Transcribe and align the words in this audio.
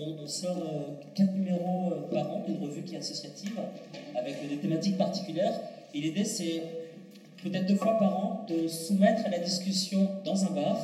on, 0.00 0.26
sort 0.26 0.56
quatre 1.14 1.32
numéros 1.32 1.92
par 2.10 2.30
an 2.30 2.42
d'une 2.46 2.62
revue 2.62 2.82
qui 2.82 2.94
est 2.94 2.98
associative, 2.98 3.58
avec 4.14 4.48
des 4.48 4.56
thématiques 4.56 4.98
particulières. 4.98 5.60
Et 5.94 6.00
l'idée, 6.00 6.24
c'est 6.24 6.62
peut-être 7.42 7.66
deux 7.66 7.76
fois 7.76 7.98
par 7.98 8.16
an 8.16 8.46
de 8.48 8.68
soumettre 8.68 9.26
à 9.26 9.30
la 9.30 9.38
discussion 9.38 10.08
dans 10.24 10.44
un 10.44 10.50
bar 10.50 10.76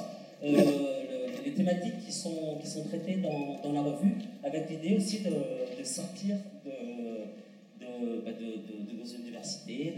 les 1.46 1.52
thématiques 1.52 2.04
qui 2.04 2.12
sont, 2.12 2.58
qui 2.60 2.66
sont 2.66 2.82
traitées 2.84 3.18
dans, 3.62 3.72
la 3.72 3.82
revue, 3.82 4.16
avec 4.42 4.68
l'idée 4.68 4.96
aussi 4.96 5.20
de, 5.20 5.30
de 5.30 5.84
sortir 5.84 6.36
de, 6.64 7.84
de, 7.84 8.20
bah, 8.24 8.32
de, 8.32 8.98
nos 8.98 9.04
universités 9.04 9.94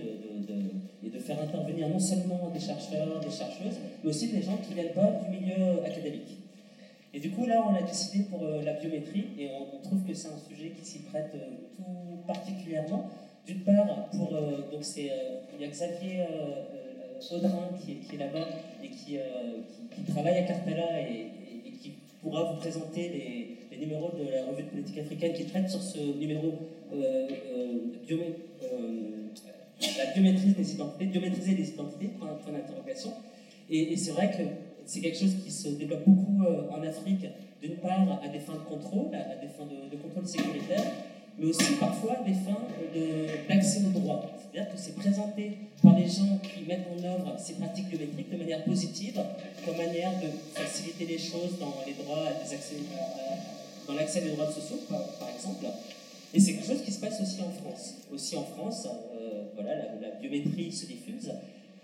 et 1.03 1.09
de 1.09 1.19
faire 1.19 1.41
intervenir 1.41 1.89
non 1.89 1.98
seulement 1.98 2.50
des 2.53 2.61
chercheurs, 2.61 3.21
des 3.21 3.30
chercheuses, 3.30 3.79
mais 4.03 4.11
aussi 4.11 4.29
des 4.29 4.43
gens 4.43 4.59
qui 4.59 4.71
ne 4.71 4.75
viennent 4.75 4.95
pas 4.95 5.21
du 5.25 5.37
milieu 5.37 5.82
académique. 5.85 6.37
Et 7.14 7.20
du 7.20 7.30
coup, 7.30 7.46
là, 7.46 7.64
on 7.66 7.75
a 7.75 7.80
décidé 7.82 8.25
pour 8.25 8.43
euh, 8.43 8.61
la 8.62 8.75
biométrie, 8.75 9.29
et 9.38 9.48
on, 9.50 9.79
trouve 9.82 10.04
que 10.04 10.12
c'est 10.12 10.29
un 10.29 10.38
sujet 10.38 10.70
qui 10.70 10.84
s'y 10.84 10.98
prête 11.00 11.32
euh, 11.34 11.39
tout 11.76 12.18
particulièrement. 12.26 13.08
D'une 13.46 13.61
part, 13.61 14.11
euh, 14.14 14.71
donc 14.71 14.84
il 14.96 15.61
y 15.61 15.64
a 15.64 15.68
Xavier 15.68 16.26
Audrin 17.32 17.71
qui 17.81 18.00
est, 18.14 18.18
là-bas 18.18 18.46
et 18.84 18.90
qui, 18.90 19.18
travaille 20.07 20.36
à 20.36 20.43
Carpella 20.43 21.00
et, 21.00 21.31
qui 21.81 21.94
pourra 22.21 22.53
vous 22.53 22.58
présenter 22.58 23.56
les, 23.70 23.79
numéros 23.79 24.11
de 24.18 24.25
la 24.31 24.45
revue 24.45 24.64
de 24.64 24.68
politique 24.68 24.98
africaine 24.98 25.32
qui 25.32 25.46
traite 25.46 25.70
sur 25.70 25.81
ce 25.81 25.98
numéro 26.18 26.59
la 26.93 27.26
biométrie 30.12 30.50
des 30.50 30.75
identités, 30.75 31.06
biométriser 31.06 31.54
les 31.54 31.70
identités, 31.70 32.09
point, 32.19 32.39
point 32.42 32.53
d'interrogation. 32.53 33.14
Et 33.70 33.97
c'est 33.97 34.11
vrai 34.11 34.31
que 34.31 34.42
c'est 34.88 35.00
quelque 35.00 35.19
chose 35.19 35.36
qui 35.44 35.50
se 35.50 35.69
développe 35.69 36.05
beaucoup 36.06 36.42
euh, 36.44 36.70
en 36.70 36.83
Afrique, 36.83 37.27
d'une 37.60 37.77
part 37.77 38.20
à 38.22 38.28
des 38.28 38.38
fins 38.38 38.55
de 38.55 38.74
contrôle, 38.74 39.14
à, 39.14 39.36
des 39.36 39.48
fins 39.48 39.66
de, 39.66 39.97
contrôle 39.98 40.27
sécuritaire, 40.27 40.83
mais 41.38 41.47
aussi 41.47 41.74
parfois 41.78 42.20
à 42.20 42.22
des 42.22 42.33
fins 42.33 42.58
d'accès 43.48 43.83
au 43.84 43.98
droit. 43.98 44.25
C'est-à-dire 44.41 44.72
que 44.72 44.78
c'est 44.78 44.95
présenté 44.95 45.58
par 45.83 45.95
les 45.95 46.08
gens 46.08 46.41
qui 46.42 46.64
mettent 46.67 46.86
en 46.98 47.05
œuvre 47.05 47.36
ces 47.39 47.55
pratiques 47.55 47.91
biométriques 47.91 48.30
de 48.30 48.39
manière 48.39 48.64
positive, 48.64 49.20
comme 49.67 49.77
manière 49.77 50.12
de 50.22 50.28
faciliter 50.58 51.05
les 51.05 51.19
choses 51.19 51.58
dans 51.61 51.75
les 51.86 51.92
droits, 51.92 52.27
accès, 52.27 52.77
dans 53.86 53.95
l'accès 53.95 54.23
des 54.23 54.30
droits 54.30 54.50
sociaux, 54.50 54.80
par, 54.89 55.28
exemple. 55.34 55.67
Et 56.33 56.41
c'est 56.41 56.55
quelque 56.55 56.67
chose 56.67 56.83
qui 56.83 56.92
se 56.92 57.00
passe 57.00 57.20
aussi 57.20 57.42
en 57.42 57.50
France. 57.50 57.95
Aussi 58.11 58.36
en 58.36 58.45
France, 58.45 58.86
euh, 58.86 59.45
voilà, 59.55 59.75
la, 60.00 60.11
biométrie 60.19 60.73
se 60.73 60.86
diffuse. 60.86 61.30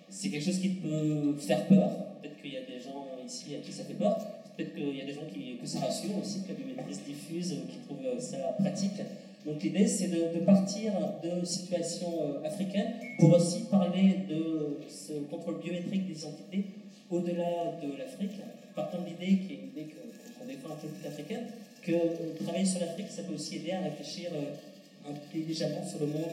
C'est 0.08 0.28
quelque 0.28 0.44
chose 0.44 0.60
qui 0.60 0.69
peut 0.69 1.34
faire 1.38 1.66
peur. 1.66 1.91
Peut-être 2.20 2.41
qu'il 2.41 2.52
y 2.52 2.56
a 2.56 2.60
des 2.60 2.80
gens 2.80 3.06
ici 3.24 3.55
à 3.55 3.58
qui 3.58 3.72
ça 3.72 3.84
fait 3.84 3.94
peur. 3.94 4.16
Peut-être 4.56 4.74
qu'il 4.74 4.96
y 4.96 5.00
a 5.00 5.05
des 5.05 5.14
gens 5.14 5.27
qui, 5.33 5.56
que 5.56 5.66
ça 5.66 5.80
rassure 5.80 6.16
aussi, 6.20 6.42
que 6.42 6.48
la 6.48 6.55
biométrie 6.55 6.94
se 6.94 7.00
diffuse, 7.00 7.56
qui 7.69 7.78
trouvent 7.78 8.20
ça 8.20 8.38
pratique. 8.58 9.00
Donc 9.44 9.62
l'idée, 9.62 9.86
c'est 9.86 10.08
de, 10.08 10.41
partir 10.41 10.92
de 11.22 11.44
situations 11.44 12.14
euh, 12.22 12.46
africaines 12.46 12.94
pour 13.19 13.34
aussi 13.34 13.64
parler 13.64 14.20
de 14.28 14.78
ce 14.88 15.12
contrôle 15.30 15.61
biométrique 15.61 16.06
des 16.06 16.18
identités 16.18 16.64
au-delà 17.11 17.78
de 17.83 17.98
l'Afrique, 17.98 18.41
partant 18.74 19.02
de 19.02 19.06
l'idée 19.06 19.42
qui 19.44 19.52
est 19.52 19.56
une 19.56 19.68
idée 19.68 19.92
qu'on 20.39 20.46
défend 20.46 20.72
un 20.72 20.77
peu 20.77 20.89
toute 20.89 21.06
africaine, 21.06 21.44
que 21.83 21.92
euh, 21.92 22.42
travailler 22.42 22.64
sur 22.64 22.80
l'Afrique, 22.80 23.08
ça 23.11 23.22
peut 23.22 23.34
aussi 23.34 23.56
aider 23.56 23.72
à 23.72 23.80
réfléchir 23.80 24.30
euh, 24.33 25.11
intelligemment 25.11 25.86
sur 25.86 26.00
le 26.00 26.06
monde 26.06 26.33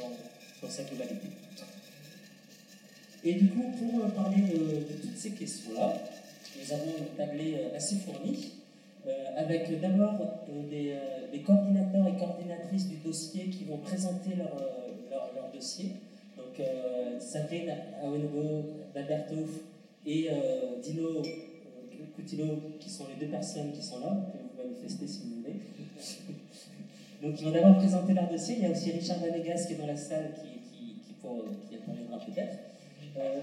dans, 0.00 0.66
dans, 0.66 0.70
sa 0.70 0.84
globalité. 0.84 1.28
Et 3.24 3.34
du 3.34 3.48
coup, 3.48 3.64
pour 3.78 4.04
euh, 4.04 4.08
parler 4.08 4.42
de, 4.42 4.96
toutes 5.02 5.16
ces 5.16 5.30
questions-là, 5.30 5.94
nous 6.56 6.72
avons 6.72 6.92
une 6.98 7.16
tablée 7.16 7.56
assez 7.74 7.96
fournie, 7.96 8.52
avec 9.36 9.80
d'abord 9.80 10.18
des, 10.70 10.94
des, 11.32 11.40
coordinateurs 11.40 12.06
et 12.08 12.18
coordinatrices 12.18 12.88
du 12.88 12.96
dossier 12.96 13.46
qui 13.46 13.64
vont 13.64 13.78
présenter 13.78 14.34
leur, 14.36 14.54
leur, 15.10 15.50
dossier. 15.54 15.92
Donc, 16.36 16.60
Sabrine 17.18 17.72
Awenogo, 18.02 18.64
d'Alberto 18.94 19.36
et 20.04 20.28
Dino 20.82 21.22
Coutinho, 22.16 22.60
qui 22.78 22.90
sont 22.90 23.06
les 23.08 23.24
deux 23.24 23.30
personnes 23.30 23.72
qui 23.72 23.82
sont 23.82 24.00
là 24.00 24.26
manifester 24.58 25.06
si 25.06 25.20
vous 25.22 25.42
voulez. 25.42 25.54
Donc 27.22 27.40
ils 27.40 27.44
vont 27.44 27.50
d'abord 27.52 27.76
présenter 27.78 28.14
leur 28.14 28.28
dossier. 28.28 28.56
Il 28.58 28.62
y 28.62 28.66
a 28.66 28.70
aussi 28.70 28.92
Richard 28.92 29.18
Vanegas 29.18 29.64
qui 29.66 29.74
est 29.74 29.76
dans 29.76 29.86
la 29.86 29.96
salle 29.96 30.32
qui, 30.34 30.60
qui, 30.70 30.94
qui, 31.00 31.12
pour, 31.20 31.44
peut-être. 31.44 32.67
Euh, 33.16 33.40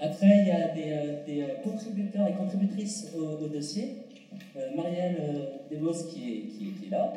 après, 0.00 0.42
il 0.42 0.48
y 0.48 0.50
a 0.50 0.68
des, 0.68 0.92
euh, 0.92 1.44
euh, 1.44 1.54
contributeurs 1.62 2.28
et 2.28 2.32
contributrices 2.32 3.08
au, 3.16 3.46
dossier. 3.46 3.96
Marielle 4.74 5.60
Demos 5.70 6.08
qui 6.10 6.32
est, 6.32 6.80
qui, 6.80 6.88
là, 6.90 7.12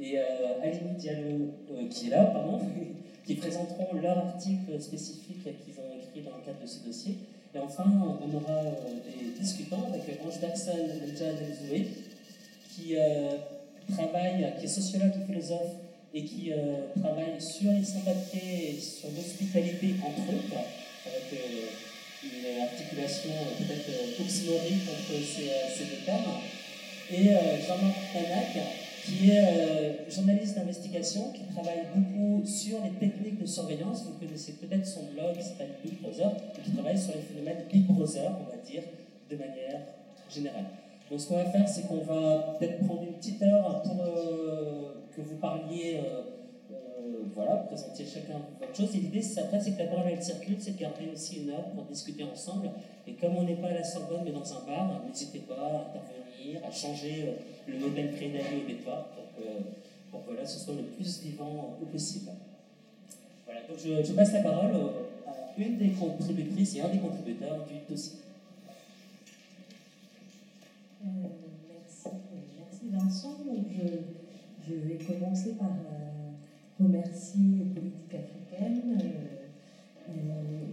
et 0.00 0.18
Aline 0.18 0.94
Diallo 0.98 1.52
qui 1.88 2.08
est 2.08 2.10
là, 2.10 2.24
pardon, 2.24 2.58
qui 3.24 3.34
présenteront 3.36 3.94
leur 4.02 4.18
article 4.18 4.80
spécifique 4.80 5.44
qu'ils 5.44 5.74
ont 5.78 5.96
écrit 5.96 6.22
dans 6.28 6.36
le 6.36 6.44
cadre 6.44 6.60
de 6.60 6.66
ce 6.66 6.84
dossier. 6.84 7.18
Et 7.54 7.58
enfin, 7.58 7.84
on 7.86 8.36
aura 8.36 8.62
des 8.64 9.38
discutants 9.40 9.88
avec 9.92 10.20
Ange 10.26 10.40
Bergson, 10.40 10.88
Nadja 11.00 11.32
Delzoué, 11.32 11.86
qui 12.68 12.96
euh, 12.96 13.36
travaille, 13.94 14.52
qui 14.58 14.64
est 14.64 14.68
sociologue 14.68 15.12
et 15.22 15.32
philosophe, 15.32 15.76
et 16.12 16.24
qui 16.24 16.50
travaille 17.00 17.40
sur 17.40 17.70
les 17.70 17.84
sans-papiers 17.84 18.70
et 18.70 18.80
sur 18.80 19.08
l'hospitalité 19.10 19.94
entre 20.04 20.34
autres, 20.34 20.62
avec 21.06 21.32
euh, 21.32 21.66
une 22.24 22.62
articulation 22.62 23.30
peut-être 23.58 24.20
oxymorique 24.20 24.82
entre 24.88 25.22
ces, 25.22 25.50
ces, 25.76 25.84
deux 25.84 26.04
termes. 26.04 26.40
Et 27.10 27.28
Jean-Marc 27.66 27.94
Tanac, 28.12 28.66
qui 29.04 29.30
est 29.30 30.10
journaliste 30.10 30.56
d'investigation, 30.56 31.32
qui 31.32 31.42
travaille 31.54 31.86
beaucoup 31.94 32.44
sur 32.44 32.78
les 32.82 32.90
techniques 32.98 33.40
de 33.40 33.46
surveillance. 33.46 34.02
Vous 34.06 34.18
connaissez 34.18 34.54
peut-être 34.54 34.84
son 34.84 35.04
blog 35.12 35.36
qui 35.36 35.44
s'appelle 35.44 35.76
Big 35.84 36.00
Brother, 36.00 36.32
qui 36.64 36.72
travaille 36.72 36.98
sur 36.98 37.12
les 37.14 37.22
phénomènes 37.22 37.64
Big 37.72 37.86
Brother, 37.86 38.32
on 38.40 38.50
va 38.50 38.60
dire, 38.68 38.82
de 39.30 39.36
manière 39.36 39.82
générale. 40.28 40.66
Donc 41.10 41.20
ce 41.20 41.28
qu'on 41.28 41.36
va 41.36 41.44
faire, 41.44 41.68
c'est 41.68 41.86
qu'on 41.86 42.00
va 42.00 42.56
peut-être 42.58 42.84
prendre 42.84 43.02
une 43.02 43.14
petite 43.14 43.40
heure 43.42 43.82
pour 43.82 44.00
euh, 44.00 44.94
que 45.14 45.20
vous 45.20 45.36
parliez, 45.36 46.00
euh, 46.04 46.22
euh, 47.26 47.32
voilà, 47.34 47.56
présentiez 47.56 48.06
chacun 48.06 48.40
votre 48.60 48.74
chose. 48.74 48.94
Et 48.94 48.98
l'idée, 48.98 49.22
après, 49.38 49.60
c'est 49.60 49.72
que 49.72 49.78
la 49.78 49.86
parole 49.86 50.10
elle 50.10 50.22
circule, 50.22 50.56
c'est 50.58 50.72
de 50.72 50.80
garder 50.80 51.08
aussi 51.12 51.42
une 51.42 51.50
heure 51.50 51.70
pour 51.74 51.84
discuter 51.84 52.24
ensemble. 52.24 52.70
Et 53.06 53.12
comme 53.14 53.36
on 53.36 53.42
n'est 53.42 53.56
pas 53.56 53.68
à 53.68 53.74
la 53.74 53.84
Sorbonne, 53.84 54.22
mais 54.24 54.32
dans 54.32 54.52
un 54.52 54.64
bar, 54.66 55.02
n'hésitez 55.06 55.40
pas 55.40 55.54
à 55.54 55.98
intervenir, 55.98 56.60
à 56.66 56.70
changer 56.70 57.34
le 57.66 57.78
modèle 57.78 58.12
crédit 58.14 58.38
auditoire 58.64 59.08
pour 59.08 59.24
que, 59.36 59.48
pour 60.10 60.24
que 60.24 60.30
voilà, 60.30 60.46
ce 60.46 60.58
soit 60.58 60.74
le 60.74 60.82
plus 60.82 61.22
vivant 61.22 61.76
possible. 61.90 62.30
Voilà, 63.44 63.60
donc 63.68 63.78
je, 63.78 64.12
passe 64.12 64.32
la 64.32 64.42
parole 64.42 64.74
à 65.26 65.60
une 65.60 65.78
des 65.78 65.90
contributrices 65.90 66.76
et 66.76 66.80
un 66.80 66.88
des 66.88 66.98
contributeurs 66.98 67.64
du 67.66 67.74
dossier. 67.88 68.18
merci, 71.04 72.08
merci 72.58 72.88
Vincent. 72.90 73.36
Je, 73.70 74.68
je, 74.68 74.74
vais 74.74 74.96
commencer 74.96 75.52
par 75.52 75.68
euh, 75.68 76.25
remercier 76.78 77.66
Politique 77.74 78.14
africaine 78.14 78.98
euh, 80.08 80.12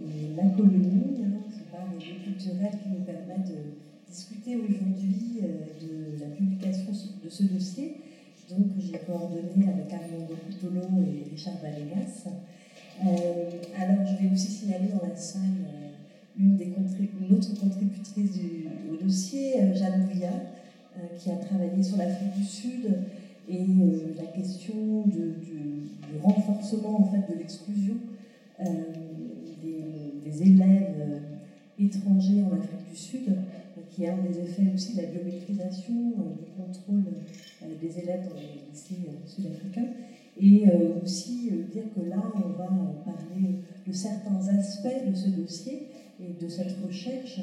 et 0.06 0.36
la 0.36 0.48
colonie, 0.50 1.24
hein, 1.24 1.42
ce 1.50 1.72
bar 1.72 1.88
culturel 2.24 2.70
qui 2.82 2.88
nous 2.90 3.04
permet 3.04 3.42
de 3.44 3.74
discuter 4.08 4.56
aujourd'hui 4.56 5.40
euh, 5.42 6.16
de 6.16 6.20
la 6.20 6.30
publication 6.30 6.92
de 7.24 7.28
ce 7.28 7.42
dossier. 7.44 7.96
Donc, 8.50 8.66
j'ai 8.78 8.98
coordonné 8.98 9.66
avec 9.66 9.92
Armando 9.92 10.34
Putolo 10.46 10.82
et 11.02 11.30
Richard 11.30 11.54
Valegas. 11.62 12.28
alors, 13.00 14.06
je 14.06 14.22
vais 14.22 14.32
aussi 14.32 14.50
signaler 14.52 14.88
dans 14.88 15.08
la 15.08 15.16
salle 15.16 15.64
une, 16.38 16.56
des 16.56 16.74
autre 17.30 17.60
contributrice 17.60 18.40
au 18.90 18.96
dossier, 19.04 19.60
euh, 19.60 19.74
Jeanne 19.74 20.06
Bouillard, 20.06 20.32
euh, 20.96 21.00
qui 21.18 21.30
a 21.30 21.36
travaillé 21.36 21.82
sur 21.82 21.96
l'Afrique 21.96 22.34
du 22.36 22.44
Sud 22.44 22.88
et 23.48 23.60
euh, 23.60 24.14
la 24.16 24.26
question 24.26 25.04
du, 25.06 25.34
renforcement 26.22 27.00
en 27.00 27.04
fait, 27.06 27.32
de 27.32 27.38
l'exclusion 27.38 27.96
des, 28.60 30.42
élèves 30.42 31.20
étrangers 31.78 32.42
en 32.42 32.56
Afrique 32.56 32.90
du 32.90 32.96
Sud, 32.96 33.36
qui 33.90 34.06
un 34.06 34.16
des 34.16 34.38
effets 34.40 34.72
aussi 34.74 34.96
de 34.96 35.02
la 35.02 35.08
biométrisation, 35.08 35.92
du 35.94 36.50
contrôle 36.56 37.04
des 37.80 37.98
élèves 37.98 38.28
dans 38.28 38.36
les 38.36 38.62
lycées 38.70 39.10
sud-africains. 39.26 39.92
Et 40.40 40.64
aussi 41.02 41.50
dire 41.72 41.84
que 41.94 42.08
là, 42.08 42.22
on 42.34 42.48
va 42.58 42.68
parler 43.04 43.60
de 43.86 43.92
certains 43.92 44.48
aspects 44.48 45.08
de 45.08 45.14
ce 45.14 45.28
dossier 45.28 45.88
et 46.20 46.42
de 46.42 46.48
cette 46.48 46.76
recherche 46.86 47.40
euh, 47.40 47.42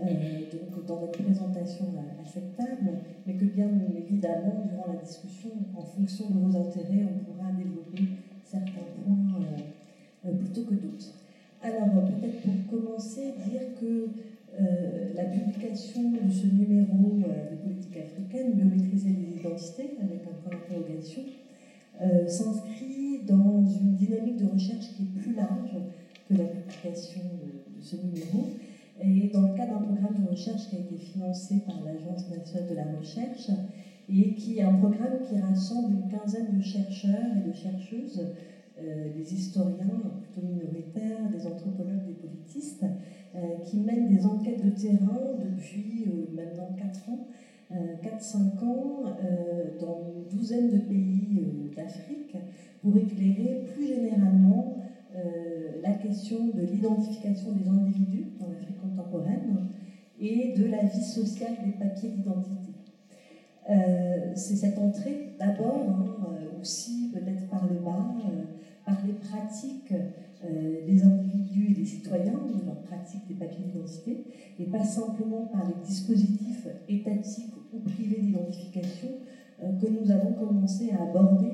donc 0.00 0.86
dans 0.86 1.00
notre 1.00 1.22
présentation 1.22 1.86
à, 1.96 2.24
cette 2.24 2.56
table, 2.56 2.92
mais 3.26 3.34
que 3.34 3.44
bien 3.44 3.68
évidemment, 3.96 4.64
durant 4.68 4.92
la 4.92 5.00
discussion, 5.00 5.50
en 5.76 5.82
fonction 5.82 6.30
de 6.30 6.38
vos 6.38 6.56
intérêts, 6.56 7.04
on 7.04 7.24
pourra 7.24 7.50
développer 7.52 8.16
certains 8.44 8.86
points 9.04 9.40
euh, 9.40 10.28
euh, 10.28 10.32
plutôt 10.34 10.62
que 10.62 10.74
d'autres. 10.74 11.14
Alors, 11.62 11.88
peut-être 12.06 12.40
pour 12.40 12.80
commencer, 12.80 13.34
dire 13.48 13.74
que 13.80 14.08
la 15.14 15.24
publication 15.24 16.10
de 16.10 16.30
ce 16.30 16.46
numéro 16.46 17.16
de 17.16 17.56
politique 17.62 17.96
africaine, 17.96 18.52
Biométriser 18.54 19.10
les 19.10 19.40
identités, 19.40 19.96
avec 20.02 20.22
un 20.26 20.34
point 20.42 20.58
d'interrogation, 20.58 21.22
s'inscrit 22.26 23.22
dans 23.26 23.64
une 23.64 23.94
dynamique 23.96 24.38
de 24.38 24.46
recherche 24.46 24.94
qui 24.96 25.04
est 25.04 25.20
plus 25.20 25.34
large 25.34 25.76
que 26.28 26.34
la 26.34 26.44
publication 26.44 27.22
de, 27.42 27.80
ce 27.80 27.96
numéro, 27.96 28.50
et 29.02 29.30
dans 29.32 29.42
le 29.42 29.56
cadre 29.56 29.80
d'un 29.80 29.86
programme 29.86 30.24
de 30.24 30.30
recherche 30.30 30.68
qui 30.68 30.76
a 30.76 30.78
été 30.80 30.96
financé 30.96 31.62
par 31.66 31.76
l'Agence 31.84 32.28
nationale 32.30 32.70
de 32.70 32.74
la 32.74 32.84
recherche, 32.98 33.50
et 34.08 34.34
qui 34.34 34.58
est 34.58 34.62
un 34.62 34.74
programme 34.74 35.18
qui 35.28 35.38
rassemble 35.38 35.96
une 36.02 36.10
quinzaine 36.10 36.56
de 36.56 36.62
chercheurs 36.62 37.36
et 37.36 37.48
de 37.48 37.54
chercheuses, 37.54 38.26
euh, 38.82 39.08
des 39.16 39.34
historiens 39.34 40.00
plutôt 40.22 40.46
minoritaires, 40.46 41.28
des 41.30 41.46
anthropologues, 41.46 42.06
des 42.06 42.14
politistes, 42.14 42.84
euh, 43.36 43.58
qui 43.64 43.78
mènent 43.78 44.08
des 44.08 44.26
enquêtes 44.26 44.64
de 44.64 44.70
terrain 44.70 45.20
depuis 45.44 46.06
euh, 46.06 46.34
maintenant 46.34 46.74
4 46.76 47.10
ans, 47.10 47.26
4-5 48.02 48.64
ans, 48.64 49.04
dans 49.80 50.02
une 50.02 50.36
douzaine 50.36 50.70
de 50.72 50.78
pays 50.78 51.46
d'Afrique, 51.76 52.36
pour 52.82 52.96
éclairer 52.96 53.62
plus 53.72 53.86
généralement 53.86 54.74
la 55.82 55.92
question 55.92 56.48
de 56.48 56.62
l'identification 56.62 57.52
des 57.52 57.68
individus 57.68 58.26
dans 58.38 58.48
l'Afrique 58.48 58.80
contemporaine 58.80 59.68
et 60.20 60.54
de 60.56 60.66
la 60.66 60.84
vie 60.84 61.02
sociale 61.02 61.56
des 61.64 61.72
papiers 61.72 62.10
d'identité. 62.10 62.72
Euh, 63.68 64.32
c'est 64.34 64.56
cette 64.56 64.78
entrée 64.78 65.34
d'abord, 65.38 65.82
hein, 65.88 66.16
euh, 66.28 66.60
aussi 66.60 67.10
peut-être 67.12 67.48
par 67.48 67.68
le 67.68 67.78
bas, 67.78 68.14
euh, 68.26 68.42
par 68.84 68.96
les 69.06 69.12
pratiques 69.14 69.94
des 70.86 71.02
individus 71.02 71.70
et 71.70 71.74
des 71.74 71.84
citoyens, 71.84 72.40
leurs 72.64 72.80
pratiques 72.80 73.28
des 73.28 73.34
papiers 73.34 73.62
d'identité, 73.62 74.24
et 74.58 74.64
pas 74.64 74.82
simplement 74.82 75.50
par 75.52 75.68
les 75.68 75.86
dispositifs 75.86 76.66
étatiques 76.88 77.52
ou 77.74 77.80
privés 77.80 78.22
d'identification, 78.22 79.08
que 79.60 79.86
nous 79.86 80.10
avons 80.10 80.32
commencé 80.32 80.92
à 80.92 81.02
aborder 81.02 81.52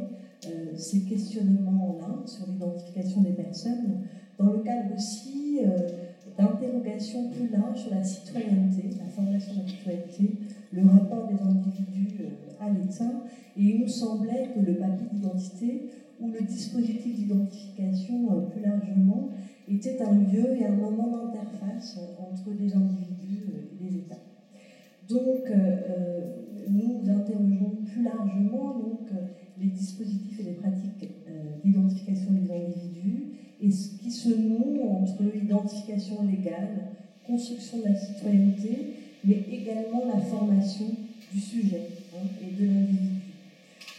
ces 0.76 1.00
questionnements-là 1.00 2.22
sur 2.26 2.46
l'identification 2.46 3.22
des 3.22 3.32
personnes, 3.32 4.02
dans 4.38 4.52
le 4.52 4.58
cadre 4.58 4.94
aussi 4.94 5.60
d'interrogations 6.36 7.30
plus 7.30 7.48
larges 7.48 7.82
sur 7.82 7.94
la 7.94 8.04
citoyenneté, 8.04 8.90
la 8.98 9.06
formation 9.06 9.54
de 9.54 9.60
la 9.60 9.68
citoyenneté, 9.68 10.38
le 10.72 10.82
rapport 10.86 11.26
des 11.28 11.40
individus 11.40 12.16
euh, 12.20 12.64
à 12.64 12.70
l'État, 12.70 13.24
et 13.56 13.62
il 13.62 13.80
nous 13.80 13.88
semblait 13.88 14.50
que 14.54 14.60
le 14.60 14.74
papier 14.74 15.06
d'identité 15.12 15.90
ou 16.20 16.30
le 16.30 16.40
dispositif 16.40 17.14
d'identification 17.14 18.30
euh, 18.30 18.40
plus 18.50 18.60
largement 18.60 19.30
était 19.68 20.00
un 20.02 20.14
lieu 20.14 20.56
et 20.56 20.66
un 20.66 20.76
moment 20.76 21.08
d'interface 21.08 21.98
entre 22.20 22.50
des 22.56 22.74
individus 22.74 23.44
euh, 23.48 23.84
et 23.84 23.90
des 23.90 23.98
États. 23.98 24.22
Donc, 25.08 25.52
nous 26.68 27.08
interrogeons 27.08 27.76
plus 27.84 28.02
largement 28.02 28.76
donc, 28.76 29.08
les 29.60 29.68
dispositifs 29.68 30.40
et 30.40 30.42
les 30.42 30.52
pratiques 30.52 31.10
d'identification 31.64 32.32
des 32.32 32.52
individus 32.52 33.24
et 33.62 33.70
ce 33.70 33.96
qui 33.98 34.10
se 34.10 34.28
noue 34.28 34.82
entre 34.82 35.22
identification 35.34 36.24
légale, 36.24 36.92
construction 37.26 37.78
de 37.78 37.84
la 37.84 37.94
citoyenneté 37.94 38.94
mais 39.24 39.42
également 39.50 40.04
la 40.06 40.20
formation 40.20 40.86
du 41.32 41.40
sujet 41.40 41.88
hein, 42.14 42.26
et 42.40 42.60
de 42.60 42.66
l'individu. 42.66 43.16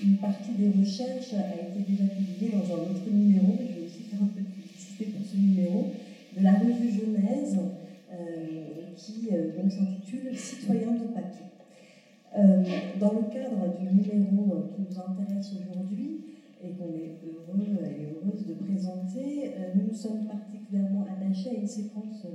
Une 0.02 0.18
partie 0.18 0.52
des 0.58 0.70
recherches 0.70 1.34
a 1.34 1.56
été 1.56 1.92
déjà 1.92 2.06
publiée 2.06 2.52
dans 2.52 2.76
un 2.76 2.82
autre 2.82 3.10
numéro, 3.12 3.58
je 3.60 3.80
vais 3.82 3.88
aussi 3.88 4.04
faire 4.10 4.22
un 4.22 4.28
peu 4.28 4.42
de 4.42 4.48
publicité 4.48 5.06
pour 5.06 5.26
ce 5.26 5.36
numéro, 5.36 5.92
de 6.38 6.44
la 6.44 6.54
revue 6.54 6.92
Genèse, 6.92 7.58
euh, 8.14 8.96
qui 8.96 9.30
euh, 9.32 9.70
s'intitule 9.70 10.38
Citoyens 10.38 10.94
de 10.94 11.14
papier. 11.14 11.47
Euh, 12.36 12.64
dans 13.00 13.14
le 13.14 13.24
cadre 13.32 13.78
du 13.80 13.86
numéro 13.86 14.70
qui 14.76 14.82
nous 14.82 15.00
intéresse 15.00 15.54
aujourd'hui, 15.54 16.22
et 16.64 16.72
qu'on 16.72 16.94
est 16.94 17.20
heureux 17.24 17.80
et 17.86 18.14
heureuse 18.14 18.46
de 18.46 18.54
présenter, 18.56 19.52
nous 19.76 19.88
nous 19.90 19.94
sommes 19.94 20.26
particulièrement 20.26 21.06
attachés 21.06 21.52
à 21.52 21.54
une 21.54 21.68
séquence 21.68 22.26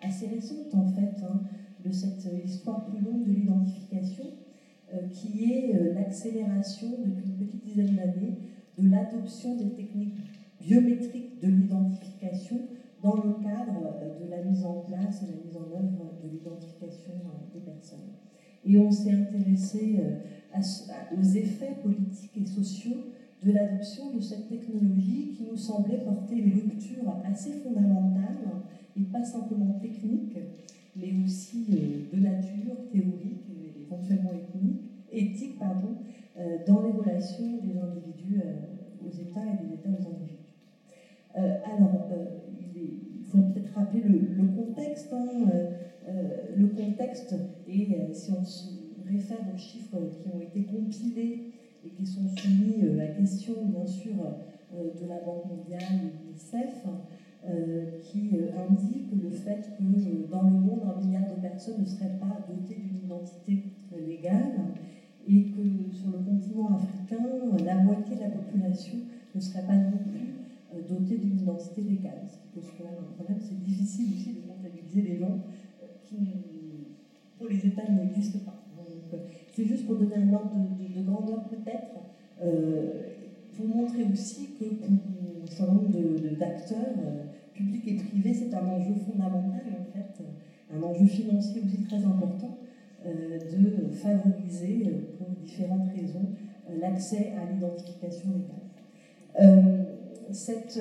assez 0.00 0.28
récente 0.28 0.74
en 0.74 0.86
fait, 0.86 1.22
hein, 1.24 1.40
de 1.84 1.90
cette 1.90 2.26
histoire 2.44 2.84
plus 2.86 3.00
longue 3.00 3.24
de 3.24 3.32
l'identification, 3.32 4.24
euh, 4.94 5.08
qui 5.08 5.50
est 5.50 5.74
euh, 5.74 5.94
l'accélération 5.94 6.88
depuis 7.04 7.30
une 7.30 7.36
petite 7.38 7.64
dizaine 7.64 7.96
d'années 7.96 8.36
de 8.76 8.90
l'adoption 8.90 9.56
des 9.56 9.70
techniques 9.70 10.18
biométriques 10.60 11.40
de 11.40 11.48
l'identification 11.48 12.60
dans 13.02 13.14
le 13.14 13.32
cadre 13.42 13.96
euh, 14.02 14.22
de 14.22 14.30
la 14.30 14.42
mise 14.42 14.66
en 14.66 14.80
place 14.80 15.22
et 15.22 15.26
la 15.26 15.42
mise 15.42 15.56
en 15.56 15.74
œuvre 15.74 16.12
de 16.22 16.28
l'identification 16.28 17.14
des 17.54 17.60
personnes. 17.60 18.12
Et 18.64 18.78
on 18.78 18.90
s'est 18.90 19.12
intéressé 19.12 19.98
aux 20.56 21.22
effets 21.22 21.76
politiques 21.82 22.36
et 22.40 22.46
sociaux 22.46 23.12
de 23.44 23.52
l'adoption 23.52 24.14
de 24.14 24.20
cette 24.20 24.48
technologie 24.48 25.34
qui 25.36 25.44
nous 25.50 25.56
semblait 25.56 25.98
porter 25.98 26.36
une 26.36 26.54
rupture 26.54 27.12
assez 27.24 27.52
fondamentale 27.54 28.38
et 28.96 29.02
pas 29.04 29.24
simplement 29.24 29.78
technique, 29.80 30.36
mais 30.96 31.12
aussi 31.24 31.66
euh, 31.70 32.16
de 32.16 32.22
nature 32.22 32.76
théorique 32.92 33.46
et 33.50 33.82
éventuellement 33.82 34.30
éthique 35.10 35.58
pardon, 35.58 35.96
euh, 36.38 36.58
dans 36.66 36.82
les 36.82 36.92
relations 36.92 37.58
des 37.62 37.78
individus 37.78 38.40
euh, 38.44 39.06
aux 39.06 39.10
États 39.10 39.44
et 39.44 39.66
des 39.66 39.74
États 39.74 39.90
aux 39.90 40.06
individus. 40.08 40.52
alors, 41.34 42.08
il, 42.74 43.24
faut 43.24 43.38
peut-être 43.38 43.74
rappeler 43.74 44.02
le, 44.02 44.46
contexte. 44.54 45.10
Hein, 45.12 45.48
le 46.56 46.66
contexte, 46.68 47.34
et 47.68 47.88
si 48.12 48.30
on 48.32 48.44
se 48.44 48.68
réfère 49.10 49.44
aux 49.54 49.58
chiffres 49.58 49.98
qui 50.20 50.28
ont 50.34 50.40
été 50.40 50.64
compilés 50.64 51.52
et 51.84 51.90
qui 51.90 52.06
sont 52.06 52.28
soumis 52.36 53.00
à 53.00 53.06
question, 53.08 53.54
bien 53.66 53.86
sûr, 53.86 54.14
de 54.72 55.08
la 55.08 55.20
Banque 55.20 55.46
mondiale 55.46 55.82
et 55.92 56.06
de 56.06 56.28
l'UNICEF, 56.28 56.86
euh, 57.44 57.98
qui 58.00 58.30
euh, 58.34 58.54
indique 58.56 59.10
le 59.20 59.28
fait 59.28 59.74
que 59.76 59.82
euh, 59.82 60.28
dans 60.30 60.42
le 60.42 60.50
monde, 60.50 60.82
un 60.86 61.04
milliard 61.04 61.24
de 61.24 61.40
personnes 61.40 61.80
ne 61.80 61.84
seraient 61.84 62.16
pas 62.20 62.38
dotées 62.48 62.80
d'une 62.80 63.04
identité 63.04 63.64
légale 63.98 64.76
et 65.26 65.46
que 65.46 65.90
sur 65.92 66.12
le 66.12 66.18
continent 66.18 66.76
africain, 66.76 67.18
la 67.64 67.74
moitié 67.82 68.14
de 68.14 68.20
la 68.20 68.28
population 68.28 68.94
ne 69.34 69.40
serait 69.40 69.66
pas 69.66 69.74
non 69.74 69.98
plus 70.06 70.86
dotée 70.88 71.16
d'une 71.16 71.40
identité 71.40 71.82
légale. 71.82 72.22
Ce 72.28 72.36
qui 72.36 72.46
pose 72.54 72.70
problème, 72.70 73.38
c'est 73.40 73.60
difficile 73.64 74.14
aussi 74.14 74.34
de 74.34 74.40
comptabiliser 74.46 75.02
les 75.02 75.18
gens 75.18 75.40
pour 77.38 77.48
les 77.48 77.66
États, 77.66 77.88
n'existent 77.90 78.40
pas. 78.44 78.62
C'est 79.52 79.64
juste 79.64 79.86
pour 79.86 79.96
donner 79.96 80.16
un 80.16 80.32
ordre 80.32 80.54
de, 80.54 81.02
grandeur 81.02 81.44
peut-être, 81.44 82.00
pour 83.56 83.66
montrer 83.66 84.04
aussi 84.10 84.50
que 84.58 84.64
pour 84.64 84.88
un 84.88 85.46
certain 85.46 85.72
nombre 85.74 85.90
d'acteurs, 86.38 86.94
public 87.54 87.82
et 87.86 87.94
privé, 87.94 88.34
c'est 88.34 88.54
un 88.54 88.66
enjeu 88.66 88.94
fondamental, 88.94 89.60
en 89.80 89.92
fait, 89.92 90.24
un 90.74 90.82
enjeu 90.82 91.06
financier 91.06 91.62
aussi 91.64 91.82
très 91.82 92.04
important, 92.04 92.58
euh, 93.04 93.38
de 93.38 93.92
favoriser, 93.92 94.86
euh, 94.86 95.16
pour 95.18 95.28
différentes 95.44 95.88
raisons, 95.94 96.28
euh, 96.70 96.78
l'accès 96.80 97.32
à 97.36 97.50
l'identification 97.50 98.30
légale. 98.30 99.86
Cette, 100.30 100.80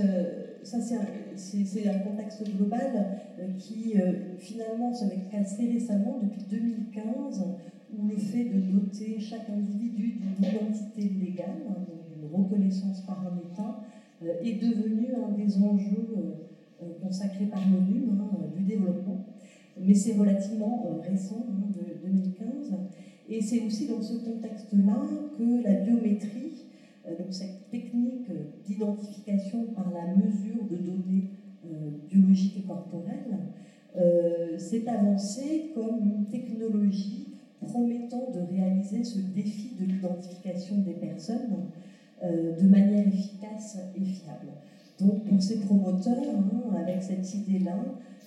ça, 0.63 0.79
c'est 0.79 1.87
un, 1.87 1.99
contexte 1.99 2.43
global 2.55 3.19
qui, 3.57 3.95
finalement, 4.37 4.93
s'est 4.93 5.09
cassé 5.31 5.69
récemment, 5.71 6.19
depuis 6.21 6.43
2015, 6.49 7.43
où 7.97 8.07
le 8.07 8.17
fait 8.17 8.45
de 8.45 8.59
doter 8.59 9.19
chaque 9.19 9.49
individu 9.49 10.19
d'une 10.19 10.45
identité 10.47 11.01
légale, 11.01 11.61
hein, 11.69 11.85
d'une 12.15 12.29
reconnaissance 12.31 13.01
par 13.01 13.25
un 13.25 13.37
État, 13.37 13.83
est 14.43 14.61
devenu 14.61 15.07
un 15.15 15.31
des 15.35 15.57
enjeux 15.57 16.37
euh, 16.81 16.93
consacré 16.99 17.45
par 17.45 17.61
l'ONU 17.69 18.05
hein, 18.11 18.29
du 18.57 18.63
développement, 18.63 19.25
mais 19.79 19.93
c'est 19.93 20.13
relativement 20.13 20.87
euh, 20.87 21.01
récent, 21.07 21.45
hein, 21.47 21.69
de 21.75 22.07
2015. 22.07 22.73
Et 23.29 23.39
c'est 23.39 23.61
aussi 23.61 23.87
dans 23.87 24.01
ce 24.01 24.15
contexte-là 24.25 25.03
que 25.37 25.63
la 25.63 25.73
biométrie, 25.81 26.29
euh, 26.29 26.50
donc 27.17 27.27
cette 27.31 27.69
technique 27.69 28.27
d'identification 28.65 29.65
par 29.75 29.91
la 29.91 30.15
mesure 30.15 30.63
de 30.69 30.77
données 30.77 31.29
biologiques 32.09 32.57
et 32.57 32.61
corporelles, 32.61 33.37
s'est 34.57 34.87
avancée 34.87 35.71
comme 35.75 35.99
une 36.03 36.25
technologie 36.25 37.27
promettant 37.61 38.31
de 38.31 38.39
réaliser 38.39 39.03
ce 39.03 39.19
défi 39.19 39.75
de 39.79 39.85
l'identification 39.85 40.77
des 40.79 40.93
personnes 40.93 41.69
de 42.23 42.67
manière 42.67 43.07
efficace 43.07 43.77
et 43.95 44.03
fiable. 44.03 44.51
Donc 44.99 45.25
pour 45.25 45.41
ces 45.41 45.59
promoteurs, 45.61 46.35
hein, 46.35 46.75
avec 46.75 47.01
cette 47.01 47.33
idée-là, 47.33 47.77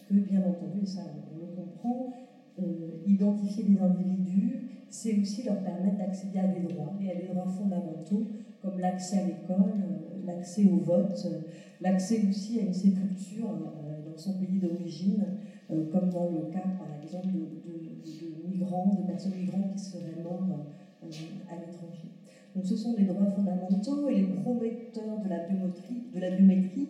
que 0.08 0.14
bien 0.14 0.40
entendu, 0.40 0.84
ça 0.84 1.02
on 1.32 1.40
le 1.40 1.46
comprend, 1.54 2.12
euh, 2.58 3.02
identifier 3.06 3.64
les 3.64 3.80
individus, 3.80 4.60
c'est 4.88 5.18
aussi 5.18 5.42
leur 5.44 5.58
permettre 5.58 5.98
d'accéder 5.98 6.38
à 6.38 6.48
des 6.48 6.60
droits, 6.60 6.92
et 7.02 7.10
à 7.10 7.14
des 7.14 7.26
droits 7.26 7.46
fondamentaux, 7.46 8.26
comme 8.64 8.80
l'accès 8.80 9.18
à 9.18 9.24
l'école, 9.26 9.72
euh, 9.72 10.26
l'accès 10.26 10.64
au 10.64 10.76
vote, 10.76 11.26
l'accès 11.80 12.22
aussi 12.28 12.60
à 12.60 12.62
une 12.62 12.72
sépulture 12.72 13.50
euh, 13.50 14.10
dans 14.10 14.16
son 14.16 14.32
pays 14.34 14.58
d'origine, 14.58 15.22
comme 15.68 16.10
dans 16.10 16.30
le 16.30 16.52
cas, 16.52 16.64
par 16.78 16.88
exemple, 17.02 17.34
de, 17.34 18.48
migrants, 18.48 18.96
de 19.00 19.06
personnes 19.06 19.34
migrantes 19.34 19.74
qui 19.76 19.84
seraient 19.84 20.22
morts 20.22 20.66
à 21.02 21.06
l'étranger. 21.06 22.08
Donc 22.54 22.64
ce 22.64 22.76
sont 22.76 22.94
des 22.94 23.04
droits 23.04 23.30
fondamentaux 23.30 24.08
et 24.08 24.14
les 24.16 24.26
prometteurs 24.42 25.20
de 25.24 25.28
la 25.28 25.46
biométrie, 25.46 26.04
de 26.14 26.20
la 26.20 26.30
biométrie 26.30 26.88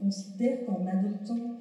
considèrent 0.00 0.64
qu'en 0.64 0.86
adoptant 0.86 1.58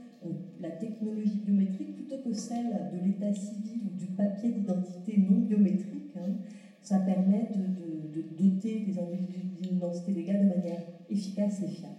la 0.62 0.70
technologie 0.70 1.42
biométrique 1.46 1.96
plutôt 1.96 2.18
que 2.24 2.34
celle 2.34 2.92
de 2.94 3.06
l'état 3.06 3.34
civil 3.34 3.82
ou 3.86 4.00
du 4.00 4.08
papier 4.08 4.52
d'identité 4.52 5.18
non 5.30 5.40
biométrique, 5.40 6.16
hein, 6.16 6.36
ça 6.82 7.00
permet 7.00 7.50
de, 7.56 8.22
doter 8.38 8.86
les 8.88 9.00
individus 9.00 9.48
d'une 9.62 9.78
identité 9.78 10.12
légale 10.12 10.44
de 10.44 10.56
manière 10.56 10.82
efficace 11.10 11.62
et 11.62 11.68
fiable. 11.68 11.96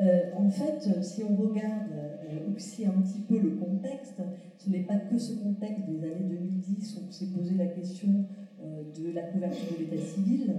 Euh, 0.00 0.30
en 0.36 0.48
fait, 0.48 1.02
si 1.02 1.22
on 1.24 1.34
regarde 1.34 1.90
euh, 1.92 2.54
aussi 2.54 2.86
un 2.86 3.00
petit 3.02 3.20
peu 3.20 3.38
le 3.38 3.50
contexte, 3.56 4.20
ce 4.58 4.70
n'est 4.70 4.84
pas 4.84 4.96
que 4.96 5.18
ce 5.18 5.34
contexte 5.34 5.86
des 5.88 6.04
années 6.04 6.28
2010 6.28 7.00
où 7.00 7.12
s'est 7.12 7.26
posé 7.26 7.54
la 7.56 7.66
question 7.66 8.26
euh, 8.62 8.82
de 8.96 9.12
la 9.12 9.22
couverture 9.22 9.76
de 9.76 9.84
l'état 9.84 10.04
civil 10.04 10.54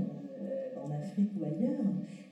en 0.83 0.91
Afrique 0.91 1.29
ou 1.39 1.43
ailleurs, 1.43 1.81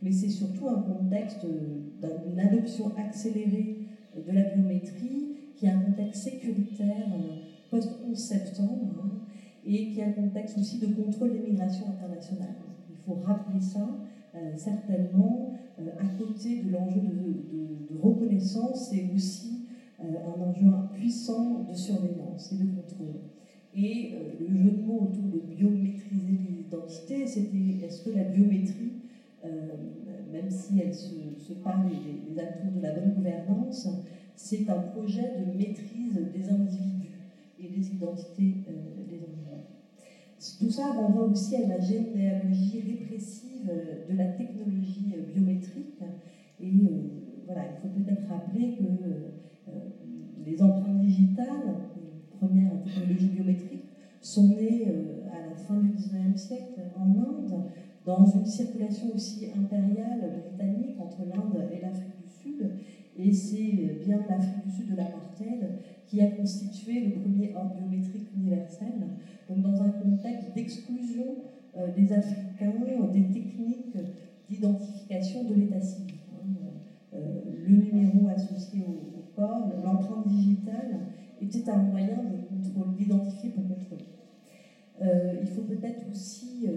mais 0.01 0.11
c'est 0.11 0.29
surtout 0.29 0.67
un 0.67 0.81
contexte 0.81 1.45
d'une 1.45 2.39
adoption 2.39 2.91
accélérée 2.97 3.79
de 4.15 4.31
la 4.31 4.43
biométrie 4.43 5.35
qui 5.55 5.65
est 5.65 5.69
un 5.69 5.79
contexte 5.79 6.23
sécuritaire 6.23 7.07
post-11 7.69 8.15
septembre. 8.15 9.03
Hein, 9.03 9.26
et 9.67 9.89
qui 9.89 9.99
est 9.99 10.05
un 10.05 10.11
contexte 10.11 10.57
aussi 10.57 10.79
de 10.79 10.87
contrôle 10.87 11.33
des 11.33 11.39
migrations 11.39 11.87
internationales. 11.89 12.55
Il 12.89 12.95
faut 13.05 13.15
rappeler 13.15 13.59
ça, 13.59 13.97
euh, 14.35 14.55
certainement, 14.55 15.53
euh, 15.79 15.89
à 15.99 16.05
côté 16.17 16.63
de 16.63 16.71
l'enjeu 16.71 17.01
de, 17.01 17.97
reconnaissance, 18.01 18.89
c'est 18.91 19.09
aussi 19.13 19.65
euh, 19.99 20.03
un 20.03 20.41
enjeu 20.41 20.67
puissant 20.93 21.63
de 21.63 21.73
surveillance 21.73 22.53
et 22.53 22.63
de 22.63 22.69
contrôle. 22.75 23.21
Et 23.75 24.13
le 24.39 24.55
jeu 24.55 24.71
de 24.71 24.81
mots 24.81 25.01
autour 25.01 25.23
de 25.23 25.39
biométriser 25.55 26.39
l'identité, 26.49 27.27
c'était 27.27 27.85
est-ce 27.85 28.03
que 28.03 28.15
la 28.15 28.23
biométrie, 28.23 28.93
même 30.31 30.49
si 30.49 30.79
elle 30.79 30.95
se, 30.95 31.53
parle 31.63 31.89
des, 31.89 31.95
des 31.95 32.41
de 32.75 32.81
la 32.81 32.93
bonne 32.93 33.13
gouvernance, 33.13 33.87
c'est 34.35 34.67
un 34.69 34.79
projet 34.79 35.31
de 35.39 35.57
maîtrise 35.57 36.19
des 36.33 36.49
individus 36.49 37.19
et 37.59 37.67
des 37.67 37.87
identités 37.87 38.55
des. 39.09 39.16
Tout 40.59 40.69
ça 40.69 40.93
renvoie 40.93 41.25
aussi 41.25 41.55
à 41.55 41.67
la 41.67 41.79
généalogie 41.79 42.83
répressive 42.85 43.71
de 44.09 44.15
la 44.15 44.25
technologie 44.25 45.15
biométrique. 45.33 45.99
Et 46.59 46.65
euh, 46.65 47.43
voilà, 47.45 47.63
il 47.65 47.81
faut 47.81 47.93
peut-être 47.95 48.27
rappeler 48.29 48.75
que 48.75 48.83
euh, 48.83 49.71
les 50.45 50.61
empreintes 50.61 51.01
digitales, 51.01 51.75
les 51.95 52.37
premières 52.37 52.83
technologies 52.83 53.29
biométriques, 53.29 53.85
sont 54.21 54.49
nées 54.49 54.85
euh, 54.87 55.27
à 55.31 55.49
la 55.49 55.55
fin 55.55 55.77
du 55.77 55.89
19e 55.89 56.37
siècle 56.37 56.81
en 56.95 57.09
Inde, 57.09 57.63
dans 58.05 58.25
une 58.25 58.45
circulation 58.45 59.07
aussi 59.15 59.49
impériale 59.57 60.43
britannique 60.47 60.97
entre 60.99 61.25
l'Inde 61.25 61.67
et 61.71 61.81
l'Afrique 61.81 62.21
du 62.23 62.29
Sud. 62.29 62.69
Et 63.17 63.33
c'est 63.33 64.05
bien 64.05 64.19
l'Afrique 64.29 64.65
du 64.65 64.71
Sud 64.71 64.91
de 64.91 64.97
l'apartheid 64.97 65.67
qui 66.07 66.21
a 66.21 66.27
constitué 66.31 67.05
le 67.05 67.21
premier 67.21 67.53
ordre 67.55 67.75
biométrique 67.75 68.27
universel, 68.35 68.93
donc 69.49 69.61
dans 69.61 69.81
un 69.81 69.89
contexte 69.89 70.53
d'exclusion 70.55 71.35
euh, 71.77 71.93
des 71.95 72.11
Africains 72.11 72.73
des 73.13 73.23
techniques 73.27 73.97
d'identification 74.49 75.43
de 75.43 75.53
l'état 75.55 75.81
civil. 75.81 76.15
Hein. 76.33 76.47
Euh, 77.13 77.41
le 77.67 77.77
numéro 77.77 78.27
associé 78.29 78.81
au, 78.87 79.17
corps, 79.35 79.69
l'empreinte 79.83 80.27
digitale, 80.27 80.99
était 81.39 81.69
un 81.69 81.77
moyen 81.77 82.23
d'identifier 82.97 83.51
pour 83.51 83.67
contrôler. 83.67 84.05
Euh, 84.99 85.35
il 85.41 85.47
faut 85.47 85.61
peut-être 85.61 86.09
aussi 86.09 86.67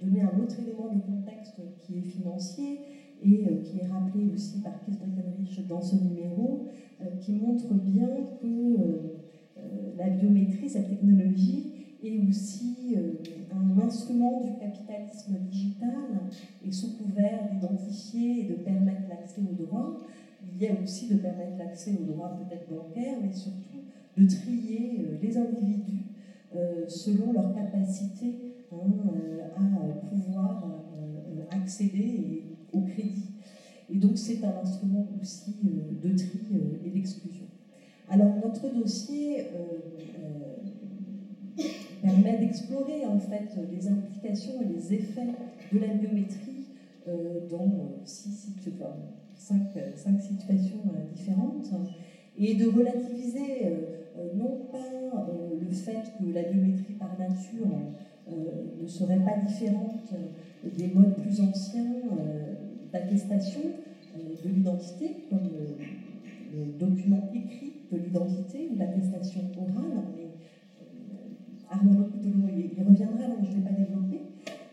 donner 0.00 0.22
un 0.22 0.36
autre 0.40 0.56
élément 0.60 0.92
de 0.92 1.00
contexte 1.00 1.60
qui 1.78 1.98
est 1.98 2.02
financier 2.02 2.80
et 3.22 3.44
qui 3.62 3.78
est 3.78 3.86
rappelé 3.86 4.24
aussi 4.34 4.60
par 4.60 4.72
Keith 4.84 4.98
Breckenridge 4.98 5.60
dans 5.68 5.80
ce 5.80 5.94
numéro, 5.94 6.66
euh, 6.68 6.87
qui 7.20 7.32
montre 7.32 7.74
bien 7.74 8.08
que 8.40 8.46
euh, 8.46 9.18
euh, 9.58 9.60
la 9.96 10.08
biométrie, 10.10 10.68
cette 10.68 10.88
technologie, 10.88 11.72
est 12.02 12.18
aussi 12.28 12.94
un 13.52 13.80
instrument 13.80 14.40
du 14.44 14.52
capitalisme 14.60 15.36
digital 15.50 16.20
et 16.64 16.70
sous 16.70 16.96
couvert 16.96 17.50
d'identifier 17.50 18.40
et 18.40 18.48
de 18.50 18.54
permettre 18.54 19.08
l'accès 19.08 19.40
aux 19.40 19.64
droits. 19.64 19.98
Il 20.54 20.62
y 20.62 20.68
a 20.68 20.80
aussi 20.80 21.08
de 21.08 21.16
permettre 21.16 21.58
l'accès 21.58 21.96
aux 22.00 22.04
droits 22.04 22.38
peut-être 22.38 22.68
bancaires, 22.70 23.16
mais 23.20 23.32
surtout 23.32 23.82
de 24.16 24.26
trier 24.28 25.08
les 25.20 25.36
individus 25.36 26.04
selon 26.86 27.32
leur 27.32 27.52
capacité 27.52 28.54
hein, 28.72 28.76
à 29.56 30.06
pouvoir 30.08 30.64
accéder 31.50 32.44
au 32.72 32.82
crédit. 32.82 33.37
Et 33.90 33.96
donc 33.96 34.18
c'est 34.18 34.44
un 34.44 34.54
instrument 34.62 35.06
aussi 35.20 35.56
euh, 35.64 36.08
de 36.08 36.16
tri 36.16 36.40
euh, 36.52 36.86
et 36.86 36.90
d'exclusion. 36.90 37.46
Alors 38.08 38.34
notre 38.44 38.72
dossier 38.74 39.40
euh, 39.40 41.64
permet 42.02 42.38
d'explorer 42.38 43.06
en 43.06 43.18
fait 43.18 43.48
les 43.70 43.88
implications 43.88 44.60
et 44.62 44.66
les 44.66 44.94
effets 44.94 45.34
de 45.72 45.78
la 45.78 45.88
biométrie 45.88 46.66
dans 47.50 47.70
six, 48.04 48.50
cinq, 49.34 49.62
cinq, 49.96 50.20
situations 50.20 50.82
différentes 51.14 51.70
et 52.38 52.54
de 52.54 52.66
relativiser 52.66 53.72
non 54.36 54.66
pas 54.70 55.26
le 55.58 55.74
fait 55.74 56.12
que 56.18 56.32
la 56.32 56.42
biométrie 56.42 56.94
par 56.94 57.18
nature 57.18 57.66
ne 58.30 58.86
serait 58.86 59.20
pas 59.20 59.38
différente 59.46 60.12
des 60.76 60.88
modes 60.88 61.16
plus 61.16 61.40
anciens 61.40 61.86
d'attestation 62.92 63.60
euh, 64.16 64.34
de 64.44 64.48
l'identité, 64.48 65.24
comme 65.30 65.40
le, 65.40 65.76
document 66.78 67.28
écrit 67.34 67.72
de 67.92 67.98
l'identité 67.98 68.70
ou 68.72 68.78
l'attestation 68.78 69.42
orale. 69.58 70.04
Mais, 70.16 70.24
euh, 70.24 71.70
Arnaud 71.70 72.04
Coutelot 72.04 72.48
y, 72.48 72.82
reviendra, 72.82 73.28
donc 73.28 73.44
je 73.44 73.50
ne 73.50 73.56
vais 73.56 73.68
pas 73.68 73.76
développer, 73.76 74.20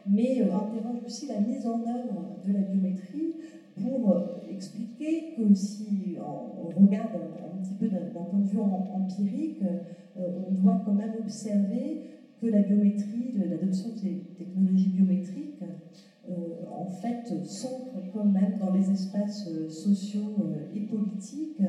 mais 0.07 0.41
euh, 0.41 0.55
interroge 0.55 1.03
aussi 1.05 1.27
la 1.27 1.41
mise 1.41 1.67
en 1.67 1.81
œuvre 1.81 2.37
de 2.47 2.53
la 2.53 2.59
biométrie 2.59 3.33
pour 3.81 4.23
expliquer 4.49 5.33
que 5.35 5.53
si 5.53 6.15
on 6.17 6.69
regarde 6.81 7.09
un, 7.15 7.61
petit 7.61 7.73
peu 7.73 7.89
d'un 7.89 8.05
point 8.13 8.39
de 8.39 8.47
vue 8.47 8.59
empirique, 8.59 9.59
on 10.15 10.51
doit 10.53 10.81
quand 10.85 10.93
même 10.93 11.15
observer 11.19 12.03
que 12.41 12.47
la 12.47 12.61
biométrie, 12.61 13.33
l'adoption 13.35 13.89
des 14.01 14.21
technologies 14.37 14.89
biométriques, 14.89 15.59
en 16.71 16.85
fait 16.85 17.45
s'ancrent 17.45 18.11
quand 18.13 18.25
même 18.25 18.57
dans 18.59 18.71
les 18.73 18.91
espaces 18.91 19.47
euh, 19.47 19.69
sociaux 19.69 20.35
euh, 20.39 20.75
et 20.75 20.81
politiques 20.81 21.61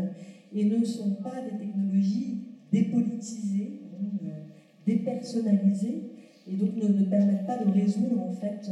et 0.53 0.65
ne 0.65 0.85
sont 0.85 1.15
pas 1.17 1.43
des 1.43 1.59
technologies 1.59 2.45
dépolitisées, 2.73 3.81
hein, 4.01 4.29
dépersonnalisées, 4.87 6.11
et 6.49 6.57
donc 6.57 6.77
ne, 6.77 7.05
permettent 7.05 7.47
pas 7.47 7.59
de 7.59 7.71
résoudre 7.71 8.21
en 8.21 8.33
fait 8.33 8.71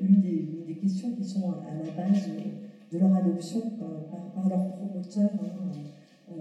une 0.00 0.20
des, 0.20 0.74
questions 0.80 1.10
qui 1.10 1.24
sont 1.24 1.50
à, 1.50 1.74
la 1.74 1.90
base 1.90 2.28
de 2.92 2.98
leur 2.98 3.16
adoption 3.16 3.60
par, 3.78 4.48
leurs 4.48 4.68
promoteurs. 4.76 5.30
Hein, 5.42 6.38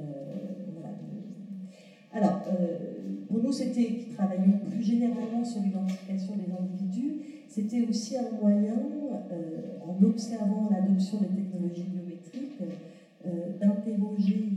Alors, 2.14 2.44
pour 2.44 2.97
nous, 3.30 3.52
c'était 3.52 3.86
qui 3.86 4.14
travaillions 4.16 4.60
plus 4.70 4.84
généralement 4.84 5.44
sur 5.44 5.62
l'identification 5.62 6.34
des 6.36 6.52
individus 6.52 7.38
c'était 7.58 7.88
aussi 7.90 8.16
un 8.16 8.40
moyen, 8.40 8.78
euh, 9.32 9.80
en 9.84 10.04
observant 10.04 10.70
l'adoption 10.70 11.18
des 11.22 11.42
technologies 11.42 11.86
biométriques, 11.92 12.62
euh, 13.26 13.58
d'interroger 13.60 14.54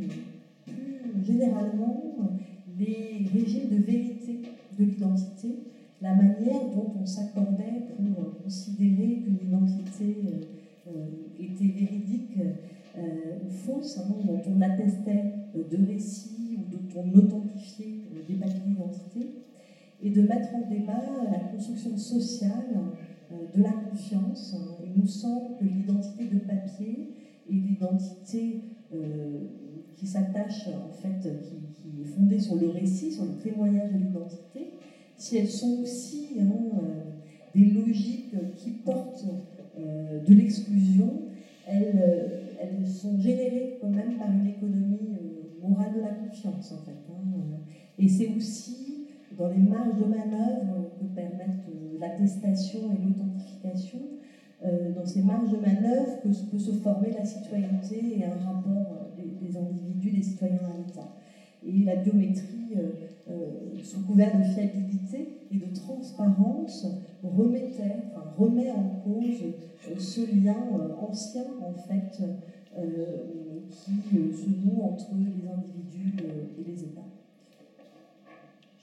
plus 0.67 1.25
généralement 1.25 2.15
les 2.79 3.27
régimes 3.33 3.71
de 3.71 3.83
vérité 3.83 4.43
de 4.79 4.85
l'identité, 4.85 5.49
la 6.03 6.15
manière 6.15 6.61
dont 6.75 6.93
on 7.01 7.07
s'accordait 7.07 7.87
pour 7.97 8.43
considérer 8.43 9.23
qu'une 9.25 9.49
identité 9.49 10.17
euh, 10.87 10.91
était 11.39 11.73
véridique 11.73 12.37
ou 12.97 13.51
fausse, 13.51 13.99
hein, 13.99 14.15
dont 14.25 14.41
on 14.47 14.61
attestait 14.61 15.33
de 15.55 15.87
récits 15.87 16.59
ou 16.59 16.77
dont 16.77 17.01
on 17.01 17.19
authentifiait 17.19 18.05
des 18.29 18.35
papiers 18.35 18.61
d'identité 18.67 19.31
et 20.03 20.11
de 20.11 20.23
mettre 20.23 20.55
en 20.55 20.69
débat 20.69 21.03
la 21.31 21.39
construction 21.39 21.97
sociale 21.97 22.75
euh, 23.33 23.37
de 23.57 23.63
la 23.63 23.73
confiance. 23.73 24.57
Il 24.85 25.01
nous 25.01 25.07
semble 25.07 25.57
que 25.59 25.65
l'identité 25.65 26.25
de 26.25 26.39
papier 26.39 27.15
et 27.49 27.53
l'identité 27.53 28.63
euh, 28.95 29.41
qui 29.97 30.07
s'attache, 30.07 30.69
en 30.69 30.93
fait, 30.93 31.29
qui, 31.43 32.01
est 32.01 32.05
fondée 32.05 32.39
sur 32.39 32.57
le 32.57 32.71
récit, 32.71 33.13
sur 33.13 33.25
le 33.25 33.35
témoignage 33.43 33.93
de 33.93 33.99
l'identité, 33.99 34.73
si 35.17 35.37
elles 35.37 35.49
sont 35.49 35.81
aussi 35.83 36.29
hein, 36.41 36.49
euh, 36.83 37.03
des 37.55 37.67
logiques 37.67 38.35
qui 38.57 38.71
portent 38.71 39.27
de 39.77 40.35
l'exclusion, 40.35 41.23
elles, 41.67 42.40
sont 42.85 43.19
générées 43.21 43.79
quand 43.81 43.91
même 43.91 44.17
par 44.17 44.31
une 44.31 44.47
économie 44.47 45.17
morale 45.63 45.95
de 45.95 46.01
la 46.01 46.11
confiance, 46.11 46.73
en 46.73 46.85
fait. 46.85 46.99
Hein. 47.11 47.59
Et 47.99 48.09
c'est 48.09 48.29
aussi 48.35 49.07
dans 49.37 49.49
les 49.49 49.59
marges 49.59 49.99
de 49.99 50.05
manœuvre 50.05 50.91
que 50.99 51.05
permettent 51.15 51.67
l'attestation 51.99 52.93
et 52.93 53.05
l'authentification, 53.07 53.99
dans 54.63 55.07
ces 55.07 55.23
marges 55.23 55.51
de 55.51 55.57
manœuvre 55.57 56.21
que 56.23 56.29
peut 56.51 56.59
se 56.59 56.73
former 56.73 57.13
la 57.13 57.25
citoyenneté 57.25 58.19
et 58.19 58.25
un 58.25 58.37
rapport 58.45 59.09
des, 59.17 59.57
individus, 59.57 60.11
des 60.11 60.23
citoyens 60.23 60.59
à 60.65 60.77
l'État. 60.77 61.17
Et 61.67 61.85
la 61.85 61.97
biométrie, 61.97 62.77
sous 63.83 64.01
couvert 64.05 64.37
de 64.39 64.45
fiabilité 64.45 65.40
et 65.53 65.59
de 65.59 65.75
transparence, 65.75 66.87
remettait, 67.23 67.97
enfin, 68.07 68.35
remet 68.37 68.71
en 68.71 69.01
cause 69.05 69.55
ce 69.99 70.21
lien 70.35 70.57
ancien, 71.01 71.45
en 71.61 71.73
fait, 71.75 72.23
qui 73.71 74.33
se 74.33 74.49
noue 74.49 74.83
entre 74.83 75.15
les 75.15 75.49
individus 75.49 76.15
et 76.59 76.65
les 76.71 76.83
États. 76.85 77.09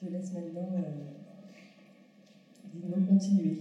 Je 0.02 0.10
laisse 0.10 0.34
maintenant 0.34 0.70
euh, 0.76 0.82
continuer. 3.08 3.58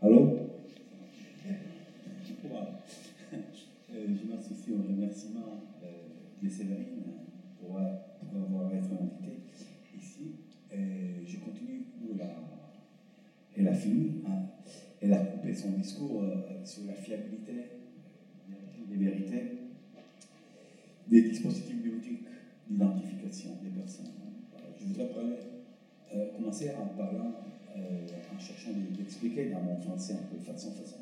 Allô? 0.00 0.38
Je 3.92 4.26
m'associe 4.26 4.74
au 4.76 4.82
remerciement 4.82 5.60
de 5.80 5.88
Pour, 7.72 8.42
avoir 8.42 8.72
été 8.72 8.92
invité 8.92 9.40
ici. 9.96 10.36
je 10.70 11.36
continue 11.38 11.86
où 12.02 12.14
elle 13.56 13.68
a 13.68 13.74
fini. 13.74 14.22
Hein. 14.26 14.42
Elle 15.00 15.12
a 15.14 15.18
coupé 15.18 15.54
son 15.54 15.70
discours 15.72 16.22
euh, 16.22 16.64
sur 16.64 16.86
la 16.86 16.94
fiabilité 16.94 17.52
des 18.88 18.96
vérités 18.96 19.58
des 21.08 21.22
dispositifs 21.22 21.82
biométriques 21.82 22.26
d'identification 22.68 23.50
des 23.62 23.70
personnes. 23.70 24.06
Je 24.78 24.86
voudrais 24.86 25.08
parler, 25.08 25.36
euh, 26.14 26.32
commencer 26.36 26.70
en 26.70 26.86
parlant, 26.96 27.34
euh, 27.76 28.06
en 28.34 28.38
cherchant 28.38 28.70
d'expliquer 28.96 29.50
dans 29.50 29.60
mon 29.60 29.76
français 29.80 30.14
un 30.14 30.34
peu 30.34 30.38
façon 30.38 30.72
façon 30.72 30.96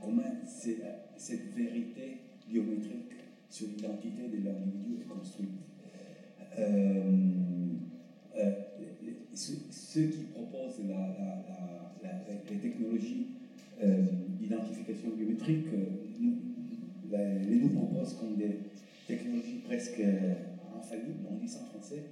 comment 0.00 0.22
cette 1.16 1.54
vérité 1.54 2.18
biométrique 2.48 3.19
sur 3.50 3.68
l'identité 3.68 4.28
de 4.28 4.44
l'individu 4.44 5.02
est 5.02 5.08
construite. 5.08 5.50
ceux, 9.34 10.06
qui 10.08 10.24
proposent 10.32 10.80
la 10.88 11.30
les 12.50 12.58
technologies 12.58 13.26
euh, 13.82 14.04
d'identification 14.38 15.10
biométrique 15.16 15.66
euh, 15.72 17.38
les 17.48 17.56
nous 17.56 17.70
proposent 17.70 18.14
comme 18.14 18.36
des 18.36 18.58
technologies 19.06 19.62
presque 19.64 20.00
euh, 20.00 20.34
infaillibles, 20.78 21.26
on 21.30 21.36
dit 21.36 21.48
ça 21.48 21.60
en 21.62 21.78
français, 21.78 22.04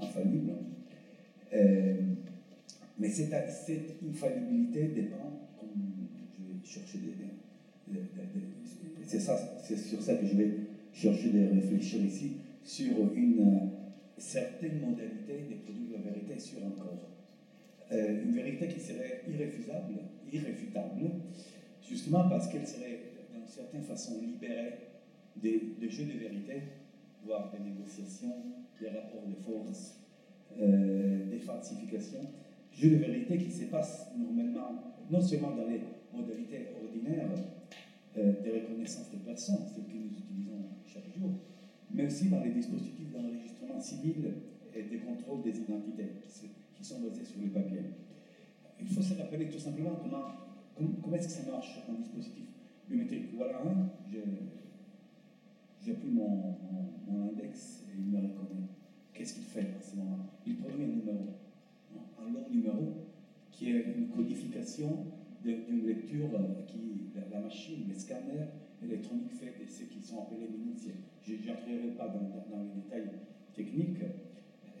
infaillibles. 0.00 0.52
mais 2.98 3.08
cette, 3.08 3.32
cette, 3.50 4.02
infaillibilité 4.08 4.88
dépend, 4.88 5.48
comme 5.58 5.70
je 6.38 6.44
vais 6.44 6.64
chercher 6.64 6.98
des, 6.98 7.14
c'est 9.06 9.20
ça, 9.20 9.38
c'est 9.62 9.76
sur 9.76 10.02
ça 10.02 10.14
que 10.14 10.26
je 10.26 10.34
vais 10.36 10.50
chercher 10.94 11.30
de 11.30 11.54
réfléchir 11.54 12.02
ici, 12.02 12.36
sur 12.62 13.12
une 13.14 13.70
certaine 14.16 14.80
modalité 14.80 15.46
de 15.50 15.56
produire 15.56 15.98
la 15.98 16.10
vérité 16.10 16.38
sur 16.38 16.64
un 16.64 16.70
corps. 16.70 17.10
Euh, 17.92 18.22
une 18.22 18.32
vérité 18.32 18.68
qui 18.68 18.80
serait 18.80 19.22
irréfutable, 19.28 21.10
justement 21.86 22.28
parce 22.28 22.48
qu'elle 22.48 22.66
serait 22.66 23.00
d'une 23.34 23.46
certaine 23.46 23.82
façon 23.82 24.20
libérée 24.20 24.78
des, 25.36 25.74
jeux 25.90 26.04
de 26.04 26.18
vérité, 26.18 26.62
voire 27.24 27.52
des 27.52 27.70
négociations, 27.70 28.34
des 28.80 28.88
rapports 28.88 29.26
de 29.26 29.34
force, 29.34 29.98
euh, 30.58 31.30
des 31.30 31.40
falsifications, 31.40 32.26
jeux 32.72 32.90
de 32.90 32.96
vérité 32.96 33.36
qui 33.36 33.50
se 33.50 33.64
passent 33.64 34.08
normalement, 34.16 34.94
non 35.10 35.20
seulement 35.20 35.50
dans 35.50 35.68
les 35.68 35.80
modalités 36.12 36.68
ordinaires 36.82 37.28
euh, 38.16 38.32
de 38.42 38.50
reconnaissance 38.50 39.10
des 39.10 39.18
personnes, 39.18 39.66
celles 39.74 39.84
que 39.84 39.96
nous 39.96 40.06
utilisons 40.06 40.73
mais 41.92 42.06
aussi 42.06 42.28
dans 42.28 42.42
les 42.42 42.50
dispositifs 42.50 43.10
d'enregistrement 43.12 43.80
civil 43.80 44.34
et 44.74 44.82
de 44.82 44.98
contrôle 44.98 45.42
des 45.42 45.58
identités, 45.58 46.10
sont 46.84 47.00
basés 47.00 47.24
sur 47.24 47.40
le 47.40 47.48
papier. 47.48 47.80
Il 48.80 48.88
faut 48.88 49.00
se 49.00 49.14
rappeler 49.14 49.48
tout 49.48 49.58
simplement 49.58 49.96
comment, 49.96 50.94
comment, 51.02 51.16
est-ce 51.16 51.28
que 51.28 51.44
ça 51.44 51.50
marche 51.50 51.80
un 51.88 51.94
dispositif 51.94 52.44
biométrique. 52.88 53.30
Voilà 53.34 53.62
un, 53.62 53.88
j'ai 55.80 55.94
pris 55.94 56.08
mon, 56.08 56.56
mon, 57.06 57.28
index 57.30 57.84
et 57.88 57.98
il 57.98 58.06
me 58.06 58.16
reconnaît. 58.16 58.68
Qu'est-ce 59.12 59.34
qu'il 59.34 59.44
fait 59.44 59.74
à 59.78 59.80
ce 59.80 59.96
moment 59.96 60.18
Il 60.46 60.56
produit 60.56 60.84
un 60.84 60.88
numéro, 60.88 61.26
un 62.20 62.32
long 62.32 62.48
numéro 62.50 62.92
qui 63.50 63.70
est 63.70 63.94
une 63.96 64.08
codification 64.08 65.06
d'une 65.42 65.86
lecture 65.86 66.30
qui 66.66 67.10
la, 67.30 67.40
machine, 67.40 67.84
les 67.88 67.94
scanners 67.94 68.48
électroniques 68.84 69.32
fait 69.32 69.54
de 69.64 69.68
ce 69.68 69.84
qui 69.84 70.00
sont 70.00 70.22
appelés 70.22 70.48
minutiers. 70.48 70.94
Je 71.26 71.32
n'entrerai 71.34 71.94
pas 71.96 72.08
dans, 72.08 72.62
les 72.62 72.80
détails 72.82 73.10
techniques. 73.54 74.02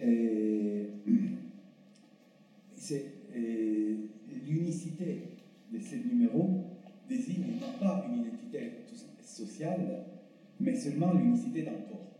Et 3.36 3.96
l'unicité 4.46 5.22
de 5.72 5.78
ces 5.78 5.98
numéros 5.98 6.64
désigne 7.08 7.58
non 7.60 7.78
pas 7.80 8.06
une 8.08 8.20
identité 8.20 8.72
sociale, 9.20 10.04
mais 10.60 10.74
seulement 10.74 11.12
l'unicité 11.12 11.62
d'un 11.62 11.72
corps. 11.72 12.12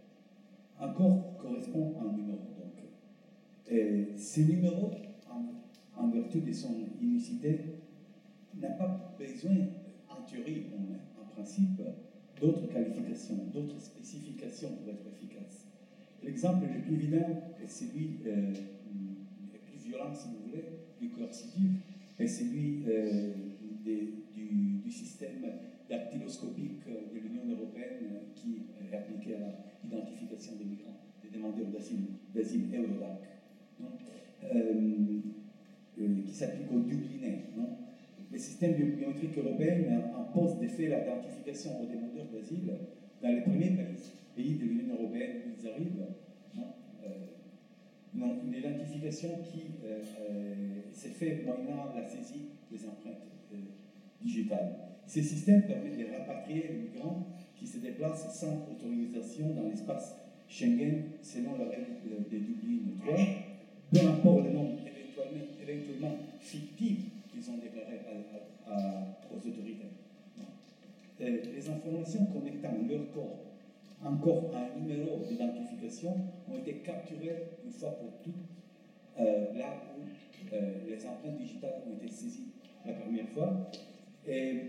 Un 0.81 0.89
corps 0.89 1.37
correspond 1.39 1.95
à 2.01 2.09
un 2.09 2.13
numéro. 2.13 2.39
Donc. 2.39 3.71
Et 3.71 4.17
ces 4.17 4.45
numéros, 4.45 4.91
en, 5.97 6.09
vertu 6.09 6.41
de 6.41 6.53
son 6.53 6.75
unicité, 7.01 7.61
n'a 8.57 8.71
pas 8.71 9.15
besoin, 9.19 9.57
en 10.09 10.23
théorie, 10.23 10.67
en, 10.77 11.14
principe, 11.35 11.81
d'autres 12.41 12.67
qualifications, 12.69 13.37
d'autres 13.53 13.81
spécifications 13.81 14.71
pour 14.77 14.93
être 14.93 15.07
efficace. 15.07 15.67
L'exemple 16.23 16.67
le 16.73 16.81
plus 16.83 16.95
évident 16.95 17.55
est 17.63 17.69
celui 17.69 18.19
euh, 18.27 18.53
si 20.13 20.29
vous 20.29 20.51
voulez, 20.51 20.65
du 21.01 21.09
coercitif, 21.11 21.71
et 22.19 22.27
celui 22.27 22.85
euh, 22.89 23.33
du, 23.85 24.91
système 24.91 25.45
dactyloscopique 25.91 26.87
de 26.87 27.19
l'Union 27.19 27.53
européenne 27.57 28.21
qui 28.33 28.63
est 28.81 28.95
appliqué 28.95 29.35
à 29.35 29.39
l'identification 29.83 30.53
des 30.57 30.65
migrants, 30.65 31.01
des 31.21 31.37
demandeurs 31.37 31.67
d'asile 31.67 32.77
Eurodac, 32.77 33.21
euh, 34.55 35.21
qui 36.25 36.33
s'applique 36.33 36.71
aux 36.71 36.81
Dublinais. 36.81 37.47
Non? 37.57 37.84
Le 38.35 38.41
système 38.41 38.73
biométrique 38.75 39.39
européen 39.39 39.85
impose 40.19 40.59
de 40.59 40.67
fait 40.67 40.89
l'identification 40.89 41.81
aux 41.81 41.87
demandeurs 41.87 42.27
d'asile 42.35 42.69
dans 43.23 43.29
les 43.29 43.43
premiers 43.43 43.77
pays, 44.35 44.55
de 44.57 44.65
l'Union 44.65 44.97
européenne 44.97 45.37
où 45.47 45.51
ils 45.57 45.69
arrivent 45.69 46.05
une 48.45 48.55
identification 48.55 49.39
qui 49.45 49.63
euh, 49.85 50.01
euh, 50.21 50.55
s'est 50.93 51.11
faite 51.11 51.45
moyennant 51.45 51.93
la 51.95 52.05
saisie 52.07 52.47
des 52.71 52.79
empreintes 52.87 53.23
euh, 53.53 53.57
digitales. 54.21 54.79
Ces 55.07 55.23
systèmes 55.23 55.63
permettent 55.63 55.99
de 55.99 56.07
rapatrier 56.19 56.65
les 56.69 56.75
migrants 56.75 57.27
qui 57.55 57.67
se 57.67 57.79
déplacent 57.79 58.35
sans 58.35 58.67
autorisation 58.71 59.55
dans 59.55 59.69
l'espace 59.69 60.17
Schengen 60.49 61.05
selon 61.23 61.57
la 61.57 61.69
règle 61.69 61.87
de 62.31 62.39
Dublin 62.39 62.79
3, 63.01 63.17
peu 63.93 64.09
importe 64.09 64.45
le 64.47 64.53
nombre 64.53 64.79
éventuellement, 64.81 65.47
éventuellement 65.63 66.17
fictif 66.41 67.14
qu'ils 67.35 67.51
ont 67.51 67.59
déclaré 67.59 68.01
aux 69.31 69.37
autorités. 69.37 69.91
les 71.21 71.69
informations 71.69 72.27
connectant 72.27 72.73
leur 72.89 73.11
corps 73.13 73.45
encore 74.05 74.53
un 74.55 74.79
numéro 74.79 75.21
d'identification 75.27 76.15
ont 76.49 76.59
été 76.59 76.75
capturés 76.79 77.45
une 77.65 77.73
fois 77.73 77.91
pour 77.99 78.11
toutes 78.23 78.35
euh, 79.19 79.55
là 79.55 79.83
où 79.97 80.55
euh, 80.55 80.75
les 80.89 81.07
empreintes 81.07 81.39
digitales 81.39 81.83
ont 81.87 81.97
été 81.97 82.13
saisies 82.13 82.49
la 82.85 82.93
première 82.95 83.29
fois 83.29 83.71
et, 84.27 84.61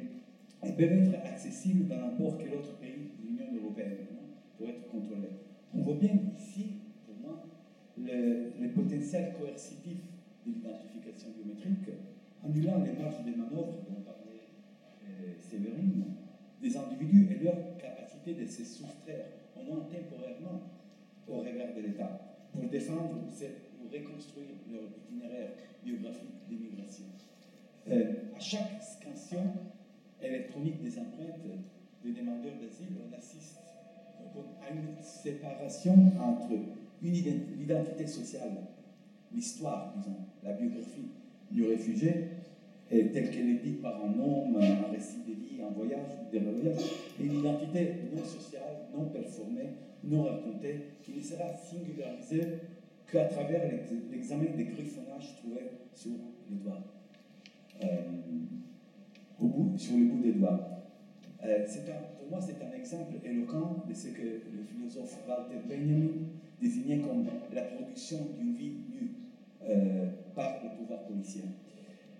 peuvent 0.61 0.91
être 0.91 1.25
accessibles 1.25 1.87
dans 1.87 1.97
n'importe 1.97 2.39
quel 2.39 2.55
autre 2.55 2.75
pays 2.77 3.11
de 3.19 3.27
l'Union 3.27 3.61
européenne 3.61 3.97
pour 4.57 4.67
être 4.67 4.89
contrôlées. 4.89 5.29
On 5.75 5.81
voit 5.81 5.95
bien 5.95 6.17
ici, 6.39 6.77
pour 7.05 7.15
moi, 7.21 7.45
le, 7.97 8.67
potentiel 8.73 9.33
coercitif 9.39 9.97
de 10.45 10.51
l'identification 10.51 11.29
biométrique, 11.37 11.93
annulant 12.45 12.83
les 12.83 12.93
marges 12.93 13.23
de 13.25 13.31
manœuvre 13.31 13.83
dont 13.87 14.01
parlait 14.01 14.47
euh, 15.03 15.33
Séverine, 15.39 16.05
des 16.61 16.77
individus 16.77 17.27
et 17.31 17.43
leur 17.43 17.77
capacité 17.77 18.33
de 18.33 18.45
se 18.45 18.63
soustraire, 18.63 19.25
au 19.55 19.63
moins 19.63 19.85
temporairement, 19.85 20.61
au 21.27 21.39
regard 21.39 21.73
de 21.75 21.81
l'État, 21.81 22.37
pour 22.51 22.69
défendre 22.69 23.09
pour 23.09 23.91
reconstruire 23.91 24.47
leur 24.71 24.83
itinéraire 24.97 25.49
biographique 25.83 26.47
d'immigration. 26.47 27.05
Euh, 27.87 28.13
à 28.35 28.39
chaque 28.39 28.81
scansion 28.81 29.53
électronique 30.21 30.81
des 30.81 30.97
empreintes 30.97 31.41
des 32.03 32.11
demandeurs 32.11 32.55
d'asile, 32.61 32.95
on 33.09 33.15
assiste 33.15 33.59
à 34.61 34.71
une 34.71 35.01
séparation 35.01 35.93
entre 36.19 36.51
l'identité 37.01 38.05
sociale, 38.07 38.57
l'histoire, 39.33 39.93
disons, 39.97 40.17
la 40.43 40.53
biographie 40.53 41.09
du 41.51 41.65
réfugié, 41.65 42.29
telle 42.89 43.31
qu'elle 43.31 43.49
est 43.49 43.63
dite 43.63 43.81
par 43.81 44.03
un 44.03 44.13
homme, 44.19 44.57
un 44.57 44.91
récit 44.91 45.21
de 45.27 45.33
vie, 45.33 45.61
un 45.61 45.73
voyage, 45.73 46.29
des 46.31 46.39
voyages, 46.39 46.83
une 47.19 47.39
identité 47.39 47.93
non 48.15 48.23
sociale, 48.23 48.87
non 48.95 49.05
performée, 49.05 49.69
non 50.03 50.23
racontée, 50.23 50.81
qui 51.01 51.13
ne 51.13 51.21
sera 51.21 51.55
singularisée 51.55 52.59
qu'à 53.11 53.25
travers 53.25 53.71
l'examen 54.11 54.45
des 54.55 54.65
griffonnages 54.65 55.35
trouvés 55.37 55.71
sur 55.93 56.11
les 56.49 56.57
doigts, 56.57 56.83
euh, 57.83 58.01
sur 59.77 59.97
le 59.97 60.05
bout 60.05 60.21
des 60.21 60.33
doigts. 60.33 60.75
Euh, 61.43 61.65
pour 62.19 62.29
moi, 62.29 62.39
c'est 62.41 62.63
un 62.63 62.71
exemple 62.77 63.15
éloquent 63.23 63.83
de 63.87 63.93
ce 63.93 64.07
que 64.07 64.21
le 64.21 64.63
philosophe 64.63 65.19
Walter 65.27 65.61
Benjamin 65.67 66.09
désignait 66.59 66.99
comme 66.99 67.25
la 67.53 67.61
production 67.63 68.17
d'une 68.37 68.55
vie 68.55 68.77
nue 68.89 69.11
euh, 69.67 70.07
par 70.33 70.63
le 70.63 70.77
pouvoir 70.77 71.03
policier. 71.03 71.43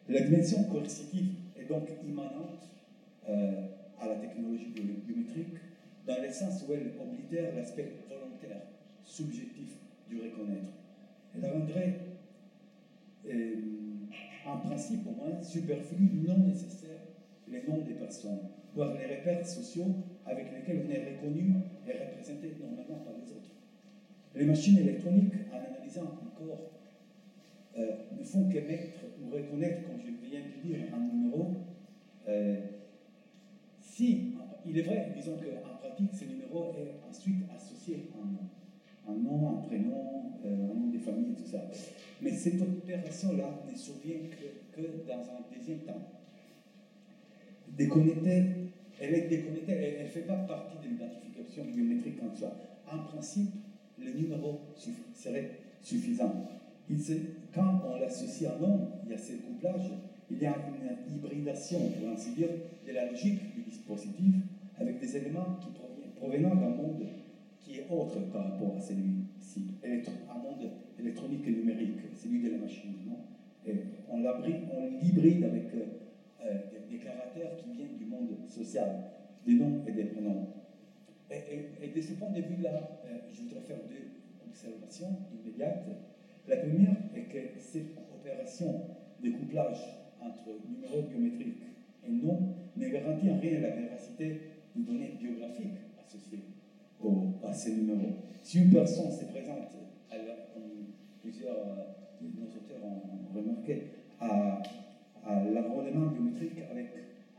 La 0.07 0.21
dimension 0.21 0.63
coercitive 0.65 1.33
est 1.59 1.67
donc 1.67 1.89
immanente 2.07 2.61
euh, 3.27 3.67
à 3.99 4.07
la 4.07 4.15
technologie 4.17 4.67
biométrique 4.67 5.57
dans 6.05 6.21
le 6.21 6.29
sens 6.29 6.63
où 6.67 6.73
elle 6.73 6.91
oblitère 7.01 7.55
l'aspect 7.55 7.91
volontaire, 8.07 8.61
subjectif 9.03 9.77
du 10.07 10.17
reconnaître. 10.21 10.69
Elle 11.33 11.49
rendrait, 11.49 11.99
euh, 13.27 13.55
en 14.45 14.57
principe 14.57 15.07
au 15.07 15.11
moins, 15.11 15.41
superflu, 15.41 16.07
non 16.27 16.37
nécessaire, 16.37 16.99
les 17.47 17.63
noms 17.63 17.81
des 17.81 17.95
personnes, 17.95 18.41
voire 18.75 18.93
les 18.93 19.15
repères 19.15 19.47
sociaux 19.47 19.95
avec 20.23 20.51
lesquels 20.53 20.83
on 20.85 20.91
est 20.91 21.15
reconnu 21.15 21.55
et 21.87 21.91
représenté 21.91 22.55
normalement 22.59 23.03
par 23.03 23.13
les 23.13 23.31
autres. 23.31 23.55
Les 24.35 24.45
machines 24.45 24.77
électroniques, 24.77 25.33
en 25.51 25.57
analysant 25.57 26.19
encore 26.27 26.74
euh, 27.77 27.91
ne 28.17 28.23
font 28.23 28.47
qu'émettre 28.47 28.99
ou 29.21 29.29
reconnaître, 29.29 29.83
comme 29.87 29.99
je 29.99 30.27
viens 30.27 30.39
de 30.39 30.65
dire, 30.65 30.77
un 30.93 31.13
numéro. 31.13 31.55
Euh, 32.27 32.61
si, 33.81 34.33
il 34.65 34.77
est 34.77 34.81
vrai, 34.83 35.11
disons 35.15 35.35
qu'en 35.35 35.75
pratique, 35.77 36.13
ce 36.13 36.25
numéro 36.25 36.73
est 36.77 37.07
ensuite 37.07 37.43
associé 37.53 38.09
à 38.13 38.23
un 38.23 38.31
nom. 38.31 38.49
Un 39.07 39.21
nom, 39.21 39.59
un 39.59 39.61
prénom, 39.67 40.31
euh, 40.45 40.71
un 40.71 40.73
nom 40.73 40.87
de 40.87 40.97
famille, 40.97 41.35
tout 41.35 41.45
ça. 41.45 41.69
Mais 42.21 42.31
cette 42.31 42.61
opération-là 42.61 43.63
ne 43.69 43.77
survient 43.77 44.19
que, 44.71 44.81
dans 45.07 45.21
un 45.21 45.55
deuxième 45.55 45.79
temps. 45.79 46.01
Déconnectée, 47.77 48.43
elle 49.01 49.13
est 49.13 49.27
déconnectée, 49.27 49.73
elle 49.73 50.05
ne 50.05 50.09
fait 50.09 50.21
pas 50.21 50.35
partie 50.35 50.77
de 50.77 50.93
l'identification 50.93 51.65
biométrique 51.65 52.19
en 52.23 52.33
soi. 52.33 52.55
En 52.89 52.99
principe, 52.99 53.51
le 53.99 54.13
numéro 54.13 54.61
serait 55.13 55.51
suffisant 55.81 56.45
quand 57.53 57.81
on 57.87 57.99
l'associe 57.99 58.51
à 58.51 58.59
nom, 58.59 58.89
il 59.05 59.11
y 59.11 59.13
a 59.13 59.17
ce 59.17 59.33
couplage, 59.33 59.91
il 60.29 60.37
y 60.39 60.45
a 60.45 60.55
une 60.67 61.15
hybridation, 61.15 61.79
pour 61.99 62.09
ainsi 62.09 62.33
dire, 62.33 62.49
de 62.85 62.91
la 62.91 63.09
logique 63.09 63.55
du 63.55 63.61
dispositif 63.63 64.35
avec 64.77 64.99
des 64.99 65.17
éléments 65.17 65.57
qui 65.61 65.69
proviennent 66.15 66.43
d'un 66.43 66.69
monde 66.69 67.05
qui 67.59 67.79
est 67.79 67.87
autre 67.89 68.19
par 68.31 68.51
rapport 68.51 68.75
à 68.77 68.79
celui-ci, 68.79 69.67
un 69.83 70.37
monde 70.37 70.69
électronique 70.99 71.47
et 71.47 71.51
numérique, 71.51 71.99
celui 72.13 72.41
de 72.41 72.51
la 72.51 72.57
machine. 72.59 72.93
et 73.65 73.73
on 74.09 74.19
l'hybride 75.01 75.43
avec 75.43 75.65
euh, 75.73 76.57
des, 76.89 76.97
caractères 76.97 77.55
qui 77.57 77.71
viennent 77.71 77.97
du 77.97 78.05
monde 78.05 78.29
social, 78.47 79.05
des 79.45 79.53
noms 79.53 79.81
et 79.87 79.91
des 79.91 80.05
prénoms. 80.05 80.47
Et, 81.31 81.87
de 81.89 82.01
ce 82.01 82.13
point 82.13 82.29
de 82.29 82.41
vue-là, 82.41 82.99
euh, 83.05 83.17
je 83.31 83.41
voudrais 83.41 83.61
faire 83.61 83.77
deux 83.89 84.47
observations 84.47 85.17
immédiates. 85.33 85.87
La 86.47 86.57
première 86.57 86.95
est 87.15 87.23
que 87.23 87.59
cette 87.59 87.97
opération 88.13 88.81
de 89.23 89.29
couplage 89.31 89.79
entre 90.21 90.49
numéros 90.69 91.01
biométriques 91.09 91.63
et 92.07 92.11
nom 92.11 92.55
ne 92.77 92.87
garantit 92.89 93.29
en 93.31 93.39
rien 93.39 93.61
la 93.61 93.71
véracité 93.71 94.41
des 94.75 94.83
données 94.83 95.17
biographiques 95.19 95.79
associées 95.99 96.43
à 97.43 97.53
ces 97.53 97.73
numéros. 97.75 98.17
Si 98.43 98.59
une 98.59 98.71
personne 98.71 99.11
se 99.11 99.25
présente, 99.25 99.71
comme 100.53 100.87
plusieurs 101.21 101.65
de 102.21 102.27
nos 102.27 102.47
auteurs 102.47 102.83
ont 102.83 103.35
remarqué, 103.35 103.83
à, 104.19 104.61
à 105.25 105.43
biométrique 105.43 106.59
avec 106.71 106.89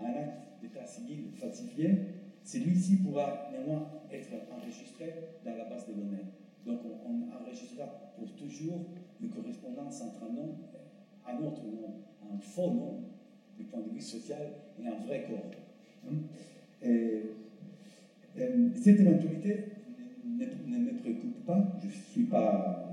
un 0.00 0.06
acte 0.06 0.62
d'état 0.62 0.84
civil 0.84 1.30
falsifié, 1.34 1.90
celui-ci 2.42 2.96
pourra 2.98 3.50
néanmoins 3.52 3.88
être 4.12 4.32
enregistré 4.52 5.14
dans 5.44 5.56
la 5.56 5.64
base 5.64 5.86
de 5.88 5.92
données. 5.94 6.24
Donc 6.66 6.80
on, 6.84 7.32
enregistrera 7.32 7.86
pour 8.16 8.28
toujours 8.32 8.86
une 9.20 9.30
correspondance 9.30 10.02
entre 10.02 10.24
un 10.28 10.34
nom, 10.34 10.56
un 11.26 11.38
autre 11.44 11.62
nom, 11.64 11.94
un 12.32 12.38
faux 12.38 12.72
nom 12.72 12.98
du 13.56 13.64
point 13.64 13.80
de 13.82 13.90
vue 13.94 14.00
social 14.00 14.48
et 14.82 14.86
un 14.88 15.06
vrai 15.06 15.26
corps. 15.28 15.50
Hein? 16.08 16.16
cette 18.74 19.00
éventualité 19.00 19.64
ne, 20.24 20.78
me 20.78 20.98
préoccupe 20.98 21.44
pas, 21.44 21.72
je 21.82 21.88
suis 21.88 22.24
pas, 22.24 22.88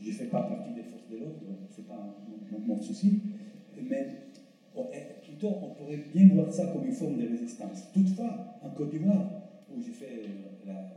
je 0.00 0.10
fais 0.10 0.26
pas 0.26 0.42
partie 0.42 0.72
des 0.74 0.82
forces 0.82 1.08
de 1.10 1.18
l'ordre, 1.18 1.40
c'est 1.70 1.86
pas 1.86 2.16
mon, 2.66 2.80
souci, 2.80 3.20
mais 3.82 4.08
plutôt 5.22 5.56
on 5.62 5.70
pourrait 5.74 6.04
bien 6.14 6.28
voir 6.34 6.52
ça 6.52 6.66
comme 6.66 6.86
une 6.86 6.92
forme 6.92 7.16
de 7.16 7.28
résistance. 7.28 7.90
Toutefois, 7.92 8.58
en 8.62 8.70
Côte 8.70 8.90
d'Ivoire, 8.90 9.42
où 9.74 9.80
j'ai 9.80 9.92
fait 9.92 10.22
la, 10.66 10.92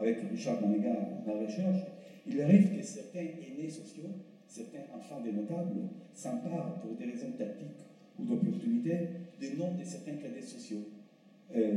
avec 0.00 0.18
Richard 0.30 0.60
Manéga 0.60 0.94
la 1.26 1.32
recherche, 1.34 1.82
il 2.26 2.40
arrive 2.40 2.76
que 2.76 2.82
certains 2.82 3.20
aînés 3.20 3.68
sociaux, 3.68 4.10
certains 4.46 4.84
enfants 4.94 5.20
des 5.20 5.32
notables, 5.32 5.88
s'emparent 6.14 6.80
pour 6.80 6.96
des 6.96 7.06
raisons 7.06 7.32
tactiques 7.38 7.86
ou 8.18 8.24
d'opportunité 8.24 9.08
des 9.40 9.54
noms 9.56 9.74
de 9.74 9.84
certains 9.84 10.14
cadets 10.14 10.42
sociaux, 10.42 10.84
euh, 11.54 11.72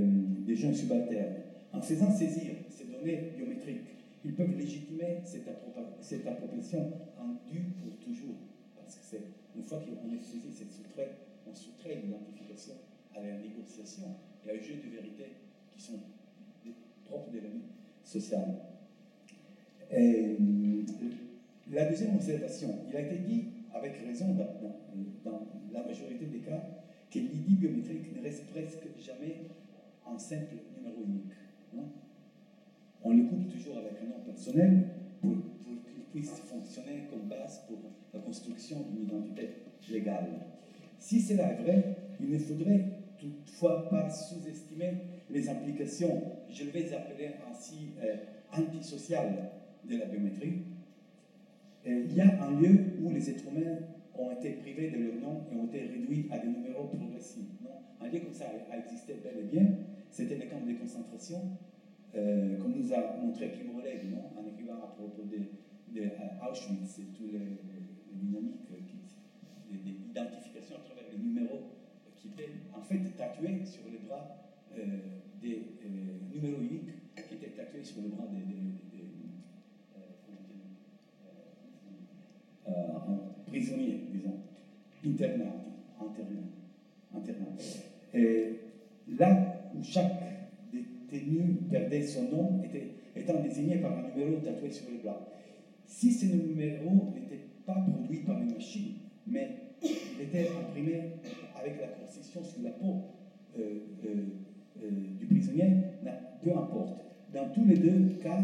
des 0.45 0.55
jeunes 0.55 0.75
subalternes. 0.75 1.35
En 1.73 1.81
faisant 1.81 2.11
saisir 2.11 2.53
ces 2.69 2.85
données 2.85 3.31
biométriques, 3.35 3.95
ils 4.23 4.33
peuvent 4.33 4.57
légitimer 4.57 5.19
cette, 5.23 5.47
appropriation 6.27 6.91
en 7.19 7.51
dû 7.51 7.59
pour 7.81 7.97
toujours. 7.99 8.35
Parce 8.75 8.95
que 8.95 9.01
c'est 9.03 9.21
une 9.55 9.63
fois 9.63 9.79
qu'on 9.79 10.13
est 10.13 10.23
saisi 10.23 10.51
cette 10.51 10.71
soutrait, 10.71 11.11
on 11.47 11.53
soutrait 11.53 12.01
l'identification 12.03 12.73
à 13.15 13.21
la 13.21 13.37
négociation 13.37 14.07
et 14.45 14.51
à 14.51 14.57
jeu 14.57 14.75
de 14.83 14.95
vérité 14.95 15.25
qui 15.75 15.81
sont 15.81 15.99
propres 17.05 17.31
de 17.31 17.37
la 17.37 17.49
Et, 19.91 20.37
la 21.71 21.85
deuxième 21.89 22.15
observation, 22.15 22.69
il 22.89 22.95
a 22.95 23.01
été 23.01 23.17
dit 23.17 23.45
avec 23.73 23.97
raison 24.05 24.35
dans, 24.35 25.41
la 25.73 25.83
majorité 25.83 26.25
des 26.25 26.39
cas 26.39 26.61
que 27.11 27.19
l'ID 27.19 27.59
biométrique 27.59 28.15
ne 28.15 28.21
reste 28.21 28.45
presque 28.47 28.87
jamais 28.99 29.47
un 30.07 30.17
simple 30.17 30.55
numéro 30.77 31.03
unique. 31.03 31.33
On 33.03 33.11
le 33.11 33.23
coupe 33.23 33.51
toujours 33.51 33.77
avec 33.79 33.93
un 34.01 34.05
nom 34.05 34.23
personnel 34.25 34.87
pour, 35.21 35.35
qu'il 35.63 36.03
puisse 36.11 36.31
fonctionner 36.31 37.07
comme 37.09 37.27
base 37.27 37.63
pour 37.67 37.77
la 38.13 38.19
construction 38.19 38.77
d'une 38.81 39.03
identité 39.03 39.49
légale. 39.89 40.27
Si 40.99 41.19
cela 41.19 41.51
est 41.51 41.61
vrai, 41.63 41.97
il 42.21 42.29
ne 42.29 42.37
faudrait 42.37 42.85
toutefois 43.19 43.89
pas 43.89 44.09
sous-estimer 44.09 44.93
les 45.29 45.49
implications, 45.49 46.21
je 46.49 46.65
vais 46.65 46.93
appeler 46.93 47.31
ainsi 47.49 47.89
euh, 48.03 48.15
antisociales 48.53 49.51
de 49.83 49.97
la 49.97 50.05
biométrie. 50.05 50.63
il 51.85 52.13
y 52.13 52.21
a 52.21 52.43
un 52.43 52.59
lieu 52.59 52.79
où 53.01 53.11
les 53.11 53.29
êtres 53.29 53.45
humains 53.51 53.77
ont 54.17 54.31
été 54.31 54.51
privés 54.51 54.89
de 54.89 54.97
leur 54.97 55.15
nom 55.15 55.45
et 55.51 55.55
ont 55.55 55.65
été 55.65 55.79
réduits 55.81 56.27
à 56.31 56.39
des 56.39 56.47
numéros 56.47 56.85
progressifs. 56.85 57.45
Un 58.01 58.07
lieu 58.07 58.19
comme 58.19 58.33
ça 58.33 58.45
a 58.71 58.77
existé 58.77 59.15
bel 59.23 59.39
et 59.39 59.43
bien, 59.43 59.67
c'était 60.09 60.35
le 60.35 60.45
camp 60.49 60.65
de 60.65 60.73
concentration, 60.73 61.57
euh, 62.15 62.57
comme 62.57 62.75
nous 62.75 62.93
a 62.93 63.17
montré 63.17 63.51
Kim 63.51 63.75
Oleg, 63.77 64.09
non? 64.09 64.31
En 64.37 64.47
écrivant 64.47 64.75
à 64.75 64.87
propos 64.87 65.23
de, 65.23 65.99
euh, 65.99 66.49
Auschwitz 66.49 66.99
et 66.99 67.05
toutes 67.13 67.31
les, 67.31 67.59
dynamiques, 68.13 68.69
l'identification 69.71 70.77
à 70.77 70.79
travers 70.79 71.03
les 71.11 71.17
numéros 71.17 71.71
qui 72.15 72.29
étaient 72.29 72.51
en 72.73 72.81
fait 72.81 73.01
tatoués 73.17 73.65
sur 73.65 73.83
les 73.91 73.97
bras 73.97 74.25
euh, 74.25 74.44
des 75.41 75.61
numéros 76.33 76.61
uniques 76.61 76.89
qui 77.27 77.35
étaient 77.35 77.55
tatoués 77.55 77.83
sur 77.83 78.01
les 78.01 78.09
bras 78.09 78.27
des, 78.27 78.43
prisonniers, 83.47 84.01
disons, 84.11 84.37
internats, 85.05 85.63
internats, 86.01 87.55
Et 88.13 88.59
là 89.17 89.71
où 89.73 89.83
chaque 89.83 90.11
détenu 91.09 91.59
perdait 91.69 92.01
son 92.01 92.23
nom, 92.23 92.61
étant 93.15 93.41
désigné 93.41 93.77
par 93.77 93.97
un 93.97 94.09
numéro 94.09 94.41
tatoué 94.41 94.71
sur 94.71 94.89
le 94.91 94.97
bras. 94.97 95.25
si 95.85 96.11
ce 96.11 96.25
numéro 96.25 97.13
n'était 97.13 97.45
pas 97.65 97.75
produit 97.75 98.19
par 98.19 98.41
une 98.41 98.53
machine, 98.53 98.93
mais 99.27 99.49
il 99.81 100.23
était 100.23 100.49
imprimé 100.49 101.01
avec 101.55 101.79
la 101.79 101.87
constitution 101.87 102.43
sur 102.43 102.61
la 102.63 102.71
peau 102.71 103.03
euh, 103.57 103.79
euh, 104.05 104.23
euh, 104.83 104.89
du 105.19 105.25
prisonnier, 105.25 105.77
peu 106.43 106.51
importe. 106.51 107.01
Dans 107.33 107.49
tous 107.49 107.65
les 107.65 107.77
deux 107.77 108.17
cas, 108.21 108.43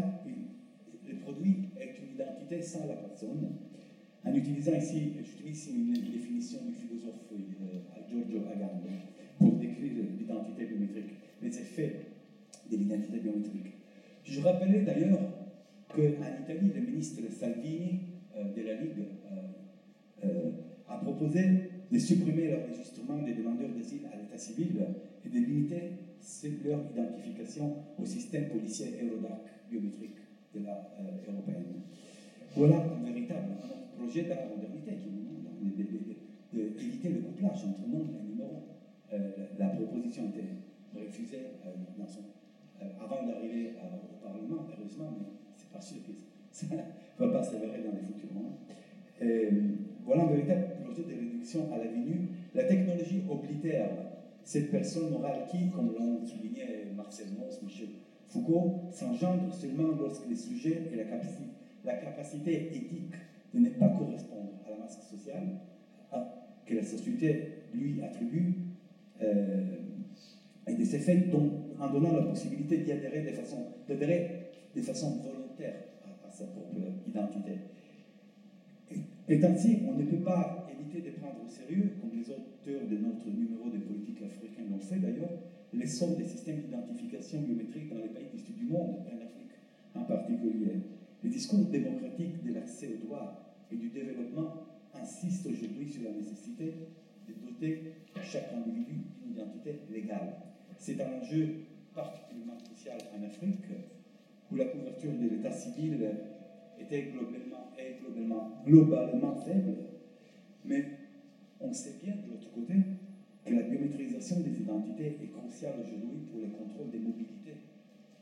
le 1.08 1.14
produit 1.16 1.68
est 1.80 1.94
une 1.98 2.14
identité 2.14 2.60
sans 2.60 2.86
la 2.86 2.94
personne. 2.94 3.52
En 4.24 4.34
utilisant 4.34 4.76
ici, 4.76 5.12
j'utilise 5.24 5.68
une 5.74 5.92
définition 5.92 6.58
du 6.66 6.74
philosophe 6.74 7.22
Giorgio 8.08 8.40
Agamben 8.52 8.92
pour 9.38 9.52
décrire 9.58 9.92
l'identité 10.18 10.66
biométrique, 10.66 11.14
les 11.42 11.58
effets 11.58 12.06
de 12.70 12.76
l'identité 12.76 13.18
biométrique. 13.18 13.72
Je 14.24 14.40
rappelais 14.40 14.82
d'ailleurs 14.82 15.18
qu'en 15.88 16.00
Italie, 16.02 16.70
le 16.74 16.80
ministre 16.80 17.22
Salvini 17.30 18.00
de 18.34 18.62
la 18.62 18.74
Ligue 18.74 19.04
a 20.88 20.96
proposé 20.98 21.40
de 21.90 21.98
supprimer 21.98 22.48
l'enregistrement 22.48 23.18
des 23.22 23.34
demandeurs 23.34 23.70
d'asile 23.76 24.06
à 24.12 24.16
l'état 24.16 24.38
civil 24.38 24.86
et 25.24 25.28
de 25.28 25.34
limiter 25.34 25.82
leur 26.64 26.80
identification 26.90 27.76
au 27.98 28.04
système 28.04 28.48
policier 28.48 28.94
Eurodac 29.02 29.42
biométrique 29.70 30.16
de 30.54 30.64
la 30.64 30.92
euh, 31.00 31.30
européenne. 31.30 31.82
Voilà 32.54 32.76
un 32.76 33.04
véritable 33.04 33.52
projet 33.96 34.22
de 34.24 34.28
la 34.28 34.46
modernité 34.46 34.92
qui 35.02 35.10
nous 35.10 35.70
d'éviter 36.52 37.08
le 37.08 37.20
couplage 37.20 37.64
entre 37.64 37.86
nom 37.88 38.06
et 38.18 38.28
numéro. 38.28 38.62
Euh, 39.12 39.30
la 39.58 39.68
proposition 39.68 40.28
été 40.28 40.44
refusée 40.94 41.38
euh, 41.66 42.86
avant 43.00 43.26
d'arriver 43.26 43.74
au 44.12 44.26
Parlement, 44.26 44.66
heureusement, 44.76 45.16
mais 45.18 45.26
c'est 45.56 45.70
pas 45.70 45.80
sûr 45.80 45.98
que 46.06 46.12
ça 46.50 46.66
ne 46.66 46.76
va 47.26 47.32
pas 47.32 47.42
s'avérer 47.42 47.82
dans 47.82 47.92
les 47.92 48.02
futurs 48.06 48.32
mois. 48.34 48.58
voilà 50.04 50.24
un 50.24 50.26
véritable 50.26 50.66
projet 50.84 51.02
de 51.02 51.14
réduction 51.14 51.72
à 51.72 51.78
la 51.78 51.84
venue. 51.84 52.28
La 52.54 52.64
technologie 52.64 53.22
oblitère 53.30 53.88
cette 54.44 54.70
personne 54.70 55.10
morale 55.10 55.46
qui, 55.50 55.70
comme 55.70 55.92
l'ont 55.92 56.24
souligné 56.24 56.88
Marcel 56.96 57.28
Mauss, 57.38 57.60
Michel 57.62 57.88
Foucault, 58.28 58.88
s'engendre 58.90 59.52
seulement 59.54 59.88
lorsque 59.98 60.28
les 60.28 60.36
sujets 60.36 60.88
et 60.92 60.96
la 60.96 61.94
capacité, 61.94 62.76
éthique 62.76 63.14
de 63.54 63.58
ne 63.58 63.68
pas 63.70 63.88
correspondre 63.90 64.52
à 64.66 64.70
la 64.70 64.76
masse 64.78 64.98
sociale 65.08 65.58
que 66.66 66.74
la 66.74 66.82
société 66.82 67.48
lui 67.74 68.02
attribue 68.02 68.54
euh, 69.22 69.64
et 70.66 70.74
de 70.74 70.84
ces 70.84 70.98
faits 70.98 71.24
en 71.78 71.88
donnant 71.90 72.12
la 72.12 72.22
possibilité 72.22 72.78
d'y 72.78 72.92
adhérer 72.92 73.22
de 73.22 73.32
façon, 73.32 73.66
de 73.88 74.80
façon 74.80 75.18
volontaire 75.18 75.74
à, 76.04 76.30
sa 76.30 76.46
propre 76.46 76.76
identité. 77.06 77.52
Et, 79.28 79.44
ainsi, 79.44 79.80
on 79.88 79.98
ne 79.98 80.04
peut 80.04 80.22
pas 80.22 80.66
éviter 80.70 81.10
de 81.10 81.16
prendre 81.16 81.36
au 81.46 81.48
sérieux, 81.48 81.92
comme 82.00 82.10
les 82.18 82.30
de 82.70 82.96
notre 82.96 83.28
numéro 83.28 83.68
de 83.70 83.78
politique 83.78 84.22
africaine 84.22 84.70
l'ont 84.70 84.78
fait 84.78 84.96
d'ailleurs, 84.96 85.42
les 85.72 85.86
sommes 85.86 86.16
des 86.16 86.24
systèmes 86.24 86.60
d'identification 86.60 87.40
biométrique 87.40 87.88
dans 87.88 87.96
les 87.96 88.08
pays 88.08 88.28
du 88.34 88.52
du 88.52 88.70
monde, 88.70 88.96
en 89.00 89.16
Afrique 89.16 89.52
en 89.94 90.04
particulier. 90.04 90.80
Les 91.24 91.30
discours 91.30 91.64
démocratiques 91.66 92.44
de 92.44 92.52
l'accès 92.52 92.88
au 92.94 93.06
droit 93.06 93.54
et 93.70 93.76
du 93.76 93.88
développement 93.88 94.64
insistent 94.94 95.46
aujourd'hui 95.46 95.88
sur 95.88 96.02
la 96.04 96.12
nécessité 96.12 96.74
de 97.28 97.34
doter 97.46 97.94
chaque 98.22 98.52
individu 98.52 99.00
d'une 99.22 99.32
identité 99.32 99.80
légale. 99.90 100.34
C'est 100.78 101.00
un 101.00 101.20
enjeu 101.20 101.48
particulièrement 101.94 102.56
crucial 102.64 102.98
en 103.16 103.24
Afrique, 103.24 103.64
où 104.50 104.56
la 104.56 104.66
couverture 104.66 105.12
de 105.12 105.28
l'état 105.28 105.52
civil 105.52 105.98
était 106.78 107.10
globalement, 107.12 107.70
est 107.78 107.98
globalement 108.66 109.34
faible, 109.36 109.74
mais 110.64 110.84
on 111.62 111.72
sait 111.72 111.94
bien 112.02 112.14
de 112.14 112.32
l'autre 112.32 112.50
côté 112.52 112.74
que 113.44 113.54
la 113.54 113.62
biométrisation 113.62 114.40
des 114.40 114.60
identités 114.60 115.18
est 115.22 115.30
cruciale 115.32 115.74
aujourd'hui 115.80 116.26
pour 116.30 116.40
le 116.40 116.48
contrôle 116.48 116.90
des 116.90 116.98
mobilités 116.98 117.56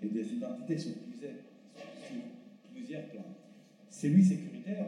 et 0.02 0.08
des 0.08 0.32
identités 0.34 0.78
sur 0.78 0.92
plusieurs, 0.94 1.34
sur 1.74 2.70
plusieurs 2.72 3.04
plans. 3.06 3.36
Celui 3.88 4.24
sécuritaire, 4.24 4.86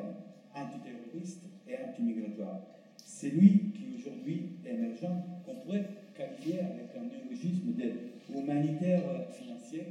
antiterroriste 0.55 1.43
et 1.69 1.77
antimigratoire. 1.77 2.61
Celui 3.05 3.73
qui 3.73 3.85
aujourd'hui 3.97 4.59
est 4.65 4.75
émergent, 4.75 5.23
qu'on 5.45 5.55
pourrait 5.57 5.89
qualifier 6.17 6.61
avec 6.61 6.97
un 6.97 7.05
néologisme 7.05 7.73
de 7.73 8.35
humanitaire 8.35 9.03
financier, 9.33 9.85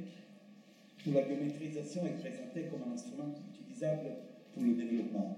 où 1.06 1.12
la 1.13 1.21
biométrisation 1.21 2.06
est 2.06 2.19
présentée 2.19 2.67
comme 2.69 2.89
un 2.89 2.93
instrument 2.93 3.34
utilisable 3.54 4.10
pour 4.54 4.63
le 4.63 4.74
développement 4.74 5.38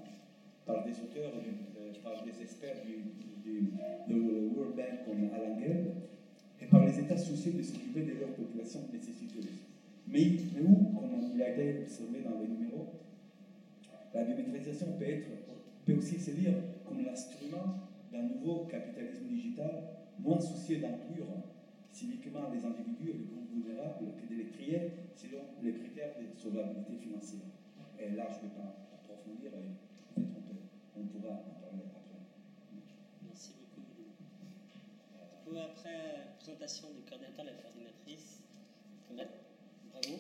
par 0.66 0.84
des 0.86 0.92
auteurs, 0.92 1.32
euh, 1.94 2.04
par 2.04 2.24
des 2.24 2.42
experts 2.42 2.84
du, 2.86 3.72
World 4.56 4.76
Bank 4.76 5.06
comme 5.06 5.30
Alan 5.34 5.60
Gelb, 5.60 5.86
et 6.62 6.66
par 6.66 6.86
les 6.86 7.00
États 7.00 7.18
soucieux 7.18 7.54
de 7.54 7.62
s'occuper 7.62 8.02
de 8.02 8.20
leur 8.20 8.30
population 8.36 8.82
nécessiteuse. 8.92 9.48
Mais, 10.08 10.32
mais 10.54 10.62
où, 10.62 10.94
comme 10.94 11.32
il 11.34 11.42
a 11.42 11.50
été 11.50 11.82
observé 11.82 12.22
dans 12.22 12.40
les 12.40 12.48
numéros, 12.48 12.88
la 14.14 14.24
biométrisation 14.24 14.88
peut, 14.98 15.06
être, 15.06 15.28
peut 15.86 15.96
aussi 15.98 16.20
se 16.20 16.32
lire 16.32 16.54
comme 16.88 17.04
l'instrument 17.04 17.80
d'un 18.12 18.24
nouveau 18.24 18.66
capitalisme 18.66 19.26
digital 19.28 19.84
moins 20.20 20.40
soucieux 20.40 20.80
d'inclure 20.80 21.26
civiquement 21.92 22.50
les 22.54 22.64
individus 22.66 23.10
et 23.10 23.14
les 23.14 23.26
groupes 23.26 23.50
vulnérables 23.54 24.06
que 24.18 24.34
de 24.34 24.38
les 24.40 24.48
trier 24.48 24.92
selon 25.16 25.42
les 25.62 25.74
critères 25.74 26.14
de 26.20 26.40
solvabilité 26.40 26.94
financière. 27.02 27.42
Et 28.00 28.16
là, 28.16 28.28
je 28.30 28.38
ne 28.38 28.50
vais 28.50 28.56
pas 28.56 28.90
approfondir, 28.94 29.52
peut-être 29.52 30.34
on, 30.96 31.02
on 31.02 31.06
pourra 31.06 31.53
après 35.62 36.36
présentation 36.40 36.88
du 36.96 37.02
coordinateur, 37.02 37.46
la 37.46 37.52
coordinatrice. 37.54 38.42
Bravo. 39.10 40.20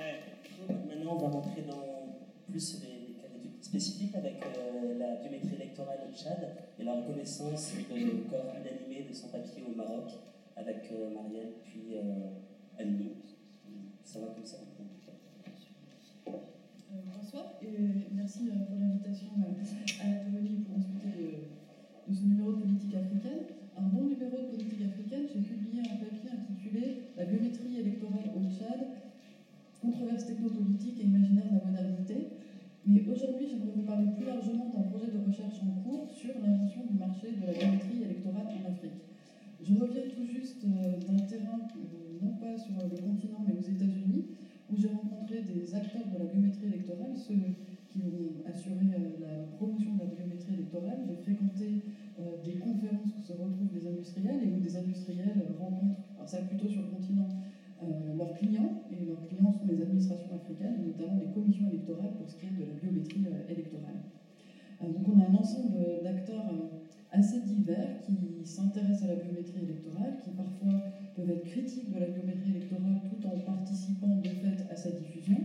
Euh, 0.00 0.16
maintenant, 0.86 1.12
on 1.12 1.18
va 1.18 1.28
rentrer 1.28 1.62
dans 1.62 2.16
plus 2.48 2.80
les, 2.82 3.14
cas 3.20 3.28
d'études 3.28 3.64
spécifiques 3.64 4.14
avec 4.14 4.36
euh, 4.42 4.98
la 4.98 5.16
biométrie 5.16 5.56
électorale 5.56 5.98
au 6.08 6.14
Tchad 6.14 6.56
et 6.78 6.84
la 6.84 6.94
reconnaissance 6.94 7.72
de 7.74 8.30
corps 8.30 8.54
inanimé 8.54 9.06
de 9.08 9.14
son 9.14 9.28
papier 9.28 9.64
au 9.68 9.74
Maroc 9.74 10.10
avec 10.56 10.90
euh, 10.92 11.10
Marielle 11.10 11.54
puis 11.64 11.96
euh, 11.96 12.30
Annie. 12.78 13.16
Ça 14.04 14.20
va 14.20 14.28
comme 14.28 14.46
ça? 14.46 14.58
Bonsoir 16.88 17.52
et 17.62 18.08
merci 18.14 18.48
euh, 18.48 18.64
pour 18.64 18.78
l'invitation 18.80 19.28
euh, 19.44 20.00
à 20.00 20.08
l'atelier 20.08 20.64
pour 20.64 20.78
discuter 20.78 21.44
de, 22.08 22.14
ce 22.14 22.24
numéro 22.24 22.52
de 22.52 22.62
politique 22.62 22.94
africaine. 22.94 23.44
Dans 23.76 24.00
le 24.00 24.08
numéro 24.16 24.36
de 24.40 24.48
politique 24.56 24.82
africaine, 24.82 25.28
j'ai 25.28 25.40
publié 25.40 25.80
un 25.80 25.96
papier 26.00 26.30
intitulé 26.32 27.12
La 27.16 27.24
biométrie 27.26 27.76
électorale 27.78 28.32
au 28.34 28.42
Tchad, 28.50 28.88
controverse 29.80 30.26
technopolitique 30.26 30.98
et 31.00 31.04
imaginaire 31.04 31.46
de 31.46 31.58
la 31.60 31.64
modernité. 31.64 32.16
Mais 32.86 33.04
aujourd'hui, 33.06 33.46
j'aimerais 33.46 33.76
vous 33.76 33.84
parler 33.84 34.08
plus 34.16 34.26
largement 34.26 34.72
d'un 34.72 34.88
projet 34.88 35.12
de 35.12 35.20
recherche 35.20 35.60
en 35.62 35.78
cours 35.84 36.08
sur 36.10 36.32
l'invention 36.40 36.86
du 36.90 36.96
marché 36.96 37.36
de 37.36 37.44
la 37.46 37.52
biométrie 37.52 38.02
électorale 38.02 38.48
en 38.48 38.68
Afrique. 38.72 38.98
Je 39.62 39.74
reviens 39.74 40.08
tout 40.08 40.24
juste 40.24 40.64
d'un 40.64 41.20
terrain, 41.28 41.60
non 42.22 42.32
pas 42.40 42.56
sur 42.56 42.74
le 42.80 42.96
continent, 42.96 43.44
mais 43.46 43.57
où 44.70 44.76
j'ai 44.76 44.88
rencontré 44.88 45.42
des 45.42 45.74
acteurs 45.74 46.06
de 46.12 46.18
la 46.18 46.26
biométrie 46.26 46.66
électorale, 46.66 47.16
ceux 47.16 47.34
qui 47.90 48.00
ont 48.02 48.50
assuré 48.50 48.84
euh, 48.92 49.20
la 49.20 49.56
promotion 49.56 49.94
de 49.94 50.00
la 50.00 50.06
biométrie 50.06 50.52
électorale. 50.52 50.98
J'ai 51.08 51.16
fréquenté 51.16 51.64
euh, 52.20 52.42
des 52.44 52.54
conférences 52.58 53.08
où 53.16 53.22
se 53.22 53.32
retrouvent 53.32 53.72
des 53.72 53.86
industriels 53.86 54.42
et 54.44 54.52
où 54.52 54.60
des 54.60 54.76
industriels 54.76 55.40
rencontrent, 55.58 55.96
alors 56.16 56.28
ça 56.28 56.42
plutôt 56.42 56.68
sur 56.68 56.82
le 56.82 56.88
continent, 56.88 57.28
euh, 57.82 58.12
leurs 58.14 58.34
clients, 58.34 58.84
et 58.90 59.06
leurs 59.06 59.26
clients 59.26 59.52
sont 59.52 59.66
les 59.66 59.80
administrations 59.80 60.32
africaines, 60.34 60.84
notamment 60.84 61.16
les 61.16 61.28
commissions 61.28 61.66
électorales 61.68 62.12
pour 62.16 62.28
ce 62.28 62.36
qui 62.36 62.46
est 62.46 62.58
de 62.58 62.64
la 62.64 62.74
biométrie 62.74 63.24
électorale. 63.48 63.96
donc 64.92 65.08
on 65.08 65.18
a 65.18 65.24
un 65.24 65.34
ensemble 65.34 66.02
d'acteurs 66.02 66.46
assez 67.12 67.40
divers 67.40 67.88
qui 68.04 68.46
s'intéressent 68.46 69.04
à 69.04 69.14
la 69.14 69.16
biométrie 69.16 69.62
électorale, 69.64 70.14
qui 70.24 70.30
parfois 70.30 70.82
peuvent 71.16 71.30
être 71.30 71.44
critiques 71.44 71.92
de 71.92 71.98
la 71.98 72.06
biométrie 72.06 72.50
électorale 72.50 73.00
tout 73.10 73.26
en 73.26 73.36
participant 73.38 74.20
de 74.22 74.28
fait 74.28 74.66
à 74.70 74.76
sa 74.76 74.90
diffusion. 74.90 75.40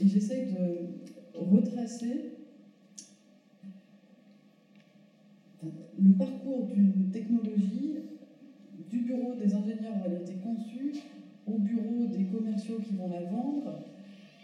Et 0.00 0.06
j'essaie 0.08 0.46
de 0.46 0.86
retracer 1.34 2.30
le 5.98 6.12
parcours 6.12 6.66
d'une 6.66 7.10
technologie 7.12 7.94
du 8.90 9.00
bureau 9.00 9.34
des 9.34 9.54
ingénieurs 9.54 9.94
où 10.02 10.06
elle 10.06 10.16
a 10.16 10.20
été 10.20 10.34
conçue, 10.34 10.94
au 11.46 11.58
bureau 11.58 12.06
des 12.06 12.24
commerciaux 12.24 12.78
qui 12.78 12.94
vont 12.94 13.08
la 13.08 13.22
vendre, 13.24 13.78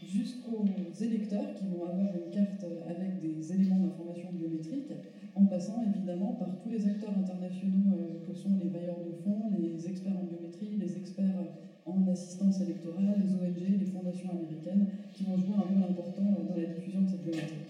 jusqu'aux 0.07 0.64
électeurs 1.01 1.55
qui 1.55 1.64
vont 1.66 1.85
avoir 1.85 2.14
une 2.14 2.31
carte 2.31 2.64
avec 2.87 3.20
des 3.20 3.53
éléments 3.53 3.87
d'information 3.87 4.31
biométrique, 4.33 4.92
en 5.34 5.44
passant 5.44 5.82
évidemment 5.82 6.32
par 6.38 6.48
tous 6.62 6.70
les 6.70 6.86
acteurs 6.86 7.12
internationaux 7.16 7.94
euh, 7.94 8.26
que 8.26 8.34
sont 8.34 8.50
les 8.60 8.68
bailleurs 8.68 8.98
de 8.98 9.12
fonds, 9.22 9.50
les 9.58 9.88
experts 9.88 10.16
en 10.16 10.24
biométrie, 10.24 10.76
les 10.78 10.96
experts 10.96 11.38
en 11.86 11.98
d'assistance 12.00 12.60
électorale, 12.60 13.18
les 13.18 13.34
ONG, 13.34 13.80
les 13.80 13.86
fondations 13.86 14.30
américaines, 14.30 14.86
qui 15.14 15.24
vont 15.24 15.36
jouer 15.36 15.54
un 15.54 15.62
rôle 15.62 15.82
important 15.90 16.22
dans 16.48 16.56
la 16.56 16.66
diffusion 16.66 17.02
de 17.02 17.08
cette 17.08 17.22
biométrie. 17.22 17.64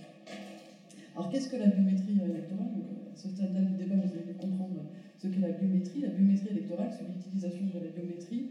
Alors 1.14 1.30
qu'est-ce 1.30 1.48
que 1.48 1.56
la 1.56 1.66
biométrie 1.66 2.18
électorale? 2.18 2.68
À 3.12 3.16
ce 3.16 3.28
stade-là 3.28 3.62
du 3.62 3.76
débat, 3.76 3.96
vous 3.96 4.14
allez 4.14 4.34
comprendre 4.38 4.80
ce 5.18 5.28
qu'est 5.28 5.40
la 5.40 5.50
biométrie. 5.50 6.00
La 6.00 6.08
biométrie 6.08 6.48
électorale, 6.50 6.90
c'est 6.96 7.04
l'utilisation 7.04 7.66
de 7.66 7.84
la 7.84 7.90
biométrie 7.90 8.46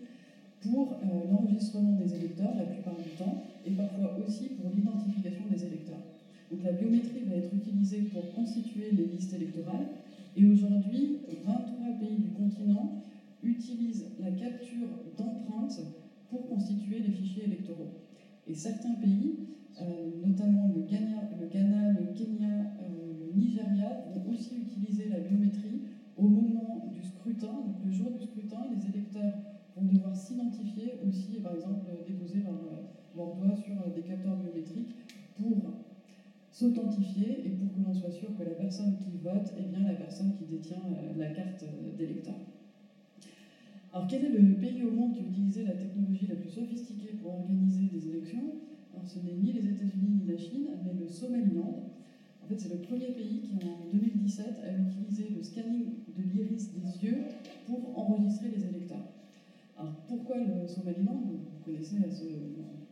pour 0.62 0.92
euh, 0.92 1.32
l'enregistrement 1.32 1.94
des 1.94 2.14
électeurs 2.14 2.54
la 2.56 2.66
plupart 2.66 2.96
du 2.98 3.10
temps, 3.18 3.42
et 3.66 3.72
parfois 3.72 4.18
aussi 4.26 4.50
pour 4.50 4.70
l'identification 4.70 5.46
des 5.50 5.64
électeurs. 5.66 5.89
Donc 6.52 6.64
la 6.64 6.72
biométrie 6.72 7.22
va 7.24 7.36
être 7.36 7.54
utilisée 7.54 8.02
pour 8.02 8.34
constituer 8.34 8.92
les 8.92 9.06
listes 9.06 9.34
électorales, 9.34 9.88
et 10.36 10.46
aujourd'hui, 10.46 11.18
23 11.46 12.00
pays 12.00 12.18
du 12.18 12.30
continent 12.30 13.04
utilisent 13.44 14.06
la 14.20 14.32
capture 14.32 14.88
d'empreintes 15.18 15.80
pour 16.30 16.48
constituer 16.50 17.00
les 17.00 17.10
fichiers 17.12 17.46
électoraux. 17.46 17.88
Et 18.48 18.54
certains 18.54 18.96
pays, 18.96 19.36
euh, 19.82 20.10
notamment 20.26 20.68
le 20.76 20.82
Ghana, 20.82 21.30
le, 21.40 22.14
Kenya, 22.18 22.74
euh, 22.82 23.14
le 23.20 23.40
Nigeria, 23.40 24.06
vont 24.14 24.32
aussi 24.32 24.56
utiliser 24.58 25.08
la 25.10 25.20
biométrie 25.20 25.82
au 26.18 26.28
moment 26.28 26.92
du 26.94 27.04
scrutin, 27.04 27.54
donc 27.54 27.76
le 27.86 27.92
jour 27.92 28.12
du 28.12 28.22
scrutin, 28.22 28.66
les 28.76 28.90
électeurs 28.90 29.34
vont 29.76 29.86
devoir 29.86 30.16
s'identifier 30.16 30.94
aussi 31.08 31.40
par 31.40 31.54
exemple 31.54 31.86
déposer 32.06 32.42
leur, 32.42 32.60
leur 33.16 33.36
doigt 33.36 33.56
sur 33.56 33.94
des 33.94 34.02
capteurs 34.02 34.36
biométriques 34.36 34.96
pour 35.38 35.79
s'authentifier 36.60 37.48
et 37.48 37.52
pour 37.52 37.74
que 37.74 37.80
l'on 37.80 37.94
soit 37.94 38.12
sûr 38.12 38.36
que 38.38 38.44
la 38.44 38.52
personne 38.52 38.94
qui 39.00 39.18
vote 39.24 39.54
est 39.58 39.72
bien 39.72 39.86
la 39.88 39.96
personne 39.96 40.34
qui 40.38 40.44
détient 40.44 40.84
euh, 40.92 41.18
la 41.18 41.28
carte 41.28 41.64
euh, 41.64 41.96
d'électeur. 41.98 42.36
Alors 43.94 44.08
quel 44.08 44.26
est 44.26 44.30
le 44.30 44.56
pays 44.56 44.84
au 44.84 44.92
monde 44.92 45.16
qui 45.16 45.24
utilisait 45.24 45.64
la 45.64 45.74
technologie 45.74 46.28
la 46.28 46.36
plus 46.36 46.50
sophistiquée 46.50 47.14
pour 47.14 47.32
organiser 47.32 47.86
des 47.88 48.10
élections? 48.10 48.44
Alors 48.94 49.08
ce 49.08 49.20
n'est 49.20 49.38
ni 49.42 49.54
les 49.54 49.66
États-Unis 49.68 50.20
ni 50.22 50.28
la 50.28 50.38
Chine, 50.38 50.68
mais 50.86 50.94
le 51.00 51.08
Somaliland. 51.08 51.82
En 52.44 52.48
fait, 52.48 52.60
c'est 52.60 52.70
le 52.70 52.78
premier 52.78 53.12
pays 53.12 53.42
qui, 53.42 53.56
en 53.56 53.92
2017, 53.92 54.60
a 54.64 54.74
utilisé 54.74 55.30
le 55.36 55.44
scanning 55.44 55.86
de 56.18 56.24
l'iris 56.24 56.70
des 56.74 57.06
yeux 57.06 57.20
pour 57.68 57.98
enregistrer 57.98 58.50
les 58.50 58.66
électeurs. 58.66 59.06
Alors 59.78 59.94
pourquoi 60.08 60.40
le 60.40 60.68
Somaliland? 60.68 61.22
Vous 61.26 61.40
connaissez 61.64 61.96
ce 62.10 62.26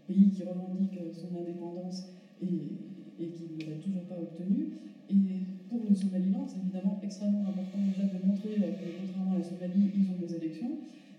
pays 0.08 0.30
qui 0.30 0.44
revendique 0.44 0.98
son 1.12 1.36
indépendance 1.36 2.06
et 2.42 2.78
et 3.20 3.28
qui 3.28 3.44
ne 3.54 3.70
l'a 3.70 3.78
toujours 3.78 4.04
pas 4.04 4.18
obtenu. 4.20 4.78
Et 5.10 5.16
pour 5.70 5.82
le 5.88 5.96
Somaliland, 5.96 6.46
c'est 6.48 6.60
évidemment 6.60 7.00
extrêmement 7.04 7.48
important 7.48 7.80
déjà 7.88 8.08
de 8.08 8.20
montrer 8.26 8.56
que, 8.56 8.88
contrairement 9.00 9.36
à 9.36 9.40
la 9.40 9.44
Somalie, 9.44 9.92
ils 9.96 10.08
ont 10.12 10.20
des 10.20 10.36
élections, 10.36 10.72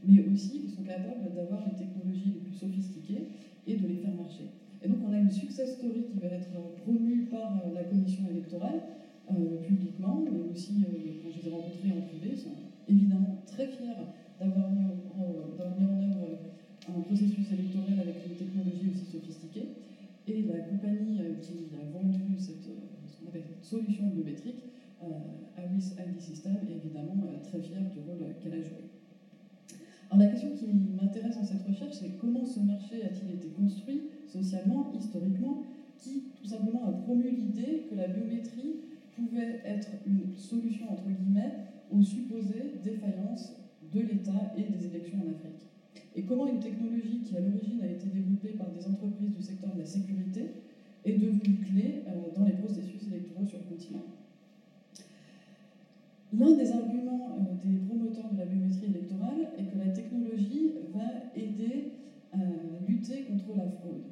mais 0.06 0.24
aussi 0.32 0.60
qu'ils 0.60 0.70
sont 0.70 0.84
capables 0.84 1.34
d'avoir 1.34 1.64
les 1.66 1.76
technologies 1.76 2.32
les 2.36 2.42
plus 2.44 2.54
sophistiquées 2.54 3.28
et 3.66 3.76
de 3.76 3.86
les 3.86 3.96
faire 3.96 4.14
marcher. 4.14 4.48
Et 4.82 4.88
donc 4.88 4.98
on 5.08 5.12
a 5.12 5.18
une 5.18 5.30
success 5.30 5.76
story 5.76 6.04
qui 6.12 6.18
va 6.20 6.28
être 6.28 6.54
promue 6.84 7.26
par 7.26 7.62
la 7.74 7.84
commission 7.84 8.24
électorale, 8.30 8.80
euh, 9.30 9.60
publiquement, 9.66 10.22
mais 10.24 10.30
aussi 10.52 10.84
euh, 10.88 11.20
quand 11.22 11.30
je 11.30 11.42
les 11.42 11.48
ai 11.48 11.52
rencontrés 11.52 11.92
en 11.92 12.00
privé, 12.08 12.32
ils 12.32 12.38
sont 12.38 12.56
évidemment 12.88 13.42
très 13.44 13.66
fiers 13.66 14.00
d'avoir 14.40 14.70
mis, 14.70 14.84
en 14.84 14.88
œuvre 15.20 16.38
un 16.88 17.00
processus 17.02 17.52
électoral 17.52 18.00
avec 18.00 18.16
une 18.26 18.36
technologie 18.36 18.88
aussi 18.94 19.04
sophistiquée. 19.04 19.77
Et 20.28 20.42
la 20.42 20.58
compagnie 20.58 21.20
euh, 21.20 21.34
qui 21.40 21.70
a 21.74 21.90
vendu 21.90 22.20
cette, 22.38 22.68
euh, 22.68 23.40
solution 23.62 24.08
biométrique, 24.08 24.62
euh, 25.02 25.06
Avis 25.56 25.92
ID 25.98 26.20
System, 26.20 26.56
est 26.56 26.84
évidemment 26.84 27.24
très 27.42 27.60
fière 27.60 27.80
du 27.80 28.00
rôle 28.00 28.34
qu'elle 28.42 28.52
a 28.52 28.62
joué. 28.62 28.90
Alors 30.10 30.26
la 30.26 30.30
question 30.30 30.50
qui 30.54 30.66
m'intéresse 31.00 31.36
dans 31.36 31.44
cette 31.44 31.66
recherche, 31.66 31.94
c'est 31.94 32.18
comment 32.20 32.44
ce 32.44 32.60
marché 32.60 33.02
a-t-il 33.04 33.36
été 33.36 33.48
construit 33.48 34.02
socialement, 34.26 34.92
historiquement, 34.98 35.62
qui 35.96 36.24
tout 36.38 36.46
simplement 36.46 36.84
a 36.84 36.92
promu 36.92 37.30
l'idée 37.30 37.86
que 37.90 37.94
la 37.94 38.08
biométrie 38.08 38.80
pouvait 39.16 39.62
être 39.64 39.88
une 40.06 40.36
solution, 40.36 40.92
entre 40.92 41.08
guillemets, 41.08 41.54
aux 41.90 42.02
supposées 42.02 42.74
défaillances 42.84 43.54
de 43.94 44.00
l'État 44.00 44.52
et 44.58 44.62
des 44.62 44.86
élections 44.86 45.18
en 45.26 45.30
Afrique? 45.30 45.57
Et 46.18 46.22
comment 46.22 46.48
une 46.48 46.58
technologie 46.58 47.20
qui 47.24 47.36
à 47.36 47.40
l'origine 47.40 47.80
a 47.80 47.86
été 47.86 48.08
développée 48.08 48.58
par 48.58 48.66
des 48.72 48.84
entreprises 48.84 49.30
du 49.36 49.40
secteur 49.40 49.72
de 49.74 49.80
la 49.80 49.86
sécurité 49.86 50.42
est 51.04 51.12
devenue 51.12 51.54
clé 51.70 52.02
euh, 52.08 52.34
dans 52.34 52.44
les 52.44 52.54
processus 52.54 53.06
électoraux 53.06 53.46
sur 53.46 53.58
le 53.58 53.76
continent? 53.76 54.02
L'un 56.32 56.56
des 56.56 56.72
arguments 56.72 57.36
euh, 57.38 57.64
des 57.64 57.78
promoteurs 57.86 58.32
de 58.32 58.38
la 58.38 58.46
biométrie 58.46 58.86
électorale 58.86 59.46
est 59.58 59.70
que 59.70 59.78
la 59.78 59.92
technologie 59.92 60.72
va 60.92 61.06
aider 61.36 61.92
à 62.32 62.38
lutter 62.88 63.22
contre 63.22 63.56
la 63.56 63.68
fraude. 63.68 64.02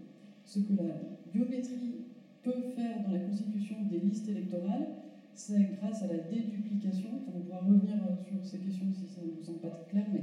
Ce 0.44 0.60
que 0.60 0.74
la 0.74 0.94
biométrie 1.34 2.06
peut 2.44 2.62
faire 2.76 3.02
dans 3.02 3.10
la 3.10 3.18
constitution 3.18 3.82
des 3.90 3.98
listes 3.98 4.28
électorales, 4.28 4.86
c'est 5.34 5.70
grâce 5.80 6.04
à 6.04 6.06
la 6.06 6.18
déduplication, 6.18 7.10
on 7.26 7.40
pourra 7.40 7.62
revenir 7.62 7.96
euh, 7.96 8.14
sur 8.22 8.44
ces 8.44 8.58
questions 8.58 8.86
si 8.94 9.08
ça 9.12 9.22
ne 9.22 9.32
vous 9.32 9.42
semble 9.42 9.58
pas 9.58 9.70
très 9.70 9.90
clair, 9.90 10.06
mais 10.12 10.22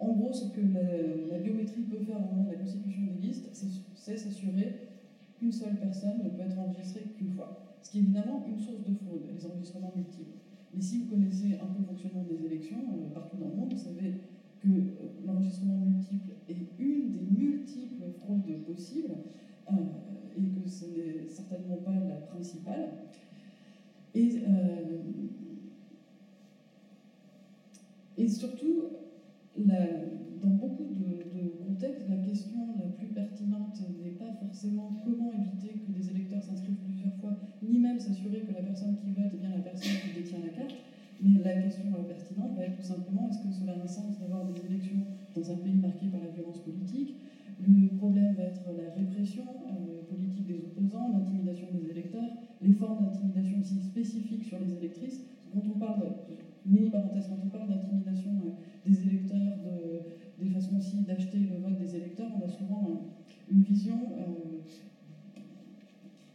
en 0.00 0.12
gros, 0.12 0.32
ce 0.32 0.46
que 0.50 0.60
la, 0.60 1.38
biométrie 1.38 1.82
peut 1.82 1.98
faire 1.98 2.16
au 2.16 2.34
moment 2.34 2.44
de 2.44 2.52
la 2.52 2.58
constitution 2.58 3.02
des 3.02 3.26
listes, 3.26 3.48
c'est 3.94 4.16
s'assurer 4.16 4.74
qu'une 5.38 5.52
seule 5.52 5.76
personne 5.76 6.22
ne 6.22 6.28
peut 6.30 6.42
être 6.42 6.58
enregistrée 6.58 7.02
qu'une 7.16 7.32
fois. 7.32 7.76
Ce 7.82 7.90
qui 7.90 7.98
est 7.98 8.02
évidemment 8.02 8.44
une 8.48 8.58
source 8.58 8.84
de 8.86 8.94
fraude, 8.94 9.22
les 9.34 9.44
enregistrements 9.46 9.92
multiples. 9.94 10.38
Mais 10.74 10.80
si 10.80 10.98
vous 10.98 11.06
connaissez 11.06 11.54
un 11.54 11.66
peu 11.66 11.80
le 11.80 11.86
fonctionnement 11.86 12.24
des 12.24 12.44
élections 12.44 12.78
euh, 12.78 13.12
partout 13.12 13.36
dans 13.38 13.48
le 13.48 13.56
monde, 13.56 13.72
vous 13.72 13.78
savez 13.78 14.14
que 14.60 14.68
euh, 14.68 15.08
l'enregistrement 15.26 15.78
multiple 15.78 16.30
est 16.48 16.56
une 16.78 17.10
des 17.10 17.20
multiples 17.20 18.04
fraudes 18.20 18.64
possibles 18.66 19.14
euh, 19.70 19.74
et 20.36 20.60
que 20.60 20.68
ce 20.68 20.84
n'est 20.86 21.28
certainement 21.28 21.76
pas 21.76 21.94
la 21.94 22.16
principale. 22.16 22.90
Et, 24.14 24.42
et 28.16 28.28
surtout, 28.28 28.87
dans 29.64 30.54
beaucoup 30.54 30.84
de, 30.84 31.48
contextes, 31.66 32.08
la 32.08 32.16
question 32.18 32.58
la 32.78 32.86
plus 32.98 33.06
pertinente 33.08 33.82
n'est 34.02 34.18
pas 34.18 34.32
forcément 34.32 34.96
comment 35.04 35.32
éviter 35.32 35.80
que 35.80 35.92
des 35.92 36.10
électeurs 36.10 36.42
s'inscrivent 36.42 36.82
plusieurs 36.86 37.14
fois, 37.14 37.36
ni 37.62 37.78
même 37.78 37.98
s'assurer 37.98 38.40
que 38.40 38.52
la 38.52 38.62
personne 38.62 38.94
qui 39.04 39.10
vote 39.10 39.32
est 39.34 39.40
bien 39.40 39.50
la 39.50 39.62
personne 39.62 39.92
qui 40.02 40.20
détient 40.20 40.40
la 40.40 40.50
carte. 40.50 40.76
Mais 41.20 41.42
la 41.42 41.62
question 41.62 41.90
pertinente 42.06 42.56
va 42.56 42.64
être 42.64 42.76
tout 42.78 42.86
simplement 42.86 43.28
est-ce 43.28 43.38
que 43.42 43.52
cela 43.52 43.72
a 43.72 43.82
un 43.82 43.88
sens 43.88 44.20
d'avoir 44.20 44.46
des 44.46 44.60
élections 44.66 45.02
dans 45.34 45.50
un 45.50 45.56
pays 45.56 45.74
marqué 45.74 46.06
par 46.06 46.20
la 46.20 46.28
violence 46.28 46.58
politique? 46.58 47.14
Le 47.60 47.88
problème 47.96 48.34
va 48.36 48.44
être 48.44 48.70
la 48.76 48.94
répression 48.94 49.42
euh, 49.42 50.02
politique 50.08 50.46
des 50.46 50.62
opposants, 50.62 51.10
l'intimidation 51.10 51.66
des 51.74 51.90
électeurs, 51.90 52.30
les 52.62 52.70
formes 52.70 53.04
d'intimidation 53.04 53.58
aussi 53.58 53.80
spécifiques 53.80 54.44
sur 54.44 54.60
les 54.60 54.76
électrices. 54.76 55.26
Quand 55.52 55.62
on 55.68 55.76
parle 55.76 56.06
mini 56.66 56.88
parenthèse, 56.88 57.26
quand 57.28 57.38
on 57.44 57.48
parle 57.48 57.68
d'intimidation 57.68 58.30
aussi 60.78 60.96
d'acheter 61.02 61.38
le 61.38 61.58
vote 61.58 61.78
des 61.78 61.96
électeurs, 61.96 62.30
on 62.40 62.44
a 62.44 62.48
souvent 62.48 63.00
une 63.50 63.62
vision 63.62 63.98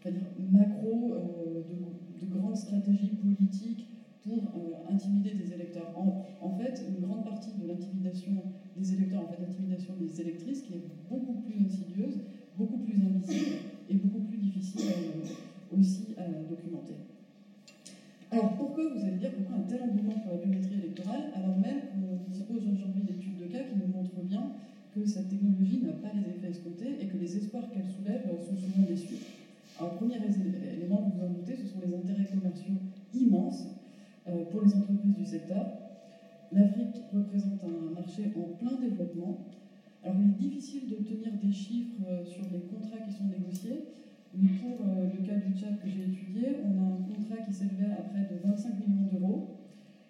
euh, 0.06 0.10
macro 0.52 1.14
euh, 1.14 1.64
de, 1.70 2.26
de 2.26 2.32
grandes 2.32 2.58
stratégies 2.58 3.16
politiques 3.16 3.88
pour 4.24 4.42
intimider 4.90 5.34
des 5.34 5.54
électeurs. 5.54 5.94
En, 6.42 6.50
fait, 6.52 6.82
une 6.88 7.02
grande 7.06 7.26
partie 7.26 7.52
de 7.62 7.68
l'intimidation 7.68 8.32
des 8.78 8.94
électeurs, 8.94 9.24
en 9.24 9.28
fait, 9.28 9.42
l'intimidation 9.42 9.94
des 10.00 10.22
électrices, 10.22 10.62
qui 10.62 10.74
est 10.74 10.84
beaucoup 11.10 11.34
plus 11.42 11.60
insidieuse, 11.66 12.20
beaucoup 12.58 12.78
plus 12.78 12.96
invisible 12.96 13.58
et 13.90 13.96
beaucoup 13.96 14.20
plus 14.20 14.38
difficile 14.38 14.86
aussi 15.72 16.06
à 16.18 16.28
documenter. 16.48 16.94
Alors 18.32 18.56
pourquoi, 18.56 18.96
vous 18.96 19.06
allez 19.06 19.18
dire, 19.18 19.32
pourquoi 19.32 19.58
un 19.58 19.68
tel 19.68 19.82
engouement 19.84 20.18
pour 20.24 20.32
la 20.32 20.38
biométrie 20.38 20.76
électorale, 20.76 21.30
alors 21.36 21.56
même 21.60 21.82
qu'on 21.94 22.32
dispose 22.32 22.62
aujourd'hui 22.66 23.04
d'études 23.04 23.23
de 23.23 23.23
cas 23.54 23.64
qui 23.70 23.78
nous 23.78 23.94
montrent 23.94 24.26
bien 24.26 24.50
que 24.94 25.06
cette 25.06 25.30
technologie 25.30 25.82
n'a 25.82 25.94
pas 25.94 26.10
les 26.14 26.26
effets 26.34 26.50
escomptés 26.50 26.98
et 27.02 27.06
que 27.06 27.18
les 27.18 27.38
espoirs 27.38 27.70
qu'elle 27.70 27.86
soulève 27.86 28.26
sont 28.42 28.58
souvent 28.58 28.86
déçus. 28.88 29.22
Alors, 29.80 29.96
premier 29.96 30.18
élément, 30.18 31.02
vous 31.02 31.18
vous 31.18 31.26
en 31.26 31.30
doutez, 31.30 31.56
ce 31.56 31.68
sont 31.68 31.80
les 31.86 31.94
intérêts 31.94 32.30
commerciaux 32.30 32.78
immenses 33.14 33.68
euh, 34.28 34.46
pour 34.52 34.62
les 34.62 34.74
entreprises 34.76 35.16
du 35.18 35.26
secteur. 35.26 35.66
L'Afrique 36.52 37.02
représente 37.12 37.60
un 37.64 37.94
marché 37.94 38.34
en 38.38 38.54
plein 38.58 38.80
développement. 38.80 39.46
Alors, 40.04 40.18
il 40.22 40.30
est 40.30 40.50
difficile 40.50 40.90
d'obtenir 40.90 41.34
des 41.42 41.52
chiffres 41.52 42.02
euh, 42.08 42.24
sur 42.24 42.44
les 42.54 42.62
contrats 42.70 43.02
qui 43.06 43.14
sont 43.14 43.26
négociés, 43.26 43.86
mais 44.36 44.50
pour 44.62 44.86
euh, 44.86 45.10
le 45.10 45.26
cas 45.26 45.38
du 45.38 45.58
Tchad 45.58 45.80
que 45.82 45.90
j'ai 45.90 46.04
étudié, 46.04 46.58
on 46.66 46.78
a 46.78 46.86
un 46.94 47.02
contrat 47.02 47.42
qui 47.46 47.54
s'élevait 47.54 47.94
à 47.98 48.04
près 48.04 48.30
de 48.30 48.48
25 48.48 48.80
millions 48.80 49.10
d'euros. 49.12 49.58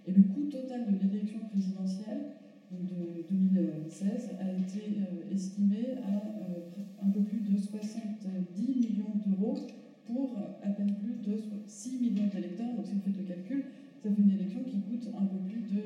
Et 0.05 0.11
le 0.11 0.23
coût 0.23 0.43
total 0.51 0.85
de 0.91 1.07
l'élection 1.07 1.39
présidentielle 1.49 2.42
de 2.81 3.23
2016 3.29 4.31
a 4.39 4.51
été 4.51 4.97
euh, 4.99 5.31
estimé 5.33 5.95
à 6.03 6.15
euh, 6.25 6.59
un 7.01 7.09
peu 7.09 7.21
plus 7.21 7.39
de 7.39 7.57
70 7.57 8.67
millions 8.67 9.15
d'euros 9.25 9.57
pour 10.05 10.37
à 10.61 10.69
peine 10.69 10.95
plus 10.95 11.15
de 11.31 11.37
6 11.65 11.97
millions 11.99 12.27
d'électeurs. 12.33 12.73
Donc 12.75 12.85
si 12.85 12.93
vous 12.93 13.01
faites 13.01 13.17
le 13.17 13.23
calcul, 13.23 13.63
ça 14.01 14.09
fait 14.09 14.21
une 14.21 14.31
élection 14.31 14.63
qui 14.63 14.79
coûte 14.81 15.07
un 15.17 15.25
peu 15.25 15.37
plus 15.37 15.61
de 15.61 15.81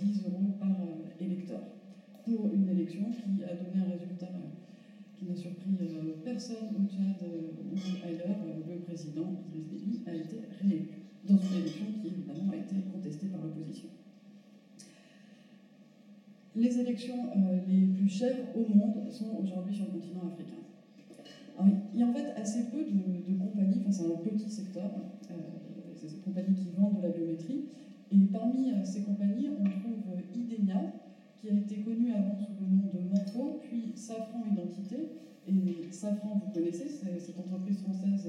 10 0.00 0.24
euros 0.24 0.54
par 0.58 0.76
électeur 1.20 1.60
pour 2.24 2.52
une 2.52 2.68
élection 2.68 3.10
qui 3.10 3.44
a 3.44 3.54
donné 3.54 3.84
un 3.86 3.90
résultat 3.90 4.28
personne 6.28 6.68
au 6.76 6.86
Tchad 6.88 7.16
ou 7.24 8.06
ailleurs, 8.06 8.36
le 8.68 8.76
président 8.84 9.42
Idriss 9.54 9.82
Déby 9.82 10.00
a 10.06 10.14
été 10.14 10.36
réélu 10.60 10.88
dans 11.28 11.36
une 11.36 11.58
élection 11.60 11.86
qui 12.00 12.08
évidemment 12.08 12.52
a 12.52 12.56
été 12.56 12.76
contestée 12.92 13.26
par 13.28 13.42
l'opposition. 13.42 13.87
Les 16.58 16.76
élections 16.80 17.30
les 17.68 17.86
plus 17.86 18.08
chères 18.08 18.36
au 18.56 18.74
monde 18.74 19.08
sont 19.12 19.36
aujourd'hui 19.40 19.74
sur 19.74 19.84
le 19.84 19.92
continent 19.92 20.22
africain. 20.26 20.58
il 21.94 22.00
y 22.00 22.02
a 22.02 22.06
en 22.06 22.12
fait 22.12 22.32
assez 22.36 22.64
peu 22.64 22.78
de, 22.78 23.38
compagnies, 23.38 23.80
enfin 23.80 23.92
c'est 23.92 24.06
un 24.06 24.16
petit 24.16 24.50
secteur, 24.50 24.90
euh, 25.30 25.34
c'est 25.94 26.08
ces 26.08 26.18
compagnies 26.18 26.56
qui 26.56 26.70
vendent 26.76 26.98
de 26.98 27.02
la 27.02 27.10
biométrie, 27.10 27.66
et 28.10 28.16
parmi 28.32 28.72
ces 28.84 29.02
compagnies, 29.02 29.48
on 29.48 29.64
trouve 29.64 30.18
Idemia, 30.34 30.92
qui 31.40 31.48
a 31.48 31.52
été 31.52 31.76
connu 31.76 32.10
avant 32.12 32.36
sous 32.36 32.52
le 32.60 32.76
nom 32.76 32.90
de 32.92 33.08
Morpho, 33.08 33.60
puis 33.62 33.92
Safran 33.94 34.42
Identité. 34.50 34.96
Et 35.46 35.92
Safran, 35.92 36.42
vous 36.44 36.52
connaissez, 36.52 36.88
c'est 36.88 37.18
cette 37.20 37.38
entreprise 37.38 37.78
française 37.78 38.28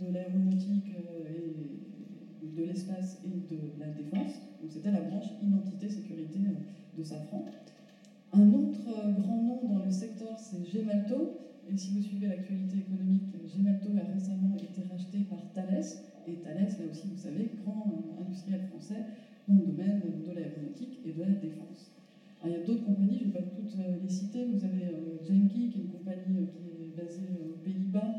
de 0.00 0.12
l'aéronautique 0.12 0.94
euh, 0.96 1.28
et 1.28 1.83
de 2.56 2.62
l'espace 2.62 3.18
et 3.24 3.54
de 3.54 3.58
la 3.78 3.88
défense. 3.88 4.40
Donc 4.60 4.70
c'était 4.70 4.90
la 4.90 5.00
branche 5.00 5.26
Identité 5.42 5.88
Sécurité 5.88 6.38
euh, 6.46 6.98
de 6.98 7.02
Safran. 7.02 7.44
Un 8.32 8.52
autre 8.52 8.88
euh, 8.88 9.12
grand 9.12 9.42
nom 9.42 9.68
dans 9.68 9.84
le 9.84 9.90
secteur, 9.90 10.38
c'est 10.38 10.64
Gemalto. 10.64 11.32
Et 11.70 11.76
si 11.76 11.92
vous 11.92 12.02
suivez 12.02 12.28
l'actualité 12.28 12.78
économique, 12.78 13.22
Gemalto 13.46 13.90
a 13.96 14.12
récemment 14.12 14.54
été 14.56 14.82
racheté 14.90 15.18
par 15.28 15.38
Thales. 15.54 15.84
Et 16.26 16.34
Thales, 16.34 16.68
là 16.78 16.84
aussi, 16.90 17.08
vous 17.08 17.18
savez, 17.18 17.50
grand 17.64 17.86
industriel 18.20 18.60
français 18.70 19.04
dans 19.48 19.54
le 19.54 19.66
domaine 19.66 20.00
de 20.26 20.32
l'aéronautique 20.32 20.98
et 21.04 21.12
de 21.12 21.20
la 21.20 21.34
défense 21.40 21.94
il 22.46 22.52
y 22.52 22.56
a 22.56 22.60
d'autres 22.60 22.84
compagnies, 22.84 23.18
je 23.18 23.24
ne 23.24 23.30
vais 23.30 23.40
pas 23.40 23.46
toutes 23.56 23.78
euh, 23.78 23.96
les 24.02 24.08
citer. 24.08 24.44
Vous 24.44 24.64
avez 24.64 24.84
euh, 24.84 25.24
Genki, 25.26 25.70
qui 25.70 25.78
est 25.78 25.82
une 25.82 25.88
compagnie 25.88 26.36
euh, 26.36 26.46
qui 26.52 26.84
est 26.84 26.96
basée 26.96 27.28
aux 27.40 27.56
Pays-Bas, 27.64 28.14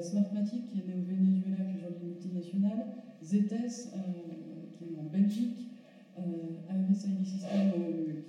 Smartmatic, 0.00 0.70
qui 0.70 0.78
est 0.78 0.86
née 0.86 0.94
au 0.94 1.02
Venezuela, 1.02 1.64
qui 1.64 1.74
est 1.74 1.78
aujourd'hui 1.78 2.06
multinationale, 2.08 2.86
Zetes, 3.22 3.88
qui 4.72 4.84
est 4.84 4.98
en 4.98 5.04
Belgique, 5.12 5.68
Iris 6.18 7.04
ID 7.04 7.24
System, 7.24 7.72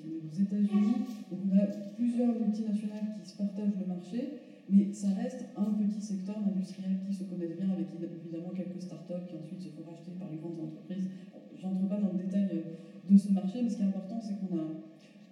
qui 0.02 0.08
est 0.08 0.22
aux 0.24 0.42
États-Unis. 0.42 1.06
On 1.32 1.58
a 1.58 1.66
plusieurs 1.96 2.36
multinationales 2.40 3.16
qui 3.22 3.30
se 3.30 3.38
partagent 3.38 3.78
le 3.80 3.88
marché, 3.88 4.40
mais 4.70 4.94
ça 4.94 5.10
reste 5.10 5.46
un 5.58 5.74
petit 5.74 6.02
secteur 6.02 6.38
industriel 6.48 7.00
qui 7.06 7.14
se 7.14 7.24
connaît 7.24 7.54
bien, 7.60 7.72
avec 7.72 7.88
évidemment 8.00 8.54
quelques 8.56 8.82
startups 8.82 9.26
qui 9.30 9.36
ensuite 9.36 9.62
se 9.62 9.70
font 9.70 9.84
racheter 9.90 10.12
par 10.20 10.30
les 10.32 10.38
grandes 10.38 10.60
entreprises. 10.60 11.10
Je 11.56 11.66
n'entre 11.68 11.88
pas 11.88 12.00
dans 12.00 12.14
le 12.14 12.24
détail 12.24 12.48
de 13.10 13.18
ce 13.18 13.32
marché, 13.32 13.62
mais 13.64 13.70
ce 13.70 13.78
qui 13.78 13.82
est 13.84 13.86
important, 13.86 14.20
c'est 14.22 14.40
qu'on 14.40 14.58
a 14.58 14.68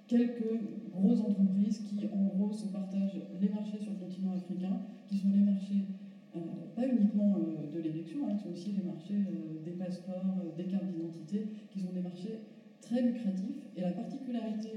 quelques 0.08 0.60
grosses 0.92 1.22
entreprises 1.22 1.80
qui, 1.88 2.06
en 2.12 2.26
gros, 2.36 2.52
se 2.52 2.68
partagent 2.68 3.22
les 3.40 3.50
marchés 3.50 3.80
sur 3.80 3.92
le 3.94 4.00
continent 4.00 4.34
africain, 4.36 4.82
qui 5.08 5.18
sont 5.18 5.32
les 5.32 5.40
marchés, 5.40 5.80
euh, 5.80 6.01
pas 6.76 6.88
uniquement 6.88 7.36
euh, 7.36 7.72
de 7.72 7.80
l'élection, 7.80 8.28
hein, 8.28 8.36
qui 8.36 8.44
sont 8.44 8.52
aussi 8.52 8.72
les 8.72 8.84
marchés 8.84 9.16
euh, 9.16 9.64
des 9.64 9.72
passeports, 9.72 10.56
des 10.58 10.66
cartes 10.66 10.88
d'identité, 10.88 11.48
qui 11.72 11.80
sont 11.80 11.92
des 11.94 12.02
marchés 12.02 12.40
très 12.82 13.02
lucratifs. 13.02 13.68
Et 13.76 13.82
la 13.82 13.92
particularité 13.92 14.70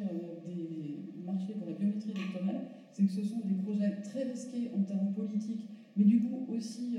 des 0.46 1.22
marchés 1.24 1.54
pour 1.54 1.66
la 1.66 1.74
biométrie 1.74 2.10
électorale, 2.10 2.66
c'est 2.90 3.04
que 3.04 3.10
ce 3.10 3.22
sont 3.24 3.40
des 3.40 3.54
projets 3.54 4.02
très 4.02 4.24
risqués 4.24 4.70
en 4.76 4.82
termes 4.82 5.12
politiques, 5.14 5.68
mais 5.96 6.04
du 6.04 6.20
coup 6.20 6.46
aussi 6.48 6.96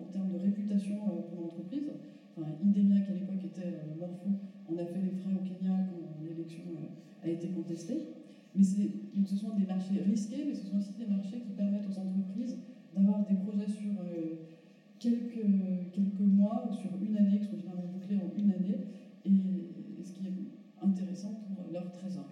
en 0.00 0.10
termes 0.12 0.32
de 0.32 0.38
réputation 0.38 0.96
pour 1.28 1.42
l'entreprise. 1.42 1.90
Enfin, 2.30 2.48
Idemia, 2.62 3.00
qui 3.00 3.10
à 3.10 3.14
l'époque 3.14 3.44
était 3.44 3.74
Morpho, 3.98 4.30
on 4.70 4.78
a 4.78 4.84
fait 4.86 5.00
les 5.00 5.10
frais 5.10 5.34
au 5.34 5.44
Kenya 5.44 5.86
quand 5.90 6.24
l'élection 6.24 6.62
a 7.22 7.28
été 7.28 7.48
contesté. 7.48 7.94
Mais 8.54 8.64
ce 8.64 9.36
sont 9.36 9.50
des 9.58 9.66
marchés 9.66 10.00
risqués, 10.08 10.44
mais 10.46 10.54
ce 10.54 10.66
sont 10.66 10.78
aussi 10.78 10.94
des 10.98 11.06
marchés 11.06 11.40
qui 11.40 11.52
permettent 11.52 11.88
aux 11.90 11.98
entreprises 11.98 12.58
d'avoir 12.98 13.24
des 13.26 13.34
projets 13.34 13.68
sur 13.68 13.92
euh, 14.00 14.34
quelques, 14.98 15.92
quelques 15.92 16.20
mois 16.20 16.68
ou 16.70 16.74
sur 16.74 16.90
une 17.00 17.16
année, 17.16 17.38
qui 17.38 17.46
sont 17.46 17.58
généralement 17.58 17.92
bouclés 17.92 18.16
en 18.16 18.30
une 18.36 18.50
année, 18.50 18.78
et, 19.24 20.02
ce 20.04 20.12
qui 20.12 20.26
est 20.26 20.84
intéressant 20.84 21.34
pour 21.54 21.72
leur 21.72 21.90
trésorerie. 21.92 22.26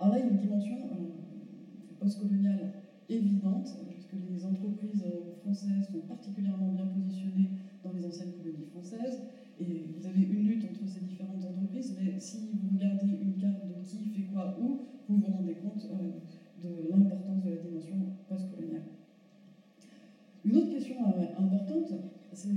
Alors 0.00 0.14
là, 0.14 0.18
il 0.18 0.24
y 0.24 0.28
a 0.28 0.32
une 0.32 0.38
dimension 0.38 0.76
euh, 0.76 1.98
postcoloniale 1.98 2.72
évidente, 3.08 3.76
puisque 3.90 4.16
les 4.28 4.44
entreprises 4.44 5.04
euh, 5.04 5.30
françaises 5.40 5.90
sont 5.92 6.00
particulièrement 6.08 6.72
bien 6.72 6.86
positionnées 6.86 7.48
dans 7.84 7.92
les 7.92 8.04
anciennes 8.06 8.32
colonies 8.32 8.66
françaises. 8.72 9.20
Et 9.60 9.84
vous 9.94 10.06
avez 10.06 10.22
une 10.22 10.48
lutte 10.48 10.64
entre 10.64 10.88
ces 10.88 11.00
différentes 11.00 11.44
entreprises, 11.44 11.94
mais 11.96 12.18
si 12.18 12.38
vous 12.60 12.74
regardez 12.74 13.18
une 13.20 13.36
carte 13.36 13.60
de 13.68 13.72
qui 13.84 14.08
fait 14.08 14.26
quoi 14.32 14.56
où, 14.58 14.80
vous 15.08 15.16
vous 15.18 15.26
rendez 15.26 15.54
compte 15.54 15.86
de 16.62 16.90
l'importance 16.90 17.44
de 17.44 17.50
la 17.50 17.56
dimension. 17.56 17.96
Une 20.44 20.56
autre 20.56 20.70
question 20.70 20.96
euh, 21.06 21.42
importante, 21.42 21.92
c'est, 22.32 22.48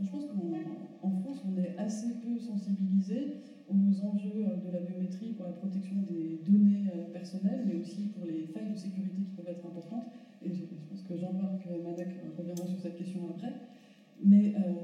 je 0.00 0.10
pense 0.10 0.24
qu'en 0.26 1.10
France, 1.10 1.42
on 1.46 1.58
est 1.58 1.76
assez 1.78 2.14
peu 2.22 2.38
sensibilisé 2.38 3.38
aux 3.68 4.04
enjeux 4.04 4.46
euh, 4.46 4.56
de 4.66 4.72
la 4.72 4.80
biométrie 4.80 5.32
pour 5.32 5.46
la 5.46 5.52
protection 5.52 5.96
des 6.10 6.40
données 6.44 6.84
personnelles, 7.12 7.64
mais 7.66 7.80
aussi 7.80 8.08
pour 8.14 8.26
les 8.26 8.46
failles 8.46 8.72
de 8.72 8.76
sécurité 8.76 9.22
qui 9.22 9.34
peuvent 9.36 9.48
être 9.48 9.66
importantes. 9.66 10.04
Et 10.44 10.52
je, 10.52 10.64
pense 10.88 11.02
que 11.02 11.16
Jean-Marc 11.16 11.66
Manac 11.82 12.08
reviendra 12.36 12.66
sur 12.66 12.78
cette 12.78 12.96
question 12.96 13.20
après. 13.30 13.52
Mais 14.24 14.54
euh, 14.56 14.81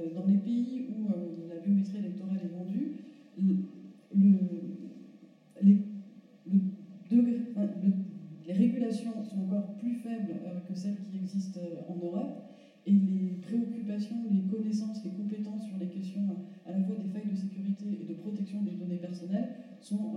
sont 19.80 20.12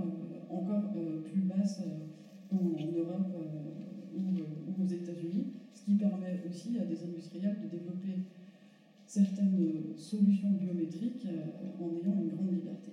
encore 0.50 0.92
plus 1.24 1.42
basses 1.42 1.82
en, 2.52 2.58
Europe 2.58 3.36
ou, 4.16 4.84
aux 4.84 4.88
États-Unis, 4.88 5.48
ce 5.74 5.84
qui 5.86 5.96
permet 5.96 6.42
aussi 6.50 6.78
à 6.78 6.86
des 6.86 7.04
industriels 7.04 7.58
de 7.64 7.68
développer 7.70 8.26
certaines 9.12 9.98
solutions 9.98 10.52
biométriques 10.52 11.28
euh, 11.28 11.84
en 11.84 11.90
ayant 11.98 12.16
une 12.16 12.30
grande 12.30 12.54
liberté. 12.54 12.92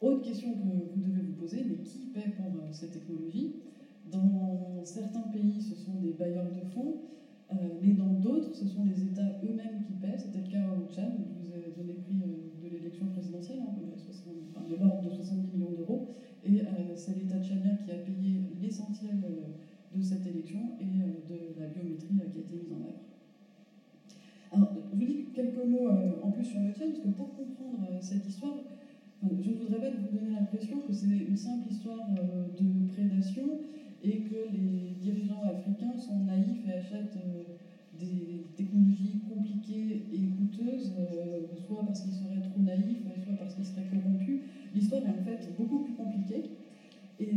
Autre 0.00 0.22
question 0.22 0.54
que 0.54 0.58
vous 0.94 1.00
devez 1.00 1.22
vous 1.22 1.34
poser, 1.34 1.64
mais 1.68 1.76
qui 1.84 2.06
paie 2.06 2.32
pour 2.36 2.46
euh, 2.46 2.66
ces 2.72 2.88
technologies 2.88 3.54
Dans 4.10 4.82
certains 4.82 5.28
pays, 5.30 5.60
ce 5.60 5.76
sont 5.76 6.00
des 6.02 6.10
bailleurs 6.14 6.50
de 6.50 6.66
fonds, 6.74 6.96
euh, 7.52 7.54
mais 7.80 7.92
dans 7.92 8.14
d'autres, 8.14 8.52
ce 8.56 8.66
sont 8.66 8.84
les 8.84 9.04
États 9.04 9.38
eux-mêmes 9.44 9.84
qui 9.86 9.92
paient. 9.92 10.18
C'était 10.18 10.40
le 10.44 10.50
cas 10.50 10.66
au 10.74 10.92
Tchad, 10.92 11.12
je 11.16 11.46
vous 11.46 11.54
ai 11.54 11.70
donné 11.76 11.94
prix 11.94 12.14
de 12.16 12.74
l'élection 12.74 13.06
présidentielle, 13.06 13.60
hein, 13.60 13.74
de 14.68 14.76
l'ordre 14.76 15.08
de 15.08 15.10
70 15.14 15.56
millions 15.56 15.72
d'euros, 15.72 16.06
et 16.44 16.62
c'est 16.94 17.16
l'État 17.18 17.42
tchadien 17.42 17.76
qui 17.84 17.90
a 17.90 17.96
payé 17.96 18.42
l'essentiel 18.62 19.18
de 19.94 20.00
cette 20.00 20.26
élection 20.26 20.60
et 20.80 20.84
de 20.84 21.60
la 21.60 21.66
biométrie 21.66 22.14
qui 22.14 22.20
a 22.20 22.24
été 22.24 22.54
mise 22.54 22.72
en 22.72 22.84
œuvre. 22.84 23.08
Alors, 24.50 24.72
je 24.92 24.96
vous 24.96 25.04
dis 25.04 25.24
quelques 25.34 25.58
mots 25.58 25.88
euh, 25.88 26.22
en 26.22 26.30
plus 26.30 26.44
sur 26.44 26.60
le 26.60 26.72
tien, 26.72 26.86
parce 26.86 27.00
que 27.00 27.08
pour 27.08 27.34
comprendre 27.34 27.84
euh, 27.90 27.98
cette 28.00 28.26
histoire, 28.26 28.54
je 29.22 29.50
ne 29.50 29.56
voudrais 29.56 29.78
pas 29.78 29.90
vous 29.90 30.16
donner 30.16 30.32
l'impression 30.32 30.80
que 30.86 30.92
c'est 30.92 31.06
une 31.28 31.36
simple 31.36 31.68
histoire 31.68 32.08
euh, 32.18 32.46
de 32.56 32.86
prédation 32.86 33.58
et 34.02 34.20
que 34.20 34.48
les 34.52 34.94
dirigeants 35.02 35.42
africains 35.42 35.96
sont 35.96 36.20
naïfs 36.20 36.64
et 36.66 36.72
achètent 36.72 37.18
des 37.98 38.44
technologies 38.56 39.18
compliquées 39.28 40.04
et 40.12 40.20
coûteuses, 40.38 40.94
soit 41.66 41.82
parce 41.84 42.02
qu'ils 42.02 42.12
seraient 42.12 42.40
trop 42.40 42.60
naïfs, 42.60 43.02
soit 43.24 43.34
parce 43.34 43.54
qu'ils 43.54 43.64
seraient 43.64 43.88
corrompus. 43.90 44.38
L'histoire 44.74 45.02
est 45.06 45.10
en 45.10 45.24
fait 45.24 45.54
beaucoup 45.56 45.80
plus 45.80 45.94
compliquée. 45.94 46.44
Et 47.20 47.30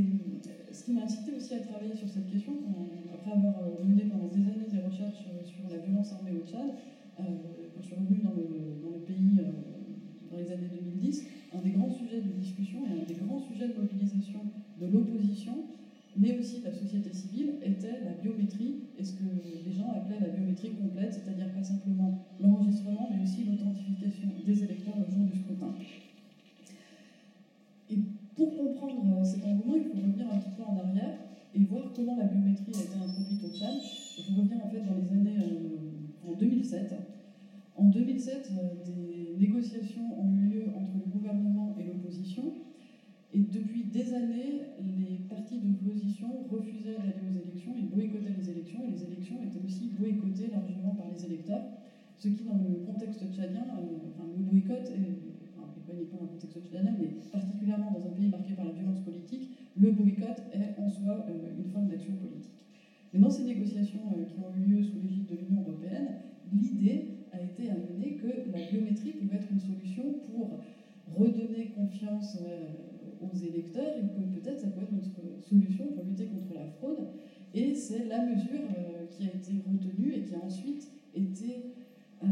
ce 0.71 0.83
qui 0.83 0.91
m'a 0.91 1.01
incité 1.01 1.31
aussi 1.35 1.53
à 1.55 1.59
travailler 1.59 1.95
sur 1.95 2.07
cette 2.07 2.29
question, 2.29 2.53
après 3.11 3.31
avoir 3.31 3.63
mené 3.83 4.03
pendant 4.03 4.27
des 4.27 4.45
années 4.47 4.69
des 4.69 4.77
recherches 4.77 5.25
sur 5.43 5.67
la 5.69 5.77
violence 5.77 6.13
armée 6.13 6.31
au 6.37 6.47
Tchad, 6.47 6.69
quand 7.17 7.23
euh, 7.23 7.81
je 7.81 7.85
suis 7.85 7.95
revenue 7.95 8.19
dans 8.23 8.31
le, 8.31 8.99
pays 9.05 9.37
euh, 9.39 9.51
dans 10.29 10.37
les 10.37 10.51
années 10.51 10.69
2010, 10.71 11.23
un 11.53 11.61
des 11.61 11.71
grands 11.71 11.91
sujets 11.91 12.21
de 12.21 12.31
discussion 12.39 12.79
et 12.85 13.01
un 13.01 13.05
des 13.05 13.15
grands 13.15 13.39
sujets 13.39 13.67
de 13.67 13.73
mobilisation 13.73 14.39
de 14.79 14.85
l'opposition, 14.87 15.53
mais 16.17 16.37
aussi 16.37 16.59
de 16.59 16.65
la 16.65 16.73
société 16.73 17.11
civile, 17.13 17.53
était 17.63 18.01
la 18.03 18.13
biométrie 18.13 18.75
et 18.97 19.03
ce 19.03 19.13
que 19.13 19.23
les 19.65 19.71
gens 19.71 19.89
appelaient 19.91 20.19
la 20.19 20.29
biométrie 20.29 20.71
complète, 20.71 21.13
c'est-à-dire 21.13 21.51
pas 21.53 21.63
simplement 21.63 22.17
l'enregistrement, 22.39 23.09
mais 23.11 23.21
aussi 23.23 23.43
l'authentification 23.43 24.27
des 24.45 24.63
électeurs 24.63 24.70
euh, 29.05 29.23
cet 29.23 29.43
engouement, 29.45 29.75
il 29.75 29.83
faut 29.83 29.97
revenir 29.97 30.27
un 30.31 30.37
petit 30.37 30.51
peu 30.55 30.63
en 30.63 30.77
arrière 30.77 31.17
et 31.53 31.63
voir 31.65 31.91
comment 31.95 32.15
la 32.17 32.25
biométrie 32.25 32.71
a 32.75 32.83
été 32.83 32.95
introduite 32.95 33.43
au 33.43 33.49
Tchad. 33.49 33.75
Faut 34.27 34.41
revenir 34.41 34.65
en 34.65 34.69
fait 34.69 34.81
dans 34.81 34.95
les 34.95 35.09
années 35.11 35.37
en 36.27 36.33
2007. 36.33 36.93
En 37.75 37.85
2007, 37.85 38.51
euh, 38.51 38.85
des 38.85 39.37
négociations 39.39 40.19
ont 40.19 40.31
eu 40.33 40.49
lieu 40.49 40.63
entre 40.75 40.93
le 40.97 41.11
gouvernement 41.11 41.75
et 41.79 41.83
l'opposition. 41.83 42.53
Et 43.33 43.39
depuis 43.39 43.85
des 43.85 44.13
années, 44.13 44.61
les 44.79 45.17
partis 45.29 45.57
d'opposition 45.57 46.27
refusaient 46.49 46.95
d'aller 46.95 47.31
aux 47.31 47.47
élections, 47.47 47.73
ils 47.77 47.89
boycottaient 47.89 48.35
les 48.37 48.49
élections, 48.49 48.79
et 48.83 48.91
les 48.91 49.03
élections 49.05 49.37
étaient 49.41 49.63
aussi 49.65 49.91
boycottées 49.97 50.51
largement 50.51 50.95
par 50.95 51.07
les 51.15 51.25
électeurs, 51.25 51.63
ce 52.17 52.27
qui, 52.27 52.43
dans 52.43 52.57
le 52.57 52.85
contexte 52.85 53.23
tchadien, 53.33 53.63
enfin, 53.71 54.27
le 54.37 54.43
boycott, 54.43 54.83
pas 54.83 55.30
uniquement 56.01 56.21
le 56.21 56.27
contexte 56.27 56.59
tchadien, 56.65 56.95
mais 56.99 57.07
particulièrement 57.31 57.91
dans 57.91 58.05
un 58.07 58.11
pays 58.11 58.29
marqué 58.29 58.53
par 58.53 58.65
la 58.65 58.71
violence 58.71 58.99
politique, 58.99 59.49
le 59.77 59.91
boycott 59.91 60.41
est 60.53 60.81
en 60.81 60.89
soi 60.89 61.25
une 61.57 61.69
forme 61.69 61.87
d'action 61.87 62.13
politique. 62.15 62.65
Mais 63.13 63.19
dans 63.19 63.29
ces 63.29 63.43
négociations 63.43 64.01
qui 64.27 64.39
ont 64.39 64.51
eu 64.57 64.75
lieu 64.75 64.83
sous 64.83 64.99
l'égide 64.99 65.27
de 65.27 65.35
l'Union 65.35 65.61
européenne, 65.61 66.07
l'idée 66.51 67.05
a 67.31 67.41
été 67.41 67.69
amenée 67.69 68.17
que 68.17 68.51
la 68.51 68.65
biométrie 68.71 69.11
pouvait 69.11 69.35
être 69.35 69.51
une 69.51 69.59
solution 69.59 70.03
pour 70.31 70.59
redonner 71.15 71.71
confiance 71.75 72.37
aux 73.21 73.37
électeurs 73.37 73.97
et 73.97 74.07
que 74.07 74.39
peut-être 74.39 74.59
ça 74.59 74.67
peut 74.67 74.81
être 74.81 74.93
notre 74.93 75.41
solution 75.41 75.85
pour 75.93 76.05
lutter 76.05 76.25
contre 76.25 76.53
la 76.53 76.65
fraude. 76.65 77.07
Et 77.53 77.75
c'est 77.75 78.05
la 78.05 78.25
mesure 78.25 78.61
euh, 78.77 79.05
qui 79.09 79.23
a 79.23 79.27
été 79.27 79.61
retenue 79.67 80.13
et 80.13 80.21
qui 80.21 80.35
a 80.35 80.43
ensuite 80.43 80.89
été 81.13 81.73
euh, 82.23 82.27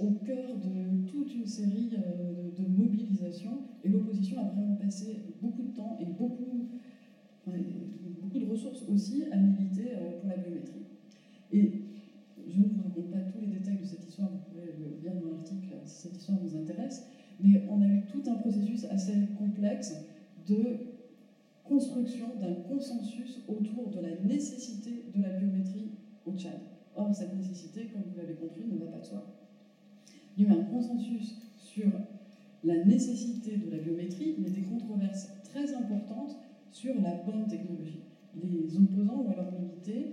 au 0.00 0.10
cœur 0.24 0.56
de 0.56 1.06
toute 1.06 1.34
une 1.34 1.46
série 1.46 1.90
euh, 1.94 2.50
de, 2.56 2.66
mobilisations. 2.66 3.58
Et 3.84 3.88
l'opposition 3.88 4.40
a 4.40 4.44
vraiment 4.44 4.76
passé 4.76 5.20
beaucoup 5.40 5.62
de 5.62 5.74
temps 5.74 5.98
et 6.00 6.04
beaucoup, 6.04 6.68
beaucoup 7.46 8.38
de 8.38 8.46
ressources 8.46 8.84
aussi 8.88 9.24
à 9.30 9.36
militer 9.36 9.92
pour 10.20 10.28
la 10.28 10.36
biométrie. 10.36 10.82
Et 11.52 11.72
je 12.48 12.58
ne 12.58 12.64
vous 12.64 12.82
raconte 12.82 13.10
pas 13.10 13.20
tous 13.20 13.40
les 13.40 13.58
détails 13.58 13.78
de 13.78 13.84
cette 13.84 14.06
histoire, 14.06 14.30
vous 14.30 14.50
pouvez 14.50 14.66
le 14.78 15.00
lire 15.02 15.14
dans 15.14 15.30
l'article 15.30 15.74
si 15.84 16.02
cette 16.02 16.16
histoire 16.16 16.38
vous 16.38 16.56
intéresse 16.56 17.06
mais 17.42 17.62
on 17.70 17.80
a 17.82 17.86
eu 17.86 18.02
tout 18.06 18.22
un 18.30 18.34
processus 18.34 18.84
assez 18.84 19.14
complexe 19.38 19.94
de 20.48 20.78
construction 21.64 22.26
d'un 22.40 22.54
consensus 22.68 23.40
autour 23.48 23.90
de 23.90 24.00
la 24.00 24.16
nécessité 24.24 25.04
de 25.14 25.22
la 25.22 25.30
biométrie 25.30 25.90
au 26.26 26.32
Tchad. 26.32 26.60
Or, 26.96 27.14
cette 27.14 27.34
nécessité, 27.34 27.86
comme 27.92 28.02
vous 28.10 28.16
l'avez 28.18 28.34
compris, 28.34 28.64
ne 28.66 28.78
va 28.78 28.86
pas 28.86 28.98
de 28.98 29.04
soi. 29.04 29.24
Il 30.40 30.46
y 30.46 30.50
a 30.50 30.54
eu 30.54 30.58
un 30.58 30.62
consensus 30.62 31.36
sur 31.58 31.92
la 32.64 32.82
nécessité 32.84 33.58
de 33.58 33.70
la 33.70 33.76
biométrie, 33.76 34.36
mais 34.40 34.48
des 34.48 34.62
controverses 34.62 35.28
très 35.44 35.74
importantes 35.74 36.34
sur 36.72 36.94
la 37.02 37.14
bonne 37.16 37.46
technologie. 37.46 38.00
Les 38.40 38.78
opposants 38.78 39.20
ont 39.20 39.30
alors 39.32 39.52
milité 39.60 40.06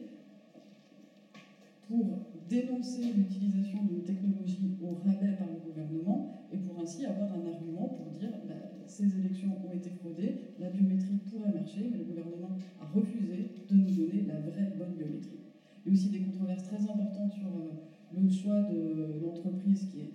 pour 1.88 2.20
dénoncer 2.50 3.04
l'utilisation 3.04 3.80
d'une 3.84 4.04
technologie 4.04 4.76
au 4.84 4.92
rabais 4.96 5.32
par 5.40 5.48
le 5.48 5.60
gouvernement 5.72 6.28
et 6.52 6.58
pour 6.58 6.78
ainsi 6.78 7.06
avoir 7.06 7.32
un 7.32 7.46
argument 7.46 7.88
pour 7.88 8.12
dire 8.20 8.32
bah, 8.50 8.56
ces 8.86 9.18
élections 9.20 9.52
ont 9.66 9.72
été 9.72 9.90
fraudées, 9.90 10.36
la 10.60 10.70
biométrie 10.70 11.16
pourrait 11.32 11.54
marcher, 11.54 11.88
mais 11.90 12.00
le 12.00 12.04
gouvernement 12.04 12.52
a 12.82 12.86
refusé 12.86 13.48
de 13.70 13.76
nous 13.78 13.92
donner 13.92 14.24
la 14.28 14.40
vraie 14.40 14.74
bonne 14.78 14.92
biométrie. 14.92 15.40
Il 15.86 15.90
y 15.90 15.92
a 15.92 15.94
aussi 15.94 16.10
des 16.10 16.20
controverses 16.20 16.64
très 16.64 16.86
importantes 16.90 17.32
sur 17.32 17.48
euh, 17.48 17.72
le 18.16 18.30
choix 18.30 18.62
de 18.64 19.20
l'entreprise 19.22 19.88
qui 19.92 20.02
est 20.02 20.12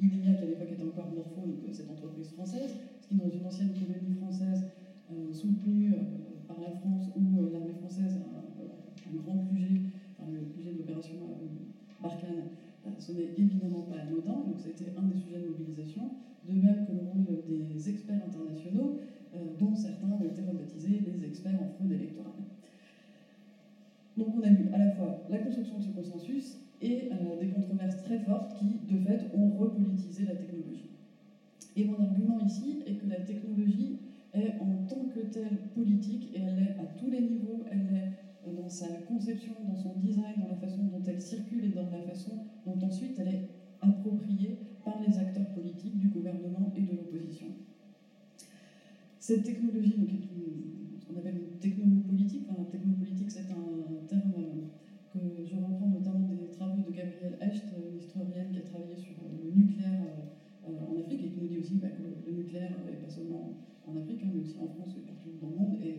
dit 0.00 0.28
à 0.28 0.44
l'époque 0.44 0.72
était 0.72 0.82
encore 0.82 1.10
Morpho, 1.12 1.42
donc 1.42 1.58
cette 1.72 1.90
entreprise 1.90 2.30
française, 2.30 2.76
ce 3.00 3.08
qui 3.08 3.16
dans 3.16 3.28
une 3.28 3.44
ancienne 3.44 3.72
colonie 3.72 4.14
française 4.16 4.64
euh, 5.12 5.32
soutenue 5.32 5.92
euh, 5.92 5.96
par 6.46 6.60
la 6.60 6.70
France 6.70 7.10
où 7.16 7.50
l'armée 7.52 7.74
française 7.74 8.16
un, 8.16 9.16
grand 9.16 9.36
budget 9.36 9.80
le 10.28 10.40
budget 10.54 10.72
de 10.72 10.78
l'opération 10.78 11.16
euh, 11.16 11.46
Barkhane, 12.02 12.50
euh, 12.86 12.90
ce 12.98 13.12
n'est 13.12 13.32
évidemment 13.36 13.82
pas 13.82 14.00
anodin, 14.00 14.44
donc 14.46 14.60
été 14.66 14.92
un 14.96 15.02
des 15.08 15.16
sujets 15.16 15.40
de 15.40 15.48
mobilisation, 15.48 16.02
de 16.48 16.54
même 16.54 16.86
que 16.86 16.92
le 16.92 16.98
rôle 16.98 17.24
des 17.46 17.90
experts 17.90 18.22
internationaux, 18.26 18.98
euh, 19.34 19.38
dont 19.58 19.74
certains 19.74 20.08
ont 20.08 20.24
été 20.24 20.42
rebaptisés 20.42 21.00
les 21.06 21.24
experts 21.24 21.58
en 21.60 21.68
fraude 21.68 21.92
électorale. 21.92 22.32
Donc 24.16 24.34
on 24.36 24.42
a 24.42 24.50
eu 24.50 24.68
à 24.72 24.78
la 24.78 24.90
fois 24.92 25.22
la 25.30 25.38
construction 25.38 25.78
de 25.78 25.84
ce 25.84 25.90
consensus 25.90 26.59
et 26.82 27.10
des 27.40 27.48
controverses 27.48 28.02
très 28.04 28.18
fortes 28.20 28.58
qui, 28.58 28.92
de 28.92 28.98
fait, 29.00 29.30
ont 29.34 29.50
repolitisé 29.50 30.24
la 30.24 30.34
technologie. 30.34 30.90
Et 31.76 31.84
mon 31.84 32.00
argument 32.00 32.38
ici 32.40 32.82
est 32.86 32.94
que 32.94 33.06
la 33.06 33.20
technologie 33.20 33.98
est 34.32 34.58
en 34.60 34.86
tant 34.88 35.08
que 35.08 35.20
telle 35.20 35.58
politique 35.74 36.34
et 36.34 36.38
elle 36.38 36.58
est 36.58 36.80
à 36.80 36.86
tous 36.98 37.10
les 37.10 37.20
niveaux, 37.20 37.64
elle 37.70 37.94
est 37.94 38.52
dans 38.52 38.68
sa 38.68 38.88
conception, 39.08 39.52
dans 39.66 39.76
son 39.76 39.94
design, 39.98 40.40
dans 40.40 40.48
la 40.48 40.56
façon 40.56 40.82
dont 40.84 41.02
elle 41.06 41.20
circule 41.20 41.64
et 41.64 41.68
dans 41.68 41.90
la 41.90 42.00
façon 42.02 42.32
dont 42.66 42.78
ensuite 42.86 43.18
elle 43.18 43.28
est 43.28 43.48
appropriée 43.80 44.56
par 44.84 45.00
les 45.06 45.18
acteurs 45.18 45.46
politiques 45.46 45.98
du 45.98 46.08
gouvernement 46.08 46.72
et 46.76 46.82
de 46.82 46.92
l'opposition. 46.92 47.48
Cette 49.18 49.44
technologie, 49.44 49.96
donc, 49.98 50.08
est 50.08 51.06
qu'on 51.06 51.18
appelle 51.18 51.36
une 51.36 51.58
technopolitique, 51.58 51.99
en 63.32 63.96
Afrique, 63.96 64.22
hein, 64.22 64.30
mais 64.34 64.40
aussi 64.42 64.56
en 64.58 64.68
France 64.68 64.94
et 64.96 65.06
partout 65.06 65.28
dans 65.40 65.48
le 65.48 65.56
monde, 65.56 65.76
et 65.82 65.96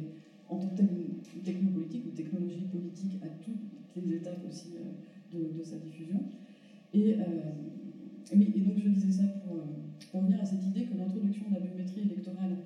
en 0.49 0.57
tant 0.57 0.67
que 0.75 1.39
technopolitique 1.43 2.05
ou 2.05 2.09
technologie 2.09 2.65
politique 2.71 3.17
à 3.21 3.27
toutes 3.27 3.55
les 3.95 4.15
étapes 4.15 4.43
aussi 4.47 4.69
euh, 5.33 5.57
de, 5.57 5.63
sa 5.63 5.77
diffusion. 5.77 6.19
Et, 6.93 7.15
euh, 7.19 7.51
et, 8.31 8.59
donc 8.61 8.77
je 8.77 8.89
disais 8.89 9.11
ça 9.11 9.23
pour, 9.23 9.55
euh, 9.55 9.63
pour, 10.11 10.21
revenir 10.21 10.41
à 10.41 10.45
cette 10.45 10.65
idée 10.65 10.83
que 10.83 10.95
l'introduction 10.95 11.47
de 11.49 11.53
la 11.55 11.59
biométrie 11.61 12.01
électorale 12.01 12.57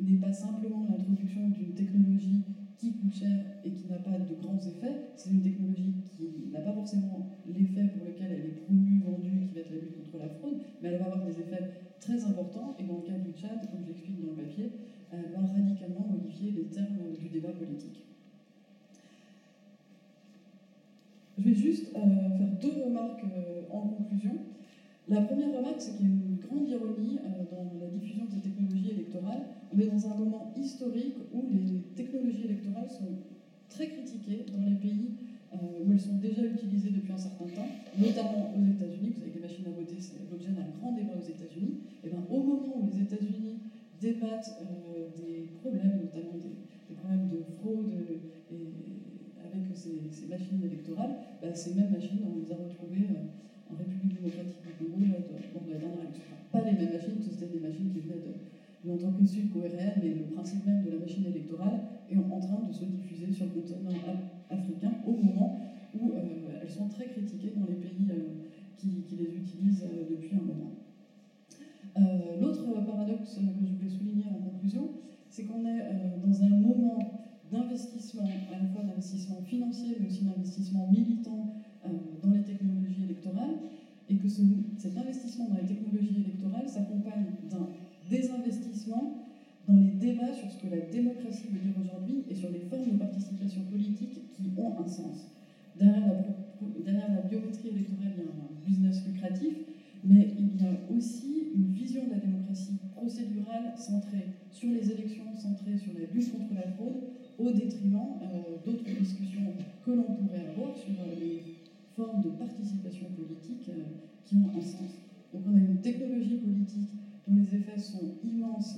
n'est 0.00 0.16
pas 0.16 0.32
simplement 0.32 0.86
l'introduction 0.88 1.50
d'une 1.50 1.74
technologie 1.74 2.42
qui 2.78 2.92
coûte 2.92 3.12
cher 3.14 3.44
et 3.64 3.70
qui 3.70 3.86
n'a 3.86 3.98
pas 3.98 4.18
de 4.18 4.34
grands 4.34 4.58
effets, 4.58 5.02
c'est 5.14 5.30
une 5.30 5.42
technologie 5.42 5.92
qui 6.16 6.48
n'a 6.50 6.60
pas 6.60 6.72
forcément 6.72 7.26
l'effet 7.46 7.90
juste 21.54 21.94
euh, 21.94 21.98
faire 21.98 22.48
deux 22.60 22.84
remarques 22.84 23.24
euh, 23.24 23.62
en 23.70 23.80
conclusion. 23.80 24.36
La 25.08 25.22
première 25.22 25.56
remarque, 25.56 25.80
c'est 25.80 25.96
qu'il 25.96 26.06
y 26.06 26.10
a 26.10 26.12
une 26.12 26.36
grande 26.36 26.68
ironie 26.68 27.18
euh, 27.18 27.44
dans 27.50 27.80
la 27.80 27.86
diffusion 27.90 28.24
de 28.24 28.30
ces 28.30 28.40
technologies 28.40 28.90
électorales. 28.90 29.42
On 29.74 29.78
est 29.78 29.86
dans 29.86 30.06
un 30.06 30.14
moment 30.14 30.52
historique 30.56 31.16
où 31.32 31.44
les 31.52 31.80
technologies 31.96 32.44
électorales 32.44 32.90
sont 32.90 33.18
très 33.68 33.88
critiquées 33.88 34.46
dans 34.52 34.68
les 34.68 34.76
pays 34.76 35.10
où 35.50 35.90
elles 35.90 36.00
sont 36.00 36.14
déjà 36.22 36.44
utilisées 36.44 36.90
depuis 36.90 37.12
un 37.12 37.18
certain 37.18 37.44
temps, 37.44 37.66
notamment 37.98 38.54
aux 38.54 38.62
États-Unis. 38.70 39.10
Vous 39.18 39.22
avez 39.22 39.34
des 39.34 39.40
machines 39.40 39.66
à 39.66 39.74
voter, 39.74 39.98
c'est 39.98 40.22
l'objet 40.30 40.54
d'un 40.54 40.70
grand 40.78 40.94
débat 40.94 41.18
aux 41.18 41.26
États-Unis. 41.26 41.74
Et 42.04 42.08
bien, 42.08 42.22
au 42.30 42.38
moment 42.38 42.78
où 42.78 42.86
les 42.86 43.02
États-Unis 43.02 43.58
débattent 44.00 44.62
des 45.18 45.50
problèmes, 45.58 46.06
notamment 46.06 46.38
des, 46.38 46.94
problèmes 46.94 47.28
de 47.34 47.42
fraude 47.58 47.90
ces, 50.10 50.26
machines 50.26 50.62
électorales, 50.64 51.14
bah, 51.42 51.54
ces 51.54 51.74
mêmes 51.74 51.90
machines, 51.90 52.20
on 52.24 52.38
les 52.40 52.50
a 52.52 52.56
retrouvées 52.56 53.10
euh, 53.12 53.72
en 53.72 53.76
République 53.76 54.16
démocratique 54.16 54.64
du 54.64 54.72
Congo 54.78 55.04
lors 55.04 55.24
de, 55.28 55.72
la 55.72 55.78
dernière 55.78 56.04
élection. 56.08 56.36
Pas 56.52 56.64
les 56.64 56.72
mêmes 56.72 56.92
machines, 56.92 57.20
c'était 57.20 57.52
des 57.52 57.60
machines 57.60 57.90
qui 57.92 58.00
venaient 58.00 58.22
d'une 58.82 58.92
entreprise 58.92 59.30
sud-coréenne, 59.30 60.00
mais 60.02 60.14
le 60.14 60.26
principe 60.32 60.64
même 60.66 60.84
de 60.84 60.90
la 60.90 60.98
machine 60.98 61.26
électorale 61.26 61.80
est 62.08 62.16
en, 62.16 62.40
train 62.40 62.64
de 62.66 62.72
se 62.72 62.84
diffuser 62.84 63.30
sur 63.32 63.46
le 63.46 63.60
continent 63.60 63.92
africain 64.48 64.92
au 65.06 65.12
moment 65.12 65.60
où 65.94 66.10
euh, 66.10 66.60
elles 66.62 66.70
sont 66.70 66.88
très 66.88 67.06
critiquées 67.06 67.52
dans 67.54 67.66
les 67.66 67.76
pays 67.76 68.08
qui, 68.78 69.04
qui, 69.04 69.16
les 69.16 69.36
utilisent 69.36 69.84
depuis 70.08 70.34
un 70.34 70.42
moment. 70.42 70.70
Euh, 71.98 72.40
l'autre 72.40 72.64
paradoxe 72.86 73.34
que 73.34 73.66
je 73.66 73.74
voulais 73.76 73.90
souligner 73.90 74.24
en 74.30 74.50
conclusion, 74.50 74.88
c'est 75.28 75.44
qu'on 75.44 75.64
est 75.66 75.80
euh, 75.80 76.16
dans 76.24 76.42
un 76.42 76.48
moment 76.48 77.19
d'investissement, 77.50 78.24
à 78.24 78.62
la 78.62 78.68
fois 78.68 78.82
d'investissement 78.82 79.40
financier, 79.42 79.96
mais 80.00 80.06
aussi 80.06 80.24
d'investissement 80.24 80.88
militant 80.90 81.54
euh, 81.84 81.88
dans 82.22 82.30
les 82.30 82.42
technologies 82.42 83.04
électorales, 83.04 83.56
et 84.08 84.14
que 84.16 84.28
cet 84.28 84.96
investissement 84.96 85.46
dans 85.48 85.56
les 85.56 85.66
technologies 85.66 86.18
électorales 86.18 86.68
s'accompagne 86.68 87.26
d'un 87.48 87.68
désinvestissement 88.08 89.14
dans 89.68 89.76
les 89.76 89.92
débats 90.00 90.32
sur 90.32 90.50
ce 90.50 90.56
que 90.58 90.66
la 90.66 90.80
démocratie 90.90 91.46
veut 91.52 91.60
dire 91.60 91.78
aujourd'hui 91.80 92.24
et 92.28 92.34
sur 92.34 92.50
les 92.50 92.58
formes 92.58 92.90
de 92.90 92.96
participation 92.96 93.62
politique 93.70 94.32
qui 94.34 94.50
ont 94.56 94.74
un 94.78 94.88
sens. 94.88 95.30
Derrière 95.78 96.06
la, 96.06 96.82
derrière 96.84 97.14
la 97.14 97.20
biométrie 97.22 97.68
électorale, 97.68 98.12
il 98.16 98.24
y 98.24 98.26
a 98.26 98.30
un 98.30 98.66
business 98.66 99.06
lucratif, 99.06 99.54
mais 100.02 100.34
il 100.38 100.60
y 100.60 100.64
a 100.64 100.72
aussi 100.92 101.44
une 101.54 101.72
vision 101.72 102.06
de 102.06 102.10
la 102.10 102.16
démocratie 102.16 102.74
procédurale 102.96 103.74
centrée 103.76 104.26
sur 104.50 104.70
les 104.70 104.90
élections, 104.90 105.24
centrée 105.36 105.76
sur 105.76 105.92
la 105.94 106.06
lutte 106.12 106.32
contre 106.32 106.54
la 106.54 106.66
fraude, 106.72 107.00
au 107.40 107.50
détriment 107.50 108.20
euh, 108.22 108.56
d'autres 108.64 108.84
discussions 109.00 109.52
que 109.84 109.90
l'on 109.90 110.02
pourrait 110.02 110.46
avoir 110.52 110.76
sur 110.76 110.92
euh, 111.00 111.14
les 111.18 111.42
formes 111.96 112.22
de 112.22 112.30
participation 112.30 113.06
politique 113.16 113.68
euh, 113.70 113.82
qui 114.26 114.36
ont 114.36 114.50
un 114.56 114.60
sens. 114.60 115.00
Donc 115.32 115.42
on 115.50 115.56
a 115.56 115.60
une 115.60 115.80
technologie 115.80 116.36
politique 116.36 116.90
dont 117.26 117.34
les 117.36 117.56
effets 117.56 117.78
sont 117.78 118.14
immenses 118.24 118.76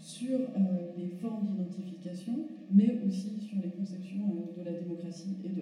sur 0.00 0.38
les 0.96 1.08
formes 1.20 1.46
d'identification, 1.46 2.34
mais 2.72 3.00
aussi 3.06 3.32
sur 3.40 3.58
les 3.62 3.70
conceptions 3.70 4.26
de 4.56 4.62
la 4.64 4.72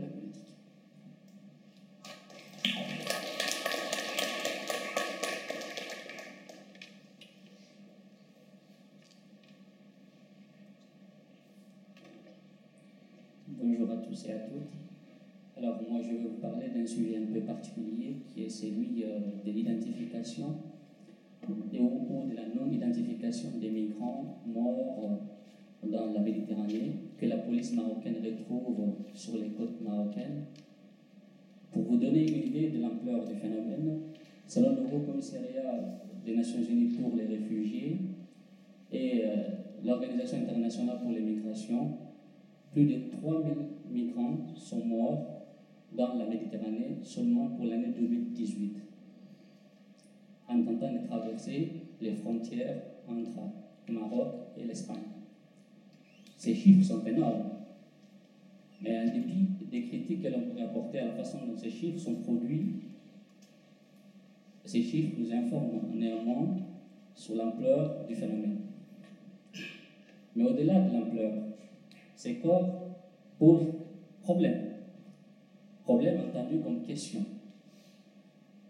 politique. 0.06 0.44
Je 16.02 16.10
vais 16.10 16.22
vous 16.22 16.40
parler 16.40 16.68
d'un 16.74 16.86
sujet 16.86 17.16
un 17.16 17.32
peu 17.32 17.40
particulier 17.40 18.16
qui 18.32 18.44
est 18.44 18.48
celui 18.48 19.04
euh, 19.04 19.18
de 19.44 19.50
l'identification 19.50 20.56
et 21.72 21.78
au 21.78 22.06
ou 22.08 22.26
de 22.30 22.34
la 22.34 22.46
non-identification 22.54 23.50
des 23.60 23.70
migrants 23.70 24.40
morts 24.46 25.18
dans 25.82 26.12
la 26.12 26.20
Méditerranée 26.20 26.92
que 27.18 27.26
la 27.26 27.36
police 27.38 27.74
marocaine 27.74 28.16
retrouve 28.24 28.94
sur 29.12 29.36
les 29.36 29.48
côtes 29.48 29.80
marocaines. 29.82 30.44
Pour 31.70 31.82
vous 31.82 31.96
donner 31.96 32.26
une 32.26 32.48
idée 32.48 32.70
de 32.70 32.80
l'ampleur 32.80 33.26
du 33.26 33.34
phénomène, 33.34 33.98
selon 34.46 34.70
le 34.70 34.82
Haut 34.82 35.00
Commissariat 35.00 36.00
des 36.24 36.34
Nations 36.34 36.62
Unies 36.62 36.96
pour 36.96 37.14
les 37.14 37.26
réfugiés 37.26 37.98
et 38.92 39.22
euh, 39.24 39.36
l'Organisation 39.84 40.38
internationale 40.38 40.98
pour 41.02 41.10
les 41.10 41.20
migrations, 41.20 41.98
plus 42.72 42.86
de 42.86 43.10
3000 43.20 43.54
migrants 43.90 44.38
sont 44.56 44.84
morts 44.84 45.33
dans 45.96 46.14
la 46.14 46.26
Méditerranée 46.26 46.98
seulement 47.02 47.48
pour 47.50 47.66
l'année 47.66 47.92
2018, 47.96 48.76
en 50.48 50.62
tentant 50.62 50.92
de 50.92 51.06
traverser 51.06 51.70
les 52.00 52.12
frontières 52.12 52.82
entre 53.08 53.40
le 53.88 53.94
Maroc 53.94 54.34
et 54.56 54.64
l'Espagne. 54.64 54.96
Ces 56.36 56.54
chiffres 56.54 56.84
sont 56.84 57.04
énormes, 57.06 57.50
mais 58.82 59.00
en 59.00 59.04
dépit 59.04 59.48
des 59.70 59.82
critiques 59.82 60.22
que 60.22 60.28
l'on 60.28 60.42
pourrait 60.42 60.64
apporter 60.64 60.98
à 61.00 61.06
la 61.06 61.12
façon 61.12 61.38
dont 61.46 61.56
ces 61.56 61.70
chiffres 61.70 61.98
sont 61.98 62.16
produits, 62.16 62.74
ces 64.64 64.82
chiffres 64.82 65.16
nous 65.18 65.32
informent 65.32 65.80
néanmoins 65.94 66.56
sur 67.14 67.34
l'ampleur 67.36 68.06
du 68.06 68.14
phénomène. 68.14 68.58
Mais 70.34 70.44
au-delà 70.44 70.80
de 70.80 70.92
l'ampleur, 70.92 71.32
ces 72.16 72.36
corps 72.36 72.96
posent 73.38 73.72
problème. 74.22 74.73
Problème 75.84 76.20
entendu 76.28 76.60
comme 76.60 76.82
question. 76.82 77.20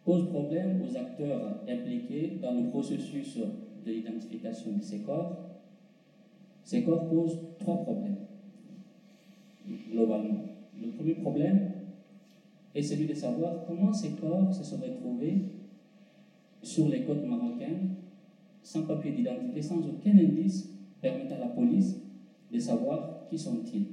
Pose 0.04 0.28
problème 0.28 0.82
aux 0.82 0.96
acteurs 0.96 1.60
impliqués 1.68 2.38
dans 2.42 2.52
le 2.52 2.68
processus 2.68 3.38
de 3.38 3.92
l'identification 3.92 4.72
de 4.76 4.82
ces 4.82 4.98
corps. 4.98 5.38
Ces 6.64 6.82
corps 6.82 7.08
posent 7.08 7.38
trois 7.60 7.82
problèmes, 7.82 8.16
globalement. 9.90 10.40
Le 10.80 10.88
premier 10.90 11.14
problème 11.14 11.72
est 12.74 12.82
celui 12.82 13.06
de 13.06 13.14
savoir 13.14 13.64
comment 13.66 13.92
ces 13.92 14.12
corps 14.12 14.52
se 14.52 14.64
sont 14.64 14.78
retrouvés 14.78 15.36
sur 16.62 16.88
les 16.88 17.04
côtes 17.04 17.24
marocaines, 17.24 17.90
sans 18.62 18.82
papier 18.82 19.12
d'identité, 19.12 19.62
sans 19.62 19.78
aucun 19.86 20.18
indice 20.18 20.70
permettant 21.00 21.36
à 21.36 21.38
la 21.38 21.48
police 21.48 21.96
de 22.52 22.58
savoir 22.58 23.26
qui 23.28 23.38
sont-ils, 23.38 23.86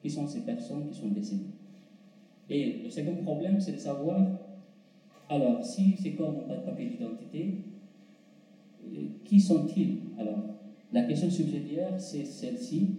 qui 0.00 0.10
sont 0.10 0.26
ces 0.26 0.40
personnes 0.40 0.88
qui 0.88 0.94
sont 0.94 1.08
décédées. 1.08 1.59
Et 2.50 2.80
le 2.84 2.90
second 2.90 3.14
problème, 3.22 3.60
c'est 3.60 3.72
de 3.72 3.78
savoir, 3.78 4.26
alors, 5.28 5.64
si 5.64 5.96
ces 5.96 6.12
corps 6.12 6.32
n'ont 6.32 6.48
pas 6.48 6.56
de 6.56 6.62
papier 6.62 6.88
d'identité, 6.88 7.58
qui 9.24 9.40
sont-ils? 9.40 9.98
Alors, 10.18 10.40
la 10.92 11.02
question 11.04 11.30
subsidiaire, 11.30 11.98
c'est 11.98 12.24
celle-ci, 12.24 12.96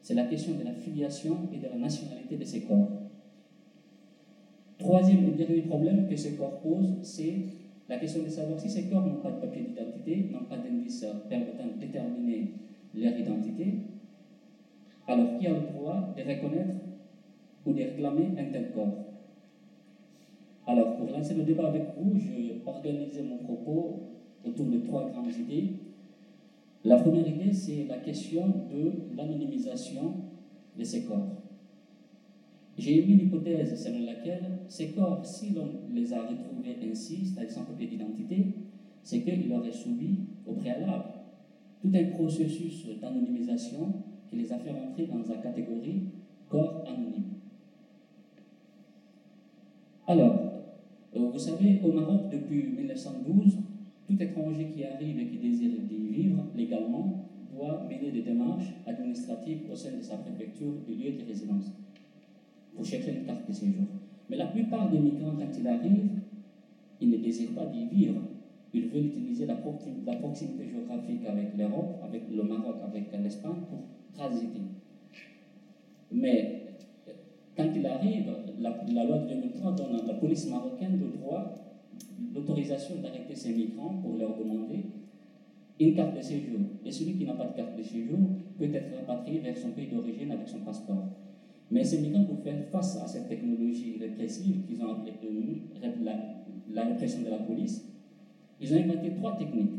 c'est 0.00 0.14
la 0.14 0.24
question 0.24 0.54
de 0.58 0.64
la 0.64 0.72
filiation 0.72 1.36
et 1.52 1.58
de 1.58 1.68
la 1.68 1.76
nationalité 1.76 2.36
de 2.36 2.44
ces 2.44 2.62
corps. 2.62 2.88
Troisième 4.78 5.28
et 5.28 5.32
dernier 5.32 5.62
problème 5.62 6.08
que 6.08 6.16
ces 6.16 6.36
corps 6.36 6.60
posent, 6.60 6.96
c'est 7.02 7.34
la 7.88 7.98
question 7.98 8.22
de 8.22 8.28
savoir 8.30 8.58
si 8.58 8.70
ces 8.70 8.84
corps 8.84 9.06
n'ont 9.06 9.20
pas 9.20 9.30
de 9.30 9.40
papier 9.40 9.64
d'identité, 9.64 10.30
n'ont 10.32 10.44
pas 10.44 10.56
d'indice 10.56 11.04
permettant 11.28 11.66
de 11.66 11.80
déterminer 11.80 12.52
leur 12.94 13.18
identité, 13.18 13.74
alors 15.06 15.38
qui 15.38 15.46
a 15.46 15.50
le 15.50 15.60
droit 15.60 16.14
de 16.16 16.22
reconnaître 16.22 16.76
ou 17.66 17.72
de 17.72 17.82
réclamer 17.82 18.32
un 18.38 18.52
tel 18.52 18.70
corps 18.72 19.04
Alors, 20.66 20.96
pour 20.96 21.10
lancer 21.10 21.34
le 21.34 21.42
débat 21.42 21.68
avec 21.68 21.84
vous, 21.96 22.18
je 22.18 22.44
organisé 22.66 23.22
mon 23.22 23.38
propos 23.38 24.00
autour 24.44 24.66
de 24.66 24.78
trois 24.78 25.10
grandes 25.10 25.32
idées. 25.32 25.74
La 26.84 26.96
première 26.96 27.26
idée, 27.26 27.52
c'est 27.52 27.86
la 27.88 27.98
question 27.98 28.46
de 28.70 29.16
l'anonymisation 29.16 30.14
de 30.78 30.84
ces 30.84 31.04
corps. 31.04 31.42
J'ai 32.76 33.02
émis 33.02 33.14
l'hypothèse 33.14 33.80
selon 33.82 34.04
laquelle 34.04 34.58
ces 34.68 34.90
corps, 34.90 35.24
si 35.24 35.50
l'on 35.50 35.68
les 35.94 36.12
a 36.12 36.22
retrouvés 36.22 36.76
ainsi, 36.90 37.26
c'est-à-dire 37.26 37.52
sans 37.52 37.64
papier 37.64 37.86
d'identité, 37.86 38.46
c'est 39.02 39.22
qu'ils 39.22 39.52
auraient 39.52 39.70
subi 39.70 40.20
au 40.46 40.54
préalable 40.54 41.04
tout 41.80 41.90
un 41.94 42.04
processus 42.16 42.86
d'anonymisation 43.00 43.92
qui 44.28 44.36
les 44.36 44.52
a 44.52 44.58
fait 44.58 44.72
rentrer 44.72 45.06
dans 45.06 45.18
la 45.18 45.36
catégorie 45.36 46.08
corps 46.48 46.84
anonyme. 46.86 47.34
Vous 51.34 51.40
savez, 51.40 51.80
au 51.82 51.90
Maroc, 51.90 52.30
depuis 52.30 52.62
1912, 52.62 53.58
tout 54.06 54.22
étranger 54.22 54.68
qui 54.72 54.84
arrive 54.84 55.18
et 55.18 55.26
qui 55.26 55.38
désire 55.38 55.72
y 55.90 56.12
vivre 56.12 56.44
légalement 56.54 57.26
doit 57.52 57.82
mener 57.90 58.12
des 58.12 58.22
démarches 58.22 58.72
administratives 58.86 59.62
au 59.68 59.74
sein 59.74 59.96
de 59.96 60.00
sa 60.00 60.18
préfecture 60.18 60.74
du 60.86 60.94
lieu 60.94 61.10
de 61.18 61.26
résidence 61.26 61.72
pour 62.72 62.84
chercher 62.84 63.16
une 63.18 63.24
carte 63.24 63.48
de 63.48 63.52
séjour. 63.52 63.86
Mais 64.30 64.36
la 64.36 64.46
plupart 64.46 64.88
des 64.92 65.00
migrants, 65.00 65.34
quand 65.36 65.58
ils 65.58 65.66
arrivent, 65.66 66.10
ils 67.00 67.10
ne 67.10 67.16
désirent 67.16 67.54
pas 67.56 67.66
d'y 67.66 67.86
vivre. 67.86 68.20
Ils 68.72 68.86
veulent 68.86 69.06
utiliser 69.06 69.46
la, 69.46 69.56
proximité 69.56 70.68
géographique 70.68 71.26
avec 71.26 71.56
l'Europe, 71.58 71.98
avec 72.04 72.22
le 72.32 72.44
Maroc, 72.44 72.76
avec 72.86 73.06
l'Espagne 73.20 73.62
pour 73.68 73.80
transiter. 74.16 74.60
Mais 76.12 76.63
quand 77.64 77.72
il 77.74 77.86
arrive, 77.86 78.30
la, 78.60 79.04
loi 79.04 79.18
de 79.18 79.28
2003 79.28 79.72
donne 79.72 80.00
à 80.02 80.06
la 80.06 80.14
police 80.14 80.48
marocaine 80.50 80.98
le 81.00 81.18
droit, 81.18 81.54
l'autorisation 82.34 82.96
d'arrêter 83.00 83.34
ces 83.34 83.52
migrants 83.52 83.94
pour 84.02 84.16
leur 84.16 84.36
demander 84.36 84.84
une 85.80 85.94
carte 85.94 86.16
de 86.16 86.22
séjour. 86.22 86.60
Et 86.84 86.90
celui 86.90 87.14
qui 87.14 87.24
n'a 87.24 87.34
pas 87.34 87.46
de 87.46 87.56
carte 87.56 87.76
de 87.76 87.82
séjour 87.82 88.18
peut 88.58 88.72
être 88.72 88.94
rapatrié 88.96 89.40
vers 89.40 89.56
son 89.56 89.70
pays 89.70 89.88
d'origine 89.88 90.30
avec 90.30 90.48
son 90.48 90.60
passeport. 90.60 91.08
Mais 91.70 91.82
ces 91.82 92.00
migrants, 92.00 92.24
pour 92.24 92.40
faire 92.40 92.62
face 92.70 92.96
à 93.02 93.06
cette 93.06 93.28
technologie 93.28 93.96
répressive 93.98 94.64
qu'ils 94.66 94.82
ont 94.82 94.90
appelée 94.90 95.12
la, 96.02 96.12
la 96.70 96.84
répression 96.88 97.22
de 97.22 97.30
la 97.30 97.38
police, 97.38 97.88
ils 98.60 98.72
ont 98.74 98.76
inventé 98.76 99.12
trois 99.16 99.36
techniques. 99.36 99.72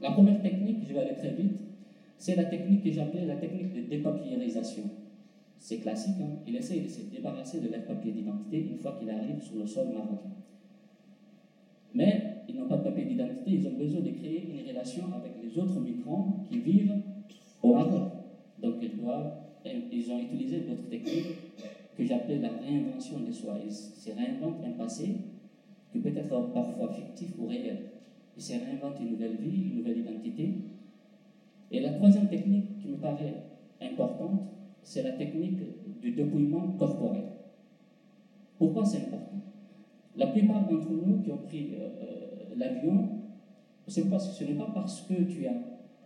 La 0.00 0.12
première 0.12 0.40
technique, 0.40 0.78
je 0.88 0.94
vais 0.94 1.00
aller 1.00 1.14
très 1.14 1.30
vite, 1.30 1.52
c'est 2.16 2.36
la 2.36 2.44
technique 2.44 2.84
que 2.84 2.90
j'appelais 2.90 3.26
la 3.26 3.36
technique 3.36 3.74
de 3.74 3.80
dépapiérisation. 3.82 4.84
C'est 5.62 5.78
classique, 5.78 6.16
hein? 6.20 6.40
il 6.44 6.56
essaie 6.56 6.80
de 6.80 6.88
se 6.88 7.02
débarrasser 7.02 7.60
de 7.60 7.68
leur 7.68 7.84
papier 7.84 8.10
d'identité 8.10 8.66
une 8.68 8.78
fois 8.78 8.96
qu'il 8.98 9.08
arrive 9.08 9.40
sur 9.40 9.58
le 9.58 9.64
sol 9.64 9.90
marocain. 9.94 10.32
Mais 11.94 12.38
ils 12.48 12.56
n'ont 12.56 12.66
pas 12.66 12.78
de 12.78 12.82
papier 12.82 13.04
d'identité, 13.04 13.52
ils 13.52 13.68
ont 13.68 13.78
besoin 13.78 14.00
de 14.00 14.10
créer 14.10 14.48
une 14.50 14.66
relation 14.66 15.04
avec 15.14 15.34
les 15.40 15.56
autres 15.56 15.78
migrants 15.78 16.44
qui 16.50 16.58
vivent 16.58 16.96
au 17.62 17.74
Maroc. 17.74 18.10
Donc 18.60 18.74
ils, 18.82 18.96
doivent, 18.96 19.34
ils 19.64 20.10
ont 20.10 20.18
utilisé 20.18 20.62
d'autres 20.62 20.88
techniques 20.90 21.36
que 21.96 22.04
j'appelais 22.04 22.40
la 22.40 22.48
réinvention 22.48 23.20
de 23.20 23.30
soi. 23.30 23.54
Ils 23.64 23.72
se 23.72 24.10
réinventent 24.10 24.64
un 24.66 24.72
passé 24.72 25.14
qui 25.92 26.00
peut 26.00 26.12
être 26.12 26.52
parfois 26.52 26.92
fictif 26.92 27.38
ou 27.38 27.46
réel. 27.46 27.78
Ils 28.36 28.42
se 28.42 28.54
réinventent 28.54 28.98
une 28.98 29.10
nouvelle 29.10 29.36
vie, 29.36 29.68
une 29.70 29.76
nouvelle 29.76 29.98
identité. 29.98 30.54
Et 31.70 31.78
la 31.78 31.92
troisième 31.92 32.26
technique 32.26 32.78
qui 32.80 32.88
me 32.88 32.96
paraît 32.96 33.44
importante, 33.80 34.48
c'est 34.82 35.02
la 35.02 35.12
technique 35.12 35.60
du 36.00 36.12
dépouillement 36.12 36.68
corporel. 36.78 37.24
Pourquoi 38.58 38.84
c'est 38.84 38.98
important? 38.98 39.40
La 40.16 40.26
plupart 40.26 40.68
d'entre 40.68 40.90
nous 40.90 41.22
qui 41.22 41.30
ont 41.30 41.38
pris 41.38 41.74
euh, 41.74 41.88
euh, 42.02 42.54
l'avion, 42.56 43.08
ce 43.86 44.00
n'est 44.00 44.54
pas 44.54 44.70
parce 44.74 45.02
que 45.02 45.14
tu 45.22 45.46
as 45.46 45.54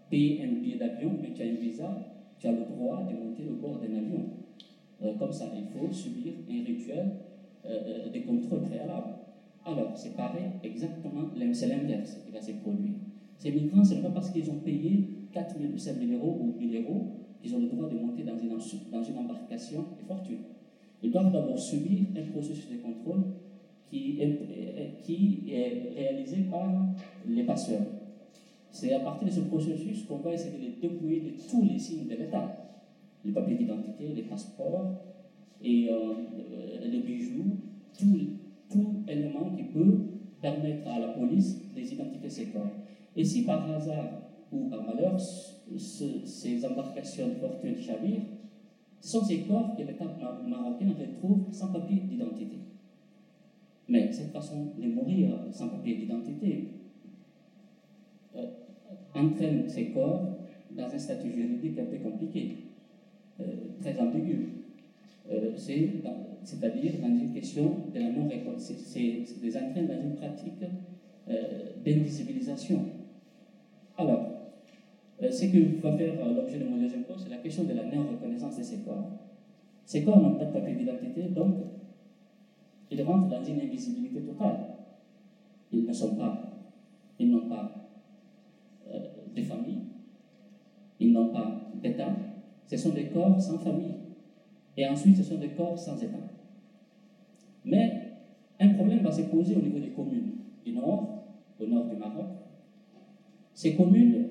payé 0.09 0.45
un 0.45 0.61
billet 0.61 0.77
d'avion, 0.77 1.19
mais 1.21 1.33
tu 1.35 1.43
as 1.43 1.47
un 1.47 1.55
visa, 1.55 1.99
tu 2.39 2.47
as 2.47 2.53
le 2.53 2.65
droit 2.65 3.03
de 3.03 3.17
monter 3.17 3.49
au 3.51 3.57
bord 3.57 3.79
d'un 3.79 3.97
avion. 3.97 4.31
Euh, 5.03 5.15
comme 5.19 5.33
ça, 5.33 5.53
il 5.57 5.65
faut 5.67 5.93
subir 5.93 6.33
un 6.49 6.65
rituel 6.65 7.11
des 8.13 8.23
contrôles 8.23 8.63
préalables. 8.63 9.17
Alors, 9.65 9.91
c'est 9.97 10.17
pareil, 10.17 10.45
exactement, 10.63 11.23
c'est 11.53 11.67
l'inverse 11.67 12.21
qui 12.25 12.31
va 12.31 12.41
se 12.41 12.53
produire. 12.53 12.95
Ces 13.39 13.51
migrants, 13.51 13.83
ce 13.83 13.95
n'est 13.95 14.03
pas 14.03 14.11
parce 14.11 14.31
qu'ils 14.31 14.49
ont 14.49 14.61
payé 14.61 15.09
4 15.33 15.59
000 15.59 15.73
ou 15.75 15.77
5 15.77 15.97
000 15.99 16.13
euros 16.13 16.39
ou 16.41 16.55
1 16.63 16.71
000 16.71 16.85
euros 16.85 17.26
qu'ils 17.47 17.55
ont 17.57 17.61
le 17.61 17.69
droit 17.69 17.89
de 17.89 17.97
monter 17.97 18.23
dans 18.25 18.37
une, 18.39 19.19
embarcation 19.19 19.85
de 19.99 20.05
fortune. 20.07 20.39
Ils 21.03 21.11
doivent 21.11 21.33
d'abord 21.33 21.59
subir 21.59 22.01
un 22.17 22.31
processus 22.33 22.69
de 22.71 22.77
contrôle 22.79 23.23
qui 23.89 24.21
est, 24.21 25.03
qui 25.03 25.45
est 25.49 25.93
réalisé 25.95 26.39
par 26.51 26.69
les 27.27 27.45
passeurs. 27.45 27.83
C'est 28.71 28.93
à 28.93 29.01
partir 29.01 29.29
de 29.29 29.33
ce 29.33 29.41
processus 29.41 30.05
qu'on 30.05 30.19
va 30.19 30.35
essayer 30.35 30.59
de 30.59 30.63
les 30.63 30.89
dépouiller 30.89 31.21
de 31.21 31.31
tous 31.49 31.63
les 31.65 31.79
signes 31.79 32.07
de 32.07 32.15
l'État. 32.15 32.57
Les 33.25 33.33
papiers 33.33 33.57
d'identité, 33.57 34.09
les 34.15 34.23
passeports, 34.23 34.95
et 35.63 35.89
euh, 35.91 36.15
les 36.85 37.01
bijoux, 37.01 37.57
tout, 37.99 38.19
tout 38.71 39.03
élément 39.09 39.51
qui 39.57 39.65
peut 39.65 39.99
permettre 40.41 40.89
à 40.89 40.99
la 40.99 41.09
police 41.09 41.73
d'identifier 41.75 42.29
ces 42.29 42.47
corps. 42.47 42.71
Et 43.17 43.25
si 43.25 43.45
par 43.45 43.71
hasard 43.71 44.21
ou 44.53 44.69
par 44.69 44.83
malheur, 44.85 45.19
ces 45.77 46.65
embarcations 46.65 47.29
de 47.29 47.35
fortune 47.35 47.77
chavirent, 47.77 48.23
sont 49.01 49.25
ces 49.25 49.41
corps 49.43 49.77
que 49.77 49.83
l'État 49.83 50.05
marocain 50.47 50.93
retrouve 50.99 51.53
sans 51.53 51.73
papier 51.73 52.01
d'identité. 52.01 52.57
Mais 53.89 54.11
cette 54.13 54.33
façon 54.33 54.73
de 54.77 54.89
mourir 54.89 55.31
sans 55.53 55.69
papier 55.69 55.97
d'identité 55.97 56.69
euh, 58.35 58.47
entraîne 59.15 59.69
ces 59.69 59.91
corps 59.91 60.39
dans 60.73 60.87
un 60.87 60.99
statut 60.99 61.31
juridique 61.33 61.79
un 61.79 61.85
peu 61.85 61.99
compliqué, 61.99 62.57
euh, 63.41 63.45
très 63.81 63.99
ambigu. 63.99 64.49
Euh, 65.31 65.53
c'est-à-dire 65.57 66.93
dans 67.01 67.09
une 67.09 67.33
question 67.33 67.77
de 67.93 67.99
la 67.99 68.11
non 68.11 68.29
c'est 68.59 69.41
des 69.41 69.57
entraîne 69.57 69.87
dans 69.87 70.01
une 70.01 70.15
pratique 70.15 70.63
d'invisibilisation. 71.85 72.85
Alors, 73.99 74.36
ce 75.21 75.47
que 75.47 75.81
va 75.81 75.97
faire 75.97 76.15
l'objet 76.35 76.59
de 76.59 76.65
mon 76.65 76.77
deuxième 76.77 77.05
cours, 77.05 77.19
c'est 77.19 77.31
la 77.31 77.39
question 77.39 77.65
de 77.65 77.73
la 77.73 77.85
non-reconnaissance 77.85 78.59
de 78.59 78.63
ces 78.63 78.79
corps. 78.79 79.11
Ces 79.85 80.05
corps 80.05 80.21
n'ont 80.21 80.35
pas 80.35 80.45
de 80.45 80.53
papier 80.53 80.75
d'identité, 80.75 81.23
donc 81.23 81.55
ils 82.91 83.03
rentrent 83.03 83.29
dans 83.29 83.43
une 83.43 83.61
invisibilité 83.61 84.21
totale. 84.21 84.59
Ils 85.73 85.85
ne 85.85 85.93
sont 85.93 86.17
pas, 86.17 86.53
ils 87.19 87.31
n'ont 87.31 87.49
pas 87.49 87.89
euh, 88.89 89.01
de 89.35 89.43
famille, 89.43 89.79
ils 91.01 91.13
n'ont 91.13 91.29
pas 91.29 91.71
d'État. 91.83 92.15
Ce 92.67 92.77
sont 92.77 92.91
des 92.91 93.07
corps 93.07 93.41
sans 93.41 93.59
famille. 93.59 93.95
Et 94.77 94.87
ensuite, 94.87 95.17
ce 95.17 95.23
sont 95.23 95.39
des 95.39 95.51
corps 95.51 95.79
sans 95.79 95.97
État. 96.03 96.19
Mais 97.65 98.13
un 98.61 98.69
problème 98.75 99.01
va 99.01 99.11
se 99.11 99.23
poser 99.23 99.57
au 99.57 99.61
niveau 99.61 99.79
des 99.79 99.91
communes 99.91 100.33
du 100.65 100.73
nord, 100.73 101.25
au 101.59 101.67
nord 101.67 101.87
du 101.87 101.97
Maroc. 101.97 102.27
Ces 103.55 103.75
communes 103.75 104.27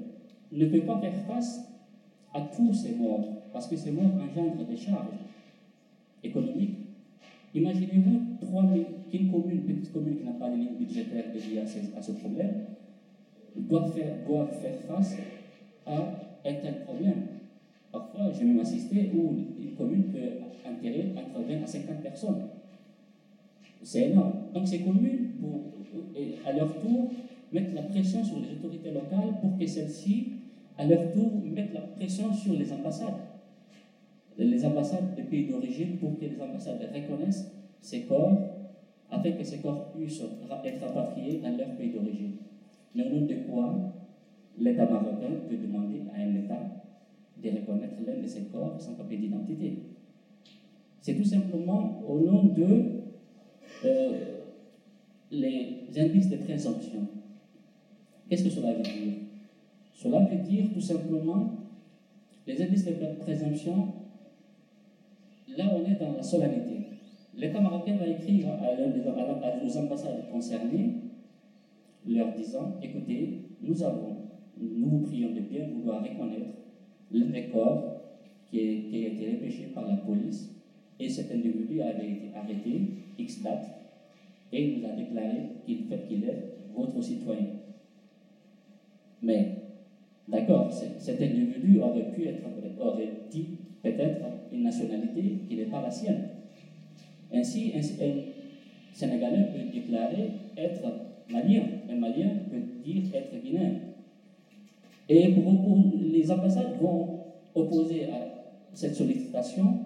ne 0.51 0.65
peuvent 0.67 0.85
pas 0.85 0.99
faire 0.99 1.15
face 1.27 1.61
à 2.33 2.41
tous 2.41 2.73
ces 2.73 2.95
morts, 2.95 3.25
parce 3.53 3.67
que 3.67 3.75
ces 3.75 3.91
morts 3.91 4.11
engendrent 4.21 4.65
des 4.65 4.77
charges 4.77 5.15
économiques, 6.23 6.85
Imaginez-vous 7.55 8.37
qu'une 9.09 9.31
commune, 9.31 9.61
petite 9.61 9.93
commune 9.93 10.17
qui 10.17 10.23
n'a 10.25 10.33
pas 10.33 10.49
de 10.49 10.57
ligne 10.57 10.75
budgétaire 10.77 11.23
dédiée 11.33 11.61
à 11.61 12.01
ce, 12.01 12.11
problème, 12.11 12.65
doit 13.55 13.87
faire, 13.87 14.17
doit 14.27 14.47
faire 14.47 14.77
face 14.81 15.15
à 15.85 15.97
un 16.45 16.53
tel 16.53 16.83
problème. 16.83 17.27
Parfois, 17.93 18.29
j'ai 18.37 18.43
même 18.43 18.59
assisté 18.59 19.09
où 19.15 19.37
une 19.57 19.73
commune 19.75 20.03
peut 20.11 20.69
enterrer 20.69 21.13
entre 21.15 21.47
20 21.47 21.63
à 21.63 21.65
50 21.65 22.01
personnes. 22.01 22.41
C'est 23.81 24.09
énorme. 24.09 24.33
Donc 24.53 24.67
ces 24.67 24.79
communes, 24.81 25.29
à 26.45 26.51
leur 26.51 26.77
tour, 26.81 27.09
mettent 27.55 27.73
la 27.73 27.83
pression 27.83 28.23
sur 28.23 28.37
les 28.39 28.51
autorités 28.51 28.91
locales 28.91 29.39
pour 29.41 29.57
que 29.57 29.65
celles-ci, 29.65 30.27
à 30.77 30.85
leur 30.85 31.13
tour, 31.13 31.31
mettent 31.45 31.73
la 31.73 31.81
pression 31.81 32.33
sur 32.33 32.53
les 32.53 32.71
ambassades 32.71 33.23
les 34.37 34.65
ambassades 34.65 35.15
des 35.15 35.23
pays 35.23 35.47
d'origine 35.47 35.97
pour 35.97 36.19
que 36.19 36.25
les 36.25 36.41
ambassades 36.41 36.89
reconnaissent 36.93 37.49
ces 37.81 38.01
corps 38.01 38.37
afin 39.09 39.31
que 39.31 39.43
ces 39.43 39.59
corps 39.59 39.91
puissent 39.93 40.21
être 40.65 40.81
rapatriés 40.81 41.39
dans 41.41 41.55
leur 41.55 41.69
pays 41.77 41.91
d'origine. 41.91 42.33
Mais 42.93 43.05
au 43.05 43.15
nom 43.15 43.25
de 43.25 43.35
quoi 43.49 43.93
l'État 44.57 44.89
marocain 44.89 45.31
peut 45.47 45.55
demander 45.55 46.01
à 46.13 46.21
un 46.21 46.35
État 46.35 46.59
de 47.41 47.49
reconnaître 47.49 47.95
l'un 48.05 48.21
de 48.21 48.27
ces 48.27 48.43
corps 48.45 48.75
sans 48.79 48.95
papier 48.95 49.17
d'identité. 49.17 49.79
C'est 51.01 51.15
tout 51.15 51.23
simplement 51.23 52.03
au 52.05 52.19
nom 52.19 52.43
de 52.45 52.67
euh, 53.85 54.39
les 55.31 55.87
indices 55.97 56.29
de 56.29 56.37
présomption. 56.37 57.07
Qu'est-ce 58.29 58.43
que 58.43 58.49
cela 58.49 58.73
veut 58.73 58.83
dire? 58.83 59.13
Cela 59.93 60.19
veut 60.19 60.37
dire 60.37 60.65
tout 60.73 60.81
simplement 60.81 61.51
les 62.47 62.61
indices 62.61 62.85
de 62.85 62.91
présomption 63.19 63.87
Là, 65.57 65.71
on 65.73 65.89
est 65.89 65.95
dans 65.99 66.13
la 66.13 66.23
solennité. 66.23 66.79
L'État 67.37 67.61
marocain 67.61 67.95
va 67.95 68.07
écrire 68.07 68.47
aux 69.63 69.77
ambassades 69.77 70.29
concernées, 70.31 70.95
leur 72.07 72.33
disant 72.33 72.75
Écoutez, 72.81 73.41
nous 73.61 73.83
avons, 73.83 74.17
nous 74.59 74.89
vous 74.89 74.99
prions 75.01 75.31
de 75.31 75.39
bien 75.41 75.67
vouloir 75.67 76.03
reconnaître 76.03 76.57
le 77.11 77.25
décor 77.25 78.01
qui, 78.49 78.57
qui 78.89 79.05
a 79.05 79.07
été 79.09 79.31
repêché 79.31 79.71
par 79.73 79.87
la 79.87 79.97
police 79.97 80.55
et 80.99 81.09
cet 81.09 81.31
individu 81.31 81.81
avait 81.81 82.09
été 82.09 82.35
arrêté, 82.35 82.81
X 83.17 83.43
date, 83.43 83.65
et 84.51 84.63
il 84.63 84.79
nous 84.79 84.87
a 84.87 84.91
déclaré 84.91 85.49
qu'il 85.65 85.87
qu'il 86.07 86.23
est 86.23 86.43
votre 86.75 87.01
citoyen. 87.01 87.47
Mais, 89.25 89.55
d'accord, 90.27 90.71
cet 90.71 91.19
individu 91.19 91.79
aurait 91.79 92.11
pu 92.11 92.27
être, 92.27 92.43
aurait 92.79 93.09
dit 93.31 93.47
peut-être 93.81 94.23
une 94.53 94.63
nationalité 94.63 95.39
qui 95.49 95.55
n'est 95.55 95.65
pas 95.65 95.81
la 95.81 95.89
sienne. 95.89 96.29
Ainsi, 97.33 97.73
un, 97.75 97.81
Sénégalais 98.93 99.47
peut 99.51 99.69
déclarer 99.73 100.29
être 100.55 100.83
malien, 101.29 101.63
un 101.89 101.95
malien 101.95 102.29
peut 102.49 102.61
dire 102.85 103.03
être 103.13 103.43
guinéen. 103.43 103.71
Et 105.09 105.33
les 106.13 106.31
ambassades 106.31 106.77
vont 106.79 107.19
opposer 107.53 108.05
à 108.05 108.45
cette 108.73 108.95
sollicitation 108.95 109.79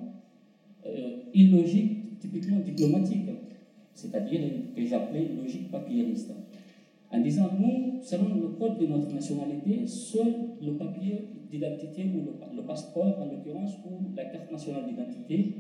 euh, 0.86 1.18
une 1.34 1.58
logique 1.60 2.20
typiquement 2.20 2.60
diplomatique, 2.60 3.30
c'est-à-dire 3.96 4.42
que 4.76 4.86
j'appelais 4.86 5.30
logique 5.42 5.72
papieriste 5.72 6.32
en 7.12 7.20
disant 7.22 7.50
nous, 7.60 8.02
selon 8.02 8.36
le 8.36 8.50
code 8.50 8.78
de 8.78 8.86
notre 8.86 9.12
nationalité, 9.14 9.86
seul 9.88 10.34
le 10.62 10.74
papier 10.74 11.30
d'identité 11.50 12.06
ou 12.14 12.56
le, 12.56 12.62
passeport, 12.64 13.20
en 13.20 13.26
l'occurrence, 13.26 13.78
ou 13.86 14.16
la 14.16 14.26
carte 14.26 14.52
nationale 14.52 14.86
d'identité, 14.86 15.56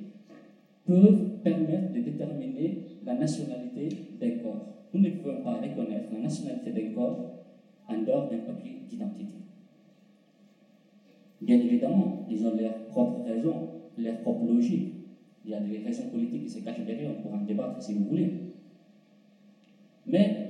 peuvent 0.85 1.41
permettre 1.43 1.93
de 1.93 2.01
déterminer 2.01 2.83
la 3.05 3.15
nationalité 3.15 3.89
d'un 4.19 4.31
corps. 4.43 4.65
Nous 4.93 5.01
ne 5.01 5.09
pouvons 5.09 5.41
pas 5.43 5.55
reconnaître 5.55 6.13
la 6.13 6.19
nationalité 6.19 6.71
d'un 6.71 6.93
corps 6.93 7.45
en 7.87 8.01
dehors 8.01 8.29
d'un 8.29 8.37
papier 8.37 8.81
d'identité. 8.89 9.33
Bien 11.41 11.59
évidemment, 11.59 12.27
ils 12.29 12.45
ont 12.45 12.55
leurs 12.55 12.85
propres 12.87 13.23
raisons, 13.25 13.69
leurs 13.97 14.19
propres 14.21 14.45
logiques. 14.45 14.93
Il 15.45 15.51
y 15.51 15.53
a 15.55 15.59
des 15.59 15.79
raisons 15.79 16.09
politiques 16.11 16.43
qui 16.43 16.49
se 16.49 16.59
cachent 16.59 16.85
derrière, 16.85 17.11
on 17.17 17.21
pourra 17.21 17.37
en 17.37 17.45
débattre 17.45 17.81
si 17.81 17.93
vous 17.93 18.05
voulez. 18.05 18.31
Mais 20.05 20.48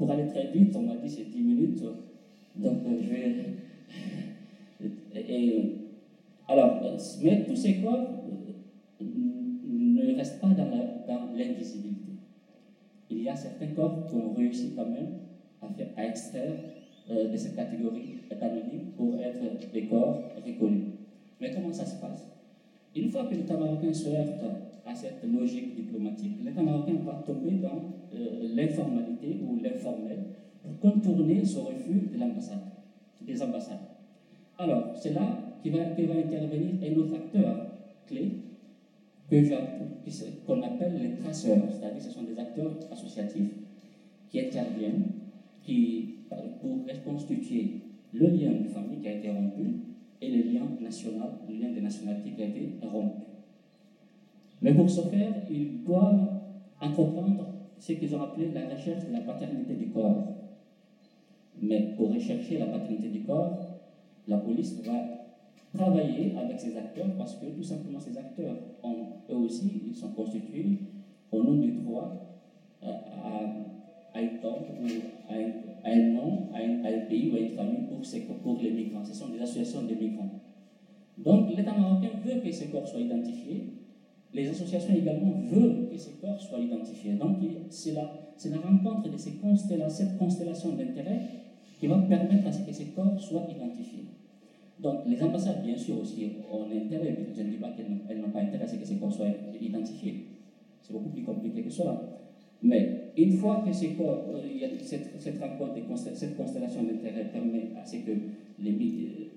pour 0.00 0.10
aller 0.10 0.26
très 0.28 0.46
vite, 0.46 0.74
on 0.74 0.80
m'a 0.80 0.96
dit 0.96 1.10
c'est 1.10 1.30
10 1.30 1.42
minutes, 1.42 1.82
donc 2.56 2.78
euh, 2.86 2.98
je 3.02 3.10
vais. 3.10 3.34
Et, 5.14 5.74
alors, 6.48 6.80
mais 7.22 7.44
tous 7.44 7.54
ces 7.54 7.82
corps 7.82 8.24
euh, 9.02 9.04
ne 9.68 10.16
restent 10.16 10.40
pas 10.40 10.46
dans 10.48 11.36
l'invisibilité. 11.36 12.12
Il 13.10 13.22
y 13.24 13.28
a 13.28 13.36
certains 13.36 13.66
corps 13.76 14.06
qui 14.08 14.14
ont 14.14 14.32
réussi 14.32 14.72
quand 14.74 14.86
même 14.86 15.18
à, 15.60 15.68
faire, 15.68 15.88
à 15.98 16.06
extraire 16.06 16.54
euh, 17.10 17.30
de 17.30 17.36
cette 17.36 17.56
catégorie 17.56 18.20
anonyme 18.40 18.92
pour 18.96 19.20
être 19.20 19.70
des 19.70 19.84
corps 19.84 20.22
reconnus. 20.46 20.94
Mais 21.42 21.52
comment 21.52 21.74
ça 21.74 21.84
se 21.84 22.00
passe? 22.00 22.26
Une 22.96 23.10
fois 23.10 23.26
que 23.26 23.34
l'État 23.34 23.58
marocain 23.58 23.92
se 23.92 24.08
heurte 24.08 24.40
à 24.86 24.94
cette 24.94 25.22
logique 25.30 25.76
diplomatique, 25.76 26.38
l'État 26.42 26.62
marocain 26.62 26.94
va 27.04 27.22
tomber 27.26 27.58
dans 27.58 27.68
euh, 27.68 27.99
l'informalité 28.54 29.40
ou 29.46 29.60
l'informel 29.62 30.18
pour 30.62 30.78
contourner 30.78 31.44
ce 31.44 31.58
refus 31.58 32.08
des 33.20 33.42
ambassades. 33.42 33.78
Alors, 34.58 34.92
c'est 34.94 35.14
là 35.14 35.38
qu'il 35.62 35.72
va, 35.72 35.84
va, 35.84 36.20
intervenir 36.20 36.74
un 36.82 37.00
autre 37.00 37.14
acteur 37.14 37.66
clé 38.06 38.32
qu'on 40.46 40.62
appelle 40.62 40.98
les 41.00 41.22
traceurs, 41.22 41.62
c'est-à-dire 41.70 42.02
ce 42.02 42.10
sont 42.10 42.24
des 42.24 42.38
acteurs 42.38 42.72
associatifs 42.90 43.50
qui 44.28 44.40
interviennent 44.40 45.04
qui, 45.62 46.16
pour 46.28 46.84
reconstituer 46.86 47.80
le 48.12 48.26
lien 48.26 48.50
de 48.50 48.68
famille 48.68 48.98
qui 49.00 49.08
a 49.08 49.12
été 49.12 49.30
rompu 49.30 49.62
et 50.20 50.30
le 50.30 50.52
lien 50.52 50.62
national, 50.80 51.30
le 51.48 51.54
lien 51.56 51.72
de 51.72 51.80
nationalité 51.80 52.30
qui 52.36 52.42
a 52.42 52.46
été 52.46 52.68
rompu. 52.82 53.22
Mais 54.62 54.74
pour 54.74 54.90
ce 54.90 55.02
faire, 55.02 55.32
ils 55.48 55.84
doivent 55.84 56.28
entreprendre 56.80 57.46
ce 57.80 57.92
qu'ils 57.94 58.14
ont 58.14 58.22
appelé 58.22 58.50
la 58.52 58.68
recherche 58.68 59.06
de 59.06 59.12
la 59.12 59.20
paternité 59.20 59.74
du 59.74 59.88
corps. 59.88 60.34
Mais 61.60 61.94
pour 61.96 62.12
rechercher 62.12 62.58
la 62.58 62.66
paternité 62.66 63.08
du 63.08 63.22
corps, 63.22 63.58
la 64.28 64.36
police 64.36 64.80
va 64.84 64.92
travailler 65.74 66.34
avec 66.36 66.60
ces 66.60 66.76
acteurs 66.76 67.08
parce 67.16 67.36
que 67.36 67.46
tout 67.46 67.62
simplement 67.62 67.98
ces 67.98 68.16
acteurs, 68.18 68.56
eux 69.30 69.34
aussi, 69.34 69.82
ils 69.86 69.94
sont 69.94 70.10
constitués 70.10 70.78
au 71.32 71.42
nom 71.42 71.56
du 71.56 71.72
droit 71.72 72.12
euh, 72.82 72.86
à, 72.86 74.18
à, 74.18 74.20
une 74.20 74.38
ou 74.42 74.86
à 75.28 75.34
un, 75.88 75.96
nom, 76.12 76.48
à 76.52 76.58
un, 76.58 76.98
pays 77.08 77.30
ou 77.30 77.36
à 77.36 77.38
une 77.40 77.50
famille 77.50 77.86
pour, 78.26 78.36
pour 78.36 78.62
les 78.62 78.72
migrants. 78.72 79.04
Ce 79.04 79.14
sont 79.14 79.28
des 79.28 79.40
associations 79.40 79.82
de 79.82 79.94
migrants. 79.94 80.40
Donc 81.16 81.56
l'État 81.56 81.72
marocain 81.72 82.10
veut 82.24 82.40
que 82.40 82.50
ces 82.50 82.68
corps 82.68 82.86
soient 82.86 83.00
identifiés 83.00 83.79
les 84.32 84.48
associations 84.48 84.94
également 84.94 85.42
veulent 85.50 85.88
que 85.90 85.96
ces 85.96 86.12
corps 86.20 86.40
soient 86.40 86.60
identifiés. 86.60 87.14
Donc, 87.14 87.38
c'est 87.68 87.92
la, 87.92 88.58
rencontre 88.58 89.10
de 89.10 89.16
ces 89.16 89.32
constellations, 89.32 90.06
cette 90.06 90.18
constellation 90.18 90.70
d'intérêts 90.74 91.20
qui 91.78 91.86
va 91.86 91.98
permettre 91.98 92.46
à 92.46 92.52
ce 92.52 92.62
que 92.62 92.72
ces 92.72 92.86
corps 92.86 93.18
soient 93.18 93.46
identifiés. 93.50 94.04
Donc, 94.78 95.00
les 95.06 95.22
ambassades, 95.22 95.62
bien 95.62 95.76
sûr, 95.76 96.00
aussi 96.00 96.30
ont 96.50 96.64
intérêt, 96.64 97.16
mais 97.18 97.34
je 97.36 97.42
ne 97.42 97.50
dis 97.50 97.56
pas 97.56 97.70
qu'elles 97.70 98.20
n'ont 98.20 98.30
pas 98.30 98.40
intérêt 98.40 98.64
à 98.64 98.68
ce 98.68 98.76
que 98.76 98.84
ces 98.86 98.96
corps 98.96 99.12
soient 99.12 99.26
identifiés. 99.60 100.26
C'est 100.80 100.92
beaucoup 100.92 101.10
plus 101.10 101.22
compliqué 101.22 101.62
que 101.62 101.70
cela. 101.70 102.00
Mais 102.62 103.12
une 103.16 103.32
fois 103.32 103.62
que 103.66 103.72
ces 103.72 103.94
corps, 103.94 104.26
euh, 104.34 104.40
cette 104.80 105.40
rencontre, 105.40 105.74
cette 106.14 106.36
constellation 106.36 106.82
d'intérêts 106.82 107.30
permet 107.32 107.70
à 107.80 107.84
ce 107.84 107.96
que 107.96 108.12
les, 108.58 109.29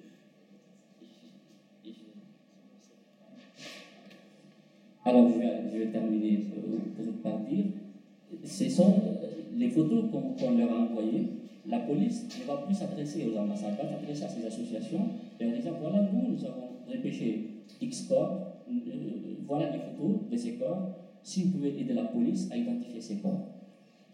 Alors, 5.05 5.29
je 5.29 5.77
vais, 5.77 5.87
terminer 5.87 6.45
euh, 6.57 7.11
par 7.21 7.39
dire, 7.39 7.65
ce 8.45 8.69
sont 8.69 8.93
euh, 9.21 9.27
les 9.57 9.69
photos 9.69 10.05
qu'on 10.09 10.57
leur 10.57 10.71
a 10.71 10.79
envoyées. 10.79 11.27
La 11.67 11.79
police 11.79 12.25
ne 12.39 12.45
va 12.45 12.57
plus 12.57 12.73
s'adresser 12.73 13.25
aux 13.29 13.37
ambassades, 13.37 13.75
va 13.77 13.89
s'adresser 13.89 14.23
à 14.23 14.29
ces 14.29 14.45
associations 14.45 15.09
et 15.39 15.45
leur 15.45 15.55
disant 15.55 15.71
voilà, 15.81 16.07
nous, 16.11 16.33
nous 16.33 16.45
avons 16.45 16.69
repêché 16.89 17.49
X 17.81 18.03
corps, 18.03 18.47
euh, 18.69 18.73
voilà 19.45 19.71
les 19.71 19.79
photos 19.79 20.29
de 20.31 20.37
ces 20.37 20.53
corps, 20.53 20.91
si 21.21 21.43
vous 21.43 21.57
pouvez 21.57 21.79
aider 21.79 21.93
la 21.93 22.05
police 22.05 22.49
à 22.51 22.57
identifier 22.57 23.01
ces 23.01 23.17
corps. 23.17 23.47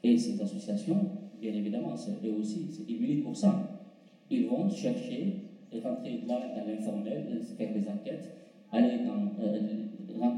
Et 0.03 0.17
ces 0.17 0.41
associations, 0.41 1.05
bien 1.39 1.53
évidemment, 1.53 1.93
eux 1.93 2.33
aussi, 2.39 2.67
ils 2.87 2.99
militent 2.99 3.23
pour 3.23 3.35
ça. 3.35 3.79
Ils 4.31 4.47
vont 4.47 4.67
chercher, 4.69 5.35
rentrer 5.71 6.21
là 6.27 6.41
dans 6.55 6.65
l'informel, 6.67 7.41
faire 7.57 7.73
des 7.73 7.87
enquêtes, 7.87 8.33
aller 8.71 8.99
dans 9.05 9.29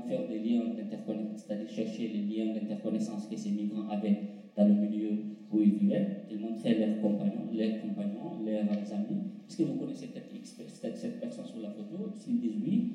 faire 0.07 0.27
des 0.27 0.39
liens 0.39 0.73
d'interconnaissance, 0.75 1.45
c'est-à-dire 1.45 1.69
chercher 1.69 2.07
les 2.09 2.21
liens 2.21 2.53
d'interconnaissance 2.53 3.27
que 3.27 3.35
ces 3.35 3.51
migrants 3.51 3.89
avaient 3.89 4.17
dans 4.55 4.65
le 4.65 4.73
milieu 4.73 5.11
où 5.51 5.59
ils 5.61 5.73
vivaient, 5.73 6.23
et 6.29 6.35
montrer 6.35 6.75
leurs 6.75 7.01
compagnons, 7.01 7.47
leurs 7.53 8.93
amis. 8.93 9.21
Est-ce 9.47 9.57
que 9.57 9.63
vous 9.63 9.75
connaissez 9.75 10.07
cette, 10.13 11.19
personne 11.19 11.45
sur 11.45 11.59
la 11.61 11.69
photo? 11.69 12.11
S'ils 12.17 12.39
disent 12.39 12.57
oui, 12.65 12.91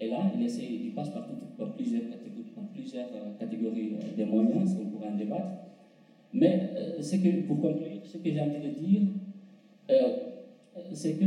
et 0.00 0.08
là, 0.08 0.30
il, 0.34 0.44
essaie, 0.44 0.62
passe 0.94 1.10
par, 1.10 1.26
plusieurs 1.76 2.02
catégories, 3.38 3.92
euh, 3.94 4.20
euh, 4.20 4.24
de 4.24 4.24
moyens, 4.24 4.76
on 4.80 4.86
pourrait 4.86 5.10
en 5.12 5.16
débattre. 5.16 5.50
Mais 6.32 6.70
euh, 6.76 7.42
pour 7.46 7.60
conclure, 7.60 8.00
ce 8.04 8.18
que 8.18 8.30
j'ai 8.30 8.40
envie 8.40 8.60
de 8.60 8.70
dire, 8.80 9.02
c'est 10.92 11.14
que, 11.14 11.24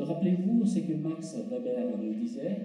rappelez-vous 0.00 0.64
ce 0.64 0.78
que 0.78 0.92
Max 0.94 1.36
Weber 1.50 1.98
nous 2.00 2.14
disait, 2.14 2.56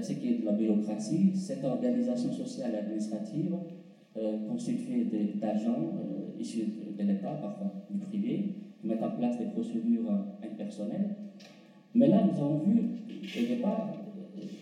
ce 0.00 0.12
qui 0.12 0.28
est 0.28 0.38
de 0.40 0.46
la 0.46 0.52
bureaucratie, 0.52 1.32
cette 1.34 1.64
organisation 1.64 2.32
sociale 2.32 2.72
et 2.74 2.78
administrative 2.78 3.54
euh, 4.16 4.46
constituée 4.48 5.06
d'agents 5.40 5.92
euh, 5.98 6.40
issus 6.40 6.66
de 6.98 7.02
l'État, 7.02 7.32
parfois 7.40 7.84
du 7.90 7.98
privé, 7.98 8.54
qui 8.80 8.86
mettent 8.86 9.02
en 9.02 9.10
place 9.10 9.38
des 9.38 9.46
procédures 9.46 10.10
impersonnelles. 10.42 11.16
Mais 11.94 12.08
là, 12.08 12.24
nous 12.24 12.38
avons 12.38 12.58
vu 12.58 12.82
au 13.38 13.46
départ, 13.46 13.92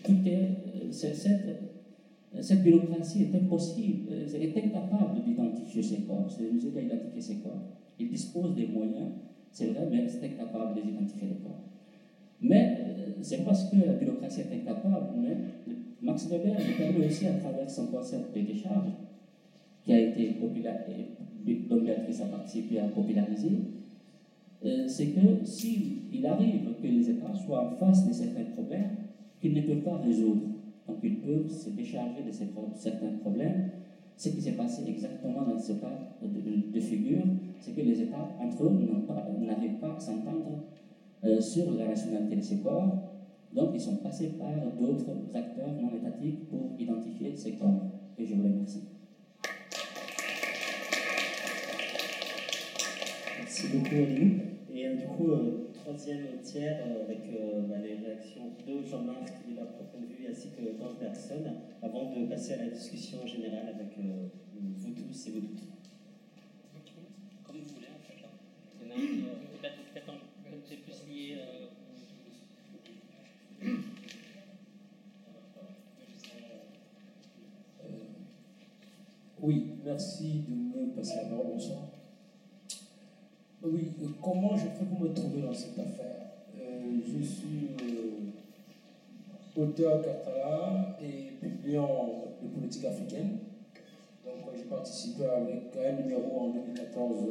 toute 0.03 0.93
cette, 0.93 2.63
bureaucratie 2.63 3.23
est 3.23 3.35
impossible, 3.35 4.13
est 4.13 4.57
incapable 4.57 5.23
d'identifier 5.25 5.83
ces 5.83 6.01
corps, 6.01 6.29
c'est 6.29 6.43
aider 6.43 6.77
à 6.77 6.81
identifier 6.81 7.21
ces 7.21 7.35
corps. 7.41 7.61
Ils 7.99 8.09
disposent 8.09 8.55
des 8.55 8.67
moyens, 8.67 9.09
c'est 9.51 9.67
vrai, 9.67 9.87
mais 9.91 10.07
c'est 10.07 10.25
incapable 10.25 10.81
d'identifier 10.81 11.27
les 11.29 11.43
corps. 11.43 11.61
Mais 12.41 12.77
euh, 12.79 13.10
c'est 13.21 13.43
parce 13.43 13.69
que 13.69 13.77
la 13.77 13.93
bureaucratie 13.93 14.41
est 14.41 14.61
incapable, 14.61 15.07
mais 15.17 15.37
Max 16.01 16.27
Weber 16.29 16.53
nous 16.53 16.77
permet 16.77 17.05
aussi, 17.05 17.27
à 17.27 17.33
travers 17.33 17.69
son 17.69 17.87
concept 17.87 18.35
de 18.35 18.41
décharge, 18.41 18.89
qui 19.83 19.93
a 19.93 19.99
été 19.99 20.35
Béatrice 21.45 22.21
a 22.21 22.25
participé 22.25 22.79
à 22.79 22.87
populariser, 22.87 23.51
euh, 24.63 24.87
c'est 24.87 25.07
que 25.07 25.43
s'il 25.43 26.25
arrive 26.25 26.75
que 26.81 26.87
les 26.87 27.09
États 27.09 27.33
soient 27.33 27.67
en 27.67 27.75
face 27.75 28.07
de 28.07 28.13
certains 28.13 28.43
problèmes 28.53 28.89
qu'ils 29.39 29.55
ne 29.55 29.61
peuvent 29.61 29.81
pas 29.83 29.97
résoudre, 29.97 30.41
donc 30.87 30.97
ils 31.03 31.19
peuvent 31.19 31.49
se 31.49 31.71
décharger 31.71 32.21
de 32.23 32.31
certains 32.31 33.17
problèmes, 33.21 33.71
ce 34.15 34.29
qui 34.29 34.41
s'est 34.41 34.51
passé 34.51 34.83
exactement 34.87 35.41
dans 35.43 35.57
ce 35.57 35.73
cas 35.73 36.15
de, 36.21 36.79
figure, 36.79 37.23
c'est 37.59 37.71
que 37.71 37.81
les 37.81 38.01
États, 38.01 38.29
entre 38.39 38.65
eux, 38.65 38.79
n'arrivent 39.39 39.79
pas 39.79 39.95
à 39.95 39.99
s'entendre 39.99 40.59
euh, 41.23 41.41
sur 41.41 41.71
la 41.71 41.87
nationalité 41.87 42.35
de 42.35 42.41
ces 42.41 42.57
corps. 42.57 43.10
Donc, 43.53 43.71
ils 43.73 43.81
sont 43.81 43.97
passés 43.97 44.29
par 44.39 44.53
d'autres 44.79 45.11
acteurs 45.33 45.71
non 45.73 45.91
étatiques 45.95 46.47
pour 46.49 46.71
identifier 46.79 47.35
ces 47.35 47.53
corps. 47.53 47.83
Et 48.17 48.25
je 48.25 48.35
vous 48.35 48.43
remercie. 48.43 48.83
Merci 53.39 53.67
beaucoup, 53.73 53.95
Aline. 53.95 54.41
Et 54.73 54.87
euh, 54.87 54.95
du 54.95 55.05
coup, 55.07 55.31
euh, 55.31 55.69
troisième 55.73 56.39
tiers 56.41 56.79
avec 57.03 57.19
bah, 57.67 57.75
les 57.83 57.95
réactions 57.95 58.53
de 58.65 58.85
Jean-Marc 58.85 59.25
qui 59.43 59.51
est 59.51 59.55
là 59.55 59.65
pour 59.65 59.87
point 59.87 60.01
de 60.01 60.05
vue 60.07 60.27
ainsi 60.29 60.49
que 60.51 60.79
d'Ange 60.79 60.97
Bergson 60.99 61.43
avant 61.81 62.13
de 62.15 62.25
passer 62.27 62.53
à 62.53 62.57
la 62.63 62.69
discussion 62.69 63.25
générale 63.27 63.73
avec 63.75 63.97
vous 63.97 64.91
tous 64.93 65.27
et 65.27 65.31
vous 65.31 65.41
toutes. 65.41 65.61
Comme 67.43 67.57
vous 67.57 67.73
voulez, 67.73 67.87
en 67.87 68.01
fait. 68.05 68.23
Il 68.81 68.87
y 68.87 68.91
en 68.91 68.95
a 68.95 68.99
Oui, 68.99 69.23
merci 79.85 80.43
de 80.47 80.79
me 80.79 80.87
passer 80.95 81.15
la 81.17 81.29
parole. 81.29 81.47
Bonsoir. 81.53 81.79
Oui, 83.63 83.91
euh, 84.01 84.07
comment 84.21 84.55
je 84.55 84.63
fais 84.63 84.85
pour 84.85 84.99
me 84.99 85.13
trouver 85.13 85.41
dans 85.41 85.53
cette 85.53 85.77
affaire? 85.77 86.31
Euh, 86.59 86.99
Je 87.05 87.23
suis 87.23 87.69
euh, 87.81 89.61
auteur 89.61 90.01
catalan 90.01 90.95
et 91.01 91.31
publiant 91.39 92.25
de 92.41 92.47
politique 92.47 92.85
africaine. 92.85 93.37
Donc 94.25 94.53
j'ai 94.55 94.63
participé 94.63 95.25
avec 95.25 95.77
un 95.77 96.01
numéro 96.01 96.39
en 96.39 96.49
2014 96.49 97.25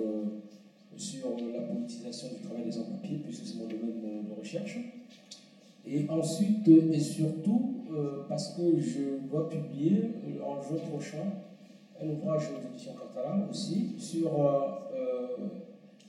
sur 0.97 1.31
la 1.31 1.63
politisation 1.63 2.29
du 2.29 2.47
travail 2.47 2.65
des 2.65 2.73
sans-papiers, 2.73 3.19
puisque 3.25 3.47
c'est 3.47 3.59
mon 3.59 3.67
domaine 3.67 4.25
de 4.29 4.39
recherche. 4.39 4.79
Et 5.87 6.07
ensuite, 6.11 6.69
et 6.69 7.01
surtout, 7.01 7.87
parce 8.29 8.55
que 8.55 8.79
je 8.79 9.27
dois 9.29 9.49
publier 9.49 10.11
en 10.45 10.61
juin 10.61 10.79
prochain 10.91 11.25
un 12.03 12.09
ouvrage 12.09 12.49
aux 12.51 12.75
éditions 12.75 12.95
catalanes 12.95 13.47
aussi 13.51 13.95
sur 13.99 14.41
euh, 14.41 14.61
euh, 14.95 15.27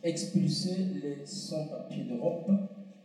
expulser 0.04 0.76
les 1.02 1.26
sans-papiers 1.26 2.04
d'Europe, 2.04 2.50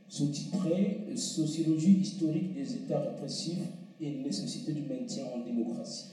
sous-titré 0.09 1.01
Sociologie 1.17 1.99
historique 2.01 2.53
des 2.55 2.75
États 2.75 3.01
répressifs 3.01 3.63
et 4.01 4.11
nécessité 4.11 4.73
du 4.73 4.83
maintien 4.83 5.25
en 5.35 5.39
démocratie. 5.39 6.09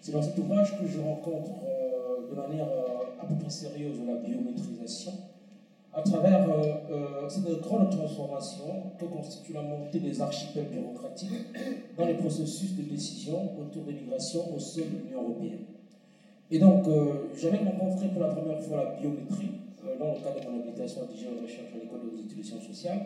C'est 0.00 0.12
dans 0.12 0.22
cet 0.22 0.36
ouvrage 0.38 0.78
que 0.78 0.86
je 0.86 1.00
rencontre 1.00 1.52
euh, 1.64 2.30
de 2.30 2.34
manière 2.36 2.68
à 3.20 3.26
peu 3.26 3.34
près 3.36 3.50
sérieuse 3.50 3.98
la 4.06 4.16
biométrisation 4.16 5.12
à 5.94 6.00
travers 6.00 6.48
euh, 6.48 7.28
cette 7.28 7.60
grande 7.60 7.90
transformation 7.90 8.92
que 8.98 9.04
constitue 9.04 9.52
la 9.52 9.62
montée 9.62 10.00
des 10.00 10.20
archipels 10.22 10.68
bureaucratiques 10.68 11.30
dans 11.98 12.06
les 12.06 12.14
processus 12.14 12.74
de 12.76 12.82
décision 12.82 13.50
autour 13.60 13.84
des 13.84 13.92
migrations 13.92 14.54
au 14.54 14.58
sein 14.58 14.82
de 14.82 15.06
l'Union 15.06 15.22
européenne. 15.22 15.66
Et 16.50 16.58
donc, 16.58 16.86
euh, 16.88 17.28
j'avais 17.36 17.58
rencontré 17.58 18.08
pour 18.08 18.22
la 18.22 18.28
première 18.28 18.60
fois 18.60 18.84
la 18.84 19.00
biométrie 19.00 19.50
euh, 19.84 19.98
dans 19.98 20.14
le 20.14 20.20
cadre 20.20 20.40
de 20.40 20.50
mon 20.50 20.60
habilitation 20.60 21.02
à 21.02 21.04
de 21.04 21.42
recherche 21.42 21.68
à 21.74 21.78
l'école 21.78 22.00
des 22.10 22.22
institutions 22.22 22.60
sociales. 22.60 23.00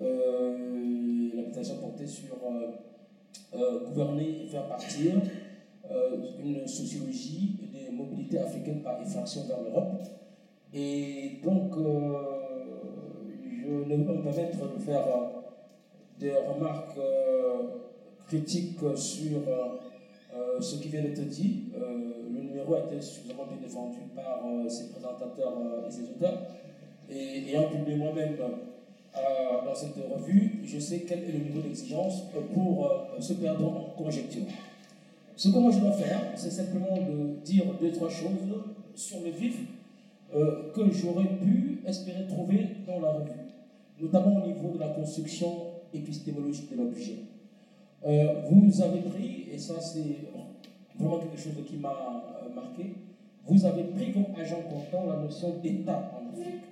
L'habilitation 0.00 1.76
portait 1.76 2.06
sur 2.06 2.36
gouverner 3.86 4.42
et 4.44 4.46
faire 4.46 4.66
partir 4.68 5.14
une 6.44 6.66
sociologie 6.66 7.58
des 7.72 7.90
mobilités 7.90 8.38
africaines 8.38 8.82
par 8.82 9.00
effraction 9.00 9.44
vers 9.48 9.62
l'Europe 9.62 10.02
et 10.74 11.38
donc, 11.44 11.72
euh, 11.76 12.12
je 13.62 13.94
ne 13.94 14.04
pas 14.04 14.12
me 14.12 14.22
permettre 14.22 14.74
de 14.74 14.82
faire 14.82 15.06
euh, 15.06 15.40
des 16.18 16.32
remarques 16.32 16.98
euh, 16.98 17.62
critiques 18.26 18.78
sur 18.94 19.40
ce 20.60 20.76
qui 20.76 20.88
vient 20.88 21.02
d'être 21.02 21.26
dit. 21.28 21.64
le 21.74 22.40
numéro 22.40 22.74
a 22.74 22.80
été 22.80 23.00
suffisamment 23.00 23.46
bien 23.46 23.56
défendu 23.62 23.98
par 24.14 24.42
ses 24.68 24.90
présentateurs 24.90 25.54
et 25.86 25.90
ses 25.90 26.02
auteurs. 26.10 26.42
Et 27.08 27.48
ayant 27.50 27.68
publié 27.68 27.96
moi-même 27.96 28.36
dans 29.64 29.74
cette 29.74 29.96
revue, 29.96 30.60
je 30.64 30.78
sais 30.78 31.04
quel 31.08 31.20
est 31.20 31.32
le 31.32 31.38
niveau 31.38 31.60
d'exigence 31.60 32.24
pour 32.32 32.90
se 33.18 33.34
perdre 33.34 33.66
en 33.66 33.94
conjecture. 33.96 34.42
Ce 35.36 35.48
que 35.48 35.58
moi 35.58 35.70
je 35.70 35.78
dois 35.78 35.92
faire, 35.92 36.20
c'est 36.34 36.50
simplement 36.50 36.96
de 36.96 37.40
dire 37.44 37.64
deux, 37.80 37.92
trois 37.92 38.10
choses 38.10 38.62
sur 38.94 39.20
le 39.20 39.30
vif 39.30 39.56
euh, 40.34 40.72
que 40.72 40.90
j'aurais 40.90 41.36
pu 41.38 41.80
espérer 41.86 42.26
trouver 42.26 42.66
dans 42.86 43.00
la 43.00 43.12
revue, 43.12 43.46
notamment 44.00 44.42
au 44.42 44.46
niveau 44.46 44.70
de 44.74 44.78
la 44.78 44.88
construction 44.88 45.48
épistémologique 45.94 46.70
de 46.72 46.76
l'objet. 46.76 47.18
Euh, 48.04 48.42
vous 48.50 48.82
avez 48.82 49.00
pris, 49.00 49.46
et 49.52 49.58
ça 49.58 49.80
c'est 49.80 50.28
vraiment 50.98 51.18
quelque 51.18 51.38
chose 51.38 51.54
qui 51.66 51.76
m'a 51.76 51.90
euh, 51.90 52.54
marqué, 52.54 52.94
vous 53.46 53.64
avez 53.64 53.84
pris 53.84 54.12
comme 54.12 54.26
agent 54.36 54.62
comptant 54.68 55.06
la 55.06 55.18
notion 55.18 55.58
d'État 55.62 56.12
en 56.14 56.32
Afrique. 56.32 56.62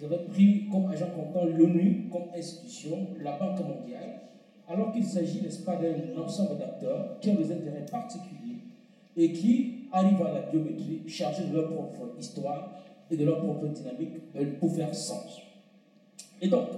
Vous 0.00 0.06
avez 0.06 0.24
pris 0.24 0.68
comme 0.70 0.86
agent 0.86 1.08
comptant 1.14 1.44
l'ONU 1.44 2.08
comme 2.10 2.28
institution, 2.34 3.08
la 3.22 3.38
Banque 3.38 3.60
mondiale, 3.60 4.20
alors 4.68 4.92
qu'il 4.92 5.04
s'agit, 5.04 5.42
n'est-ce 5.42 5.62
pas, 5.62 5.76
d'un 5.76 6.20
ensemble 6.20 6.58
d'acteurs 6.58 7.18
qui 7.20 7.30
ont 7.30 7.34
des 7.34 7.52
intérêts 7.52 7.86
particuliers 7.90 8.58
et 9.16 9.32
qui 9.32 9.88
arrivent 9.92 10.22
à 10.22 10.32
la 10.32 10.40
biométrie 10.42 11.02
chargés 11.06 11.44
de 11.44 11.54
leur 11.54 11.68
propre 11.68 12.18
histoire 12.18 12.72
et 13.10 13.16
de 13.16 13.24
leur 13.24 13.38
propre 13.38 13.66
dynamique 13.68 14.14
euh, 14.36 14.58
pour 14.58 14.74
faire 14.74 14.94
sens. 14.94 15.42
Et 16.40 16.48
donc, 16.48 16.68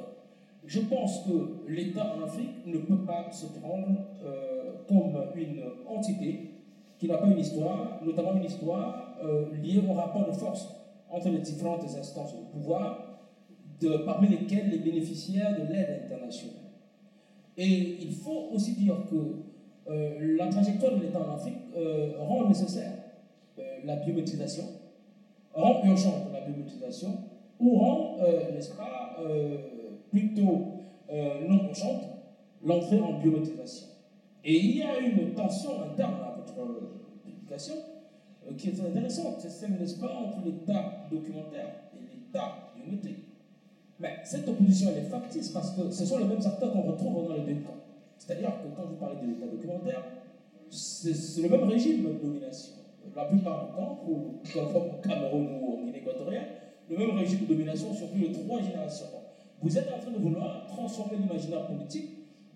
je 0.66 0.80
pense 0.80 1.24
que 1.24 1.70
l'État 1.70 2.14
en 2.16 2.24
Afrique 2.24 2.66
ne 2.66 2.78
peut 2.78 3.04
pas 3.04 3.30
se 3.32 3.46
prendre 3.46 3.88
euh, 4.24 4.72
comme 4.88 5.14
une 5.34 5.62
entité 5.86 6.50
qui 6.98 7.06
n'a 7.06 7.18
pas 7.18 7.28
une 7.28 7.38
histoire, 7.38 8.00
notamment 8.04 8.34
une 8.34 8.44
histoire 8.44 9.16
euh, 9.24 9.46
liée 9.62 9.82
au 9.88 9.92
rapport 9.92 10.26
de 10.26 10.32
force 10.32 10.68
entre 11.10 11.30
les 11.30 11.38
différentes 11.38 11.84
instances 11.84 12.34
de 12.34 12.44
pouvoir, 12.52 13.04
parmi 14.04 14.28
lesquelles 14.28 14.68
les 14.70 14.78
bénéficiaires 14.78 15.56
de 15.56 15.72
l'aide 15.72 16.02
internationale. 16.04 16.56
Et 17.56 17.96
il 18.02 18.12
faut 18.12 18.48
aussi 18.52 18.72
dire 18.72 18.96
que 19.08 20.36
la 20.36 20.48
trajectoire 20.48 20.96
de 20.96 21.02
l'État 21.02 21.20
en 21.20 21.34
Afrique 21.34 21.58
rend 22.18 22.48
nécessaire 22.48 22.92
la 23.84 23.96
biométrisation, 23.96 24.64
rend 25.58 25.84
urgente 25.84 26.32
la 26.32 26.40
biométrisation, 26.40 27.18
ou 27.58 27.76
rend, 27.78 28.16
n'est-ce 28.54 28.74
pas, 28.74 29.16
plutôt 30.10 30.78
euh, 31.10 31.48
non 31.48 31.64
urgente, 31.68 32.02
l'entrée 32.62 33.00
en 33.00 33.18
biométrisation. 33.18 33.86
Et 34.44 34.56
il 34.56 34.76
y 34.76 34.82
a 34.82 34.98
une 34.98 35.32
tension 35.34 35.82
interne 35.82 36.16
à 36.22 36.36
votre 36.36 36.54
publication 37.24 37.74
euh, 38.46 38.54
qui 38.54 38.68
est 38.68 38.80
intéressante. 38.80 39.36
C'est 39.38 39.48
celle, 39.48 39.72
n'est-ce 39.72 39.98
pas, 39.98 40.12
entre 40.14 40.44
l'État 40.44 41.06
documentaire 41.10 41.74
et 41.94 42.14
l'État 42.14 42.72
biométrique. 42.76 43.24
Mais 44.00 44.18
cette 44.22 44.48
opposition, 44.48 44.90
elle 44.92 45.04
est 45.04 45.08
factice 45.08 45.48
parce 45.48 45.70
que 45.72 45.90
ce 45.90 46.04
sont 46.04 46.18
les 46.18 46.26
mêmes 46.26 46.44
acteurs 46.44 46.72
qu'on 46.72 46.82
retrouve 46.82 47.26
dans 47.26 47.34
les 47.34 47.54
deux 47.54 47.60
camps. 47.62 47.74
C'est-à-dire 48.18 48.50
que 48.62 48.76
quand 48.76 48.86
vous 48.86 48.96
parlez 48.96 49.16
de 49.22 49.32
l'État 49.32 49.46
documentaire, 49.46 50.04
c'est 50.70 51.42
le 51.42 51.48
même 51.48 51.64
régime 51.64 52.04
de 52.04 52.12
domination. 52.22 52.74
La 53.16 53.24
plupart 53.24 53.66
du 53.66 53.72
temps, 53.72 53.98
comme 54.54 54.76
au 54.76 55.00
Cameroun 55.02 55.48
ou 55.60 55.74
en 55.74 55.84
Guinée 55.84 55.98
équatoriale, 55.98 56.46
le 56.88 56.96
même 56.96 57.10
régime 57.16 57.40
de 57.40 57.46
domination 57.46 57.92
sur 57.92 58.08
plus 58.08 58.28
de 58.28 58.34
trois 58.34 58.60
générations. 58.60 59.06
Vous 59.60 59.76
êtes 59.76 59.88
en 59.92 59.98
train 59.98 60.10
de 60.10 60.18
vouloir 60.18 60.66
transformer 60.66 61.16
l'imaginaire 61.18 61.66
politique. 61.66 62.10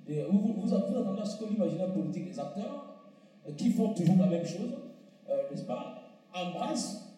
Et 0.09 0.23
vous, 0.31 0.55
vous, 0.57 0.75
attendez 0.75 1.21
à 1.21 1.25
ce 1.25 1.39
que 1.39 1.51
l'imaginaire 1.51 1.93
politique 1.93 2.31
des 2.31 2.39
acteurs, 2.39 2.93
euh, 3.49 3.53
qui 3.57 3.71
font 3.71 3.89
toujours 3.91 4.17
la 4.19 4.27
même 4.27 4.45
chose, 4.45 4.73
euh, 5.29 5.37
n'est-ce 5.51 5.65
pas, 5.65 6.03
embrassent 6.35 7.09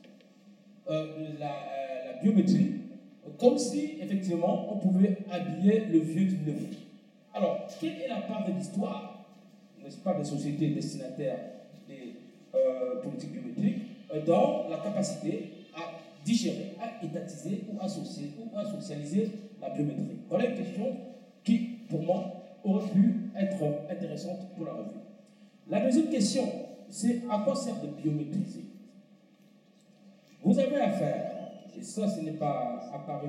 euh, 0.91 1.29
la, 1.39 2.23
biométrie 2.23 2.81
comme 3.39 3.59
si, 3.59 3.97
effectivement, 4.01 4.73
on 4.73 4.79
pouvait 4.79 5.19
habiller 5.31 5.87
le 5.87 5.99
vieux 5.99 6.27
du 6.27 6.37
neuf. 6.51 6.63
Alors, 7.33 7.67
quelle 7.81 8.01
est 8.03 8.09
la 8.09 8.21
part 8.21 8.47
de 8.47 8.53
l'histoire, 8.53 9.25
n'est-ce 9.83 9.99
pas, 9.99 10.15
des 10.15 10.25
sociétés 10.25 10.69
destinataires 10.69 11.41
des 12.55 13.01
politiques 13.03 13.33
biométriques 13.33 13.83
dans 14.27 14.69
la 14.69 14.79
capacité 14.79 15.51
à 15.75 15.81
digérer, 16.25 16.77
à 16.81 17.05
étatiser 17.05 17.65
ou 17.73 17.81
associer 17.81 18.31
ou 18.39 18.57
à 18.57 18.65
socialiser 18.65 19.31
la 19.61 19.71
biométrie 19.71 20.19
Voilà 20.29 20.47
une 20.51 20.57
question 20.57 20.97
qui, 21.43 21.59
pour 21.89 22.03
moi, 22.03 22.25
aurait 22.65 22.89
pu 22.91 23.31
être 23.37 23.63
intéressante 23.91 24.39
pour 24.57 24.67
la 24.67 24.73
revue. 24.73 25.01
La 25.69 25.81
deuxième 25.81 26.09
question, 26.09 26.45
c'est 26.89 27.23
à 27.31 27.43
quoi 27.45 27.55
sert 27.55 27.81
de 27.81 27.89
biométriser? 27.89 28.65
Vous 30.43 30.59
avez 30.59 30.77
affaire, 30.77 31.33
et 31.77 31.83
ça, 31.83 32.07
ce 32.07 32.21
n'est 32.21 32.33
pas 32.33 32.91
apparu 32.93 33.29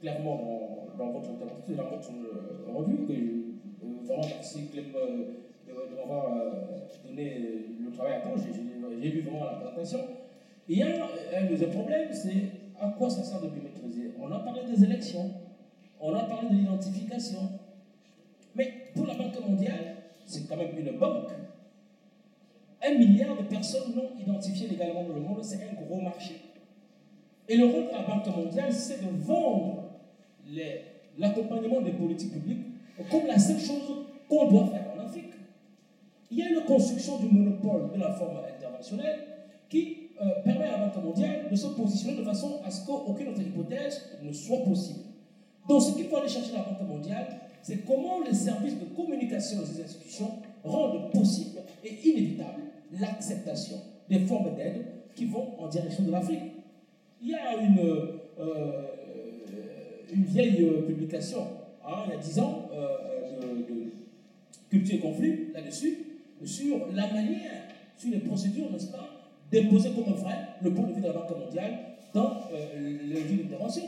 clairement 0.00 0.88
dans, 0.96 1.10
votre 1.10 1.30
dans 1.38 1.90
votre 1.90 2.10
euh, 2.10 2.72
revue, 2.72 3.06
que 3.06 3.12
euh, 3.12 4.04
vraiment 4.04 4.26
merci 4.26 4.68
Clem 4.72 4.86
de, 5.66 5.96
m'avoir 5.96 6.36
euh, 6.36 6.50
donné 7.06 7.66
le 7.80 7.90
travail 7.92 8.14
à 8.14 8.20
temps, 8.20 8.34
j'ai 8.36 9.10
lu 9.10 9.20
vraiment 9.22 9.44
la 9.44 9.52
présentation. 9.52 9.98
Il 10.68 10.78
y 10.78 10.82
a 10.82 10.86
un 10.86 11.46
deuxième 11.46 11.70
problème, 11.70 12.08
c'est 12.12 12.44
à 12.80 12.88
quoi 12.90 13.10
ça 13.10 13.22
sert 13.22 13.40
de 13.40 13.48
biométriser 13.48 14.12
On 14.20 14.30
a 14.30 14.38
parlé 14.40 14.62
des 14.64 14.84
élections, 14.84 15.30
on 16.00 16.14
a 16.14 16.24
parlé 16.24 16.48
de 16.48 16.54
l'identification. 16.54 17.38
Mais 18.54 18.72
pour 18.94 19.06
la 19.06 19.14
Banque 19.14 19.40
mondiale, 19.46 19.96
c'est 20.24 20.48
quand 20.48 20.56
même 20.56 20.78
une 20.78 20.98
banque. 20.98 21.30
Un 22.84 22.98
milliard 22.98 23.36
de 23.36 23.42
personnes 23.44 23.94
non 23.94 24.10
identifiées 24.20 24.68
légalement 24.68 25.04
dans 25.04 25.14
le 25.14 25.20
monde, 25.20 25.42
c'est 25.42 25.60
un 25.62 25.82
gros 25.84 26.00
marché. 26.00 26.34
Et 27.48 27.56
le 27.56 27.66
rôle 27.66 27.86
de 27.86 27.92
la 27.92 28.02
Banque 28.02 28.26
mondiale, 28.36 28.72
c'est 28.72 29.02
de 29.02 29.10
vendre 29.22 29.90
l'accompagnement 31.18 31.80
des 31.80 31.92
politiques 31.92 32.32
publiques 32.32 32.66
comme 33.10 33.26
la 33.26 33.38
seule 33.38 33.58
chose 33.58 34.06
qu'on 34.28 34.48
doit 34.48 34.66
faire. 34.66 34.91
Il 36.32 36.38
y 36.38 36.42
a 36.42 36.48
une 36.48 36.64
construction 36.64 37.18
du 37.18 37.26
monopole 37.26 37.92
de 37.92 38.00
la 38.00 38.10
forme 38.14 38.38
internationale 38.38 39.18
qui 39.68 40.08
euh, 40.18 40.40
permet 40.42 40.64
à 40.64 40.78
la 40.78 40.86
Banque 40.86 41.04
mondiale 41.04 41.46
de 41.50 41.54
se 41.54 41.66
positionner 41.66 42.16
de 42.16 42.24
façon 42.24 42.58
à 42.64 42.70
ce 42.70 42.86
qu'aucune 42.86 43.28
autre 43.28 43.42
hypothèse 43.42 44.00
ne 44.22 44.32
soit 44.32 44.64
possible. 44.64 45.00
Donc 45.68 45.82
ce 45.82 45.92
qu'il 45.94 46.06
faut 46.06 46.16
aller 46.16 46.28
chercher 46.28 46.54
à 46.54 46.58
la 46.60 46.62
Banque 46.64 46.88
mondiale, 46.88 47.26
c'est 47.60 47.84
comment 47.84 48.20
les 48.26 48.32
services 48.32 48.78
de 48.78 48.86
communication 48.96 49.60
de 49.60 49.66
ces 49.66 49.82
institutions 49.82 50.30
rendent 50.64 51.12
possible 51.12 51.60
et 51.84 51.98
inévitable 52.08 52.62
l'acceptation 52.98 53.76
des 54.08 54.20
formes 54.20 54.54
d'aide 54.56 54.86
qui 55.14 55.26
vont 55.26 55.60
en 55.60 55.68
direction 55.68 56.04
de 56.04 56.12
l'Afrique. 56.12 56.40
Il 57.20 57.28
y 57.28 57.34
a 57.34 57.56
une, 57.56 57.78
euh, 57.78 58.86
une 60.10 60.24
vieille 60.24 60.66
publication, 60.86 61.46
hein, 61.86 62.04
il 62.06 62.12
y 62.12 62.14
a 62.14 62.16
dix 62.16 62.38
ans, 62.38 62.70
euh, 62.72 63.40
de, 63.42 63.74
de, 63.74 63.92
Culture 64.70 64.94
et 64.94 65.00
Conflit, 65.00 65.52
là-dessus, 65.52 66.11
sur 66.44 66.78
la 66.92 67.06
manière, 67.12 67.62
sur 67.96 68.10
les 68.10 68.18
procédures, 68.18 68.70
n'est-ce 68.70 68.88
pas, 68.88 69.08
déposer 69.50 69.90
comme 69.90 70.14
vrai 70.14 70.34
le 70.62 70.72
point 70.72 70.86
de 70.86 70.94
vue 70.94 71.00
de 71.00 71.06
la 71.06 71.12
Banque 71.12 71.38
mondiale 71.38 71.78
dans 72.14 72.40
euh, 72.52 72.98
le 73.04 73.20
lieu 73.20 73.42
d'intervention. 73.42 73.84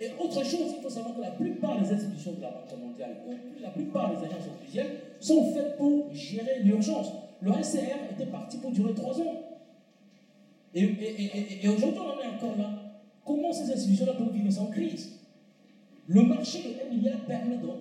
Et 0.00 0.08
autre 0.18 0.44
chose, 0.44 0.74
il 0.76 0.82
faut 0.82 0.90
savoir 0.90 1.14
que 1.14 1.20
la 1.20 1.30
plupart 1.30 1.80
des 1.80 1.92
institutions 1.92 2.32
de 2.32 2.42
la 2.42 2.50
Banque 2.50 2.78
mondiale, 2.78 3.16
la 3.60 3.70
plupart 3.70 4.10
des 4.10 4.26
agences 4.26 4.48
officielles, 4.60 4.98
sont 5.20 5.52
faites 5.52 5.76
pour 5.76 6.12
gérer 6.12 6.60
l'urgence. 6.64 7.12
Le 7.40 7.52
SCR 7.62 8.10
était 8.12 8.26
parti 8.26 8.58
pour 8.58 8.72
durer 8.72 8.94
trois 8.94 9.20
ans. 9.20 9.42
Et, 10.74 10.88
aujourd'hui, 11.68 12.00
on 12.00 12.18
en 12.18 12.20
est 12.20 12.34
encore 12.34 12.56
là. 12.56 12.70
Comment 13.24 13.52
ces 13.52 13.70
institutions-là 13.72 14.14
peuvent 14.14 14.32
vivre 14.32 14.50
sans 14.50 14.66
crise? 14.66 15.20
Le 16.08 16.22
marché 16.22 16.58
de 16.62 16.90
1 16.90 16.96
milliard 16.96 17.20
permet 17.20 17.58
donc 17.58 17.78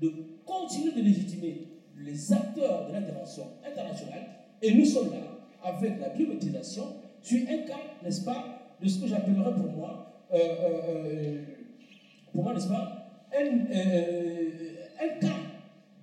de 0.00 0.12
continuer 0.46 0.92
de 0.92 1.02
légitimer 1.02 1.67
les 2.04 2.32
acteurs 2.32 2.88
de 2.88 2.92
l'intervention 2.92 3.44
internationale. 3.66 4.26
Et 4.62 4.74
nous 4.74 4.84
sommes 4.84 5.10
là 5.10 5.18
avec 5.62 6.00
la 6.00 6.10
biométrisation 6.10 6.84
sur 7.22 7.40
un 7.48 7.58
cas, 7.66 7.80
n'est-ce 8.02 8.24
pas, 8.24 8.58
de 8.80 8.88
ce 8.88 9.00
que 9.00 9.08
j'appellerais 9.08 9.54
pour 9.54 9.72
moi, 9.72 10.22
euh, 10.32 10.36
euh, 10.36 10.80
euh, 10.88 11.44
pour 12.32 12.44
moi, 12.44 12.54
n'est-ce 12.54 12.68
pas, 12.68 13.10
un, 13.36 15.20
cas 15.20 15.36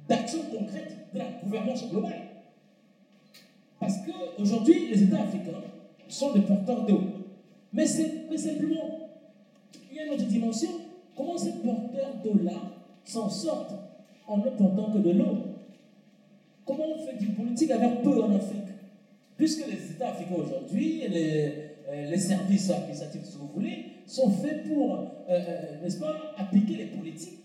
d'action 0.08 0.40
concrète 0.44 0.96
de 1.14 1.20
la 1.20 1.26
gouvernance 1.44 1.90
globale. 1.90 2.22
Parce 3.80 3.96
qu'aujourd'hui, 4.06 4.90
les 4.90 5.04
États 5.04 5.22
africains 5.22 5.62
sont 6.08 6.34
des 6.34 6.42
porteurs 6.42 6.86
d'eau. 6.86 7.02
Mais, 7.74 7.86
mais 8.30 8.38
simplement, 8.38 9.10
il 9.92 9.98
y 9.98 10.00
a 10.00 10.06
une 10.06 10.14
autre 10.14 10.26
dimension. 10.26 10.70
Comment 11.16 11.38
ces 11.38 11.54
porteurs 11.54 12.16
d'eau-là 12.24 12.62
s'en 13.04 13.30
sortent 13.30 13.74
en 14.28 14.38
ne 14.38 14.50
portant 14.50 14.92
que 14.92 14.98
de 15.00 15.12
l'eau? 15.12 15.55
Comment 16.66 16.86
on 16.96 17.06
fait 17.06 17.18
du 17.18 17.28
politique 17.28 17.72
avec 17.72 18.02
peu 18.02 18.24
en 18.24 18.36
Afrique? 18.36 18.62
Puisque 19.38 19.68
les 19.68 19.92
États 19.92 20.10
africains 20.10 20.36
aujourd'hui, 20.36 21.04
les, 21.08 21.54
euh, 21.88 22.10
les 22.10 22.18
services 22.18 22.72
administratifs, 22.72 23.26
si 23.26 23.38
vous 23.38 23.50
voulez, 23.54 23.86
sont 24.08 24.32
faits 24.32 24.68
pour, 24.68 24.96
euh, 24.96 25.06
euh, 25.30 25.82
n'est-ce 25.84 26.00
pas, 26.00 26.34
appliquer 26.38 26.78
les 26.78 26.86
politiques 26.86 27.40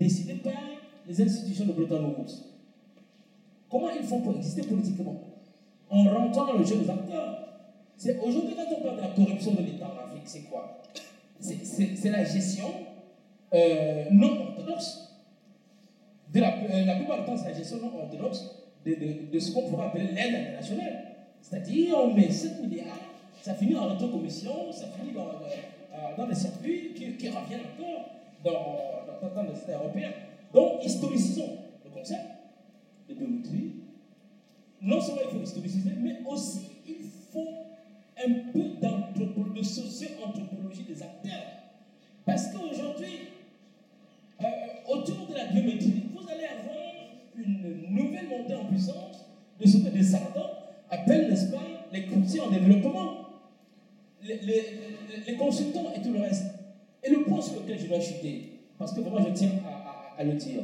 décidées 0.00 0.34
par 0.34 0.62
les 1.06 1.20
institutions 1.20 1.66
de 1.66 1.72
Bretton 1.72 2.14
Woods. 2.16 2.32
Comment 3.68 3.90
ils 3.90 4.06
font 4.06 4.20
pour 4.20 4.36
exister 4.36 4.62
politiquement? 4.62 5.20
En 5.90 6.04
rentrant 6.04 6.46
dans 6.46 6.58
le 6.58 6.64
jeu 6.64 6.76
des 6.76 6.88
acteurs. 6.88 7.48
C'est 7.96 8.18
aujourd'hui, 8.18 8.54
quand 8.56 8.74
on 8.76 8.82
parle 8.82 8.96
de 8.96 9.02
la 9.02 9.08
corruption 9.08 9.52
de 9.52 9.62
l'État 9.62 9.86
en 9.86 10.06
Afrique, 10.06 10.22
c'est 10.24 10.42
quoi? 10.42 10.82
C'est 11.40 12.10
la 12.10 12.24
gestion 12.24 12.64
non 14.10 14.40
orthodoxe. 14.48 15.03
De 16.34 16.40
la, 16.40 16.50
plupart 16.96 17.20
du 17.20 17.24
temps, 17.26 17.36
c'est 17.36 17.50
la 17.50 17.56
gestion 17.56 17.78
non 17.78 17.92
orthodoxe 17.96 18.50
de, 18.84 18.96
de, 19.32 19.38
ce 19.38 19.52
qu'on 19.52 19.70
pourrait 19.70 19.86
appeler 19.86 20.08
l'aide 20.08 20.34
internationale. 20.34 21.04
C'est-à-dire, 21.40 21.96
on 21.96 22.12
met 22.12 22.30
7 22.30 22.60
milliards, 22.62 22.98
ça 23.40 23.54
finit 23.54 23.76
en 23.76 23.96
commission, 23.96 24.72
ça 24.72 24.86
finit 24.98 25.12
dans, 25.12 25.28
euh, 25.28 26.16
dans 26.16 26.26
les 26.26 26.34
circuits 26.34 26.92
qui, 26.94 27.28
reviennent 27.28 27.60
encore 27.78 28.10
dans, 28.44 29.28
dans, 29.28 29.34
dans 29.34 29.42
les 29.42 29.58
États 29.58 29.78
européens. 29.78 30.10
Donc, 30.52 30.84
historicisons 30.84 31.58
le 31.84 31.90
concept 31.90 32.20
de 33.08 33.14
biométrie 33.14 33.72
non 34.84 35.00
seulement 35.00 35.22
il 35.30 35.38
faut 35.38 35.42
historiciser, 35.42 35.90
mais 35.98 36.18
aussi 36.26 36.68
il 36.86 36.96
faut 37.32 37.48
un 38.18 38.32
peu 38.52 38.64
de 39.54 39.62
socio-anthropologie 39.62 40.82
des 40.82 41.02
acteurs. 41.02 41.46
Parce 42.24 42.48
qu'aujourd'hui, 42.48 43.28
euh, 44.42 44.46
autour 44.88 45.26
de 45.28 45.34
la 45.34 45.46
biométrie, 45.46 45.93
une 47.36 47.86
nouvelle 47.90 48.28
montée 48.28 48.54
en 48.54 48.66
puissance 48.66 49.26
de 49.60 49.66
ce 49.66 49.78
que 49.78 49.88
des 49.88 50.14
ardents 50.14 50.50
appellent, 50.90 51.28
n'est-ce 51.28 51.50
pas, 51.50 51.62
les 51.92 52.06
courtiers 52.06 52.40
en 52.40 52.50
développement, 52.50 53.24
les, 54.22 55.36
consultants 55.36 55.92
et 55.96 56.02
tout 56.02 56.12
le 56.12 56.20
reste. 56.20 56.46
Et 57.02 57.10
le 57.10 57.22
point 57.24 57.40
sur 57.40 57.60
lequel 57.60 57.78
je 57.78 57.86
dois 57.86 58.00
chuter, 58.00 58.60
parce 58.78 58.92
que 58.92 59.00
vraiment 59.00 59.24
je 59.26 59.32
tiens 59.32 59.50
à, 60.16 60.24
le 60.24 60.32
dire, 60.34 60.62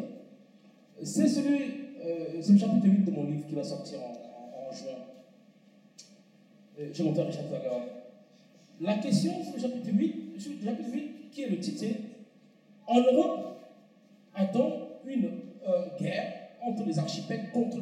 c'est 1.02 1.28
celui, 1.28 1.62
euh, 2.04 2.40
c'est 2.40 2.52
le 2.52 2.58
chapitre 2.58 2.86
8 2.86 3.04
de 3.04 3.10
mon 3.10 3.24
livre 3.24 3.46
qui 3.46 3.54
va 3.54 3.64
sortir 3.64 3.98
en, 4.00 4.72
juin. 4.72 4.98
Euh, 6.78 6.90
je 6.92 7.02
montre 7.02 7.32
chapitre 7.32 7.54
alors. 7.54 7.82
La 8.80 8.94
question, 8.94 9.32
c'est 9.44 9.56
le 9.56 9.60
chapitre 9.60 9.90
8, 9.92 10.32
le 10.34 10.40
chapitre 10.40 10.90
8 10.92 11.30
qui 11.30 11.42
est 11.42 11.48
le 11.48 11.58
titre, 11.58 11.84
En 12.86 13.00
Europe, 13.00 13.58
a-t-on 14.34 14.88
une 15.06 15.30
euh, 15.66 15.84
guerre? 16.00 16.29
Entre 16.80 16.88
les 16.88 16.98
archipels 16.98 17.50
contre, 17.52 17.78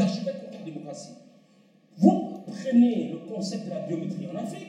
archipels 0.00 0.34
contre 0.40 0.58
la 0.58 0.64
démocratie 0.64 1.12
Vous 1.96 2.42
prenez 2.46 3.10
le 3.10 3.18
concept 3.18 3.64
de 3.66 3.70
la 3.70 3.80
biométrie 3.80 4.26
en 4.32 4.36
Afrique, 4.36 4.68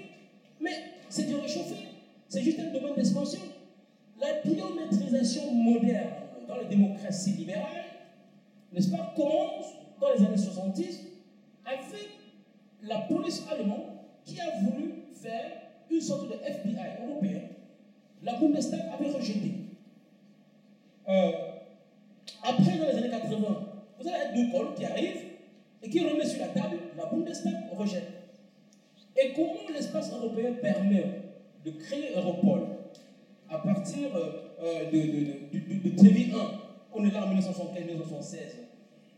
mais 0.60 0.72
c'est 1.10 1.28
du 1.28 1.36
réchauffé. 1.36 1.76
C'est 2.28 2.42
juste 2.42 2.60
un 2.60 2.72
domaine 2.72 2.96
d'expansion. 2.96 3.42
La 4.20 4.42
biométrisation 4.44 5.52
moderne 5.54 6.10
dans 6.48 6.58
les 6.58 6.66
démocraties 6.66 7.32
libérales, 7.32 7.86
n'est-ce 8.74 8.90
pas, 8.90 9.14
commence 9.16 9.74
dans 10.00 10.08
les 10.18 10.26
années 10.26 10.38
70 10.38 11.00
avec 11.66 12.10
la 12.84 13.00
police 13.02 13.44
allemande 13.52 13.98
qui 14.26 14.40
a 14.40 14.60
voulu 14.62 14.94
faire 15.14 15.52
une 15.90 16.02
sorte 16.02 16.30
de 16.30 16.34
FBI 16.34 17.06
européen. 17.06 17.42
La 18.24 18.36
Bundestag 18.36 18.82
avait 18.94 19.12
rejeté. 19.12 19.54
Euh, 21.08 21.32
après, 22.44 22.78
dans 22.78 22.86
les 22.86 22.98
années 22.98 23.10
80, 23.10 23.67
De 24.08 24.52
Gaulle 24.52 24.74
qui 24.76 24.86
arrive 24.86 25.18
et 25.84 25.90
qui 25.90 26.00
remet 26.00 26.26
sur 26.26 26.40
la 26.40 26.48
table, 26.48 26.78
la 26.98 27.06
Bundestag 27.06 27.54
rejette. 27.72 28.12
Et 29.16 29.34
comment 29.34 29.68
l'espace 29.74 30.12
européen 30.12 30.54
permet 30.62 31.04
de 31.66 31.72
créer 31.72 32.16
Europol 32.16 32.62
à 33.50 33.58
partir 33.60 34.16
euh, 34.16 34.54
euh, 34.62 34.92
de, 34.92 34.98
de, 35.58 35.90
de, 35.90 36.36
1, 36.36 36.38
on 36.94 37.06
est 37.06 37.12
là 37.12 37.26
en 37.26 37.34
1975-1976, 37.36 38.38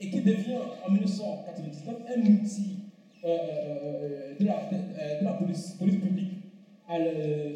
et 0.01 0.09
qui 0.09 0.21
devient 0.21 0.57
en 0.85 0.91
1999 0.91 1.95
un 2.15 2.21
outil 2.21 2.79
euh, 3.25 4.33
de, 4.39 4.45
la, 4.45 5.33
police, 5.33 5.75
publique 5.79 6.43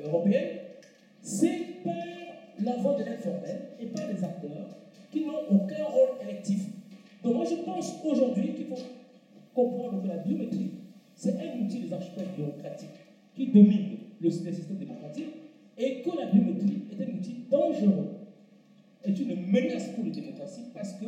européenne, 0.06 0.60
c'est 1.22 1.84
par 1.84 1.94
la 2.60 2.76
voie 2.82 2.96
de 2.96 3.04
l'informel 3.04 3.62
et 3.80 3.86
par 3.88 4.08
les 4.08 4.24
acteurs 4.24 4.78
qui 5.12 5.26
n'ont 5.26 5.48
aucun 5.50 5.84
rôle 5.86 6.28
électif. 6.28 6.66
Donc 7.24 7.36
moi 7.36 7.46
je 7.46 7.56
pense 7.64 7.94
aujourd'hui 8.04 8.54
qu'il 8.54 8.66
faut 8.66 8.82
comprendre 9.54 10.02
que 10.02 10.08
la 10.08 10.18
biométrie, 10.18 10.72
c'est 11.16 11.36
un 11.40 11.64
outil 11.64 11.80
des 11.80 11.94
archipels 11.94 12.28
bureaucratiques 12.36 12.90
qui 13.34 13.48
domine 13.48 13.98
le, 14.20 14.30
système 14.30 14.78
démocratique 14.78 15.30
et 15.78 16.02
que 16.02 16.10
la 16.18 16.26
biométrie 16.26 16.82
est 16.92 17.02
un 17.02 17.18
outil 17.18 17.46
dangereux, 17.50 18.10
est 19.06 19.18
une 19.18 19.36
menace 19.50 19.90
pour 19.96 20.04
les 20.04 20.12
démocraties 20.12 20.66
parce 20.74 20.94
que 20.94 21.06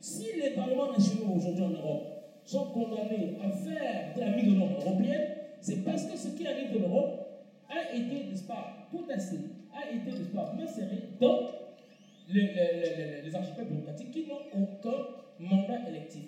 si 0.00 0.24
les 0.42 0.50
parlements 0.50 0.90
nationaux 0.92 1.34
aujourd'hui 1.36 1.64
en 1.64 1.70
Europe 1.70 2.02
sont 2.44 2.64
condamnés 2.66 3.36
à 3.40 3.50
faire 3.50 4.14
de 4.16 4.20
la 4.20 4.36
mise 4.36 4.60
en 4.60 4.80
européenne, 4.80 5.28
c'est 5.60 5.84
parce 5.84 6.06
que 6.06 6.18
ce 6.18 6.28
qui 6.30 6.44
arrive 6.44 6.72
de 6.72 6.78
l'Europe 6.80 7.20
a 7.68 7.94
été, 7.94 8.24
n'est-ce 8.28 8.42
pas, 8.42 8.88
potassé, 8.90 9.36
a 9.72 9.88
été, 9.94 10.10
n'est-ce 10.10 10.30
pas, 10.34 10.52
macéré 10.58 10.98
dans 11.20 11.38
les, 12.28 12.40
les, 12.40 13.22
les 13.24 13.34
archipels 13.34 13.66
bureaucratiques 13.66 14.10
qui 14.10 14.26
n'ont 14.26 14.60
aucun 14.60 15.21
mandat 15.42 15.88
électif. 15.88 16.24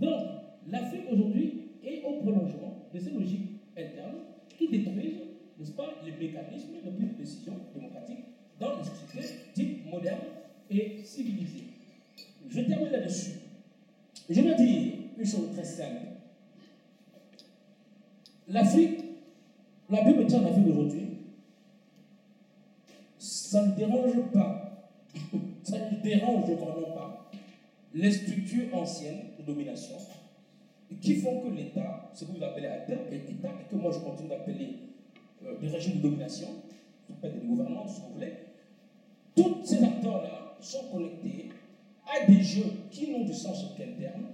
Donc, 0.00 0.22
l'Afrique 0.68 1.04
aujourd'hui 1.10 1.62
est 1.84 2.02
au 2.04 2.22
prolongement 2.22 2.88
de 2.92 2.98
ces 2.98 3.10
logiques 3.10 3.60
internes 3.76 4.18
qui 4.56 4.68
détruisent, 4.68 5.22
n'est-ce 5.58 5.72
pas, 5.72 5.94
les 6.04 6.12
mécanismes 6.12 6.74
de 6.84 6.90
prise 6.90 7.12
de 7.12 7.18
décision 7.18 7.54
démocratique 7.74 8.24
dans 8.58 8.76
les 8.78 8.84
sociétés 8.84 9.34
dites 9.54 9.86
modernes 9.90 10.18
et 10.70 11.02
civilisées. 11.04 11.64
Je 12.48 12.60
termine 12.62 12.90
là-dessus. 12.90 13.32
Je 14.28 14.40
vais 14.40 14.54
dire 14.54 14.92
une 15.18 15.26
chose 15.26 15.50
très 15.52 15.64
simple. 15.64 16.06
L'Afrique, 18.48 19.00
la 19.90 20.02
biométrie 20.02 20.36
en 20.36 20.46
Afrique 20.46 20.66
aujourd'hui, 20.68 21.06
ça 23.18 23.66
ne 23.66 23.72
dérange 23.74 24.30
pas, 24.32 24.90
ça 25.62 25.90
ne 25.90 26.02
dérange 26.02 26.50
vraiment 26.50 26.90
pas 26.92 27.25
les 27.96 28.12
structures 28.12 28.74
anciennes 28.74 29.22
de 29.38 29.42
domination 29.42 29.96
qui 31.00 31.16
font 31.16 31.40
que 31.40 31.48
l'État, 31.48 32.10
ce 32.12 32.26
que 32.26 32.32
vous 32.32 32.44
appelez 32.44 32.66
à 32.66 32.78
terme 32.80 33.00
l'État, 33.10 33.48
et 33.60 33.70
que 33.70 33.76
moi 33.76 33.90
je 33.90 33.98
continue 34.00 34.28
d'appeler 34.28 34.76
euh, 35.44 35.58
des 35.58 35.68
régimes 35.68 35.96
de 35.96 36.02
domination, 36.02 36.48
des 37.08 37.46
gouvernements, 37.46 37.84
que 37.84 37.88
vous 37.88 38.14
voulez, 38.14 38.34
tous 39.34 39.64
ces 39.64 39.82
acteurs-là 39.82 40.56
sont 40.60 40.84
connectés 40.92 41.48
à 42.06 42.26
des 42.26 42.42
jeux 42.42 42.70
qui 42.90 43.10
n'ont 43.10 43.24
du 43.24 43.32
sens 43.32 43.64
quel 43.76 43.96
terme, 43.96 44.26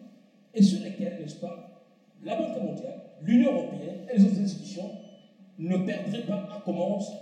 et 0.55 0.63
sur 0.63 0.83
lesquels, 0.83 1.21
n'est-ce 1.21 1.37
pas, 1.37 1.85
la 2.25 2.37
Banque 2.37 2.61
mondiale, 2.63 3.01
l'Union 3.23 3.53
européenne 3.53 4.07
et 4.13 4.19
les 4.19 4.25
autres 4.25 4.41
institutions 4.41 4.91
ne 5.59 5.77
perdraient 5.79 6.27
pas 6.27 6.49
à 6.55 6.61
commencer, 6.65 7.15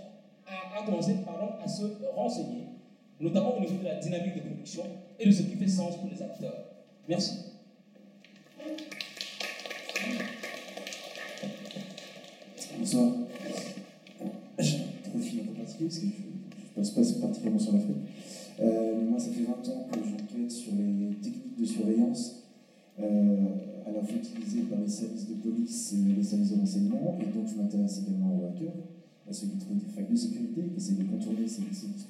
à 1.63 1.67
se 1.67 1.83
renseigner, 2.15 2.65
notamment 3.19 3.57
au 3.57 3.59
niveau 3.59 3.77
de 3.77 3.83
la 3.85 3.95
dynamique 3.95 4.35
de 4.35 4.41
production 4.41 4.83
et 5.21 5.27
de 5.27 5.31
ce 5.31 5.43
qui 5.43 5.55
fait 5.55 5.67
sens 5.67 5.97
pour 5.97 6.09
les 6.11 6.21
acteurs. 6.21 6.65
Merci. 7.07 7.31
Bonsoir. 12.79 13.13
Un 14.57 15.09
profil 15.09 15.39
un 15.41 15.43
peu 15.43 15.53
particulier 15.53 15.89
parce 16.75 16.89
que 16.89 16.95
je 16.95 16.99
ne 16.99 17.03
passe 17.03 17.11
pas 17.13 17.27
particulièrement 17.27 17.59
sur 17.59 17.73
l'Afrique. 17.73 17.97
Euh, 18.61 19.01
moi, 19.09 19.19
ça 19.19 19.29
fait 19.31 19.43
20 19.43 19.51
ans 19.51 19.87
que 19.91 19.99
j'enquête 19.99 20.51
sur 20.51 20.73
les 20.73 21.15
techniques 21.15 21.59
de 21.59 21.65
surveillance 21.65 22.43
euh, 22.99 23.45
à 23.85 23.91
la 23.91 24.01
fois 24.01 24.17
utilisées 24.17 24.63
par 24.63 24.79
les 24.79 24.87
services 24.87 25.27
de 25.29 25.35
police 25.35 25.93
et 25.93 26.15
les 26.15 26.23
services 26.23 26.51
de 26.51 26.59
renseignement, 26.59 27.17
et 27.21 27.25
donc 27.25 27.47
je 27.47 27.61
m'intéresse 27.61 28.01
également 28.07 28.39
aux 28.39 28.45
hackers, 28.45 28.73
à 29.29 29.33
ceux 29.33 29.47
qui 29.47 29.57
trouvent 29.57 29.77
des 29.77 29.91
failles 29.93 30.11
de 30.11 30.15
sécurité, 30.15 30.61
qui 30.63 30.77
essaient 30.77 30.93
de 30.93 31.03
contourner 31.03 31.47
ces, 31.47 31.61
dispositifs. 31.61 32.07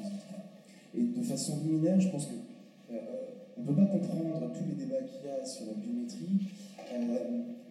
Et 0.98 1.04
de 1.04 1.22
façon 1.24 1.60
liminaire, 1.64 2.00
je 2.00 2.10
pense 2.10 2.26
que 2.26 2.34
euh, 2.94 3.58
on 3.58 3.62
ne 3.62 3.68
peut 3.68 3.76
pas 3.76 3.86
comprendre 3.86 4.52
tous 4.54 4.66
les 4.68 4.76
débats 4.76 5.02
qu'il 5.04 5.28
y 5.28 5.30
a 5.30 5.46
sur 5.46 5.66
la 5.68 5.74
biométrie 5.74 6.48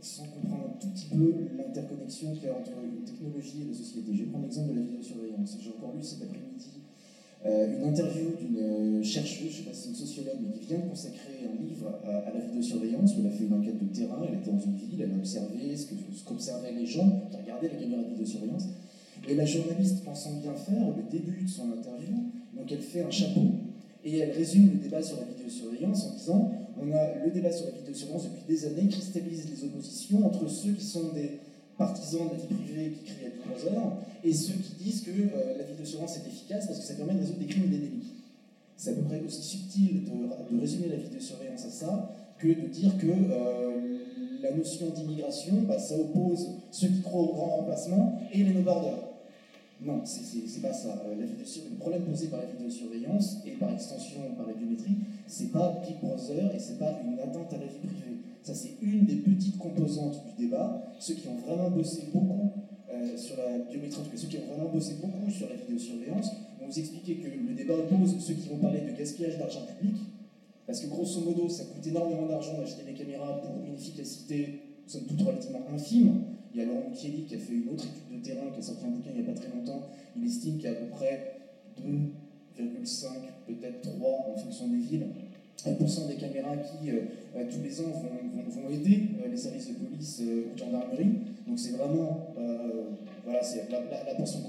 sans 0.00 0.24
comprendre 0.24 0.64
un 0.64 0.80
tout 0.80 0.88
petit 0.88 1.08
peu 1.12 1.34
l'interconnexion 1.58 2.32
qu'il 2.32 2.44
y 2.44 2.48
a 2.48 2.56
entre 2.56 2.72
une 2.82 3.04
technologie 3.04 3.62
et 3.62 3.68
la 3.68 3.74
société. 3.74 4.14
Je 4.14 4.24
vais 4.24 4.30
prendre 4.30 4.44
l'exemple 4.44 4.72
de 4.72 4.80
la 4.80 4.86
vidéosurveillance. 4.86 5.58
J'ai 5.60 5.70
encore 5.70 5.94
lu 5.94 6.02
cet 6.02 6.22
après-midi 6.22 6.80
euh, 7.46 7.74
une 7.74 7.88
interview 7.88 8.32
d'une 8.38 8.58
euh, 8.58 9.02
chercheuse, 9.02 9.38
je 9.40 9.44
ne 9.46 9.50
sais 9.50 9.62
pas 9.62 9.72
si 9.72 9.82
c'est 9.84 9.88
une 9.88 9.94
sociologue, 9.94 10.36
mais 10.42 10.52
qui 10.52 10.66
vient 10.66 10.78
de 10.78 10.90
consacrer 10.90 11.40
un 11.48 11.64
livre 11.64 11.88
à, 12.04 12.30
la 12.34 12.38
vidéosurveillance, 12.38 13.12
elle 13.18 13.26
a 13.26 13.30
fait 13.30 13.44
une 13.44 13.54
enquête 13.54 13.78
de 13.78 13.94
terrain, 13.94 14.20
elle 14.28 14.40
était 14.40 14.50
dans 14.50 14.60
une 14.60 14.76
ville, 14.76 15.00
elle 15.00 15.12
a 15.12 15.16
observé 15.16 15.74
ce 15.74 16.24
qu'observaient 16.24 16.72
les 16.72 16.84
gens, 16.84 17.08
qui 17.30 17.36
regardaient 17.38 17.68
la 17.68 17.80
caméra 17.80 18.02
de 18.02 18.10
vidéosurveillance. 18.10 18.66
Et 19.26 19.34
la 19.34 19.46
journaliste, 19.46 20.04
pensant 20.04 20.32
bien 20.42 20.54
faire, 20.54 20.86
au 20.86 21.10
début 21.10 21.42
de 21.42 21.48
son 21.48 21.72
interview, 21.72 22.12
donc 22.54 22.70
elle 22.70 22.82
fait 22.82 23.04
un 23.04 23.10
chapeau, 23.10 23.40
et 24.04 24.18
elle 24.18 24.32
résume 24.32 24.70
le 24.72 24.78
débat 24.78 25.02
sur 25.02 25.16
la 25.16 25.24
vidéosurveillance 25.24 26.06
en 26.06 26.14
disant 26.14 26.52
on 26.80 26.92
a 26.92 27.24
le 27.24 27.30
débat 27.30 27.52
sur 27.52 27.66
la 27.66 27.72
vidéosurveillance 27.72 28.24
depuis 28.24 28.44
des 28.48 28.66
années 28.66 28.88
cristallise 28.88 29.48
les 29.50 29.64
oppositions 29.64 30.26
entre 30.26 30.48
ceux 30.48 30.72
qui 30.72 30.84
sont 30.84 31.12
des 31.12 31.38
partisans 31.76 32.28
de 32.28 32.32
la 32.32 32.36
vie 32.36 32.54
privée 32.54 32.90
qui 32.90 33.04
crient 33.04 33.26
à 33.26 33.30
toutes 33.30 33.72
heures 33.72 33.96
et 34.24 34.32
ceux 34.32 34.54
qui 34.54 34.84
disent 34.84 35.02
que 35.02 35.10
euh, 35.10 35.58
la 35.58 35.64
vidéosurveillance 35.64 36.16
est 36.18 36.28
efficace 36.28 36.66
parce 36.66 36.78
que 36.78 36.84
ça 36.84 36.94
permet 36.94 37.14
de 37.14 37.20
résoudre 37.20 37.38
des 37.38 37.46
crimes 37.46 37.64
et 37.64 37.68
des 37.68 37.78
délits. 37.78 38.12
C'est 38.76 38.90
à 38.90 38.94
peu 38.94 39.02
près 39.02 39.20
aussi 39.26 39.42
subtil 39.42 40.04
de, 40.04 40.60
résumer 40.60 40.88
la 40.88 40.96
vidéosurveillance 40.96 41.64
à 41.66 41.70
ça 41.70 42.10
que 42.38 42.48
de 42.48 42.66
dire 42.68 42.96
que 42.98 43.06
euh, 43.06 43.98
la 44.42 44.52
notion 44.52 44.86
d'immigration, 44.90 45.62
bah, 45.68 45.78
ça 45.78 45.96
oppose 45.98 46.48
ceux 46.70 46.88
qui 46.88 47.02
croient 47.02 47.22
au 47.22 47.32
grand 47.34 47.56
remplacement 47.56 48.20
et 48.32 48.42
les 48.42 48.54
no-borders. 48.54 49.09
Non, 49.82 50.02
c'est 50.04 50.60
pas 50.60 50.72
ça. 50.72 51.02
Euh, 51.06 51.14
le 51.14 51.76
problème 51.76 52.02
posé 52.02 52.26
par 52.26 52.40
la 52.40 52.46
vidéosurveillance 52.46 53.38
et 53.46 53.52
par 53.52 53.72
extension 53.72 54.20
par 54.36 54.46
la 54.46 54.52
biométrie, 54.52 54.96
c'est 55.26 55.50
pas 55.50 55.80
Big 55.86 55.98
Brother 56.00 56.54
et 56.54 56.58
c'est 56.58 56.78
pas 56.78 57.00
une 57.02 57.18
atteinte 57.18 57.52
à 57.52 57.56
la 57.56 57.64
vie 57.64 57.78
privée. 57.78 58.18
Ça, 58.42 58.54
c'est 58.54 58.74
une 58.82 59.06
des 59.06 59.16
petites 59.16 59.56
composantes 59.56 60.22
du 60.26 60.44
débat. 60.44 60.82
Ceux 60.98 61.14
qui 61.14 61.28
ont 61.28 61.36
vraiment 61.36 61.70
bossé 61.70 62.08
beaucoup 62.12 62.50
euh, 62.92 63.16
sur 63.16 63.36
la 63.38 63.58
biométrie, 63.58 64.02
ceux 64.16 64.28
qui 64.28 64.36
ont 64.36 64.54
vraiment 64.54 64.70
bossé 64.70 64.96
beaucoup 65.00 65.30
sur 65.30 65.48
la 65.48 65.54
vidéosurveillance, 65.56 66.30
vont 66.60 66.66
vous 66.66 66.78
expliquer 66.78 67.16
que 67.16 67.28
le 67.28 67.54
débat 67.54 67.74
oppose 67.74 68.16
ceux 68.20 68.34
qui 68.34 68.48
vont 68.50 68.58
parler 68.58 68.80
de 68.80 68.96
gaspillage 68.96 69.38
d'argent 69.38 69.62
public 69.78 69.96
Parce 70.66 70.80
que 70.80 70.88
grosso 70.88 71.20
modo, 71.20 71.48
ça 71.48 71.64
coûte 71.64 71.86
énormément 71.86 72.26
d'argent 72.26 72.58
d'acheter 72.58 72.82
des 72.84 72.92
caméras 72.92 73.40
pour 73.40 73.64
une 73.64 73.74
efficacité, 73.74 74.60
somme 74.86 75.04
toute 75.04 75.22
relativement 75.22 75.62
infime. 75.74 76.22
Il 76.52 76.60
y 76.60 76.62
a 76.62 76.66
Laurent 76.66 76.92
Chieli 76.94 77.24
qui 77.24 77.34
a 77.36 77.38
fait 77.38 77.54
une 77.54 77.68
autre 77.68 77.84
étude 77.84 78.20
de 78.20 78.24
terrain, 78.24 78.50
qui 78.52 78.58
a 78.58 78.62
sorti 78.62 78.84
un 78.84 78.90
bouquin 78.90 79.10
il 79.14 79.22
n'y 79.22 79.28
a 79.28 79.32
pas 79.32 79.38
très 79.38 79.50
longtemps. 79.50 79.88
Il 80.16 80.26
estime 80.26 80.56
qu'il 80.56 80.64
y 80.64 80.68
a 80.68 80.72
à 80.72 80.74
peu 80.74 80.86
près 80.86 81.36
2,5, 81.80 83.06
peut-être 83.46 83.80
3 83.82 84.26
en 84.34 84.36
fonction 84.36 84.68
des 84.68 84.78
villes, 84.78 85.06
1% 85.64 86.08
des 86.08 86.14
caméras 86.16 86.56
qui, 86.56 86.90
euh, 86.90 87.00
euh, 87.36 87.44
tous 87.50 87.62
les 87.62 87.80
ans, 87.80 87.90
vont, 87.90 88.68
aider 88.70 89.08
euh, 89.22 89.28
les 89.30 89.36
services 89.36 89.68
de 89.68 89.74
police 89.74 90.22
ou 90.22 90.58
de. 90.58 91.04
Donc 91.48 91.58
c'est 91.58 91.72
vraiment 91.72 92.34
voilà, 93.24 93.42
c'est 93.42 93.70
la, 93.70 93.80
la, 93.80 94.04
la 94.04 94.14
portion. 94.14 94.40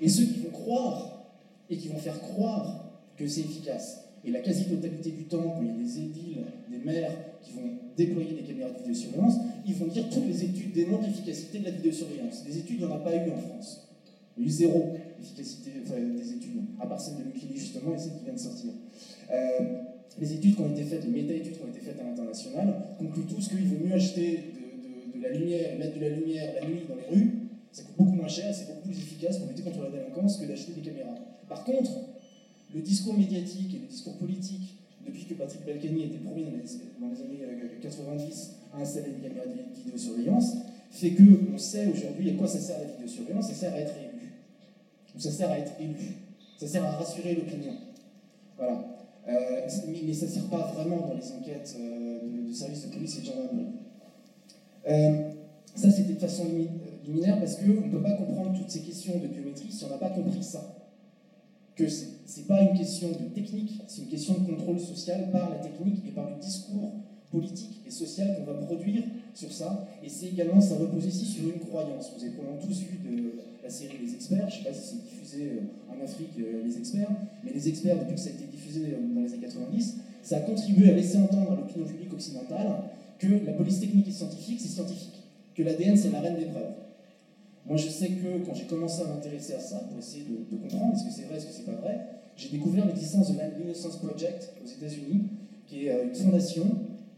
Et 0.00 0.08
ceux 0.08 0.24
qui 0.24 0.40
vont 0.40 0.50
croire 0.50 1.26
et 1.68 1.76
qui 1.76 1.88
vont 1.88 1.98
faire 1.98 2.18
croire 2.20 2.84
que 3.16 3.26
c'est 3.26 3.40
efficace, 3.40 4.07
et 4.28 4.30
la 4.30 4.40
quasi-totalité 4.40 5.10
du 5.10 5.24
temps, 5.24 5.42
quand 5.42 5.62
il 5.62 5.68
y 5.68 5.70
a 5.70 5.74
des 5.74 5.98
édiles, 5.98 6.44
des 6.70 6.78
maires 6.78 7.12
qui 7.42 7.52
vont 7.52 7.70
déployer 7.96 8.34
des 8.34 8.42
caméras 8.42 8.70
de 8.70 8.78
vidéosurveillance, 8.78 9.36
ils 9.66 9.74
vont 9.74 9.86
dire 9.86 10.08
toutes 10.10 10.26
les 10.26 10.44
études 10.44 10.72
démontrent 10.72 11.06
l'efficacité 11.06 11.60
de 11.60 11.64
la 11.64 11.70
vidéosurveillance. 11.70 12.44
Des 12.44 12.58
études, 12.58 12.76
il 12.80 12.86
n'y 12.86 12.92
en 12.92 12.96
a 12.96 12.98
pas 12.98 13.14
eu 13.14 13.30
en 13.30 13.36
France. 13.36 13.88
Il 14.36 14.44
y 14.44 14.46
a 14.46 14.48
eu 14.48 14.52
zéro 14.52 14.96
efficacité 15.20 15.70
des 15.80 16.32
études, 16.32 16.60
à 16.78 16.86
part 16.86 17.00
celle 17.00 17.16
de 17.16 17.24
Mukili 17.24 17.58
justement 17.58 17.94
et 17.94 17.98
celle 17.98 18.12
qui 18.18 18.24
vient 18.24 18.34
de 18.34 18.38
sortir. 18.38 18.70
Euh, 19.32 19.36
les 20.20 20.32
études 20.34 20.54
qui 20.54 20.60
ont 20.60 20.70
été 20.70 20.84
faites, 20.84 21.04
les 21.04 21.10
méta-études 21.10 21.56
qui 21.56 21.62
ont 21.64 21.68
été 21.68 21.80
faites 21.80 21.98
à 22.00 22.04
l'international, 22.04 22.74
concluent 22.98 23.26
tous 23.26 23.48
qu'il 23.48 23.66
vaut 23.66 23.84
mieux 23.84 23.94
acheter 23.94 24.52
de, 25.14 25.18
de, 25.18 25.22
la 25.22 25.30
lumière, 25.30 25.78
mettre 25.78 25.96
de 25.96 26.00
la 26.00 26.10
lumière 26.10 26.54
la 26.60 26.68
nuit 26.68 26.82
dans 26.88 26.94
les 26.94 27.16
rues, 27.16 27.30
ça 27.72 27.82
coûte 27.82 27.96
beaucoup 27.96 28.16
moins 28.16 28.28
cher, 28.28 28.54
c'est 28.54 28.66
beaucoup 28.66 28.88
plus 28.88 28.98
efficace 28.98 29.38
pour 29.38 29.48
lutter 29.48 29.62
contre 29.62 29.82
la 29.82 29.90
délinquance 29.90 30.36
que 30.36 30.46
d'acheter 30.46 30.72
des 30.72 30.80
caméras. 30.80 31.14
Par 31.48 31.64
contre, 31.64 31.90
le 32.74 32.80
discours 32.80 33.14
médiatique 33.14 33.74
et 33.74 33.78
le 33.78 33.86
discours 33.86 34.16
politique, 34.18 34.78
depuis 35.06 35.24
que 35.24 35.34
Patrick 35.34 35.64
Balkany 35.64 36.04
été 36.04 36.18
promis 36.18 36.44
dans 36.44 36.50
les, 36.50 37.22
années 37.22 37.78
90 37.80 38.50
euh, 38.74 38.78
à 38.78 38.82
installer 38.82 39.10
des 39.12 39.28
caméras 39.28 39.46
de 39.46 39.74
vidéosurveillance, 39.74 40.56
fait 40.90 41.12
qu'on 41.12 41.56
sait 41.58 41.86
aujourd'hui 41.86 42.30
à 42.30 42.34
quoi 42.34 42.46
ça 42.46 42.58
sert 42.58 42.78
la 42.78 42.84
vidéosurveillance, 42.86 43.48
ça 43.48 43.54
sert 43.54 43.72
à 43.72 43.80
être 43.80 43.94
élu. 43.96 44.32
Ou 45.16 45.20
ça 45.20 45.30
sert 45.30 45.50
à 45.50 45.58
être 45.58 45.72
élu. 45.80 46.16
Ça 46.58 46.66
sert 46.66 46.84
à 46.84 46.90
rassurer 46.92 47.34
l'opinion. 47.34 47.74
Voilà. 48.56 48.84
Euh, 49.28 49.68
mais, 49.88 50.14
ça 50.14 50.26
ne 50.26 50.30
sert 50.30 50.48
pas 50.48 50.72
vraiment 50.74 51.06
dans 51.06 51.14
les 51.14 51.32
enquêtes 51.32 51.76
euh, 51.78 52.48
de, 52.48 52.52
services 52.52 52.86
de 52.86 52.92
police 52.92 53.18
et 53.18 53.20
de 53.20 53.26
gendarmerie. 53.26 53.66
ça, 55.74 55.90
c'était 55.90 56.14
de 56.14 56.18
façon 56.18 56.46
liminaire 57.04 57.38
parce 57.38 57.56
qu'on 57.56 57.66
ne 57.66 57.90
peut 57.90 58.02
pas 58.02 58.14
comprendre 58.14 58.58
toutes 58.58 58.70
ces 58.70 58.80
questions 58.80 59.18
de 59.18 59.26
biométrie 59.26 59.70
si 59.70 59.84
on 59.84 59.88
n'a 59.90 59.98
pas 59.98 60.10
compris 60.10 60.42
ça 60.42 60.74
que 61.76 61.88
ce 61.88 62.17
n'est 62.38 62.46
pas 62.46 62.60
une 62.62 62.76
question 62.76 63.08
de 63.08 63.34
technique, 63.34 63.80
c'est 63.86 64.02
une 64.02 64.08
question 64.08 64.34
de 64.34 64.46
contrôle 64.52 64.80
social 64.80 65.30
par 65.30 65.50
la 65.50 65.56
technique 65.56 66.02
et 66.06 66.10
par 66.10 66.30
le 66.30 66.36
discours 66.40 66.92
politique 67.30 67.82
et 67.86 67.90
social 67.90 68.36
qu'on 68.36 68.50
va 68.50 68.58
produire 68.58 69.02
sur 69.34 69.52
ça. 69.52 69.86
Et 70.02 70.08
c'est 70.08 70.26
également, 70.26 70.60
ça 70.60 70.76
repose 70.76 71.04
ici 71.06 71.26
sur 71.26 71.44
une 71.44 71.60
croyance. 71.60 72.12
Vous 72.16 72.22
avez 72.22 72.32
probablement 72.32 72.62
tous 72.62 72.80
vu 72.80 72.98
de 72.98 73.32
la 73.62 73.70
série 73.70 73.98
Les 74.00 74.14
Experts, 74.14 74.48
je 74.48 74.58
ne 74.58 74.64
sais 74.64 74.70
pas 74.70 74.74
si 74.74 74.96
c'est 74.96 75.02
diffusé 75.02 75.52
euh, 75.52 75.92
en 75.92 76.02
Afrique, 76.02 76.32
euh, 76.38 76.62
Les 76.64 76.78
Experts, 76.78 77.10
mais 77.44 77.52
Les 77.52 77.68
Experts, 77.68 77.98
depuis 77.98 78.14
que 78.14 78.20
ça 78.20 78.30
a 78.30 78.32
été 78.32 78.44
diffusé 78.44 78.80
euh, 78.86 79.14
dans 79.14 79.20
les 79.20 79.32
années 79.32 79.42
90, 79.42 79.96
ça 80.22 80.38
a 80.38 80.40
contribué 80.40 80.90
à 80.90 80.94
laisser 80.94 81.18
entendre 81.18 81.52
à 81.52 81.56
l'opinion 81.56 81.86
publique 81.86 82.12
occidentale 82.12 82.84
que 83.18 83.26
la 83.44 83.52
police 83.52 83.80
technique 83.80 84.08
et 84.08 84.12
scientifique, 84.12 84.60
c'est 84.60 84.68
scientifique, 84.68 85.22
que 85.54 85.62
l'ADN, 85.62 85.96
c'est 85.96 86.10
la 86.10 86.20
reine 86.20 86.36
des 86.36 86.46
preuves. 86.46 86.74
Moi, 87.66 87.76
je 87.76 87.88
sais 87.88 88.08
que 88.08 88.46
quand 88.46 88.54
j'ai 88.54 88.64
commencé 88.64 89.02
à 89.02 89.08
m'intéresser 89.08 89.54
à 89.54 89.60
ça, 89.60 89.80
pour 89.80 89.98
essayer 89.98 90.24
de, 90.24 90.56
comprendre 90.56 90.94
est-ce 90.94 91.04
que 91.04 91.12
c'est 91.12 91.26
vrai, 91.26 91.36
est-ce 91.36 91.46
que 91.46 91.52
c'est 91.52 91.66
pas 91.66 91.72
vrai, 91.72 91.98
j'ai 92.38 92.50
découvert 92.50 92.86
l'existence 92.86 93.32
de 93.32 93.38
l'Innocence 93.58 93.96
Project 93.96 94.54
aux 94.64 94.68
États-Unis, 94.68 95.24
qui 95.66 95.86
est 95.86 95.90
euh, 95.90 96.04
une 96.04 96.14
fondation 96.14 96.66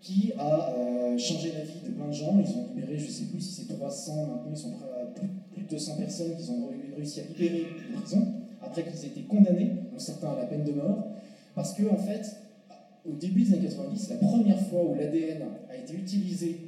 qui 0.00 0.32
a 0.38 0.72
euh, 0.72 1.18
changé 1.18 1.52
la 1.52 1.62
vie 1.62 1.86
de 1.86 1.92
plein 1.92 2.08
de 2.08 2.12
gens. 2.12 2.40
Ils 2.40 2.56
ont 2.56 2.68
libéré, 2.74 2.98
je 2.98 3.06
ne 3.06 3.10
sais 3.10 3.24
plus 3.24 3.40
si 3.40 3.52
c'est 3.52 3.74
300, 3.74 4.16
maintenant 4.16 4.50
ils 4.50 4.56
sont 4.56 4.70
près 4.70 4.88
à 4.88 5.04
plus, 5.04 5.28
de 5.62 5.68
200 5.68 5.96
personnes 5.98 6.36
qu'ils 6.36 6.50
ont 6.50 6.70
réussi 6.96 7.20
à 7.20 7.24
libérer 7.24 7.66
de 7.92 7.98
prison, 8.00 8.26
après 8.62 8.82
qu'ils 8.82 9.04
aient 9.04 9.08
été 9.08 9.20
condamnés, 9.22 9.72
dont 9.92 9.98
certains 9.98 10.30
à 10.30 10.36
la 10.36 10.46
peine 10.46 10.64
de 10.64 10.72
mort, 10.72 11.08
parce 11.54 11.74
que, 11.74 11.82
en 11.90 11.98
fait, 11.98 12.36
au 13.06 13.12
début 13.12 13.42
des 13.42 13.52
années 13.52 13.66
90, 13.66 14.08
la 14.08 14.16
première 14.16 14.60
fois 14.68 14.84
où 14.84 14.94
l'ADN 14.94 15.42
a 15.68 15.76
été 15.76 15.94
utilisé 15.94 16.60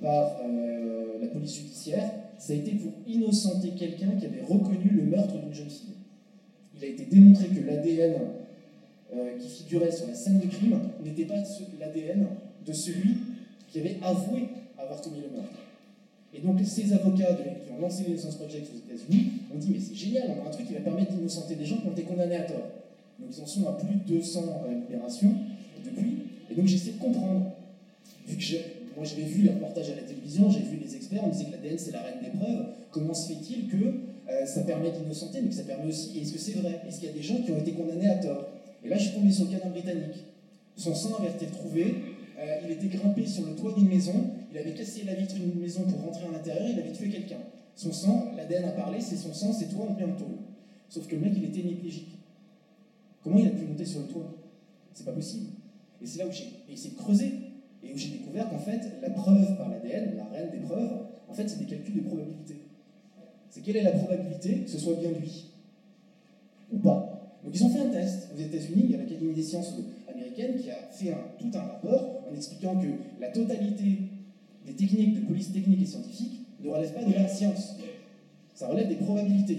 par 0.00 0.38
euh, 0.42 1.18
la 1.20 1.26
police 1.28 1.56
judiciaire, 1.56 2.10
ça 2.38 2.54
a 2.54 2.56
été 2.56 2.70
pour 2.70 2.92
innocenter 3.06 3.70
quelqu'un 3.70 4.12
qui 4.18 4.24
avait 4.24 4.42
reconnu 4.42 4.88
le 4.90 5.02
meurtre 5.02 5.34
d'une 5.38 5.52
jeune 5.52 5.68
fille. 5.68 5.97
Il 6.78 6.84
a 6.84 6.88
été 6.88 7.04
démontré 7.04 7.48
que 7.48 7.66
l'ADN 7.66 8.14
euh, 9.14 9.38
qui 9.38 9.48
figurait 9.48 9.90
sur 9.90 10.06
la 10.06 10.14
scène 10.14 10.38
du 10.38 10.48
crime 10.48 10.78
n'était 11.04 11.24
pas 11.24 11.42
l'ADN 11.80 12.26
de 12.66 12.72
celui 12.72 13.16
qui 13.68 13.80
avait 13.80 13.96
avoué 14.02 14.48
avoir 14.78 15.00
commis 15.00 15.20
le 15.20 15.36
meurtre. 15.36 15.58
Et 16.32 16.40
donc 16.40 16.60
ces 16.64 16.92
avocats 16.92 17.34
qui 17.34 17.72
ont 17.72 17.80
lancé 17.80 18.04
l'Innocence 18.04 18.36
Project 18.36 18.68
aux 18.72 18.92
États-Unis 18.92 19.32
ont 19.52 19.58
dit 19.58 19.70
mais 19.72 19.80
c'est 19.80 19.94
génial, 19.94 20.30
on 20.38 20.44
a 20.44 20.48
un 20.48 20.50
truc 20.50 20.66
qui 20.66 20.74
va 20.74 20.80
permettre 20.80 21.12
d'innocenter 21.12 21.56
des 21.56 21.64
gens 21.64 21.78
qui 21.78 21.88
ont 21.88 21.92
été 21.92 22.02
condamnés 22.02 22.36
à 22.36 22.42
tort. 22.42 22.68
Donc 23.18 23.30
ils 23.36 23.42
en 23.42 23.46
sont 23.46 23.66
à 23.66 23.72
plus 23.72 23.94
de 23.94 24.18
200 24.18 24.64
libérations 24.88 25.34
depuis. 25.84 26.18
Et 26.50 26.54
donc 26.54 26.66
j'essaie 26.66 26.92
de 26.92 26.98
comprendre, 26.98 27.52
vu 28.26 28.36
que 28.36 28.42
moi, 28.96 29.06
j'avais 29.06 29.22
vu 29.22 29.42
les 29.42 29.50
reportages 29.50 29.90
à 29.90 29.94
la 29.94 30.02
télévision, 30.02 30.50
j'ai 30.50 30.60
vu 30.60 30.76
les 30.76 30.96
experts, 30.96 31.22
on 31.24 31.28
disait 31.28 31.44
que 31.46 31.52
l'ADN 31.52 31.78
c'est 31.78 31.92
la 31.92 32.02
reine 32.02 32.18
des 32.22 32.36
preuves. 32.38 32.66
Comment 32.90 33.14
se 33.14 33.32
fait-il 33.32 33.68
que 33.68 33.94
euh, 34.30 34.46
ça 34.46 34.62
permet 34.62 34.90
d'innocenter, 34.90 35.40
mais 35.42 35.48
que 35.48 35.54
ça 35.54 35.62
permet 35.62 35.88
aussi. 35.88 36.18
Est-ce 36.18 36.32
que 36.32 36.38
c'est 36.38 36.52
vrai? 36.52 36.82
Est-ce 36.86 37.00
qu'il 37.00 37.08
y 37.08 37.12
a 37.12 37.14
des 37.14 37.22
gens 37.22 37.40
qui 37.42 37.50
ont 37.50 37.58
été 37.58 37.72
condamnés 37.72 38.08
à 38.08 38.16
tort? 38.16 38.48
Et 38.84 38.88
là, 38.88 38.96
je 38.96 39.04
suis 39.04 39.14
tombé 39.14 39.30
sur 39.32 39.44
le 39.46 39.58
canon 39.58 39.70
britannique. 39.70 40.24
Son 40.76 40.94
sang 40.94 41.16
avait 41.18 41.30
été 41.30 41.46
retrouvé, 41.46 41.94
euh, 42.38 42.60
il 42.64 42.70
était 42.70 42.86
grimpé 42.86 43.26
sur 43.26 43.46
le 43.46 43.54
toit 43.54 43.72
d'une 43.72 43.88
maison, 43.88 44.30
il 44.52 44.58
avait 44.58 44.74
cassé 44.74 45.02
la 45.04 45.14
vitre 45.14 45.34
d'une 45.34 45.60
maison 45.60 45.82
pour 45.82 46.00
rentrer 46.02 46.26
à 46.26 46.30
l'intérieur, 46.30 46.68
il 46.68 46.78
avait 46.78 46.92
tué 46.92 47.08
quelqu'un. 47.08 47.40
Son 47.74 47.92
sang, 47.92 48.32
l'ADN 48.36 48.64
a 48.64 48.72
parlé, 48.72 49.00
c'est 49.00 49.16
son 49.16 49.32
sang, 49.32 49.52
c'est 49.52 49.68
toi, 49.68 49.86
on 49.88 49.92
en 49.92 50.16
tôle. 50.16 50.38
Sauf 50.88 51.06
que 51.06 51.16
le 51.16 51.22
mec, 51.22 51.32
il 51.36 51.44
était 51.44 51.60
hémiplégique. 51.60 52.18
Comment 53.22 53.38
il 53.38 53.46
a 53.46 53.50
pu 53.50 53.64
monter 53.64 53.84
sur 53.84 54.00
le 54.00 54.06
toit? 54.06 54.34
C'est 54.94 55.04
pas 55.04 55.12
possible. 55.12 55.46
Et 56.00 56.06
c'est 56.06 56.18
là 56.18 56.26
où 56.26 56.32
j'ai 56.32 56.48
essayé 56.72 56.90
de 56.90 56.96
creuser 56.96 57.32
et 57.82 57.92
où 57.92 57.96
j'ai 57.96 58.08
découvert 58.10 58.48
qu'en 58.48 58.58
fait, 58.58 58.80
la 59.02 59.10
preuve 59.10 59.56
par 59.56 59.68
l'ADN, 59.68 60.16
la 60.16 60.24
reine 60.24 60.50
des 60.50 60.58
preuves, 60.58 60.90
en 61.28 61.34
fait, 61.34 61.48
c'est 61.48 61.58
des 61.58 61.66
calculs 61.66 61.96
de 61.96 62.00
probabilité. 62.00 62.57
Quelle 63.64 63.76
est 63.76 63.82
la 63.82 63.92
probabilité 63.92 64.60
que 64.60 64.70
ce 64.70 64.78
soit 64.78 64.94
bien 64.94 65.10
lui 65.10 65.46
ou 66.72 66.78
pas. 66.78 67.32
Donc 67.44 67.54
ils 67.54 67.64
ont 67.64 67.70
fait 67.70 67.80
un 67.80 67.88
test 67.88 68.28
aux 68.34 68.40
États-Unis, 68.40 68.82
il 68.84 68.90
y 68.90 68.94
a 68.94 68.98
l'Académie 68.98 69.34
des 69.34 69.42
sciences 69.42 69.74
américaine 70.08 70.60
qui 70.60 70.70
a 70.70 70.76
fait 70.90 71.14
tout 71.38 71.50
un 71.54 71.60
rapport 71.60 72.24
en 72.30 72.34
expliquant 72.34 72.76
que 72.78 72.88
la 73.20 73.28
totalité 73.28 73.98
des 74.66 74.72
techniques 74.74 75.20
de 75.20 75.26
police 75.26 75.52
technique 75.52 75.82
et 75.82 75.86
scientifique 75.86 76.40
ne 76.62 76.68
relève 76.68 76.92
pas 76.92 77.04
de 77.04 77.12
la 77.12 77.28
science. 77.28 77.76
Ça 78.54 78.68
relève 78.68 78.88
des 78.88 78.96
probabilités. 78.96 79.58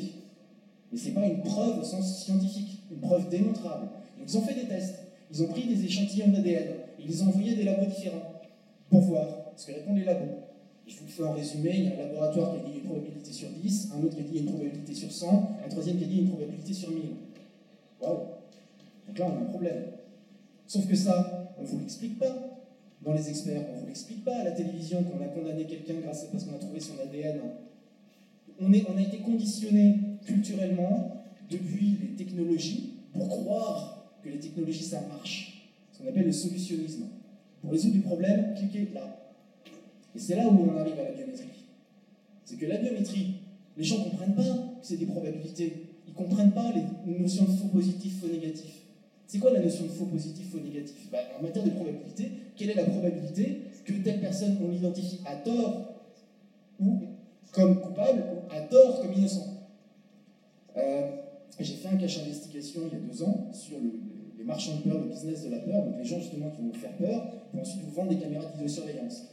Mais 0.92 0.98
ce 0.98 1.08
n'est 1.08 1.14
pas 1.14 1.26
une 1.26 1.42
preuve 1.42 1.80
au 1.80 1.84
sens 1.84 2.24
scientifique, 2.24 2.82
une 2.92 3.00
preuve 3.00 3.30
démontrable. 3.30 3.88
Donc 4.20 4.28
ils 4.28 4.38
ont 4.38 4.42
fait 4.42 4.56
des 4.56 4.68
tests. 4.68 4.96
Ils 5.32 5.44
ont 5.44 5.48
pris 5.48 5.68
des 5.68 5.86
échantillons 5.86 6.28
d'ADN 6.30 6.74
ils 7.00 7.08
les 7.08 7.22
ont 7.22 7.28
envoyés 7.28 7.56
des 7.56 7.64
labos 7.64 7.86
différents 7.86 8.34
pour 8.90 9.02
voir 9.02 9.28
ce 9.56 9.68
que 9.68 9.72
répondent 9.74 9.98
les 9.98 10.04
labos. 10.04 10.49
Je 10.90 10.98
vous 10.98 11.06
le 11.06 11.12
fais 11.12 11.24
en 11.24 11.34
résumé, 11.34 11.72
il 11.76 11.84
y 11.84 11.88
a 11.88 11.94
un 11.94 12.08
laboratoire 12.08 12.52
qui 12.54 12.60
a 12.60 12.64
dit 12.64 12.80
une 12.80 12.86
probabilité 12.86 13.32
sur 13.32 13.50
10, 13.50 13.92
un 13.96 14.04
autre 14.04 14.16
qui 14.16 14.22
a 14.22 14.24
dit 14.24 14.40
une 14.40 14.46
probabilité 14.46 14.94
sur 14.94 15.12
100, 15.12 15.58
un 15.64 15.70
troisième 15.70 15.98
qui 15.98 16.04
a 16.04 16.08
dit 16.08 16.20
une 16.20 16.30
probabilité 16.30 16.74
sur 16.74 16.90
1000. 16.90 17.04
Waouh 18.02 18.18
Donc 19.08 19.20
là, 19.20 19.26
on 19.28 19.38
a 19.38 19.42
un 19.42 19.46
problème. 19.46 19.84
Sauf 20.66 20.88
que 20.88 20.96
ça, 20.96 21.54
on 21.60 21.62
ne 21.62 21.68
vous 21.68 21.80
l'explique 21.80 22.18
pas 22.18 22.60
dans 23.04 23.14
les 23.14 23.30
experts, 23.30 23.62
on 23.72 23.76
ne 23.76 23.80
vous 23.82 23.88
l'explique 23.88 24.26
pas 24.26 24.38
à 24.38 24.44
la 24.44 24.52
télévision 24.52 25.04
qu'on 25.04 25.24
a 25.24 25.28
condamné 25.28 25.66
quelqu'un 25.66 25.96
grâce 26.04 26.24
à, 26.24 26.28
parce 26.28 26.44
qu'on 26.44 26.56
a 26.56 26.60
trouvé 26.60 26.80
son 26.80 26.94
ADN. 27.00 27.40
On, 28.60 28.74
est, 28.74 28.84
on 28.90 28.98
a 28.98 29.02
été 29.02 29.20
conditionné 29.20 30.00
culturellement 30.26 31.24
depuis 31.50 31.98
les 32.02 32.16
technologies 32.16 32.94
pour 33.14 33.30
croire 33.30 34.12
que 34.24 34.30
les 34.30 34.40
technologies 34.40 34.84
ça 34.84 35.02
marche 35.08 35.72
qu'on 35.98 36.08
appelle 36.08 36.26
le 36.26 36.32
solutionnisme. 36.32 37.06
Pour 37.62 37.72
résoudre 37.72 37.96
des 37.96 38.02
problèmes, 38.02 38.54
cliquez 38.56 38.90
là. 38.94 39.19
Et 40.16 40.20
c'est 40.20 40.36
là 40.36 40.48
où 40.48 40.58
on 40.70 40.78
arrive 40.78 41.00
à 41.00 41.04
la 41.04 41.12
biométrie. 41.12 41.46
C'est 42.46 42.58
que 42.58 42.66
la 42.66 42.78
biométrie, 42.78 43.36
les 43.78 43.84
gens 43.84 44.00
ne 44.00 44.10
comprennent 44.10 44.36
pas 44.36 44.44
que 44.44 44.86
c'est 44.88 44.98
des 44.98 45.06
probabilités. 45.06 45.74
Ils 46.08 46.12
ne 46.12 46.16
comprennent 46.16 46.52
pas 46.52 46.72
les 47.06 47.20
notions 47.20 47.46
de 47.46 47.52
faux 47.52 47.68
positif, 47.68 48.20
faux 48.20 48.28
négatif. 48.28 48.74
C'est 49.28 49.38
quoi 49.38 49.52
la 49.52 49.62
notion 49.62 49.84
de 49.86 49.90
faux 49.90 50.06
positif, 50.06 50.50
faux 50.52 50.60
négatif? 50.60 51.08
Bah, 51.12 51.20
En 51.40 51.44
matière 51.44 51.64
de 51.64 51.70
probabilité, 51.70 52.32
quelle 52.56 52.72
est 52.72 52.76
la 52.76 52.86
probabilité 52.86 53.62
que 53.86 53.94
telle 53.94 54.20
personne, 54.20 54.58
on 54.64 54.70
l'identifie 54.70 55.20
à 55.26 55.36
tort 55.36 55.94
ou 56.80 57.00
comme 57.52 57.80
coupable 57.80 58.24
ou 58.34 58.52
à 58.54 58.62
tort 58.62 59.02
comme 59.02 59.14
innocent? 59.14 59.46
Euh, 60.78 61.12
J'ai 61.60 61.76
fait 61.76 61.90
un 61.90 61.98
cache 61.98 62.20
investigation 62.20 62.82
il 62.92 62.98
y 62.98 63.02
a 63.02 63.06
deux 63.06 63.22
ans 63.24 63.50
sur 63.54 63.78
le, 63.80 63.92
les 64.38 64.44
marchands 64.44 64.78
de 64.78 64.90
peur, 64.90 65.00
le 65.00 65.10
business 65.10 65.44
de 65.46 65.52
la 65.52 65.60
peur, 65.60 65.84
donc 65.86 65.96
les 66.00 66.06
gens 66.06 66.20
justement 66.20 66.50
qui 66.50 66.62
vont 66.62 66.70
vous 66.70 66.80
faire 66.80 66.96
peur, 66.98 67.32
pour 67.52 67.62
ensuite 67.62 67.84
vous 67.84 67.92
vendre 67.92 68.10
des 68.10 68.18
caméras 68.18 68.46
de 68.46 68.54
vidéosurveillance. 68.54 69.26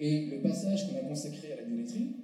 Et 0.00 0.26
le 0.26 0.38
passage 0.38 0.88
qu'on 0.88 0.96
a 0.96 1.08
consacré 1.08 1.52
à 1.52 1.56
la 1.56 1.62
biométrie, 1.62 2.16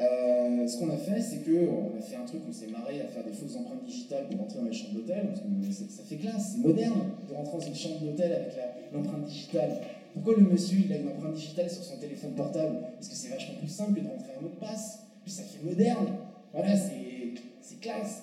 Euh, 0.00 0.66
ce 0.66 0.78
qu'on 0.78 0.90
a 0.90 0.96
fait, 0.96 1.20
c'est 1.20 1.44
qu'on 1.44 1.96
a 1.96 2.00
fait 2.00 2.16
un 2.16 2.24
truc, 2.24 2.40
on 2.48 2.52
s'est 2.52 2.66
marré 2.66 3.00
à 3.00 3.06
faire 3.06 3.24
des 3.24 3.32
fausses 3.32 3.56
empreintes 3.56 3.84
digitales 3.84 4.26
pour 4.28 4.40
rentrer 4.40 4.58
dans 4.58 4.64
les 4.64 4.72
chambres 4.72 4.94
d'hôtel, 4.94 5.28
parce 5.28 5.40
que 5.40 5.84
ça, 5.92 6.02
fait 6.02 6.16
classe, 6.16 6.52
c'est 6.52 6.66
moderne 6.66 7.12
de 7.28 7.34
rentrer 7.34 7.58
dans 7.58 7.64
une 7.66 7.74
chambre 7.74 8.00
d'hôtel 8.00 8.32
avec 8.32 8.52
l'empreinte 8.92 9.24
digitale. 9.26 9.80
Pourquoi 10.14 10.34
le 10.38 10.44
monsieur 10.44 10.78
il 10.84 10.92
a 10.92 10.96
une 10.96 11.08
empreinte 11.08 11.34
digitale 11.34 11.70
sur 11.70 11.84
son 11.84 11.98
téléphone 11.98 12.32
portable? 12.32 12.78
Parce 12.94 13.08
que 13.08 13.14
c'est 13.14 13.28
vachement 13.28 13.54
plus 13.58 13.68
simple 13.68 13.94
que 13.94 14.00
de 14.00 14.08
rentrer 14.08 14.32
un 14.38 14.42
mot 14.42 14.48
de 14.48 14.58
passe. 14.60 15.00
Puis 15.24 15.32
ça 15.32 15.42
fait 15.44 15.64
moderne. 15.64 16.06
Voilà, 16.52 16.74
c'est 16.76 17.80
classe. 17.80 18.22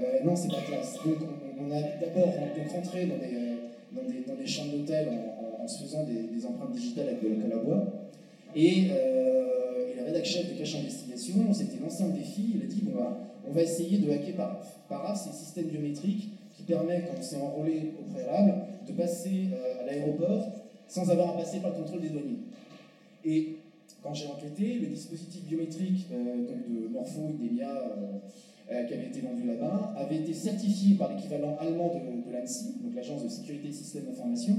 Euh, 0.00 0.24
non, 0.24 0.34
c'est 0.34 0.48
pas 0.48 0.62
classe. 0.66 0.94
Donc 1.04 1.18
on, 1.20 1.64
on 1.64 1.70
a 1.70 1.82
d'abord 2.00 2.32
rentré 2.72 3.04
euh, 3.04 3.56
dans 3.92 4.34
des, 4.34 4.46
chambres 4.46 4.78
d'hôtel 4.78 5.08
en, 5.60 5.68
se 5.68 5.82
faisant 5.82 6.04
des, 6.04 6.46
empreintes 6.46 6.72
digitales 6.72 7.08
avec 7.08 7.22
la 7.22 7.58
colle. 7.58 7.82
Et, 8.54 8.88
euh, 8.90 9.92
et 9.92 9.96
le 9.96 10.04
rédac 10.04 10.24
chef 10.24 10.52
de 10.52 10.58
Cache 10.58 10.76
Investigation, 10.76 11.34
on 11.48 11.54
s'était 11.54 11.78
lancé 11.80 12.02
un 12.02 12.10
défi. 12.10 12.52
Il 12.54 12.62
a 12.62 12.66
dit 12.66 12.82
bon, 12.82 12.92
bah, 12.94 13.18
on 13.48 13.52
va 13.52 13.62
essayer 13.62 13.98
de 13.98 14.10
hacker 14.10 14.36
Paraf. 14.36 14.78
Paraf, 14.88 15.20
c'est 15.22 15.30
un 15.30 15.32
système 15.32 15.66
biométrique 15.66 16.30
qui 16.56 16.62
permet, 16.64 17.02
quand 17.02 17.18
on 17.18 17.22
s'est 17.22 17.36
enrôlé 17.36 17.92
au 18.00 18.12
préalable, 18.12 18.54
de 18.86 18.92
passer 18.92 19.48
euh, 19.52 19.82
à 19.82 19.86
l'aéroport 19.86 20.52
sans 20.92 21.10
avoir 21.10 21.30
à 21.30 21.38
passer 21.38 21.60
par 21.60 21.70
le 21.70 21.76
contrôle 21.76 22.02
des 22.02 22.10
douaniers. 22.10 22.40
Et 23.24 23.56
quand 24.02 24.14
j'ai 24.14 24.26
enquêté, 24.26 24.78
le 24.80 24.88
dispositif 24.88 25.44
biométrique 25.44 26.06
euh, 26.12 26.46
donc 26.46 26.68
de 26.68 26.88
Morpho 26.88 27.20
euh, 27.22 28.18
euh, 28.70 28.84
qui 28.84 28.94
avait 28.94 29.06
été 29.06 29.20
vendu 29.20 29.46
là-bas 29.46 29.94
avait 29.96 30.16
été 30.16 30.34
certifié 30.34 30.96
par 30.96 31.14
l'équivalent 31.14 31.56
allemand 31.60 31.94
de, 31.94 32.28
de 32.28 32.36
l'ANSI, 32.36 32.74
donc 32.82 32.94
l'agence 32.94 33.24
de 33.24 33.28
sécurité 33.28 33.68
des 33.68 33.74
systèmes 33.74 34.06
d'information, 34.06 34.58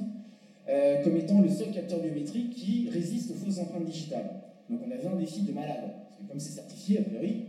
euh, 0.70 1.04
comme 1.04 1.18
étant 1.18 1.42
le 1.42 1.50
seul 1.50 1.72
capteur 1.72 2.00
biométrique 2.00 2.52
qui 2.52 2.90
résiste 2.90 3.32
aux 3.32 3.36
fausses 3.36 3.60
empreintes 3.60 3.86
digitales. 3.86 4.30
Donc 4.70 4.80
on 4.88 4.92
avait 4.92 5.08
un 5.08 5.16
défi 5.16 5.42
de 5.42 5.52
malade, 5.52 5.92
comme 6.30 6.40
c'est 6.40 6.54
certifié, 6.54 7.00
a 7.00 7.04
priori, 7.04 7.46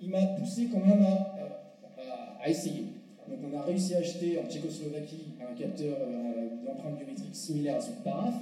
il 0.00 0.10
m'a 0.10 0.26
poussé 0.38 0.68
quand 0.72 0.84
même 0.84 1.02
à, 1.02 2.48
essayer. 2.48 2.84
Donc 3.28 3.38
on 3.52 3.58
a 3.58 3.62
réussi 3.62 3.94
à 3.94 3.98
acheter 3.98 4.38
en 4.38 4.48
Tchécoslovaquie 4.48 5.32
un 5.40 5.54
capteur 5.54 5.96
euh, 6.00 6.64
d'empreinte 6.64 6.96
biométrique 6.96 7.34
similaire 7.34 7.76
à 7.76 7.80
celui 7.80 7.98
de 7.98 8.02
Paraf. 8.04 8.34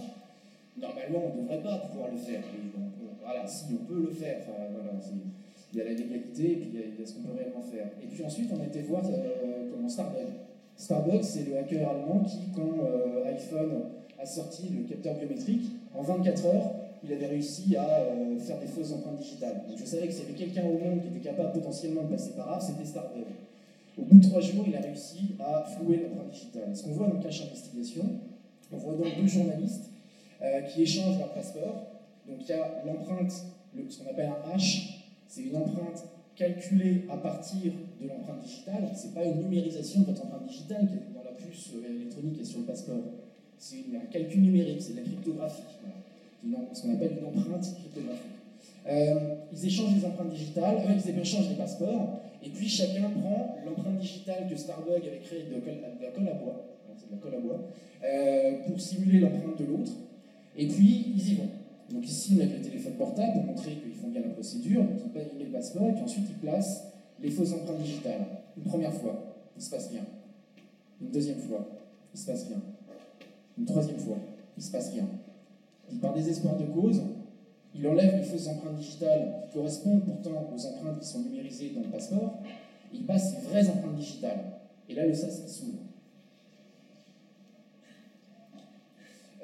Normalement, 0.77 1.23
on 1.33 1.37
ne 1.37 1.43
devrait 1.43 1.63
pas 1.63 1.79
pouvoir 1.79 2.11
le 2.11 2.19
faire. 2.19 2.43
voilà, 3.23 3.47
si 3.47 3.65
on 3.73 3.85
peut 3.85 4.01
le 4.01 4.11
faire, 4.11 4.43
voilà, 4.47 4.91
il 5.75 5.79
y 5.79 5.81
a 5.81 5.85
la 5.85 5.91
légalité 5.91 6.53
et 6.53 6.57
puis 6.57 6.71
il 6.73 7.01
y 7.01 7.03
a, 7.03 7.07
ce 7.07 7.15
qu'on 7.15 7.23
peut 7.23 7.37
réellement 7.37 7.63
faire. 7.63 7.87
Et 8.03 8.07
puis 8.07 8.25
ensuite, 8.25 8.51
on 8.53 8.61
a 8.61 8.67
été 8.67 8.83
voir 8.83 9.03
euh, 9.07 9.71
comment 9.73 9.89
Starbug. 9.89 10.27
Starbug, 10.77 11.23
c'est 11.23 11.45
le 11.49 11.57
hacker 11.59 11.89
allemand 11.89 12.21
qui, 12.25 12.39
quand 12.55 12.85
euh, 12.85 13.25
iPhone 13.31 13.71
a 14.19 14.27
sorti 14.27 14.69
le 14.71 14.85
capteur 14.85 15.15
biométrique, 15.15 15.63
en 15.95 16.03
24 16.03 16.47
heures, 16.47 16.75
il 17.05 17.13
avait 17.13 17.27
réussi 17.27 17.77
à 17.77 17.87
euh, 18.01 18.39
faire 18.39 18.59
des 18.59 18.67
fausses 18.67 18.93
empreintes 18.93 19.19
digitales. 19.19 19.63
Donc 19.69 19.79
je 19.79 19.85
savais 19.85 20.07
que 20.09 20.13
s'il 20.13 20.23
y 20.25 20.27
avait 20.27 20.35
quelqu'un 20.39 20.65
au 20.65 20.79
monde 20.79 21.01
qui 21.03 21.09
était 21.09 21.29
capable 21.29 21.53
potentiellement 21.53 22.03
de 22.03 22.09
passer 22.09 22.33
par 22.33 22.51
là, 22.51 22.61
c'était 22.61 22.85
Starbug. 22.85 23.25
Au 23.97 24.03
bout 24.03 24.19
de 24.19 24.27
trois 24.29 24.41
jours, 24.41 24.65
il 24.67 24.75
a 24.75 24.81
réussi 24.81 25.37
à 25.39 25.63
flouer 25.65 25.99
l'empreinte 26.03 26.31
digitale. 26.33 26.75
Ce 26.77 26.83
qu'on 26.83 26.91
voit 26.93 27.07
dans 27.07 27.21
cache 27.21 27.43
investigation, 27.43 28.05
on 28.73 28.77
voit 28.77 28.95
donc 28.95 29.07
deux 29.21 29.27
journalistes 29.29 29.91
euh, 30.43 30.63
qui 30.63 30.83
échangent 30.83 31.19
leur 31.19 31.33
passeport. 31.33 31.87
Donc 32.27 32.39
il 32.41 32.49
y 32.49 32.53
a 32.53 32.83
l'empreinte, 32.85 33.33
le- 33.77 33.89
ce 33.89 34.03
qu'on 34.03 34.11
appelle 34.11 34.31
un 34.53 34.57
H, 34.57 35.03
c'est 35.29 35.43
une 35.43 35.57
empreinte 35.57 36.05
calculée 36.37 37.05
à 37.11 37.17
partir 37.17 37.73
de 38.01 38.09
l'empreinte 38.09 38.43
digitale. 38.43 38.89
C'est 38.95 39.15
pas 39.15 39.25
une 39.25 39.43
numérisation 39.43 40.01
de 40.01 40.07
votre 40.07 40.25
empreinte 40.25 40.47
digitale 40.47 40.87
qui 40.87 40.95
est 40.95 41.15
dans 41.15 41.25
la 41.25 41.33
puce 41.37 41.71
euh, 41.75 41.95
électronique 41.95 42.41
et 42.41 42.45
sur 42.45 42.61
le 42.61 42.65
passeport. 42.65 43.03
C'est 43.59 43.85
un 43.95 44.07
calcul 44.11 44.43
numérique, 44.43 44.83
c'est 44.83 44.93
de 44.93 44.99
la 44.99 45.05
cryptographie. 45.05 45.63
Voilà. 46.43 46.69
Ce 46.75 46.83
qu'on 46.83 46.95
appelle 46.95 47.19
une 47.19 47.27
empreinte 47.27 47.63
cryptographique. 47.63 48.31
Euh, 48.87 49.35
ils 49.53 49.67
échangent 49.67 49.95
les 49.97 50.05
empreintes 50.05 50.31
digitales, 50.31 50.77
eux, 50.87 50.93
ils 50.95 51.19
échangent 51.19 51.49
les 51.49 51.55
passeports, 51.55 52.21
et 52.43 52.51
puis 52.51 52.69
chacun 52.69 53.09
prend 53.09 53.57
l'empreinte 53.65 53.99
digitale 53.99 54.47
que 54.51 54.57
Starbug 54.57 55.01
avait 55.07 55.21
créée 55.25 55.45
de, 55.45 55.55
la 55.55 56.11
colle 56.11 56.29
à 56.29 56.35
bois, 56.35 56.67
de 56.87 57.13
la 57.13 57.17
colle 57.17 57.35
à 57.35 57.41
bois, 57.41 57.61
pour 58.67 58.79
simuler 58.79 59.21
l'empreinte 59.21 59.59
de 59.59 59.65
l'autre, 59.65 59.93
et 60.55 60.67
puis 60.67 61.07
ils 61.17 61.33
y 61.33 61.35
vont. 61.37 61.49
Donc 61.91 62.03
ils 62.03 62.09
signent 62.09 62.43
avec 62.43 62.59
le 62.59 62.63
téléphone 62.63 62.95
portable 62.95 63.33
pour 63.35 63.45
montrer 63.45 63.77
qu'ils 63.77 63.93
font 63.95 64.09
bien 64.09 64.23
la 64.23 64.31
procédure, 64.31 64.83
donc 64.83 64.99
ils 65.05 65.11
payent 65.11 65.31
le 65.39 65.53
passeport, 65.53 65.89
et 65.89 65.93
puis 65.93 66.03
ensuite 66.03 66.25
ils 66.29 66.37
placent 66.37 66.85
les 67.21 67.31
fausses 67.31 67.53
empreintes 67.53 67.79
digitales. 67.79 68.27
Une 68.57 68.65
première 68.65 68.93
fois, 68.93 69.37
il 69.57 69.63
se 69.63 69.71
passe 69.71 69.89
rien. 69.89 70.05
Une 71.01 71.11
deuxième 71.11 71.39
fois, 71.39 71.67
il 72.15 72.19
se 72.19 72.27
passe 72.27 72.47
rien. 72.49 72.61
Une 73.59 73.65
troisième 73.65 73.99
fois, 73.99 74.17
il 74.57 74.63
se 74.63 74.71
passe 74.71 74.91
rien. 74.91 75.07
Puis 75.89 75.99
par 75.99 76.15
désespoir 76.15 76.57
de 76.57 76.65
cause, 76.65 77.03
il 77.75 77.87
enlève 77.87 78.17
les 78.17 78.23
fausses 78.23 78.49
empreintes 78.49 78.77
digitales 78.77 79.43
qui 79.45 79.59
correspondent 79.59 80.05
pourtant 80.05 80.51
aux 80.55 80.67
empreintes 80.67 81.01
qui 81.01 81.07
sont 81.07 81.21
numérisées 81.21 81.71
dans 81.71 81.83
le 81.83 81.89
passeport, 81.89 82.39
et 82.93 82.97
il 82.97 83.05
passe 83.05 83.35
les 83.35 83.49
vraies 83.49 83.69
empreintes 83.69 83.97
digitales. 83.97 84.45
Et 84.89 84.95
là, 84.95 85.07
le 85.07 85.15
sas 85.15 85.47
s'ouvre. 85.47 85.79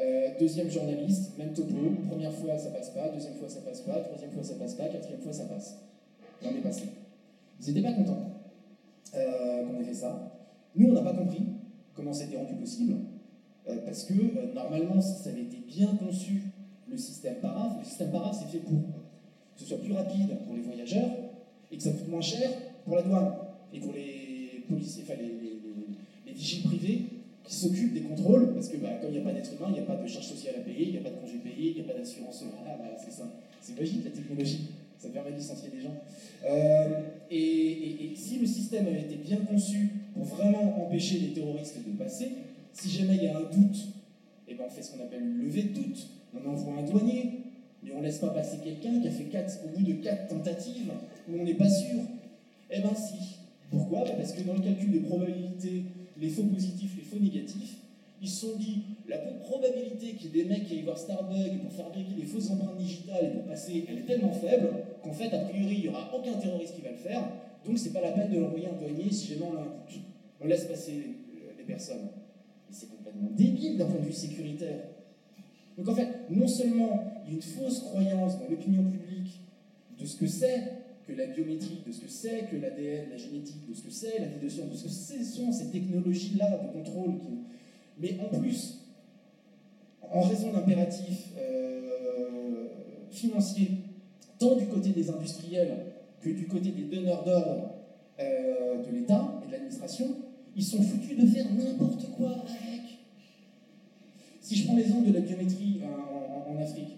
Euh, 0.00 0.30
deuxième 0.38 0.70
journaliste, 0.70 1.36
même 1.36 1.52
topo, 1.52 1.74
première 2.08 2.32
fois 2.32 2.56
ça 2.58 2.70
passe 2.70 2.88
pas, 2.90 3.08
deuxième 3.10 3.34
fois 3.34 3.48
ça 3.50 3.60
passe 3.60 3.82
pas, 3.82 3.98
troisième 4.00 4.30
fois 4.30 4.42
ça 4.42 4.54
passe 4.54 4.74
pas, 4.74 4.88
quatrième 4.88 5.20
fois 5.20 5.32
ça 5.32 5.44
passe. 5.44 5.76
Et 6.42 6.46
on 6.46 6.56
est 6.56 6.62
passé. 6.62 6.84
Ils 7.60 7.74
n'étaient 7.74 7.86
pas 7.86 7.92
contents 7.92 8.30
euh, 9.14 9.66
qu'on 9.66 9.78
ait 9.80 9.84
fait 9.84 9.92
ça. 9.94 10.32
Nous, 10.74 10.88
on 10.88 10.92
n'a 10.94 11.02
pas 11.02 11.12
compris 11.12 11.42
comment 11.94 12.14
c'était 12.14 12.38
rendu 12.38 12.54
possible, 12.54 12.94
euh, 13.68 13.76
parce 13.84 14.04
que 14.04 14.14
normalement, 14.54 15.02
si 15.02 15.22
ça 15.22 15.30
avait 15.30 15.42
été 15.42 15.58
bien 15.68 15.94
conçu, 15.96 16.44
le 16.88 16.96
système 16.96 17.34
paraf, 17.42 17.78
le 17.78 17.84
système 17.84 18.10
paraf 18.10 18.36
c'est 18.40 18.50
fait 18.56 18.64
pour 18.64 18.78
que 18.80 19.60
ce 19.60 19.66
soit 19.66 19.78
plus 19.78 19.92
rapide 19.92 20.30
pour 20.46 20.54
les 20.56 20.62
voyageurs 20.62 21.10
et 21.70 21.76
que 21.76 21.82
ça 21.82 21.90
coûte 21.90 22.08
moins 22.08 22.22
cher 22.22 22.48
pour 22.86 22.96
la 22.96 23.02
douane 23.02 23.32
et 23.74 23.80
pour 23.80 23.92
les 23.92 24.64
policiers, 24.66 25.02
enfin 25.04 25.20
les, 25.20 25.26
les, 25.28 25.32
les- 25.60 25.86
les 26.26 26.32
vigiles 26.32 26.62
privés 26.64 27.04
qui 27.44 27.54
s'occupent 27.54 27.94
des 27.94 28.02
contrôles, 28.02 28.54
parce 28.54 28.68
que 28.68 28.76
bah, 28.76 28.90
comme 29.00 29.10
il 29.10 29.14
n'y 29.14 29.18
a 29.18 29.24
pas 29.24 29.32
d'être 29.32 29.50
humain, 29.54 29.66
il 29.68 29.72
n'y 29.74 29.78
a 29.80 29.82
pas 29.82 29.96
de 29.96 30.06
charge 30.06 30.26
sociale 30.26 30.54
à 30.58 30.60
payer, 30.60 30.86
il 30.86 30.90
n'y 30.92 30.98
a 30.98 31.00
pas 31.00 31.10
de 31.10 31.16
congé 31.16 31.38
payé, 31.38 31.70
il 31.70 31.74
n'y 31.74 31.80
a 31.80 31.92
pas 31.92 31.98
d'assurance. 31.98 32.44
Ah, 32.66 32.74
voilà, 32.78 32.96
c'est 33.02 33.12
ça. 33.12 33.24
C'est 33.60 33.78
logique 33.78 34.04
la 34.04 34.10
technologie, 34.10 34.68
ça 34.98 35.08
permet 35.08 35.32
de 35.32 35.36
licencier 35.36 35.68
des 35.70 35.80
gens. 35.80 35.94
Euh, 36.46 37.00
et, 37.30 37.36
et- 37.36 38.12
et 38.12 38.16
si 38.16 38.38
le 38.38 38.46
système 38.46 38.86
avait 38.86 39.00
été 39.02 39.16
bien 39.16 39.38
conçu 39.38 39.90
pour 40.14 40.24
vraiment 40.24 40.86
empêcher 40.86 41.18
les 41.18 41.28
terroristes 41.32 41.76
de 41.86 41.92
passer, 41.96 42.28
si 42.72 42.88
jamais 42.90 43.16
il 43.16 43.24
y 43.24 43.28
a 43.28 43.36
un 43.36 43.42
doute, 43.42 43.88
eh 44.48 44.54
ben 44.54 44.64
on 44.66 44.70
fait 44.70 44.82
ce 44.82 44.92
qu'on 44.92 45.02
appelle 45.02 45.22
une 45.22 45.38
levée 45.44 45.64
de 45.64 45.74
doute. 45.74 46.08
On 46.34 46.48
envoie 46.48 46.74
un 46.78 46.82
douanier, 46.82 47.40
mais 47.82 47.90
on 47.92 47.98
ne 47.98 48.04
laisse 48.04 48.18
pas 48.18 48.30
passer 48.30 48.58
quelqu'un 48.62 49.00
qui 49.00 49.08
a 49.08 49.10
fait 49.10 49.24
quatre, 49.24 49.58
au 49.64 49.76
bout 49.76 49.84
de 49.84 49.94
quatre 49.94 50.28
tentatives 50.28 50.92
où 51.28 51.40
on 51.40 51.44
n'est 51.44 51.54
pas 51.54 51.68
sûr. 51.68 51.98
Eh 52.70 52.80
ben 52.80 52.94
si. 52.94 53.36
Pourquoi? 53.70 54.04
Bah, 54.04 54.10
Parce 54.16 54.32
que 54.32 54.42
dans 54.42 54.54
le 54.54 54.60
calcul 54.60 54.92
de 54.92 54.98
probabilité, 55.00 55.82
les 56.20 56.28
faux 56.28 56.44
positifs, 56.44 56.96
les 56.96 57.02
faux 57.02 57.18
négatifs, 57.18 57.76
ils 58.22 58.28
se 58.28 58.46
sont 58.46 58.56
dit 58.58 58.82
la 59.08 59.18
probabilité 59.18 60.12
qu'il 60.14 60.36
y 60.36 60.40
ait 60.40 60.44
des 60.44 60.48
mecs 60.48 60.66
qui 60.66 60.74
aillent 60.74 60.82
voir 60.82 60.98
Starbug 60.98 61.58
pour 61.62 61.72
fabriquer 61.72 62.14
des 62.14 62.26
fausses 62.26 62.50
empreintes 62.50 62.76
digitales 62.76 63.24
et 63.24 63.30
pour 63.30 63.44
passer, 63.44 63.86
elle 63.88 63.98
est 63.98 64.06
tellement 64.06 64.32
faible 64.32 64.68
qu'en 65.02 65.12
fait, 65.12 65.32
a 65.32 65.38
priori, 65.38 65.76
il 65.76 65.80
n'y 65.82 65.88
aura 65.88 66.14
aucun 66.14 66.34
terroriste 66.34 66.76
qui 66.76 66.82
va 66.82 66.90
le 66.90 66.96
faire. 66.96 67.22
Donc, 67.64 67.78
c'est 67.78 67.92
pas 67.92 68.02
la 68.02 68.12
peine 68.12 68.30
de 68.30 68.38
l'envoyer 68.38 68.68
un 68.68 68.78
douanier 68.78 69.10
si 69.10 69.28
jamais 69.28 69.46
on. 69.46 70.00
On 70.42 70.46
laisse 70.46 70.64
passer 70.64 70.92
les, 70.92 71.58
les 71.58 71.64
personnes. 71.64 72.08
Et 72.70 72.72
c'est 72.72 72.88
complètement 72.88 73.28
débile 73.36 73.76
d'un 73.76 73.84
point 73.84 74.00
de 74.00 74.06
vue 74.06 74.12
sécuritaire. 74.12 74.84
Donc, 75.76 75.88
en 75.88 75.94
fait, 75.94 76.08
non 76.30 76.48
seulement 76.48 77.22
il 77.26 77.30
y 77.30 77.32
a 77.32 77.36
une 77.36 77.42
fausse 77.42 77.80
croyance 77.80 78.38
dans 78.38 78.48
l'opinion 78.48 78.84
publique 78.84 79.40
de 79.98 80.06
ce 80.06 80.16
que 80.16 80.26
c'est 80.26 80.79
que 81.10 81.16
la 81.18 81.26
biométrie, 81.26 81.82
de 81.86 81.92
ce 81.92 82.00
que 82.00 82.08
c'est 82.08 82.48
que 82.50 82.56
l'ADN, 82.56 83.10
la 83.10 83.16
génétique, 83.16 83.68
de 83.68 83.74
ce 83.74 83.82
que 83.82 83.90
c'est 83.90 84.18
la 84.18 84.26
vie 84.26 84.38
de 84.42 84.48
science, 84.48 84.70
de 84.70 84.76
ce 84.76 84.84
que 84.84 84.90
ce 84.90 85.24
sont 85.24 85.52
ces 85.52 85.70
technologies-là 85.70 86.58
de 86.58 86.72
contrôle. 86.72 87.18
Qui... 87.18 87.28
Mais 88.00 88.16
en 88.20 88.38
plus, 88.38 88.78
en 90.02 90.20
raison 90.22 90.52
d'impératifs 90.52 91.28
euh, 91.38 92.66
financiers, 93.10 93.70
tant 94.38 94.56
du 94.56 94.66
côté 94.66 94.90
des 94.90 95.10
industriels 95.10 95.86
que 96.20 96.30
du 96.30 96.46
côté 96.46 96.70
des 96.70 96.82
donneurs 96.84 97.24
d'ordre 97.24 97.74
euh, 98.20 98.84
de 98.84 98.90
l'État 98.96 99.40
et 99.42 99.46
de 99.46 99.52
l'administration, 99.52 100.06
ils 100.56 100.64
sont 100.64 100.82
foutus 100.82 101.16
de 101.16 101.26
faire 101.26 101.46
n'importe 101.52 102.06
quoi 102.16 102.30
avec. 102.48 102.98
Si 104.40 104.56
je 104.56 104.66
prends 104.66 104.76
l'exemple 104.76 105.08
de 105.08 105.12
la 105.14 105.20
biométrie 105.20 105.80
en- 105.84 106.52
en 106.52 106.60
Afrique, 106.60 106.96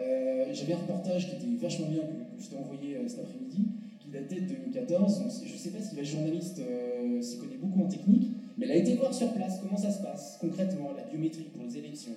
euh, 0.00 0.46
j'avais 0.52 0.72
un 0.72 0.78
reportage 0.78 1.28
qui 1.28 1.36
était 1.36 1.56
vachement 1.60 1.88
bien, 1.88 2.02
que, 2.02 2.36
que 2.36 2.42
je 2.42 2.48
t'ai 2.48 2.56
envoyé 2.56 2.96
euh, 2.96 3.08
cet 3.08 3.20
après-midi, 3.20 3.68
qui 4.00 4.08
datait 4.08 4.40
de 4.40 4.54
2014. 4.54 5.20
Donc, 5.20 5.30
je 5.44 5.52
ne 5.52 5.58
sais 5.58 5.70
pas 5.70 5.80
si 5.80 5.96
la 5.96 6.02
journaliste 6.02 6.60
euh, 6.60 7.20
s'y 7.20 7.38
connaît 7.38 7.56
beaucoup 7.56 7.82
en 7.82 7.88
technique, 7.88 8.30
mais 8.56 8.66
elle 8.66 8.72
a 8.72 8.76
été 8.76 8.94
voir 8.94 9.12
sur 9.12 9.32
place 9.32 9.58
comment 9.60 9.76
ça 9.76 9.90
se 9.90 10.02
passe 10.02 10.38
concrètement, 10.40 10.90
la 10.96 11.04
biométrie 11.04 11.44
pour 11.44 11.62
les 11.62 11.76
élections. 11.76 12.12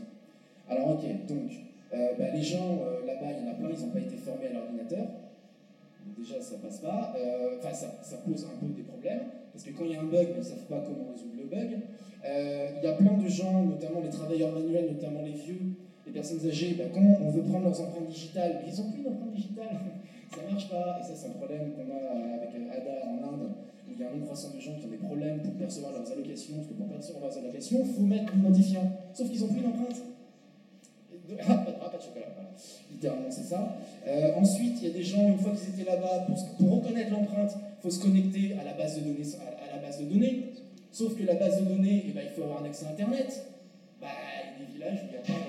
Alors, 0.70 0.92
ok, 0.92 1.28
donc, 1.28 1.52
bah, 1.92 2.30
les 2.34 2.42
gens 2.42 2.80
là-bas, 3.06 3.28
il 3.32 3.46
y 3.46 3.48
en 3.48 3.52
a 3.52 3.56
plein, 3.56 3.70
ils 3.70 3.86
n'ont 3.86 3.92
pas 3.92 4.00
été 4.00 4.18
formés 4.18 4.48
à 4.48 4.54
l'ordinateur. 4.54 5.08
Déjà, 6.18 6.42
ça 6.42 6.56
passe 6.58 6.80
pas. 6.80 7.16
Enfin, 7.58 7.74
ça, 7.74 8.00
ça 8.02 8.18
pose 8.18 8.46
un 8.46 8.60
peu 8.60 8.74
des 8.74 8.82
problèmes, 8.82 9.22
parce 9.54 9.64
que 9.64 9.72
quand 9.72 9.86
il 9.86 9.92
y 9.92 9.96
a 9.96 10.02
un 10.02 10.06
bug, 10.06 10.28
ils 10.34 10.40
ne 10.40 10.44
savent 10.44 10.66
pas 10.68 10.82
comment 10.82 11.12
résoudre 11.12 11.36
le 11.38 11.46
bug. 11.46 11.80
Il 12.26 12.84
y 12.84 12.88
a 12.88 12.94
plein 12.94 13.14
de 13.14 13.28
gens, 13.30 13.64
notamment 13.64 14.02
les 14.02 14.10
travailleurs 14.10 14.52
manuels, 14.52 14.92
notamment 14.92 15.22
les 15.22 15.32
vieux, 15.32 15.76
les 16.06 16.11
personnes 16.11 16.45
âgées, 16.48 16.76
bah, 16.77 16.86
quand 16.94 17.02
on 17.02 17.32
veut 17.32 17.41
prendre 17.41 17.65
leurs 17.65 17.82
empreintes 17.82 18.07
digitales, 18.07 18.61
ils 18.68 18.82
n'ont 18.82 18.91
plus 18.91 19.02
d'empreintes 19.02 19.34
digitales. 19.34 19.80
Ça 20.36 20.41
marche 20.52 20.69
pas, 20.69 20.99
et 20.99 21.03
ça 21.03 21.14
c'est 21.15 21.27
un 21.27 21.38
problème 21.38 21.72
qu'on 21.72 21.88
a 21.95 22.36
avec 22.36 22.49
ADA 22.49 23.07
en 23.07 23.34
Inde, 23.34 23.52
où 23.88 23.91
il 23.94 23.99
y 23.99 24.03
a 24.03 24.10
un 24.10 24.11
nombre 24.11 24.26
croissant 24.26 24.49
de 24.53 24.60
gens 24.60 24.76
qui 24.76 24.86
ont 24.86 24.90
des 24.90 24.98
problèmes 24.98 25.40
pour 25.40 25.53
percevoir 25.53 25.94
leurs 25.94 26.11
allocations, 26.11 26.56
parce 26.56 26.68
que 26.68 26.73
pour 26.73 26.88
percevoir 26.88 27.23
leurs 27.26 27.38
allocations, 27.38 27.86
il 27.86 27.94
faut 27.94 28.02
mettre 28.02 28.34
l'identifiant. 28.34 28.91
Sauf 29.14 29.30
qu'ils 29.30 29.40
n'ont 29.41 29.53
plus 29.53 29.61
d'empreinte. 29.61 29.95
Ah, 31.40 31.56
pas 31.91 31.98
de 31.98 32.03
chocolat, 32.03 32.27
voilà. 32.36 32.49
littéralement 32.91 33.32
c'est 33.32 33.44
ça. 33.44 33.77
Euh, 34.07 34.36
ensuite, 34.36 34.82
il 34.82 34.88
y 34.88 34.91
a 34.91 34.94
des 34.94 35.03
gens, 35.03 35.27
une 35.27 35.38
fois 35.38 35.52
qu'ils 35.52 35.80
étaient 35.80 35.90
là-bas, 35.90 36.27
pour, 36.57 36.76
reconnaître 36.76 37.11
l'empreinte, 37.11 37.56
il 37.56 37.82
faut 37.82 37.90
se 37.90 38.02
connecter 38.02 38.56
à 38.60 38.64
la 38.64 38.73
base 38.73 38.98
de 38.98 39.02
données. 39.02 39.26
À, 39.40 39.76
la 39.76 39.82
base 39.82 39.99
de 39.99 40.06
données. 40.06 40.53
Sauf 40.91 41.15
que 41.15 41.23
la 41.23 41.36
base 41.36 41.61
de 41.61 41.65
données, 41.65 42.06
eh 42.07 42.11
ben, 42.11 42.22
il 42.26 42.30
faut 42.30 42.44
avoir 42.44 42.61
un 42.61 42.65
accès 42.65 42.86
à 42.86 42.90
Internet. 42.90 43.45
Bah, 44.02 44.07
il 44.57 44.61
y 44.61 44.65
a 44.65 44.68
des 44.68 44.73
villages 44.73 45.03
où 45.03 45.07
il 45.07 45.11
n'y 45.11 45.18
a 45.18 45.22
pas. 45.22 45.45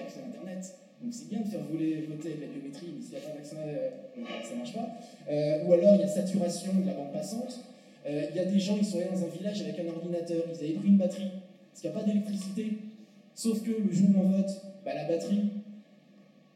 Donc 1.03 1.13
c'est 1.13 1.29
bien 1.29 1.41
de 1.41 1.49
faire 1.49 1.61
voler, 1.71 2.07
voter 2.09 2.29
avec 2.33 2.41
la 2.41 2.47
biométrie, 2.47 2.95
mais 2.97 3.03
s'il 3.03 3.13
n'y 3.13 3.25
a 3.25 3.29
pas 3.29 3.37
d'accès, 3.37 3.57
euh, 3.59 3.91
ça 4.43 4.53
ne 4.55 4.59
marche 4.59 4.75
pas. 4.75 4.89
Euh, 5.31 5.65
ou 5.65 5.73
alors 5.73 5.95
il 5.95 6.01
y 6.01 6.05
a 6.05 6.09
saturation 6.09 6.73
de 6.75 6.87
la 6.87 6.95
bande 6.95 7.13
passante. 7.13 7.61
il 8.09 8.37
y 8.37 8.39
a 8.39 8.45
des 8.45 8.59
gens, 8.59 8.77
ils 8.79 8.85
sont 8.85 8.99
allés 8.99 9.11
dans 9.11 9.25
un 9.25 9.29
village 9.29 9.61
avec 9.61 9.79
un 9.79 9.89
ordinateur, 9.89 10.45
ils 10.49 10.65
avaient 10.65 10.75
pris 10.75 10.89
une 10.89 10.97
batterie, 10.97 11.31
parce 11.71 11.81
qu'il 11.81 11.91
n'y 11.91 11.97
a 11.97 12.01
pas 12.01 12.07
d'électricité. 12.07 12.79
Sauf 13.35 13.63
que 13.63 13.71
le 13.71 13.93
jour 13.93 14.09
où 14.17 14.21
on 14.21 14.29
vote, 14.31 14.51
bah, 14.85 14.95
la 14.95 15.05
batterie, 15.05 15.51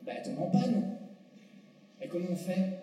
bah, 0.05 0.13
elle 0.17 0.23
tombe 0.23 0.41
en 0.41 0.51
panne. 0.51 0.97
Et 2.03 2.09
comment 2.09 2.29
on 2.33 2.37
fait? 2.37 2.81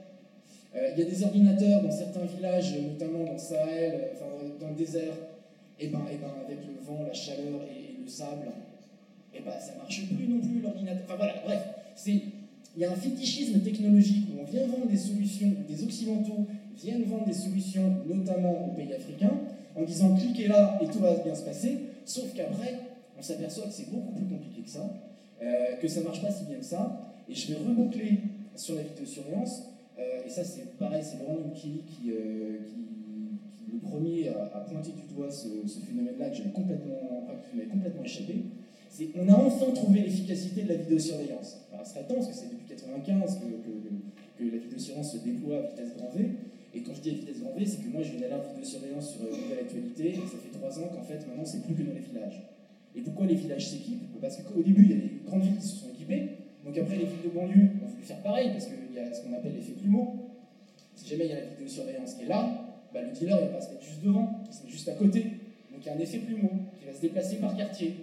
Euh, 0.76 0.92
Il 0.94 1.00
y 1.00 1.08
a 1.08 1.10
des 1.10 1.24
ordinateurs 1.24 1.82
dans 1.82 1.92
certains 1.92 2.26
villages, 2.26 2.76
notamment 2.80 3.24
dans 3.24 3.34
le 3.34 3.40
Sahel, 3.40 3.94
euh, 3.94 4.14
enfin, 4.14 4.46
dans 4.60 4.70
le 4.70 4.76
désert, 4.76 5.14
et 5.80 5.88
ben, 5.88 6.02
et 6.12 6.18
ben 6.18 6.32
avec 6.46 6.60
le 6.66 6.80
vent, 6.86 7.04
la 7.04 7.14
chaleur 7.14 7.62
et, 7.64 8.04
le 8.04 8.08
sable, 8.08 8.48
et 9.34 9.40
ben 9.40 9.60
ça 9.60 9.76
marche 9.78 10.08
plus 10.08 10.28
non 10.28 10.40
plus 10.40 10.62
l'ordinateur. 10.62 11.04
Enfin 11.06 11.16
voilà, 11.18 11.36
bref, 11.46 11.62
c'est 11.96 12.22
il 12.76 12.82
y 12.82 12.86
a 12.86 12.92
un 12.92 12.96
fétichisme 12.96 13.60
technologique 13.62 14.28
où 14.30 14.40
on 14.40 14.46
vient 14.46 14.68
vendre 14.68 14.88
des 14.88 14.98
solutions, 14.98 15.52
des 15.68 15.84
occidentaux 15.84 16.46
viennent 16.76 17.04
vendre 17.04 17.26
des 17.26 17.34
solutions, 17.34 18.04
notamment 18.08 18.68
aux 18.68 18.76
pays 18.76 18.94
africains, 18.94 19.34
en 19.76 19.84
disant 19.84 20.16
cliquez 20.16 20.48
là 20.48 20.80
et 20.82 20.86
tout 20.86 21.00
va 21.00 21.16
bien 21.16 21.34
se 21.34 21.44
passer, 21.44 21.78
sauf 22.06 22.34
qu'après, 22.36 22.80
on 23.18 23.22
s'aperçoit 23.22 23.66
que 23.66 23.74
c'est 23.74 23.90
beaucoup 23.90 24.14
plus 24.14 24.26
compliqué 24.26 24.62
que 24.62 24.70
ça, 24.70 24.94
euh, 25.42 25.76
que 25.82 25.88
ça 25.88 26.02
marche 26.02 26.22
pas 26.22 26.32
si 26.32 26.46
bien 26.46 26.58
que 26.58 26.66
ça, 26.66 27.16
et 27.28 27.34
je 27.34 27.48
vais 27.48 27.58
reboucler 27.58 28.20
sur 28.56 28.76
la 28.76 28.84
vidéosurveillance. 28.84 29.64
Euh, 29.98 30.26
et 30.26 30.30
ça, 30.30 30.44
c'est 30.44 30.78
pareil, 30.78 31.04
c'est 31.04 31.20
Laurent 31.20 31.50
qui, 31.56 31.82
euh, 32.10 32.60
qui, 32.64 33.72
le 33.74 33.80
premier 33.80 34.30
a, 34.30 34.60
pointé 34.60 34.92
du 34.92 35.14
doigt 35.14 35.32
ce, 35.32 35.48
phénomène-là 35.88 36.30
que 36.30 36.36
j'avais 36.36 36.52
complètement, 36.52 37.28
qui 37.52 37.68
complètement 37.68 38.04
échappé. 38.04 38.36
On 39.16 39.30
a 39.30 39.34
enfin 39.34 39.72
trouvé 39.72 40.02
l'efficacité 40.02 40.64
de 40.64 40.70
la 40.70 40.76
vidéosurveillance. 40.76 41.58
Alors, 41.72 41.86
ce 41.86 41.94
serait 41.94 42.04
temps, 42.06 42.16
parce 42.16 42.28
que 42.28 42.34
c'est 42.34 42.50
depuis 42.50 42.66
1995 42.66 43.40
que, 43.40 44.44
que, 44.44 44.52
la 44.52 44.58
vidéosurveillance 44.58 45.12
se 45.12 45.18
déploie 45.18 45.58
à 45.58 45.62
vitesse 45.70 45.96
grand 45.98 46.10
V. 46.16 46.30
Et 46.74 46.82
quand 46.82 46.94
je 46.94 47.02
dis 47.02 47.10
à 47.10 47.14
vitesse 47.14 47.40
grand 47.42 47.54
V, 47.54 47.66
c'est 47.66 47.82
que 47.84 47.90
moi 47.90 48.02
j'ai 48.04 48.18
une 48.18 48.24
alerte 48.24 48.48
vidéosurveillance 48.54 49.12
sur 49.12 49.22
une 49.22 49.42
nouvelle 49.42 49.60
actualité, 49.60 50.10
et 50.10 50.16
ça 50.16 50.38
fait 50.42 50.54
trois 50.54 50.78
ans 50.80 50.90
qu'en 50.94 51.04
fait 51.04 51.26
maintenant 51.28 51.46
c'est 51.46 51.64
plus 51.64 51.74
que 51.74 51.84
dans 51.84 51.94
les 51.94 52.02
villages. 52.02 52.44
Et 52.96 53.02
pourquoi 53.02 53.26
les 53.26 53.36
villages 53.36 53.70
s'équipent? 53.70 54.20
Parce 54.22 54.38
qu'au 54.38 54.62
début 54.62 54.84
il 54.84 54.92
y 54.92 54.94
a 54.94 54.98
des 54.98 55.12
grandes 55.26 55.44
villes 55.44 55.58
qui 55.60 55.68
se 55.68 55.76
sont 55.78 55.90
équipées, 55.90 56.38
donc 56.68 56.78
après, 56.78 56.98
les 56.98 57.06
villes 57.06 57.24
de 57.24 57.30
banlieue 57.30 57.70
ont 57.82 57.88
voulu 57.88 58.04
faire 58.04 58.22
pareil, 58.22 58.50
parce 58.52 58.66
qu'il 58.66 58.94
y 58.94 59.00
a 59.00 59.14
ce 59.14 59.22
qu'on 59.22 59.34
appelle 59.34 59.54
l'effet 59.56 59.72
plumeau. 59.72 60.34
Si 60.96 61.08
jamais 61.08 61.26
il 61.26 61.30
y 61.30 61.34
a 61.34 61.40
la 61.40 61.46
vidéosurveillance 61.46 62.16
qui 62.16 62.24
est 62.24 62.28
là, 62.28 62.84
bah, 62.94 63.02
le 63.02 63.12
dealer 63.12 63.36
ne 63.36 63.42
va 63.42 63.48
pas 63.48 63.62
se 63.62 63.72
mettre 63.72 63.84
juste 63.84 64.04
devant, 64.04 64.44
il 64.46 64.54
se 64.54 64.64
met 64.66 64.70
juste 64.70 64.90
à 64.90 64.94
côté. 64.94 65.22
Donc 65.72 65.80
il 65.82 65.86
y 65.86 65.90
a 65.90 65.94
un 65.94 66.00
effet 66.00 66.18
plumeau 66.18 66.52
qui 66.78 66.86
va 66.86 66.94
se 66.94 67.00
déplacer 67.00 67.38
par 67.38 67.56
quartier. 67.56 67.96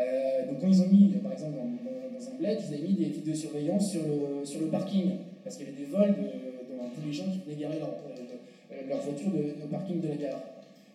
Euh, 0.00 0.46
donc 0.46 0.60
quand 0.60 0.68
ils 0.68 0.82
ont 0.82 0.88
mis, 0.88 1.08
par 1.22 1.32
exemple 1.32 1.56
dans, 1.56 2.28
un 2.28 2.34
bled, 2.38 2.58
ils 2.60 2.74
avaient 2.74 2.82
mis 2.82 2.94
des 2.94 3.04
vidéosurveillance 3.06 3.90
sur 3.90 4.02
le, 4.02 4.44
sur 4.44 4.60
le 4.60 4.66
parking, 4.66 5.18
parce 5.44 5.56
qu'il 5.56 5.66
y 5.66 5.68
avait 5.68 5.78
des 5.78 5.86
vols 5.86 6.14
de, 6.14 6.76
dans 6.76 6.88
tous 6.88 7.06
les 7.06 7.12
gens 7.12 7.24
qui 7.24 7.40
venaient 7.44 7.60
garer 7.60 7.78
leur, 7.78 7.90
euh, 7.90 8.88
leur 8.88 9.00
voiture 9.00 9.30
de, 9.30 9.66
parking 9.70 10.00
de 10.00 10.08
la 10.08 10.16
gare. 10.16 10.42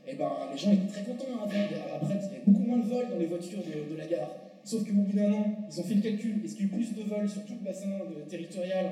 Et 0.07 0.15
ben 0.15 0.31
les 0.51 0.57
gens 0.57 0.71
étaient 0.71 0.87
très 0.87 1.03
contents. 1.03 1.25
Hein, 1.33 1.43
après, 1.43 2.15
il 2.15 2.21
y 2.23 2.29
avait 2.29 2.41
beaucoup 2.45 2.63
moins 2.63 2.77
de 2.77 2.87
vols 2.87 3.09
dans 3.11 3.19
les 3.19 3.25
voitures 3.25 3.59
de, 3.59 3.93
de 3.93 3.97
la 3.97 4.07
gare. 4.07 4.31
Sauf 4.63 4.85
qu'au 4.85 4.93
bout 4.93 5.15
d'un 5.15 5.31
an, 5.31 5.45
ils 5.71 5.79
ont 5.79 5.83
fait 5.83 5.95
le 5.95 6.01
calcul. 6.01 6.41
Est-ce 6.43 6.55
qu'il 6.55 6.67
y 6.67 6.69
a 6.69 6.73
eu 6.73 6.75
plus 6.75 6.93
de 6.93 7.03
vols 7.03 7.29
sur 7.29 7.43
tout 7.45 7.53
le 7.59 7.65
bassin 7.65 7.87
territorial 8.29 8.91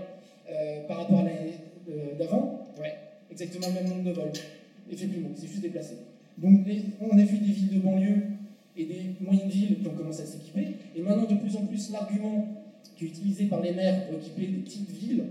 euh, 0.50 0.88
par 0.88 0.98
rapport 1.00 1.20
à 1.20 1.24
l'année 1.24 1.56
euh, 1.90 2.18
d'avant? 2.18 2.66
Ouais, 2.80 2.96
exactement 3.30 3.68
le 3.68 3.74
même 3.74 3.90
nombre 3.90 4.04
de 4.04 4.12
vols. 4.12 4.32
Effectivement, 4.90 5.30
c'est 5.36 5.48
juste 5.48 5.62
déplacé. 5.62 5.96
Donc 6.38 6.62
on 7.02 7.18
a 7.18 7.24
vu 7.24 7.38
des 7.38 7.52
villes 7.52 7.76
de 7.76 7.80
banlieue 7.80 8.22
et 8.78 8.86
des 8.86 9.16
moyennes 9.22 9.50
villes 9.50 9.80
qui 9.82 9.88
ont 9.88 9.94
commencé 9.94 10.24
à 10.24 10.26
s'équiper. 10.26 10.68
Et 10.96 11.02
maintenant, 11.02 11.26
de 11.26 11.36
plus 11.36 11.56
en 11.56 11.66
plus, 11.66 11.92
l'argument 11.92 12.48
qui 12.96 13.06
est 13.06 13.08
utilisé 13.08 13.46
par 13.46 13.62
les 13.62 13.74
maires 13.74 14.08
pour 14.08 14.20
équiper 14.20 14.48
des 14.48 14.58
petites 14.60 14.90
villes, 14.90 15.24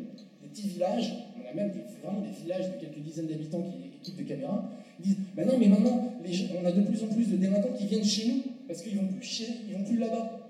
des 0.43 0.49
petits 0.49 0.69
villages, 0.69 1.13
on 1.37 1.51
a 1.51 1.55
même 1.55 1.73
vraiment 2.03 2.21
des 2.21 2.43
villages 2.43 2.67
de 2.73 2.81
quelques 2.81 3.03
dizaines 3.03 3.27
d'habitants 3.27 3.63
qui 3.63 4.11
équipent 4.11 4.25
de 4.25 4.29
caméras, 4.29 4.71
ils 5.01 5.07
disent 5.07 5.17
bah 5.37 5.45
non, 5.45 5.59
mais 5.59 5.69
maintenant, 5.69 6.13
on 6.21 6.65
a 6.65 6.73
de 6.73 6.83
plus 6.83 7.03
en 7.03 7.09
plus 7.09 7.29
de 7.29 7.37
délinquants 7.37 7.73
qui 7.77 7.87
viennent 7.87 8.05
chez 8.05 8.29
nous 8.29 8.43
parce 8.67 8.83
qu'ils 8.83 8.97
vont 8.97 9.07
plus 9.07 9.27
chez, 9.27 9.47
ils 9.69 9.77
vont 9.77 9.85
plus 9.85 9.99
là-bas. 9.99 10.41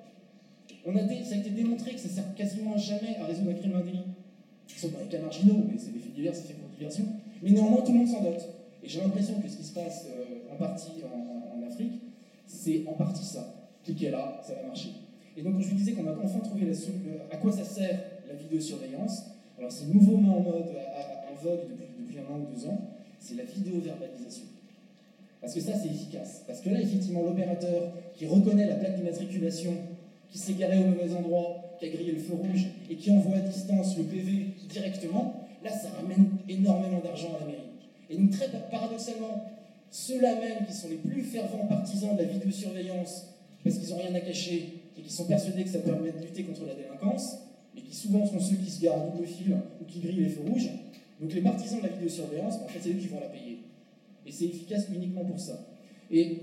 On 0.86 0.94
a 0.96 1.00
ça 1.00 1.34
a 1.34 1.38
été 1.38 1.50
démontré 1.50 1.92
que 1.92 2.00
ça 2.00 2.08
sert 2.08 2.34
quasiment 2.34 2.76
jamais 2.76 3.16
à 3.20 3.26
résoudre 3.26 3.50
un 3.50 3.54
crime 3.54 3.74
un 3.74 3.80
délit. 3.80 4.04
Sont 4.76 4.90
pas 4.90 5.02
des 5.02 5.08
cas 5.08 5.20
marginaux, 5.20 5.64
mais 5.66 5.78
c'est 5.78 5.92
des 5.92 5.98
faits 5.98 6.14
divers, 6.14 6.34
c'est 6.34 6.48
fait 6.48 6.54
pour 6.54 6.68
diversion. 6.68 7.04
Mais 7.42 7.50
néanmoins, 7.50 7.82
tout 7.82 7.92
le 7.92 7.98
monde 7.98 8.08
s'en 8.08 8.22
dote. 8.22 8.48
Et 8.82 8.88
j'ai 8.88 9.00
l'impression 9.00 9.40
que 9.40 9.48
ce 9.48 9.56
qui 9.56 9.64
se 9.64 9.72
passe 9.72 10.06
euh, 10.08 10.52
en 10.52 10.56
partie 10.56 10.90
en, 11.04 11.66
Afrique, 11.66 11.92
c'est 12.46 12.84
en 12.86 12.92
partie 12.92 13.24
ça. 13.24 13.54
Cliquez 13.84 14.10
là, 14.10 14.40
ça 14.46 14.54
va 14.54 14.62
marcher. 14.62 14.90
Et 15.36 15.42
donc, 15.42 15.60
je 15.60 15.68
vous 15.68 15.74
disais 15.74 15.92
qu'on 15.92 16.06
a 16.06 16.16
enfin 16.22 16.38
trouvé 16.40 16.64
la 16.64 16.72
euh, 16.72 17.18
à 17.30 17.36
quoi 17.36 17.52
ça 17.52 17.64
sert 17.64 18.00
la 18.28 18.34
vidéosurveillance. 18.34 19.24
Alors, 19.58 19.70
c'est 19.70 19.92
nouveaument 19.92 20.38
en 20.38 20.40
mode, 20.40 20.70
en 21.30 21.34
vogue 21.42 21.60
depuis, 21.70 21.86
depuis 21.98 22.18
un 22.18 22.32
an 22.32 22.38
ou 22.38 22.54
deux 22.54 22.66
ans, 22.66 22.80
c'est 23.18 23.34
la 23.34 23.44
vidéo-verbalisation. 23.44 24.44
Parce 25.40 25.54
que 25.54 25.60
ça, 25.60 25.72
c'est 25.76 25.88
efficace. 25.88 26.42
Parce 26.46 26.60
que 26.60 26.70
là, 26.70 26.80
effectivement, 26.80 27.22
l'opérateur 27.22 27.92
qui 28.14 28.26
reconnaît 28.26 28.66
la 28.66 28.76
plaque 28.76 28.96
d'immatriculation, 28.96 29.74
qui 30.30 30.38
s'est 30.38 30.54
garé 30.54 30.78
au 30.78 30.86
mauvais 30.86 31.14
endroit, 31.14 31.76
qui 31.78 31.86
a 31.86 31.88
grillé 31.88 32.12
le 32.12 32.18
feu 32.18 32.34
rouge 32.34 32.66
et 32.88 32.96
qui 32.96 33.10
envoie 33.10 33.36
à 33.36 33.40
distance 33.40 33.96
le 33.98 34.04
PV 34.04 34.54
directement, 34.68 35.46
là, 35.62 35.70
ça 35.70 35.88
ramène 36.00 36.30
énormément 36.48 37.00
d'argent 37.00 37.28
à 37.36 37.40
la 37.40 37.46
mairie. 37.46 37.60
Et 38.08 38.16
donc, 38.16 38.30
très 38.30 38.48
paradoxalement, 38.70 39.44
ceux-là 39.94 40.34
même 40.40 40.66
qui 40.66 40.72
sont 40.72 40.88
les 40.88 40.96
plus 40.96 41.22
fervents 41.22 41.66
partisans 41.68 42.16
de 42.16 42.22
la 42.22 42.28
vidéosurveillance, 42.28 43.26
parce 43.62 43.78
qu'ils 43.78 43.90
n'ont 43.90 44.02
rien 44.02 44.12
à 44.16 44.20
cacher 44.20 44.80
et 44.98 45.00
qui 45.00 45.12
sont 45.12 45.24
persuadés 45.24 45.62
que 45.62 45.70
ça 45.70 45.78
permet 45.78 46.10
de 46.10 46.18
lutter 46.18 46.42
contre 46.42 46.66
la 46.66 46.74
délinquance, 46.74 47.36
mais 47.76 47.80
qui 47.80 47.94
souvent 47.94 48.26
sont 48.26 48.40
ceux 48.40 48.56
qui 48.56 48.68
se 48.68 48.82
garent 48.82 49.12
double 49.12 49.24
fil 49.24 49.56
ou 49.80 49.84
qui 49.84 50.00
grillent 50.00 50.24
les 50.24 50.28
feux 50.30 50.42
rouges, 50.50 50.68
donc 51.20 51.32
les 51.32 51.40
partisans 51.42 51.78
de 51.78 51.86
la 51.86 51.92
vidéosurveillance, 51.92 52.54
en 52.56 52.66
fait, 52.66 52.80
c'est 52.82 52.90
eux 52.90 52.94
qui 52.94 53.06
vont 53.06 53.20
la 53.20 53.28
payer. 53.28 53.60
Et 54.26 54.32
c'est 54.32 54.46
efficace 54.46 54.86
uniquement 54.92 55.24
pour 55.24 55.38
ça. 55.38 55.64
Et 56.10 56.40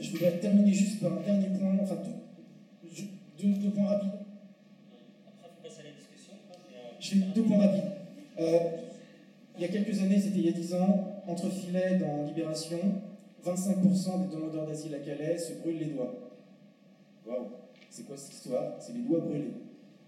je 0.00 0.10
voudrais 0.10 0.32
terminer 0.38 0.72
juste 0.72 0.98
par 1.00 1.12
un 1.12 1.20
dernier 1.20 1.56
point, 1.56 1.78
enfin 1.80 1.98
deux, 3.38 3.48
deux, 3.48 3.70
points 3.70 3.86
rapides. 3.86 4.10
Après, 5.28 5.50
vous 5.54 5.62
passez 5.62 5.82
à 5.82 5.84
la 5.84 5.90
discussion. 5.90 6.32
Je 6.98 7.08
fais 7.10 7.16
deux 7.32 7.42
points 7.42 7.58
rapides. 7.58 7.92
Euh, 8.40 8.58
il 9.62 9.66
y 9.66 9.68
a 9.68 9.80
quelques 9.80 10.02
années, 10.02 10.18
c'était 10.18 10.38
il 10.38 10.46
y 10.46 10.48
a 10.48 10.52
10 10.52 10.74
ans, 10.74 11.22
entre 11.28 11.48
filets 11.48 11.96
dans 11.96 12.24
Libération, 12.26 12.78
25% 13.46 14.26
des 14.26 14.34
demandeurs 14.34 14.66
d'asile 14.66 14.92
à 14.96 14.98
Calais 14.98 15.38
se 15.38 15.52
brûlent 15.60 15.78
les 15.78 15.86
doigts. 15.86 16.32
Waouh, 17.24 17.46
c'est 17.88 18.04
quoi 18.04 18.16
cette 18.16 18.32
histoire? 18.32 18.74
C'est 18.80 18.92
les 18.92 19.02
doigts 19.02 19.20
brûlés. 19.20 19.52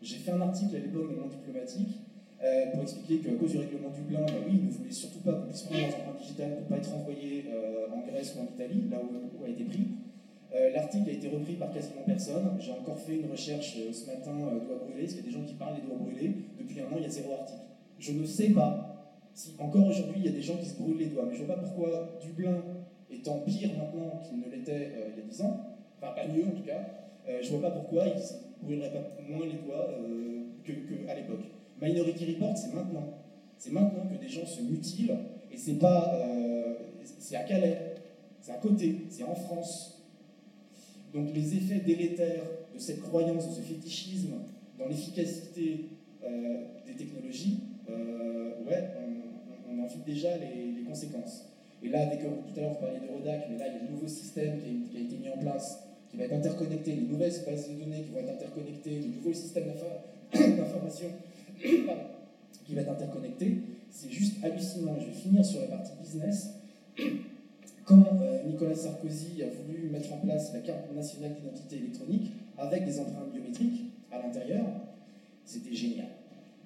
J'ai 0.02 0.16
fait 0.16 0.32
un 0.32 0.40
article 0.40 0.74
à 0.74 0.80
l'époque 0.80 1.06
dans 1.06 1.12
le 1.12 1.20
monde 1.20 1.30
diplomatique 1.30 2.00
euh, 2.42 2.72
pour 2.72 2.82
expliquer 2.82 3.18
qu'à 3.18 3.34
cause 3.34 3.52
du 3.52 3.58
règlement 3.58 3.90
Dublin, 3.90 4.26
bah 4.26 4.32
oui, 4.44 4.58
il 4.58 4.66
ne 4.66 4.70
voulait 4.72 4.90
surtout 4.90 5.20
pas 5.20 5.34
qu'on 5.34 5.46
puisse 5.46 5.62
prendre 5.62 5.84
un 5.84 5.88
empreinte 5.88 6.18
digital 6.18 6.50
pour 6.50 6.62
ne 6.62 6.66
pas 6.66 6.76
être 6.78 6.92
envoyé 6.92 7.44
euh, 7.48 7.94
en 7.94 8.10
Grèce 8.10 8.34
ou 8.36 8.40
en 8.40 8.52
Italie, 8.52 8.88
là 8.90 8.98
où, 9.00 9.44
a 9.44 9.48
été 9.48 9.62
pris. 9.62 9.86
Euh, 10.52 10.70
l'article 10.72 11.10
a 11.10 11.12
été 11.12 11.28
repris 11.28 11.54
par 11.54 11.72
quasiment 11.72 12.02
personne. 12.04 12.56
J'ai 12.58 12.72
encore 12.72 12.98
fait 12.98 13.20
une 13.20 13.30
recherche 13.30 13.76
ce 13.92 14.06
matin, 14.06 14.34
doigts 14.34 14.82
brûlés, 14.82 15.02
parce 15.02 15.14
qu'il 15.14 15.24
y 15.24 15.28
a 15.28 15.30
des 15.30 15.38
gens 15.38 15.44
qui 15.46 15.54
parlent 15.54 15.76
des 15.76 15.86
doigts 15.86 15.96
brûlés. 15.96 16.34
Depuis 16.58 16.80
un 16.80 16.86
an, 16.86 16.96
il 16.96 17.04
y 17.04 17.06
a 17.06 17.08
zéro 17.08 17.34
article. 17.34 17.60
Je 18.00 18.10
ne 18.10 18.26
sais 18.26 18.50
pas 18.50 18.93
si 19.34 19.54
encore 19.58 19.86
aujourd'hui 19.86 20.16
il 20.18 20.26
y 20.26 20.28
a 20.28 20.32
des 20.32 20.42
gens 20.42 20.56
qui 20.56 20.66
se 20.66 20.80
brûlent 20.80 20.98
les 20.98 21.06
doigts, 21.06 21.26
mais 21.28 21.34
je 21.34 21.42
ne 21.42 21.46
vois 21.46 21.56
pas 21.56 21.62
pourquoi 21.62 22.18
Dublin 22.22 22.62
étant 23.10 23.40
pire 23.40 23.70
maintenant 23.76 24.20
qu'il 24.22 24.38
ne 24.40 24.48
l'était 24.48 24.92
il 25.12 25.18
y 25.18 25.22
a 25.22 25.28
10 25.28 25.42
ans, 25.42 25.60
enfin 25.98 26.12
pas 26.14 26.26
mieux 26.26 26.44
en 26.44 26.50
tout 26.50 26.62
cas, 26.64 26.80
je 27.26 27.52
ne 27.52 27.58
vois 27.58 27.68
pas 27.68 27.76
pourquoi 27.76 28.06
il 28.06 28.14
ne 28.14 28.20
se 28.20 28.34
brûlerait 28.62 28.92
pas 28.92 29.22
moins 29.28 29.46
les 29.46 29.58
doigts 29.64 29.88
qu'à 30.64 31.14
l'époque. 31.14 31.44
Minority 31.80 32.34
Report, 32.34 32.56
c'est 32.56 32.74
maintenant. 32.74 33.18
C'est 33.58 33.72
maintenant 33.72 34.06
que 34.06 34.20
des 34.20 34.28
gens 34.28 34.46
se 34.46 34.62
mutilent, 34.62 35.16
et 35.50 35.56
c'est 35.56 35.78
pas. 35.78 36.14
Euh, 36.14 36.74
c'est 37.18 37.36
à 37.36 37.44
Calais, 37.44 37.94
c'est 38.40 38.52
à 38.52 38.56
côté, 38.56 39.06
c'est 39.10 39.24
en 39.24 39.34
France. 39.34 40.02
Donc 41.12 41.28
les 41.34 41.56
effets 41.56 41.80
délétères 41.80 42.44
de 42.74 42.78
cette 42.78 43.00
croyance, 43.00 43.48
de 43.48 43.54
ce 43.54 43.60
fétichisme 43.60 44.34
dans 44.78 44.86
l'efficacité 44.86 45.90
euh, 46.24 46.64
des 46.86 46.94
technologies, 46.94 47.60
euh, 47.88 48.64
ouais, 48.66 48.90
on, 49.70 49.82
en 49.82 49.86
vit 49.86 50.00
déjà 50.06 50.36
les, 50.36 50.82
conséquences. 50.84 51.44
Et 51.82 51.88
là, 51.88 52.06
dès 52.06 52.18
que, 52.18 52.24
tout 52.24 52.56
à 52.56 52.60
l'heure 52.60 52.72
vous 52.74 52.80
parliez 52.80 53.00
de 53.00 53.12
Rodac, 53.12 53.46
mais 53.50 53.58
là 53.58 53.66
il 53.68 53.74
y 53.74 53.78
a 53.78 53.88
un 53.88 53.90
nouveau 53.90 54.06
système 54.06 54.60
qui 54.60 54.96
a, 54.96 55.00
été 55.00 55.16
mis 55.16 55.28
en 55.28 55.38
place, 55.38 55.80
qui 56.10 56.16
va 56.16 56.24
être 56.24 56.34
interconnecté, 56.34 56.92
les 56.92 57.02
nouvelles 57.02 57.32
bases 57.46 57.68
de 57.68 57.74
données 57.74 58.02
qui 58.02 58.10
vont 58.12 58.20
être 58.20 58.34
interconnectées, 58.34 59.00
les 59.00 59.08
nouveaux 59.08 59.32
systèmes 59.32 59.64
d'information 60.32 61.08
qui 62.66 62.74
va 62.74 62.82
être 62.82 62.90
interconnecté. 62.90 63.58
C'est 63.90 64.10
juste 64.10 64.44
hallucinant. 64.44 64.96
Je 65.00 65.06
vais 65.06 65.12
finir 65.12 65.44
sur 65.44 65.60
la 65.60 65.68
partie 65.68 65.92
business. 66.00 66.50
Quand 67.84 68.02
euh, 68.22 68.42
Nicolas 68.46 68.74
Sarkozy 68.74 69.42
a 69.42 69.46
voulu 69.48 69.90
mettre 69.90 70.12
en 70.12 70.18
place 70.18 70.52
la 70.54 70.60
carte 70.60 70.90
nationale 70.94 71.34
d'identité 71.34 71.76
électronique 71.76 72.32
avec 72.56 72.86
des 72.86 72.98
empreintes 72.98 73.30
biométriques 73.32 73.92
à 74.10 74.18
l'intérieur, 74.22 74.64
c'était 75.44 75.74
génial. 75.74 76.08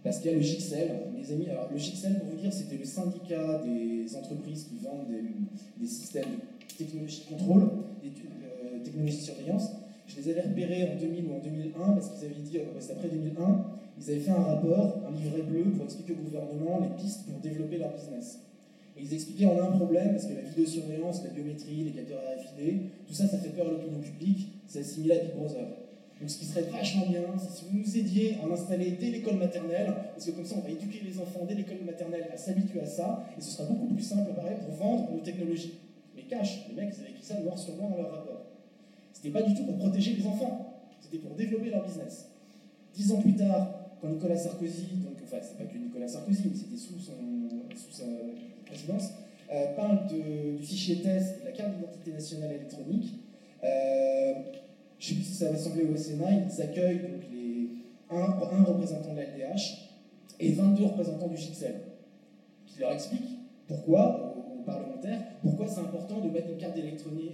Parce 0.08 0.20
qu'il 0.20 0.30
y 0.30 0.34
a 0.34 0.36
le 0.38 0.42
GIXEL, 0.42 0.88
mes 1.14 1.32
amis. 1.34 1.50
Alors, 1.50 1.68
le 1.70 1.76
GIXEL, 1.76 2.18
pour 2.20 2.30
vous 2.30 2.40
dire, 2.40 2.50
c'était 2.50 2.78
le 2.78 2.84
syndicat 2.86 3.60
des 3.62 4.16
entreprises 4.16 4.64
qui 4.64 4.82
vendent 4.82 5.04
des, 5.10 5.86
systèmes 5.86 6.32
de 6.32 6.74
technologie 6.78 7.24
de 7.26 7.36
contrôle, 7.36 7.68
des 8.02 8.08
euh, 8.08 8.82
technologies 8.82 9.18
de 9.18 9.22
surveillance. 9.22 9.68
Je 10.06 10.16
les 10.16 10.30
avais 10.30 10.40
repérés 10.48 10.88
en 10.88 10.98
2000 10.98 11.26
ou 11.26 11.34
en 11.34 11.40
2001 11.40 11.92
parce 11.92 12.08
qu'ils 12.08 12.24
avaient 12.24 12.40
dit, 12.40 12.56
euh, 12.56 12.80
c'est 12.80 12.92
après 12.92 13.08
2001, 13.08 13.66
ils 14.00 14.10
avaient 14.10 14.20
fait 14.20 14.30
un 14.30 14.44
rapport, 14.44 15.02
un 15.06 15.14
livret 15.14 15.42
bleu 15.42 15.64
pour 15.72 15.84
expliquer 15.84 16.14
au 16.14 16.24
gouvernement 16.24 16.80
les 16.80 17.02
pistes 17.02 17.26
pour 17.26 17.38
développer 17.40 17.76
leur 17.76 17.92
business. 17.92 18.38
Et 18.96 19.02
ils 19.02 19.12
expliquaient 19.12 19.44
on 19.44 19.60
a 19.60 19.66
un 19.66 19.76
problème 19.76 20.12
parce 20.12 20.24
que 20.24 20.32
la 20.32 20.40
vidéosurveillance, 20.40 21.22
la 21.22 21.30
biométrie, 21.30 21.84
les 21.84 21.90
capteurs 21.90 22.22
RFID, 22.34 22.80
tout 23.06 23.12
ça, 23.12 23.28
ça 23.28 23.36
fait 23.36 23.50
peur 23.50 23.66
à 23.66 23.72
l'opinion 23.72 24.00
publique, 24.00 24.48
c'est 24.68 24.80
assimilé 24.80 25.18
à 25.18 25.18
Big 25.18 25.34
Brother. 25.34 25.66
Donc 26.20 26.30
ce 26.30 26.38
qui 26.38 26.46
serait 26.46 26.62
vachement 26.62 27.06
bien, 27.06 27.22
c'est 27.38 27.58
si 27.58 27.64
vous 27.70 27.78
nous 27.78 27.96
aidiez 27.96 28.38
à 28.40 28.46
en 28.46 28.52
installer 28.52 28.92
dès 28.92 29.10
l'école 29.10 29.36
maternelle, 29.36 29.94
parce 30.12 30.26
que 30.26 30.32
comme 30.32 30.44
ça 30.44 30.56
on 30.58 30.62
va 30.62 30.70
éduquer 30.70 31.00
les 31.04 31.18
enfants 31.20 31.44
dès 31.48 31.54
l'école 31.54 31.78
maternelle 31.86 32.28
à 32.32 32.36
s'habituer 32.36 32.80
à 32.80 32.86
ça, 32.86 33.24
et 33.38 33.40
ce 33.40 33.50
sera 33.50 33.68
beaucoup 33.68 33.86
plus 33.94 34.02
simple, 34.02 34.32
pareil, 34.34 34.56
pour 34.64 34.74
vendre 34.74 35.12
nos 35.12 35.20
technologies. 35.20 35.74
Mais 36.16 36.22
cash, 36.22 36.66
les 36.68 36.74
mecs, 36.74 36.92
ils 36.96 37.00
avaient 37.00 37.10
écrit 37.10 37.22
ça 37.22 37.40
noir 37.40 37.56
sur 37.56 37.76
noir 37.76 37.90
dans 37.90 37.98
leur 37.98 38.10
rapport. 38.10 38.46
C'était 39.12 39.30
pas 39.30 39.42
du 39.42 39.54
tout 39.54 39.64
pour 39.64 39.78
protéger 39.78 40.14
les 40.14 40.26
enfants, 40.26 40.82
c'était 41.00 41.18
pour 41.18 41.36
développer 41.36 41.70
leur 41.70 41.84
business. 41.86 42.28
Dix 42.94 43.12
ans 43.12 43.20
plus 43.20 43.36
tard, 43.36 43.74
quand 44.00 44.08
Nicolas 44.08 44.36
Sarkozy, 44.36 44.86
donc 45.04 45.18
enfin 45.22 45.38
c'est 45.40 45.56
pas 45.56 45.72
que 45.72 45.78
Nicolas 45.78 46.08
Sarkozy, 46.08 46.42
mais 46.50 46.56
c'était 46.56 46.76
sous, 46.76 46.98
sous 46.98 47.92
sa 47.92 48.04
présidence, 48.66 49.10
euh, 49.52 49.74
parle 49.76 50.06
du 50.08 50.64
fichier 50.64 51.00
test 51.00 51.40
de 51.40 51.44
la 51.46 51.52
carte 51.52 51.76
d'identité 51.76 52.12
nationale 52.12 52.52
électronique. 52.52 53.14
Euh, 53.62 54.34
je 54.98 55.04
ne 55.04 55.08
sais 55.08 55.14
plus 55.14 55.24
si 55.24 55.34
ça 55.34 55.50
va 55.50 55.56
sembler 55.56 55.84
au 55.84 55.96
Sénat, 55.96 56.30
ils 56.32 56.62
accueillent 56.62 57.00
donc 57.00 57.22
les, 57.32 57.68
un, 58.10 58.64
représentant 58.64 59.12
de 59.12 59.18
la 59.18 59.24
LDH 59.24 59.88
et 60.40 60.52
22 60.52 60.84
représentants 60.84 61.28
du 61.28 61.36
GIXEL, 61.36 61.74
qui 62.66 62.80
leur 62.80 62.92
expliquent 62.92 63.38
pourquoi, 63.66 64.34
aux, 64.58 64.62
parlementaires, 64.62 65.20
pourquoi 65.42 65.68
c'est 65.68 65.80
important 65.80 66.20
de 66.20 66.30
mettre 66.30 66.50
une 66.50 66.58
carte 66.58 66.76
électronique, 66.76 67.32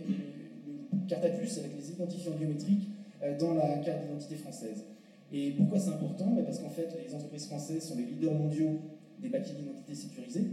une 0.93 1.07
carte 1.07 1.25
à 1.25 1.31
puce 1.31 1.59
avec 1.59 1.73
les 1.77 1.91
identifiants 1.91 2.33
biométriques 2.33 2.89
euh, 3.23 3.39
dans 3.39 3.55
la 3.55 3.79
carte 3.79 4.03
d'identité 4.03 4.37
française. 4.37 4.85
Et 5.33 5.51
pourquoi 5.53 5.79
c'est 5.79 5.91
important? 5.91 6.27
Ben, 6.31 6.45
Parce 6.45 6.59
qu'en 6.59 6.71
fait, 6.71 6.97
les 7.07 7.15
entreprises 7.15 7.47
françaises 7.47 7.83
sont 7.83 7.97
les 7.97 8.05
leaders 8.05 8.35
mondiaux 8.35 8.79
des 9.21 9.31
papiers 9.31 9.55
d'identité 9.55 9.95
sécurisés, 9.95 10.45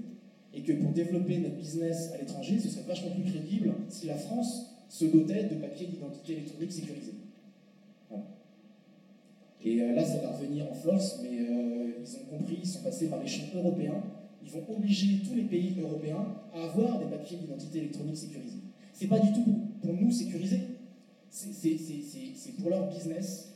et 0.53 0.61
que 0.61 0.73
pour 0.73 0.91
développer 0.91 1.39
notre 1.39 1.55
business 1.55 2.11
à 2.13 2.17
l'étranger, 2.17 2.59
ce 2.59 2.69
serait 2.69 2.83
vachement 2.87 3.11
plus 3.11 3.23
crédible 3.31 3.73
si 3.89 4.07
la 4.07 4.15
France 4.15 4.70
se 4.91 5.05
dotait 5.05 5.45
de 5.45 5.55
papiers 5.55 5.87
d'identité 5.87 6.33
électronique 6.33 6.71
sécurisés. 6.73 7.13
Et 9.63 9.81
euh, 9.81 9.95
là, 9.95 10.03
ça 10.03 10.17
va 10.17 10.31
revenir 10.31 10.69
en 10.69 10.73
force, 10.73 11.21
mais 11.23 11.39
euh, 11.39 11.91
ils 12.01 12.15
ont 12.17 12.37
compris, 12.37 12.57
ils 12.61 12.67
sont 12.67 12.81
passés 12.81 13.07
par 13.07 13.21
les 13.21 13.27
champs 13.27 13.45
européens. 13.55 14.03
Ils 14.43 14.49
vont 14.49 14.63
obliger 14.67 15.21
tous 15.25 15.35
les 15.35 15.43
pays 15.43 15.75
européens 15.79 16.25
à 16.53 16.63
avoir 16.63 16.99
des 16.99 17.05
papiers 17.05 17.37
d'identité 17.37 17.77
électronique 17.77 18.17
sécurisés. 18.17 18.59
C'est 18.91 19.07
pas 19.07 19.19
du 19.19 19.31
tout 19.31 19.61
pour 19.81 19.93
nous 19.93 20.11
sécuriser, 20.11 20.59
c'est 21.29 22.55
pour 22.59 22.69
leur 22.69 22.89
business 22.89 23.53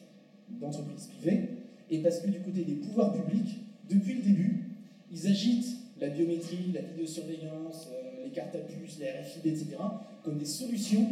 d'entreprise 0.49 1.07
privée, 1.07 1.49
et 1.89 1.99
parce 1.99 2.19
que 2.19 2.29
du 2.29 2.39
côté 2.39 2.63
des 2.63 2.75
pouvoirs 2.75 3.11
publics, 3.11 3.59
depuis 3.89 4.13
le 4.13 4.21
début, 4.21 4.63
ils 5.11 5.27
agitent 5.27 5.75
la 5.99 6.09
biométrie, 6.09 6.71
la 6.73 6.81
vidéosurveillance, 6.81 7.89
euh, 7.91 8.04
cartes 8.35 8.55
à 8.55 8.59
puce, 8.59 8.99
les 8.99 9.09
RFID, 9.09 9.47
etc., 9.47 9.77
comme 10.23 10.37
des 10.37 10.45
solutions 10.45 11.07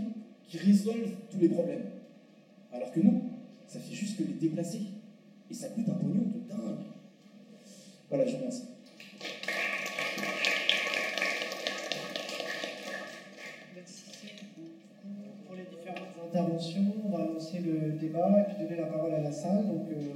qui 0.47 0.57
résolvent 0.57 1.15
tous 1.31 1.39
les 1.39 1.49
problèmes. 1.49 1.85
Alors 2.71 2.91
que 2.91 2.99
non, 2.99 3.21
ça 3.67 3.79
fait 3.79 3.95
juste 3.95 4.17
que 4.17 4.23
les 4.23 4.33
déplacer. 4.33 4.81
Et 5.49 5.53
ça 5.53 5.69
coûte 5.69 5.87
un 5.87 5.93
pognon 5.93 6.25
de 6.25 6.49
dingue. 6.49 6.85
Voilà, 8.09 8.25
je 8.25 8.31
vous 8.31 8.37
remercie. 8.37 8.63
pour 15.45 15.55
les 15.55 15.63
différentes 15.63 16.07
interventions. 16.27 16.93
On 17.05 17.09
va 17.09 17.25
lancer 17.25 17.59
le 17.59 17.91
débat 17.93 18.29
et 18.39 18.53
puis 18.53 18.63
donner 18.63 18.79
la 18.79 18.87
parole 18.87 19.13
à 19.13 19.21
la 19.21 19.31
salle. 19.31 19.67
Donc 19.67 19.87
euh, 19.91 20.13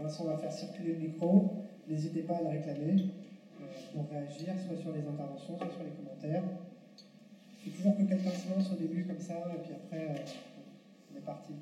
Vincent 0.00 0.24
va 0.24 0.38
faire 0.38 0.52
circuler 0.52 0.94
le 0.94 0.98
micro. 0.98 1.50
N'hésitez 1.88 2.22
pas 2.22 2.36
à 2.36 2.42
le 2.42 2.48
réclamer 2.48 3.10
pour 3.92 4.08
réagir, 4.10 4.54
soit 4.66 4.76
sur 4.76 4.92
les 4.92 5.06
interventions, 5.06 5.58
soit 5.58 5.70
sur 5.70 5.84
les 5.84 5.90
commentaires. 5.90 6.44
Faut 7.64 7.70
toujours 7.70 7.96
que 7.96 8.02
quelqu'un 8.02 8.30
se 8.30 8.48
lance 8.50 8.72
au 8.72 8.76
début 8.76 9.04
comme 9.04 9.20
ça, 9.20 9.34
et 9.54 9.58
puis 9.62 9.74
après, 9.74 10.04
euh, 10.10 11.12
on 11.12 11.18
est 11.18 11.24
parti. 11.24 11.52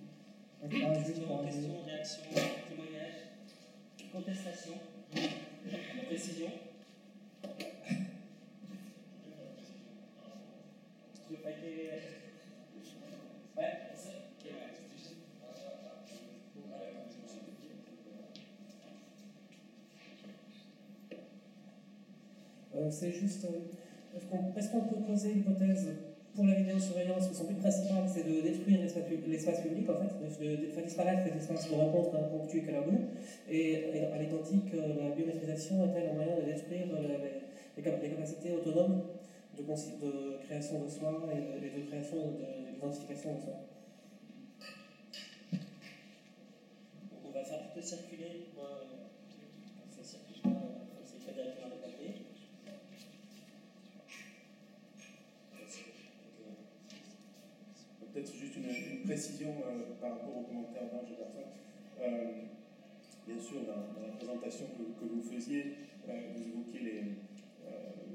Donc 0.62 0.73
là, 0.73 0.94
juste 1.05 1.27
pour 1.27 1.43
question, 1.43 1.70
réaction, 1.85 2.23
témoignage, 2.69 3.16
contestation, 4.12 4.73
précision. 6.07 6.48
C'est 22.90 23.12
juste. 23.12 23.44
Euh, 23.44 24.56
est-ce 24.56 24.70
qu'on 24.70 24.80
peut 24.80 25.02
poser 25.06 25.34
l'hypothèse 25.34 25.88
pour 26.34 26.46
la 26.46 26.54
vidéosurveillance 26.54 27.28
que 27.28 27.34
son 27.34 27.44
but 27.44 27.58
principal 27.58 28.04
c'est 28.06 28.26
de 28.26 28.40
détruire 28.40 28.80
l'espace 29.26 29.60
public, 29.60 29.88
en 29.88 29.94
fait, 29.94 30.44
de, 30.44 30.66
faire 30.68 30.84
disparaître 30.84 31.22
les 31.30 31.38
espaces 31.38 31.70
de 31.70 31.74
rencontre 31.74 32.28
ponctués 32.30 32.62
que 32.62 32.72
la 32.72 32.80
rue, 32.80 32.98
et, 33.50 33.84
à 34.12 34.18
l'identique, 34.18 34.72
euh, 34.74 35.08
la 35.08 35.14
biométrisation 35.14 35.84
est-elle 35.84 36.10
un 36.10 36.14
moyen 36.14 36.36
de 36.36 36.52
détruire 36.52 36.86
les, 37.76 37.82
capacités 37.82 38.52
autonomes 38.52 39.02
de, 39.56 39.62
création 40.44 40.84
de 40.84 40.88
soi 40.88 41.28
et 41.32 41.80
de, 41.80 41.86
création 41.86 42.16
d'identification 42.72 43.34
de, 43.34 43.40
soi 43.40 43.54
que, 64.40 65.04
vous 65.04 65.22
faisiez, 65.22 65.76
euh, 66.08 66.32
vous 66.34 66.42
évoquiez 66.42 66.80
les, 66.80 67.02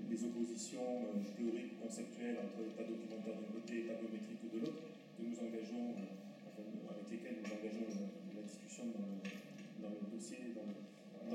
les 0.09 0.23
oppositions 0.25 1.07
théoriques 1.35 1.73
ou 1.79 1.87
conceptuelles 1.87 2.37
entre 2.43 2.63
l'état 2.67 2.83
documentaire 2.83 3.35
d'un 3.35 3.49
côté 3.51 3.73
et 3.73 3.81
l'état 3.83 3.95
biométrique 3.99 4.43
de 4.53 4.59
l'autre, 4.59 4.83
que 5.17 5.23
nous 5.23 5.37
engageons, 5.39 5.95
avec 5.95 7.05
lesquelles 7.09 7.39
nous 7.41 7.51
engageons 7.51 7.87
la, 8.35 8.41
discussion 8.41 8.91
dans 8.91 9.89
le, 9.89 10.07
dossier, 10.11 10.53
dans, 10.55 10.67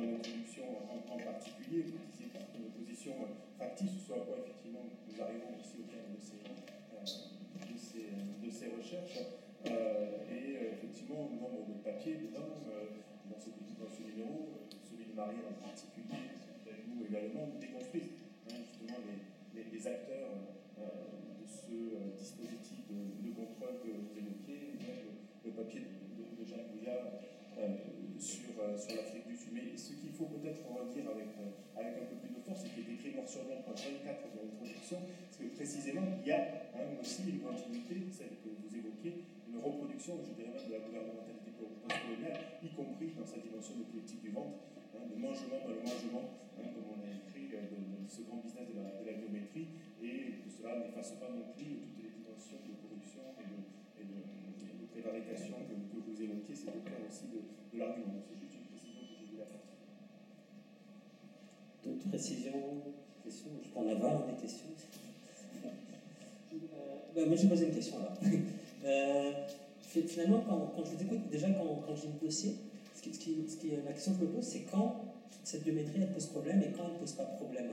l'introduction 0.01 0.65
en, 0.93 1.19
particulier. 1.19 1.83
Vous 1.89 2.05
disiez 2.13 2.29
une 2.59 2.67
opposition 2.69 3.13
factice, 3.59 4.05
soit 4.07 4.21
quoi 4.27 4.45
effectivement 4.45 4.85
nous 4.85 5.17
arrivons 5.23 5.57
ici 5.57 5.81
au 5.81 5.89
terme 5.89 6.13
de 6.13 6.21
ces 6.21 6.37
de 8.43 8.51
ces, 8.51 8.69
recherches. 8.69 9.19
Euh, 9.67 10.31
et 10.31 10.57
euh, 10.57 10.73
effectivement, 10.73 11.29
nombre 11.31 11.67
de 11.67 11.75
papiers 11.83 12.17
dedans, 12.17 12.63
euh, 12.71 12.87
dans, 13.31 13.39
ce, 13.39 13.51
dans 13.51 13.91
ce 13.91 14.03
numéro, 14.03 14.56
celui 15.17 15.41
de 15.41 15.41
Marie 15.41 15.49
en 15.49 15.57
particulier, 15.65 16.29
nous 16.89 17.07
également, 17.09 17.49
déconstruisent 17.61 18.13
hein, 18.51 18.61
justement 18.61 19.01
les, 19.55 19.87
acteurs 19.87 20.35
de 20.77 21.47
ce 21.47 22.19
dispositif 22.19 22.85
de, 22.91 23.31
contrôle 23.33 23.81
que 23.81 23.89
vous 23.89 24.13
évoquiez, 24.19 24.77
le, 25.45 25.51
papier 25.53 25.81
de, 25.81 26.43
de, 26.43 26.45
Jacques 26.45 26.69
Bouillard 26.73 27.23
sur, 28.19 28.51
sur 28.77 28.97
l'Afrique 28.97 29.27
du 29.29 29.37
Sud. 29.37 29.53
Mais 29.53 29.77
ce 29.77 29.93
qu'il 29.95 30.13
faut 30.13 30.27
peut-être 30.27 30.65
redire 30.67 31.09
avec, 31.11 31.29
avec 31.77 31.95
un 32.03 32.07
peu 32.11 32.17
plus 32.17 32.35
de 32.35 32.41
force, 32.41 32.65
c'est 32.65 32.75
qu'il 32.75 32.91
est 32.91 32.95
écrit 32.95 33.15
noir 33.15 33.29
sur 33.29 33.45
blanc, 33.45 33.63
24 33.65 33.81
de 33.81 34.41
l'introduction, 34.43 34.99
parce 35.01 35.37
que 35.37 35.47
précisément, 35.55 36.03
il 36.21 36.29
y 36.29 36.33
a 36.33 36.41
hein, 36.75 36.99
aussi 37.01 37.23
une 37.29 37.41
continuité, 37.41 38.09
celle 38.11 38.37
que 38.43 38.51
vous 38.51 38.73
évoquiez, 38.75 39.25
une 39.49 39.61
reproduction, 39.61 40.19
je 40.25 40.33
dirais 40.35 40.53
même, 40.53 40.67
de 40.67 40.73
la 40.73 40.81
gouvernementalité 40.81 41.53
postcoloniale, 41.57 42.41
y 42.65 42.69
compris 42.75 43.13
dans 43.17 43.27
sa 43.27 43.39
dimension 43.39 43.77
de 43.77 43.85
politique 43.85 44.23
du 44.23 44.31
ventre, 44.31 44.57
hein, 44.97 45.05
de 45.13 45.17
mangement 45.21 45.61
dans 45.61 45.75
le 45.77 45.83
mangement, 45.85 46.25
hein, 46.57 46.73
comme 46.73 46.89
on 46.97 47.01
a 47.05 47.11
écrit, 47.13 47.53
euh, 47.53 47.69
de, 47.69 48.09
ce 48.09 48.23
grand 48.23 48.41
business 48.41 48.65
de 48.73 48.81
la, 48.81 49.13
biométrie, 49.13 49.69
et 50.01 50.41
que 50.41 50.49
cela 50.49 50.81
n'efface 50.81 51.21
pas 51.21 51.29
non 51.29 51.53
plus 51.53 51.85
toutes 51.85 52.01
les 52.01 52.17
dimensions 52.17 52.65
de 52.65 52.73
corruption 52.81 53.23
et 53.37 54.05
de, 54.05 54.87
prévarication 54.89 55.61
que, 55.69 55.77
vous 55.77 56.23
évoquiez, 56.23 56.55
c'est 56.55 56.73
le 56.73 56.81
cas 56.81 56.97
aussi 57.05 57.29
de, 57.29 57.45
l'argument. 57.77 58.25
C'est 58.25 58.41
juste 58.41 58.57
une 58.57 58.73
précision 58.73 59.05
que 59.05 59.13
j'ai 59.21 59.29
dû 59.29 59.37
la 59.37 59.45
faire. 59.45 59.61
précisions, 62.09 62.81
questions? 63.23 63.51
Je 63.63 63.69
peux 63.69 63.81
en 63.81 63.89
avoir 63.89 64.27
des 64.27 64.41
questions. 64.41 64.73
Euh, 65.65 65.69
bah, 67.15 67.23
moi, 67.27 67.37
je 67.37 67.43
vais 67.43 67.49
poser 67.49 67.67
une 67.69 67.75
question 67.75 67.99
là. 68.01 68.13
Euh, 68.85 69.33
finalement, 69.83 70.45
quand, 70.49 70.73
quand, 70.77 70.85
je 70.85 70.95
vous 70.95 71.03
écoute, 71.03 71.29
déjà 71.29 71.51
quand, 71.51 71.83
quand 71.85 71.97
j'ai 71.97 72.07
le 72.07 72.25
dossier, 72.25 72.55
ce 73.13 73.19
qui, 73.57 73.71
la 73.85 73.93
question 73.93 74.13
que 74.13 74.21
je 74.21 74.25
me 74.25 74.33
pose, 74.33 74.45
c'est 74.45 74.63
quand 74.71 75.05
cette 75.43 75.63
biométrie 75.63 76.01
elle 76.03 76.13
pose 76.13 76.27
problème 76.27 76.63
et 76.63 76.73
quand 76.77 76.85
elle 76.87 76.95
ne 76.95 76.99
pose 76.99 77.13
pas 77.13 77.25
problème. 77.25 77.71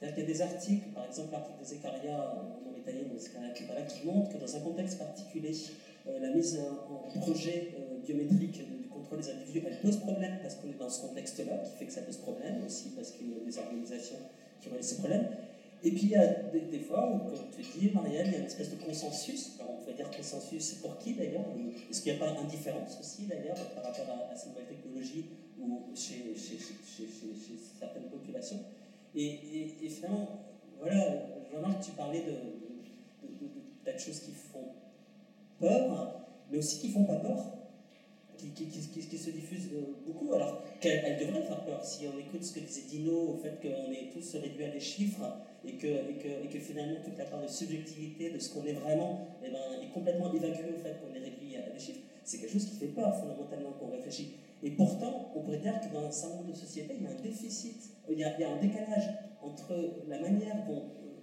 Qu'il 0.00 0.18
y 0.18 0.22
a 0.22 0.26
des 0.26 0.40
articles, 0.40 0.88
par 0.94 1.04
exemple 1.04 1.32
l'article 1.32 1.60
de 1.60 1.64
Zekaria 1.64 2.34
en 2.34 2.64
Mauritanie, 2.64 3.04
qui 3.54 4.06
montre 4.06 4.32
que 4.32 4.38
dans 4.38 4.56
un 4.56 4.60
contexte 4.60 4.98
particulier, 4.98 5.52
euh, 6.08 6.18
la 6.20 6.30
mise 6.30 6.58
en 6.58 7.20
projet 7.20 7.74
euh, 7.78 7.98
biométrique 8.02 8.66
du 8.66 8.88
contrôle 8.88 9.20
des 9.20 9.30
individus, 9.30 9.62
elle 9.66 9.80
pose 9.80 9.98
problème 9.98 10.38
parce 10.40 10.54
qu'on 10.54 10.70
est 10.70 10.78
dans 10.78 10.88
ce 10.88 11.02
contexte-là, 11.02 11.58
qui 11.58 11.72
fait 11.78 11.84
que 11.84 11.92
ça 11.92 12.00
pose 12.00 12.16
problème, 12.16 12.64
aussi 12.64 12.90
parce 12.96 13.10
qu'il 13.10 13.28
y 13.30 13.34
a 13.34 13.44
des 13.44 13.58
organisations 13.58 14.16
qui 14.62 14.68
ont 14.68 14.72
ces 14.80 14.96
problèmes. 14.96 15.26
Et 15.82 15.90
puis 15.92 16.02
il 16.02 16.10
y 16.10 16.16
a 16.16 16.26
des, 16.26 16.78
fois 16.80 17.10
où, 17.10 17.30
comme 17.30 17.38
tu 17.56 17.78
dis, 17.78 17.90
Marielle, 17.94 18.26
il 18.26 18.32
y 18.32 18.36
a 18.36 18.38
une 18.40 18.44
espèce 18.44 18.70
de 18.70 18.84
consensus. 18.84 19.58
On 19.60 19.80
pourrait 19.80 19.94
dire 19.94 20.10
consensus, 20.10 20.74
pour 20.74 20.98
qui 20.98 21.14
d'ailleurs? 21.14 21.44
Est-ce 21.90 22.02
qu'il 22.02 22.12
n'y 22.12 22.18
a 22.18 22.26
pas 22.26 22.38
indifférence 22.38 22.98
aussi 23.00 23.26
d'ailleurs 23.26 23.56
par 23.74 23.84
rapport 23.84 24.28
à, 24.30 24.36
cette 24.36 24.50
nouvelle 24.50 24.66
technologie 24.66 25.26
ou 25.58 25.80
chez, 25.94 26.34
certaines 26.36 28.10
populations? 28.10 28.60
Et, 29.14 29.38
finalement, 29.88 30.28
voilà, 30.78 31.26
Jean-Marc, 31.50 31.82
tu 31.82 31.92
parlais 31.92 32.20
de, 32.20 33.36
de, 33.46 33.92
de, 33.92 33.98
choses 33.98 34.20
qui 34.20 34.32
font 34.32 34.72
peur, 35.58 36.26
mais 36.50 36.58
aussi 36.58 36.78
qui 36.78 36.90
font 36.90 37.04
pas 37.04 37.16
peur, 37.16 37.60
qui, 38.36 39.18
se 39.18 39.30
diffusent 39.30 39.70
euh, 39.74 39.94
beaucoup, 40.06 40.32
alors 40.32 40.62
qu'elles 40.80 41.18
devraient 41.18 41.42
faire 41.42 41.64
peur. 41.64 41.84
Si 41.84 42.06
on 42.06 42.18
écoute 42.18 42.44
ce 42.44 42.54
que 42.54 42.60
disait 42.60 42.82
Dino, 42.88 43.30
au 43.30 43.36
fait 43.36 43.60
qu'on 43.60 43.92
est 43.92 44.10
tous 44.12 44.36
réduits 44.36 44.64
à 44.64 44.70
des 44.70 44.80
chiffres, 44.80 45.22
et 45.64 45.72
que, 45.76 45.86
et 45.86 46.16
que, 46.18 46.44
et 46.44 46.48
que 46.48 46.58
finalement 46.58 47.00
toute 47.04 47.18
la 47.18 47.24
part 47.24 47.42
de 47.42 47.46
subjectivité 47.46 48.30
de 48.30 48.38
ce 48.38 48.52
qu'on 48.52 48.64
est 48.64 48.72
vraiment 48.72 49.26
eh 49.44 49.50
ben, 49.50 49.82
est 49.82 49.92
complètement 49.92 50.32
évacuée 50.32 50.74
au 50.74 50.78
fait 50.78 51.00
qu'on 51.00 51.14
est 51.14 51.18
réduit 51.18 51.56
à 51.56 51.70
des 51.70 51.78
chiffres, 51.78 52.00
c'est 52.24 52.38
quelque 52.38 52.52
chose 52.52 52.66
qui 52.66 52.76
fait 52.76 52.88
peur 52.88 53.14
fondamentalement 53.16 53.72
qu'on 53.72 53.90
réfléchit. 53.90 54.36
Et 54.62 54.70
pourtant, 54.72 55.32
on 55.34 55.40
pourrait 55.40 55.58
dire 55.58 55.80
que 55.80 55.92
dans 55.92 56.06
un 56.06 56.10
certain 56.10 56.36
nombre 56.36 56.52
de 56.52 56.56
sociétés, 56.56 56.94
il 56.98 57.04
y 57.04 57.06
a 57.06 57.10
un 57.10 57.20
déficit, 57.20 57.90
il 58.08 58.18
y 58.18 58.24
a, 58.24 58.50
un 58.50 58.60
décalage 58.60 59.08
entre 59.42 59.72
la 60.06 60.18
manière 60.18 60.66
dont 60.66 60.82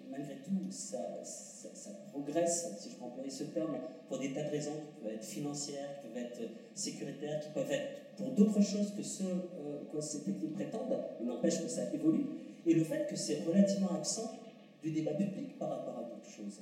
malgré 0.10 0.36
tout, 0.38 0.72
ça, 0.72 1.20
ça, 1.24 1.90
progresse, 2.12 2.76
si 2.80 2.90
je 2.90 2.96
peux 2.96 3.04
employer 3.04 3.30
ce 3.30 3.44
terme, 3.44 3.78
pour 4.08 4.18
des 4.20 4.34
tas 4.34 4.44
de 4.44 4.50
raisons 4.50 4.72
qui 4.90 5.04
peuvent 5.04 5.14
être 5.14 5.26
financières, 5.26 6.02
qui 6.02 6.08
peuvent 6.08 6.24
être 6.24 6.42
sécuritaires, 6.74 7.40
qui 7.40 7.50
peuvent 7.50 7.72
être 7.72 8.16
pour 8.16 8.32
d'autres 8.32 8.62
choses 8.62 8.94
que 8.96 9.04
ce 9.04 9.24
euh, 9.24 9.84
que 9.92 10.02
ces 10.02 10.24
techniques 10.24 10.54
prétendent, 10.54 10.98
mais 11.20 11.28
n'empêche 11.28 11.62
que 11.62 11.68
ça 11.68 11.94
évolue. 11.94 12.26
Et 12.68 12.73
le 12.73 12.84
fait 12.84 13.07
que 13.10 13.15
c'est 13.15 13.39
relativement 13.48 13.91
absent 13.95 14.38
du 14.84 14.91
débat 14.91 15.14
public 15.14 15.57
par 15.57 15.69
rapport 15.69 15.98
à 15.98 16.03
d'autres 16.03 16.30
choses. 16.30 16.60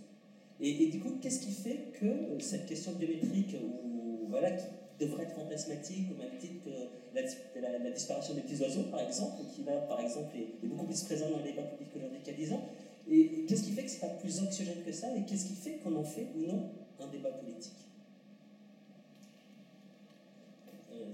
Et, 0.61 0.87
du 0.87 0.99
coup, 0.99 1.17
qu'est-ce 1.21 1.41
qui 1.41 1.51
fait 1.51 1.91
que 1.99 2.05
euh, 2.05 2.39
cette 2.39 2.65
question 2.65 2.93
biométrique, 2.93 3.55
ou, 3.61 4.27
voilà, 4.29 4.51
qui 4.51 4.65
devrait 4.99 5.23
être 5.23 5.35
fantasmatique, 5.35 6.07
au 6.11 6.17
même 6.17 6.37
titre 6.39 6.63
que 6.63 6.69
la, 7.13 7.91
disparition 7.91 8.35
des 8.35 8.41
petits 8.41 8.61
oiseaux, 8.61 8.83
par 8.83 9.01
exemple, 9.01 9.41
qui 9.53 9.63
là, 9.63 9.77
par 9.81 9.99
exemple, 9.99 10.33
est, 10.37 10.65
beaucoup 10.65 10.85
plus 10.85 11.03
présent 11.03 11.29
dans 11.29 11.39
le 11.39 11.43
débat 11.43 11.63
public 11.63 11.89
qu'aujourd'hui 11.91 12.19
qu'il 12.23 12.33
a 12.33 12.37
10 12.37 12.53
ans, 12.53 12.63
et, 13.09 13.45
qu'est-ce 13.47 13.63
qui 13.63 13.71
fait 13.71 13.83
que 13.83 13.89
c'est 13.89 13.99
pas 13.99 14.07
plus 14.07 14.39
anxiogène 14.39 14.81
que 14.85 14.91
ça 14.91 15.07
Et 15.15 15.23
qu'est-ce 15.25 15.47
qui 15.47 15.55
fait 15.55 15.77
qu'on 15.83 15.95
en 15.95 16.03
fait 16.03 16.27
ou 16.35 16.47
non 16.47 16.69
un 17.01 17.07
débat 17.07 17.31
politique? 17.31 17.73
Euh, 20.93 21.11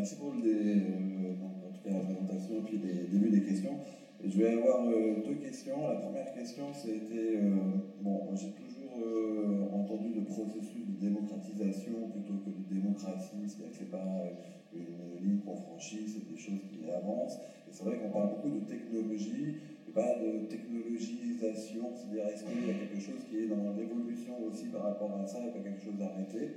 Merci 0.00 0.16
pour 0.16 0.32
euh, 0.32 1.36
la 1.84 2.00
présentation 2.00 2.54
et 2.56 2.62
puis 2.64 2.80
les 2.80 3.04
débuts 3.12 3.28
des 3.28 3.44
questions. 3.44 3.76
Je 4.24 4.34
vais 4.38 4.48
avoir 4.48 4.88
deux 4.88 5.34
questions. 5.34 5.76
La 5.86 5.96
première 5.96 6.32
question, 6.32 6.72
c'était 6.72 7.36
bon, 8.00 8.34
j'ai 8.34 8.48
toujours 8.56 8.96
entendu 9.74 10.08
le 10.14 10.22
processus 10.22 10.88
de 10.88 11.04
démocratisation 11.04 12.08
plutôt 12.16 12.32
que 12.40 12.48
de 12.48 12.80
démocratie, 12.80 13.44
c'est-à-dire 13.44 13.72
que 13.72 13.76
c'est 13.76 13.90
pas 13.90 14.24
une 14.72 15.20
ligne 15.22 15.38
qu'on 15.44 15.56
franchit, 15.56 16.08
c'est 16.08 16.32
des 16.32 16.38
choses 16.38 16.64
qui 16.72 16.88
avancent. 16.88 17.36
Et 17.68 17.72
c'est 17.72 17.84
vrai 17.84 17.98
qu'on 17.98 18.08
parle 18.08 18.30
beaucoup 18.30 18.48
de 18.48 18.64
technologie, 18.64 19.56
et 19.86 19.92
pas 19.92 20.16
de 20.16 20.48
technologisation, 20.48 21.92
c'est-à-dire 21.92 22.26
est-ce 22.28 22.44
qu'il 22.44 22.66
y 22.66 22.70
a 22.70 22.74
quelque 22.74 23.00
chose 23.00 23.20
qui 23.28 23.44
est 23.44 23.48
dans 23.48 23.76
l'évolution 23.76 24.32
aussi 24.48 24.64
par 24.72 24.82
rapport 24.82 25.12
à 25.20 25.26
ça 25.26 25.44
et 25.44 25.50
pas 25.50 25.60
quelque 25.60 25.82
chose 25.84 25.98
d'arrêté? 25.98 26.56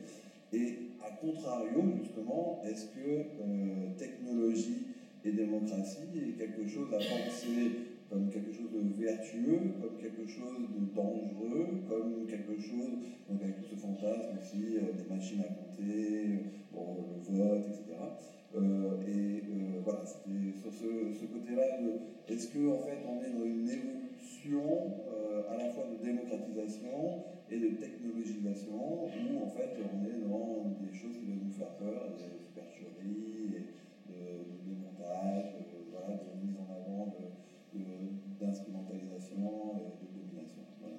Et 0.54 0.78
à 1.02 1.12
contrario, 1.12 1.82
justement, 2.02 2.62
est-ce 2.66 2.86
que 2.88 3.10
euh, 3.42 3.98
technologie 3.98 4.88
et 5.26 5.32
démocratie 5.32 6.10
est 6.16 6.38
quelque 6.38 6.68
chose 6.68 6.88
à 6.94 6.98
penser 6.98 7.94
comme 8.10 8.30
quelque 8.30 8.54
chose 8.54 8.70
de 8.72 9.04
vertueux, 9.04 9.74
comme 9.82 9.98
quelque 10.00 10.28
chose 10.30 10.70
de 10.70 10.94
dangereux, 10.94 11.82
comme 11.90 12.28
quelque 12.28 12.62
chose, 12.62 13.02
donc 13.28 13.42
avec 13.42 13.56
ce 13.68 13.76
fantasme 13.76 14.38
aussi, 14.40 14.78
euh, 14.78 14.94
des 14.94 15.10
machines 15.10 15.42
à 15.42 15.50
compter, 15.50 16.38
bon, 16.72 17.10
le 17.10 17.38
vote, 17.38 17.66
etc. 17.70 17.98
Euh, 18.56 19.02
et 19.08 19.42
euh, 19.42 19.82
voilà, 19.84 20.06
c'était 20.06 20.54
sur 20.62 20.72
ce, 20.72 21.26
côté-là, 21.26 21.80
est-ce 22.30 22.54
qu'en 22.54 22.76
en 22.76 22.80
fait 22.86 23.00
on 23.08 23.24
est 23.24 23.34
dans 23.34 23.46
une 23.46 23.70
évolution 23.70 24.13
à 24.52 25.56
la 25.58 25.70
fois 25.70 25.86
de 25.88 26.04
démocratisation 26.04 27.24
et 27.50 27.60
de 27.60 27.70
technologisation, 27.80 29.04
ou 29.06 29.44
en 29.44 29.48
fait 29.50 29.72
on 29.80 30.04
est 30.04 30.20
dans 30.28 30.76
des 30.84 30.94
choses 30.94 31.18
qui 31.18 31.26
vont 31.26 31.46
nous 31.46 31.52
faire 31.52 31.76
peur, 31.80 32.12
des 32.18 32.38
supercheries, 32.38 33.64
de, 34.10 34.12
de 34.12 34.60
démontage, 34.68 35.56
voilà, 35.92 36.16
de 36.18 36.46
mise 36.46 36.56
en 36.60 36.68
avant 36.74 37.06
de 37.08 37.24
d'instrumentalisation 38.40 39.80
et 39.80 40.04
de 40.04 40.08
domination. 40.12 40.64
Voilà. 40.82 40.98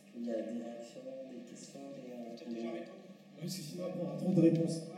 Est-ce 0.00 0.12
qu'il 0.12 0.24
y 0.24 0.30
a 0.30 0.40
des 0.40 0.62
réactions, 0.64 1.00
des 1.30 1.50
questions 1.50 1.80
des, 1.92 2.12
euh, 2.12 2.64
Oui, 2.64 2.80
parce 3.38 3.56
que 3.56 3.62
sinon 3.62 3.84
on 4.00 4.06
aura 4.06 4.16
trop 4.16 4.32
de 4.32 4.40
réponses. 4.40 4.95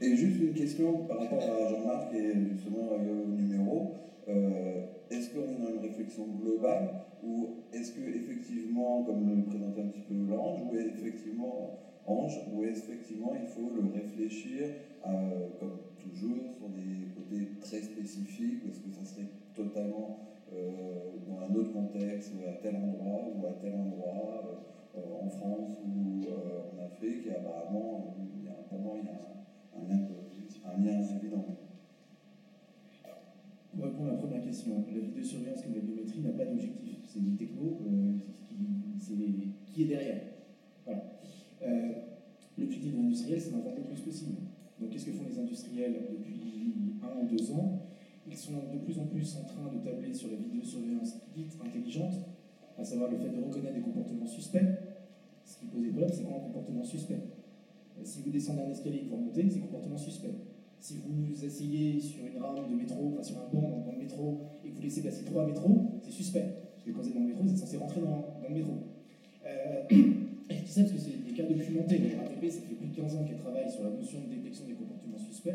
Et 0.00 0.14
juste 0.14 0.40
une 0.40 0.54
question 0.54 1.06
par 1.08 1.18
rapport 1.18 1.42
à 1.42 1.68
Jean-Marc 1.68 2.14
et 2.14 2.32
justement 2.52 2.90
au 2.92 3.26
numéro. 3.26 3.94
Euh, 4.28 4.84
est-ce 5.10 5.30
qu'on 5.30 5.42
est 5.42 5.58
dans 5.58 5.70
une 5.70 5.80
réflexion 5.80 6.24
globale 6.40 6.88
ou 7.24 7.56
est-ce 7.72 7.92
que 7.92 8.08
effectivement, 8.08 9.02
comme 9.02 9.28
le 9.28 9.42
présentait 9.42 9.80
un 9.80 9.88
petit 9.88 10.06
peu 10.08 10.14
l'ange, 10.30 10.60
ou 10.70 10.76
effectivement 10.76 11.80
Ange, 12.06 12.38
où 12.54 12.62
effectivement 12.62 13.32
il 13.34 13.48
faut 13.48 13.70
le 13.74 13.90
réfléchir 13.92 14.68
euh, 15.04 15.48
comme 15.58 15.78
toujours 16.00 16.44
sur 16.56 16.68
des 16.68 17.08
côtés 17.16 17.48
très 17.60 17.80
spécifiques, 17.80 18.64
parce 18.64 18.78
que 18.78 18.90
ça 18.92 19.04
serait 19.04 19.26
totalement 19.56 20.20
euh, 20.54 21.10
dans 21.26 21.40
un 21.40 21.54
autre 21.58 21.72
contexte, 21.72 22.34
à 22.46 22.52
tel 22.62 22.76
endroit 22.76 23.32
ou 23.34 23.46
à 23.46 23.52
tel 23.60 23.74
endroit, 23.74 24.64
en 24.94 25.28
France 25.28 25.78
ou 25.84 26.24
en 26.24 26.84
Afrique, 26.84 27.28
apparemment, 27.28 28.14
il 28.16 28.48
a, 28.48 28.52
pour 28.68 28.78
moi, 28.78 28.94
il 29.00 29.06
y 29.06 29.08
a 29.08 29.12
un, 29.12 29.37
un, 29.90 30.70
un 30.70 30.82
lien 30.82 31.00
évident. 31.00 31.44
Pour 33.74 33.84
répondre 33.84 34.08
à 34.08 34.12
la 34.12 34.18
première 34.18 34.42
question, 34.42 34.84
la 34.92 34.98
vidéosurveillance 35.00 35.62
comme 35.62 35.74
la 35.74 35.80
biométrie 35.80 36.20
n'a 36.20 36.30
pas 36.30 36.44
d'objectif. 36.46 36.96
C'est 37.06 37.20
une 37.20 37.36
techno 37.36 37.78
qui, 37.78 39.54
qui, 39.72 39.82
est 39.82 39.86
derrière. 39.86 40.22
Voilà. 40.84 41.20
Euh, 41.62 41.92
l'objectif 42.58 42.92
de 42.92 42.96
l'industriel, 42.96 43.40
c'est 43.40 43.50
d'en 43.50 43.60
vendre 43.60 43.76
le 43.76 43.84
plus 43.84 44.02
possible. 44.02 44.36
Donc 44.80 44.90
qu'est-ce 44.90 45.06
que 45.06 45.12
font 45.12 45.24
les 45.28 45.38
industriels 45.38 45.94
depuis 46.10 46.96
un 47.02 47.20
ou 47.20 47.26
deux 47.26 47.52
ans? 47.52 47.82
Ils 48.26 48.36
sont 48.36 48.52
de 48.72 48.78
plus 48.78 48.98
en 48.98 49.06
plus 49.06 49.36
en 49.36 49.44
train 49.44 49.72
de 49.72 49.78
tabler 49.78 50.12
sur 50.12 50.28
la 50.30 50.36
vidéosurveillance 50.36 51.16
dite 51.34 51.56
intelligente, 51.64 52.14
à 52.76 52.84
savoir 52.84 53.10
le 53.10 53.16
fait 53.16 53.30
de 53.30 53.42
reconnaître 53.42 53.74
des 53.74 53.80
comportements 53.80 54.26
suspects. 54.26 54.60
Ce 55.44 55.58
qui 55.58 55.66
pose 55.66 55.82
des 55.82 55.88
problèmes, 55.88 56.12
c'est 56.12 56.24
quoi 56.24 56.36
un 56.36 56.40
comportement 56.40 56.84
suspect 56.84 57.14
euh, 57.14 57.37
Si 58.04 58.22
vous 58.22 58.30
descendez 58.30 58.62
un 58.62 58.70
escalier 58.70 58.98
et 58.98 59.00
que 59.02 59.10
vous 59.10 59.16
remontez, 59.16 59.48
c'est 59.50 59.60
comportement 59.60 59.96
suspect. 59.96 60.34
Si 60.80 60.98
vous 61.04 61.44
asseyez 61.44 62.00
sur 62.00 62.24
une 62.26 62.40
rame 62.40 62.68
de 62.70 62.74
métro, 62.74 63.12
enfin 63.12 63.22
sur 63.22 63.36
un 63.38 63.48
banc 63.52 63.82
dans 63.84 63.92
le 63.92 63.98
métro, 63.98 64.40
et 64.64 64.70
que 64.70 64.76
vous 64.76 64.82
laissez 64.82 65.02
passer 65.02 65.24
trois 65.24 65.46
métros, 65.46 66.00
c'est 66.02 66.12
suspect. 66.12 66.54
Parce 66.74 66.84
que 66.84 66.90
quand 66.92 67.02
vous 67.02 67.08
êtes 67.08 67.14
dans 67.14 67.20
le 67.20 67.26
métro, 67.26 67.42
vous 67.42 67.50
êtes 67.50 67.58
censé 67.58 67.76
rentrer 67.76 68.00
dans, 68.00 68.24
le 68.48 68.54
métro. 68.54 68.74
Euh, 69.44 69.82
et 69.90 70.54
je 70.54 70.62
dis 70.64 70.70
ça 70.70 70.82
parce 70.82 70.92
que 70.92 70.98
c'est 70.98 71.24
des 71.24 71.32
cas 71.32 71.42
documentés. 71.42 71.98
La 71.98 72.22
RATP, 72.22 72.50
ça 72.50 72.60
fait 72.60 72.74
plus 72.74 72.88
de 72.88 72.94
15 72.94 73.16
ans 73.16 73.24
qu'elle 73.24 73.38
travaille 73.38 73.70
sur 73.70 73.82
la 73.84 73.90
notion 73.90 74.20
de 74.20 74.34
détection 74.34 74.66
des 74.66 74.74
comportements 74.74 75.18
suspects. 75.18 75.54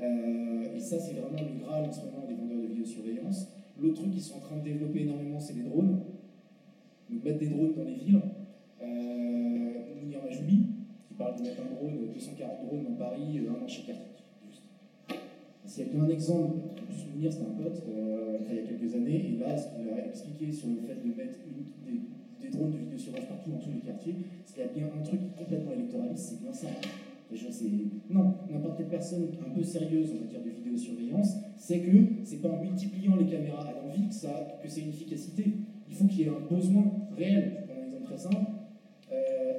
Euh, 0.00 0.76
et 0.76 0.80
ça, 0.80 0.98
c'est 0.98 1.14
vraiment 1.14 1.40
le 1.40 1.64
Graal 1.64 1.84
en 1.84 1.92
ce 1.92 2.00
moment 2.00 2.26
des 2.28 2.34
vendeurs 2.34 2.60
de 2.62 2.66
vidéosurveillance. 2.66 3.48
L'autre 3.80 3.94
truc 3.94 4.12
qu'ils 4.12 4.22
sont 4.22 4.36
en 4.36 4.40
train 4.40 4.56
de 4.56 4.64
développer 4.64 5.02
énormément, 5.02 5.40
c'est 5.40 5.54
les 5.54 5.62
drones. 5.62 6.00
Donc 7.10 7.24
mettre 7.24 7.38
des 7.38 7.48
drones 7.48 7.74
dans 7.74 7.84
les 7.84 7.94
villes. 7.94 8.20
Euh, 8.82 9.70
Mounir 10.00 10.22
Majoubi, 10.22 10.56
qui 10.56 10.69
parle 11.20 11.36
de 11.36 11.42
mettre 11.42 11.60
un 11.60 11.74
drone, 11.74 12.12
240 12.14 12.66
drones 12.66 12.84
dans 12.84 12.96
Paris, 12.96 13.40
un 13.44 13.62
an 13.62 13.68
chez. 13.68 13.84
S'il 15.66 15.86
y 15.86 15.88
a 15.88 15.92
bien 15.92 16.04
un 16.04 16.08
exemple, 16.08 16.56
juste 16.90 17.06
Mounir, 17.12 17.32
c'était 17.32 17.44
un 17.44 17.62
pote, 17.62 17.84
euh, 17.88 18.38
il 18.50 18.56
y 18.56 18.58
a 18.58 18.62
quelques 18.62 18.94
années, 18.94 19.24
et 19.28 19.38
là, 19.38 19.56
ce 19.56 19.68
qu'il 19.68 19.88
a 19.88 20.06
expliqué 20.06 20.50
sur 20.50 20.68
le 20.68 20.76
fait 20.76 20.96
de 20.96 21.14
mettre 21.14 21.38
des, 22.40 22.48
drones 22.48 22.72
de 22.72 22.78
vidéosurveillance 22.78 23.28
partout 23.28 23.50
dans 23.50 23.58
tous 23.58 23.70
les 23.70 23.80
quartiers, 23.80 24.16
s'il 24.46 24.58
y 24.58 24.62
a 24.62 24.68
bien 24.68 24.86
un 24.86 25.02
truc 25.02 25.20
complètement 25.38 25.72
électoraliste, 25.72 26.30
c'est 26.30 26.42
bien 26.42 26.52
ça. 26.52 26.68
Non, 28.10 28.34
n'importe 28.50 28.78
quelle 28.78 28.88
personne 28.88 29.28
un 29.46 29.50
peu 29.50 29.62
sérieuse 29.62 30.10
en 30.10 30.24
matière 30.24 30.42
de 30.42 30.50
vidéosurveillance 30.50 31.36
sait 31.56 31.78
que 31.78 32.24
c'est 32.24 32.42
pas 32.42 32.48
en 32.48 32.60
multipliant 32.60 33.14
les 33.14 33.26
caméras 33.26 33.68
à 33.68 33.72
l'envie 33.72 34.08
que, 34.08 34.62
que 34.62 34.68
c'est 34.68 34.80
une 34.80 34.88
efficacité. 34.88 35.44
Il 35.88 35.94
faut 35.94 36.06
qu'il 36.06 36.20
y 36.20 36.22
ait 36.24 36.28
un 36.28 36.52
besoin 36.52 36.90
réel. 37.16 37.58
Je 37.60 37.66
prends 37.66 37.80
un 37.80 37.84
exemple 37.84 38.04
très 38.04 38.18
simple. 38.18 38.50
Euh, 39.12 39.52